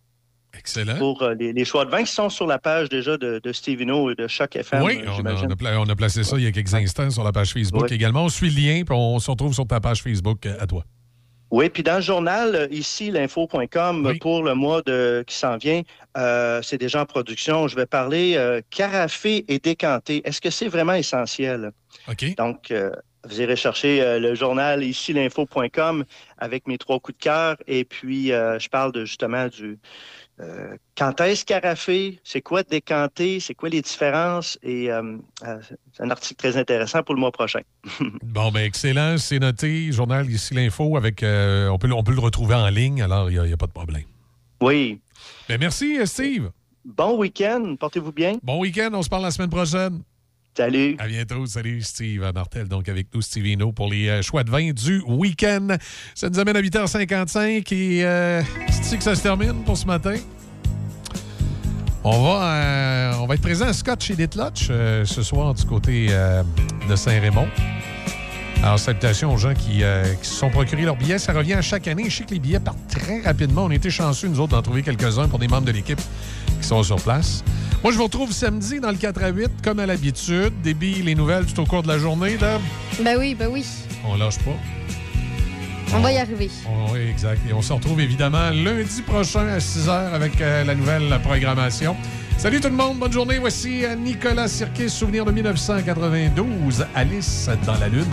Excellent. 0.59 0.97
Pour 0.99 1.23
euh, 1.23 1.35
les, 1.35 1.53
les 1.53 1.65
choix 1.65 1.85
de 1.85 1.91
vin 1.91 2.03
qui 2.05 2.13
sont 2.13 2.29
sur 2.31 2.47
la 2.47 2.59
page 2.59 2.89
déjà 2.89 3.17
de, 3.17 3.41
de 3.43 3.53
Stevino 3.53 4.11
et 4.11 4.15
de 4.15 4.27
Choc 4.27 4.57
FM. 4.57 4.83
oui, 4.83 5.01
euh, 5.03 5.11
on 5.19 5.25
a, 5.27 5.35
on 5.35 5.51
a 5.51 5.57
pla- 5.57 5.81
on 5.81 5.89
a 5.89 5.95
placé 5.97 6.25
ça 6.25 6.37
il 6.39 6.45
y 6.45 6.47
a 6.47 6.53
quelques 6.53 6.75
instants 6.75 7.11
sur 7.11 7.25
la 7.25 7.33
page 7.33 7.53
Facebook 7.53 7.85
Oui. 7.89 7.95
également. 7.95 8.25
On 8.25 8.29
suit 8.29 8.51
le 8.51 8.61
lien, 8.61 8.83
puis 8.85 8.95
on 8.97 9.19
se 9.19 9.31
retrouve 9.31 9.55
sur 9.55 9.67
ta 9.67 9.81
page 9.81 10.03
Facebook 10.03 10.47
euh, 10.47 10.57
à 10.61 10.67
toi. 10.67 10.85
Oui, 11.53 11.69
puis 11.69 11.85
dans 11.85 11.97
le 11.97 12.01
journal, 12.03 12.67
ici, 12.73 13.13
l'info.com, 13.13 14.15
pour 14.21 14.43
le 14.43 14.55
mois 14.55 14.83
de, 14.83 15.23
qui 15.27 15.37
s'en 15.37 15.57
vient, 15.59 15.83
euh, 16.19 16.61
c'est 16.63 16.77
déjà 16.77 17.03
en 17.03 17.07
production. 17.07 17.69
Je 17.69 17.77
vais 17.77 17.87
parler 17.87 18.35
euh, 18.37 18.61
carafé 18.71 19.45
et 19.47 19.61
décanté. 19.61 20.23
Est-ce 20.25 20.41
que 20.41 20.51
c'est 20.51 20.67
vraiment 20.67 20.95
essentiel? 20.95 21.71
OK. 22.09 22.35
Donc, 22.37 22.73
euh, 22.73 22.91
vous 23.29 23.41
irez 23.41 23.55
chercher 23.57 24.19
le 24.21 24.35
journal 24.35 24.83
ici, 24.85 25.13
l'info.com, 25.13 26.05
avec 26.39 26.67
mes 26.67 26.79
trois 26.79 26.99
coups 27.01 27.17
de 27.19 27.23
cœur. 27.23 27.57
Et 27.69 27.85
puis, 27.85 28.29
je 28.29 28.69
parle 28.69 28.93
de, 28.93 29.05
justement 29.05 29.49
du 29.49 29.79
euh, 30.41 30.77
quand 30.99 31.21
est-ce 31.23 31.45
carafé, 31.45 32.21
c'est 32.23 32.43
quoi 32.43 32.63
décanté, 32.63 33.41
c'est 33.41 33.55
quoi 33.55 33.69
les 33.71 33.81
différences? 33.81 34.59
Et 34.63 34.91
euh, 34.91 35.17
euh, 35.47 35.59
c'est 35.95 36.03
un 36.03 36.11
article 36.11 36.37
très 36.37 36.57
intéressant 36.59 37.03
pour 37.03 37.15
le 37.15 37.21
mois 37.21 37.33
prochain. 37.33 37.61
Bon, 38.23 38.51
ben 38.51 38.61
excellent, 38.65 39.17
c'est 39.19 39.39
noté. 39.39 39.91
Journal 39.93 40.31
ici 40.31 40.53
l'info 40.55 40.97
avec 40.97 41.23
euh, 41.23 41.69
on 41.69 41.79
peut 41.79 41.89
le- 41.89 41.95
on 41.95 42.03
peut 42.03 42.13
le 42.13 42.21
retrouver 42.21 42.55
en 42.55 42.69
ligne, 42.69 43.01
alors 43.03 43.31
il 43.31 43.41
n'y 43.41 43.53
a, 43.53 43.57
pas 43.57 43.67
de 43.67 43.73
problème. 43.73 44.05
Oui. 44.61 45.01
Ben 45.49 45.59
merci, 45.59 45.99
Steve. 46.07 46.51
Bon 46.85 47.17
week-end, 47.19 47.75
portez-vous 47.81 48.13
bien. 48.13 48.35
Bon 48.43 48.61
week-end, 48.61 48.91
on 48.93 49.03
se 49.03 49.09
parle 49.09 49.23
la 49.23 49.31
semaine 49.31 49.51
prochaine. 49.51 50.03
Salut. 50.57 50.97
À 50.99 51.07
bientôt. 51.07 51.45
Salut, 51.45 51.83
Steve 51.83 52.31
Martel, 52.35 52.67
donc 52.67 52.89
avec 52.89 53.09
nous, 53.15 53.21
Stevino, 53.21 53.73
pour 53.73 53.91
les 53.91 54.09
euh, 54.09 54.23
choix 54.23 54.43
de 54.43 54.51
vin 54.51 54.73
du 54.73 55.03
week-end. 55.07 55.77
Ça 56.15 56.31
nous 56.31 56.39
amène 56.39 56.57
à 56.57 56.63
8h55 56.63 57.75
et 57.75 58.03
euh, 58.03 58.43
c'est 58.71 58.97
que 58.97 59.03
ça 59.03 59.15
se 59.15 59.23
termine 59.23 59.65
pour 59.65 59.77
ce 59.77 59.85
matin? 59.85 60.15
On 62.05 62.23
va, 62.23 62.55
euh, 62.55 63.13
on 63.21 63.27
va 63.27 63.35
être 63.35 63.43
présent 63.43 63.67
à 63.67 63.75
Scott 63.75 64.03
chez 64.03 64.17
Ditlotch 64.17 64.69
euh, 64.71 65.05
ce 65.05 65.23
soir 65.23 65.53
du 65.53 65.65
côté 65.67 66.07
de 66.89 66.97
Saint-Raymond. 66.97 67.49
Alors, 68.63 68.79
salutations 68.79 69.33
aux 69.33 69.37
gens 69.37 69.55
qui, 69.55 69.83
euh, 69.83 70.05
qui 70.21 70.29
se 70.29 70.35
sont 70.35 70.51
procurés 70.51 70.83
leurs 70.83 70.97
billets. 70.97 71.19
Ça 71.19 71.33
revient 71.33 71.55
à 71.55 71.63
chaque 71.63 71.87
année. 71.89 72.05
Je 72.09 72.17
sais 72.17 72.25
que 72.25 72.35
les 72.35 72.41
billets 72.41 72.59
partent 72.59 72.79
très 72.89 73.21
rapidement. 73.21 73.65
On 73.65 73.71
a 73.71 73.75
été 73.75 73.91
chanceux, 73.91 74.29
nous 74.29 74.41
autres, 74.41 74.53
d'en 74.57 74.63
trouver 74.63 74.83
quelques-uns 74.83 75.29
pour 75.29 75.39
des 75.39 75.47
membres 75.49 75.67
de 75.67 75.73
l'équipe 75.73 76.01
qui 76.61 76.67
sont 76.67 76.83
sur 76.83 76.97
place. 76.97 77.45
Moi, 77.85 77.93
je 77.93 77.99
vous 77.99 78.05
retrouve 78.05 78.33
samedi 78.33 78.81
dans 78.81 78.91
le 78.91 78.97
4 78.97 79.23
à 79.23 79.29
8, 79.29 79.49
comme 79.63 79.79
à 79.79 79.87
l'habitude. 79.87 80.53
Billes, 80.63 81.03
les 81.03 81.15
nouvelles 81.15 81.47
tout 81.47 81.61
au 81.61 81.67
cours 81.67 81.83
de 81.83 81.89
la 81.89 81.99
journée. 81.99 82.31
Deb? 82.37 82.61
Ben 83.05 83.17
oui, 83.19 83.35
ben 83.35 83.49
oui. 83.53 83.65
On 84.05 84.17
lâche 84.17 84.39
pas. 84.39 84.57
On 85.95 86.01
va 86.01 86.11
y 86.13 86.19
arriver. 86.19 86.51
On- 86.67 86.93
oui, 86.93 87.01
exact. 87.09 87.41
Et 87.49 87.53
on 87.53 87.63
se 87.63 87.73
retrouve 87.73 88.01
évidemment 88.01 88.51
lundi 88.51 89.03
prochain 89.03 89.47
à 89.47 89.61
6 89.61 89.87
h 89.87 89.91
avec 90.13 90.41
euh, 90.41 90.65
la 90.65 90.75
nouvelle 90.75 91.21
programmation. 91.23 91.95
Salut 92.39 92.61
tout 92.61 92.69
le 92.69 92.75
monde, 92.75 92.99
bonne 92.99 93.13
journée. 93.13 93.39
Voici 93.39 93.85
euh, 93.85 93.95
Nicolas 93.97 94.47
Sirkis, 94.47 94.91
souvenir 94.91 95.25
de 95.25 95.33
1992, 95.33 96.87
Alice 96.95 97.49
dans 97.65 97.79
la 97.79 97.89
Lune. 97.89 98.05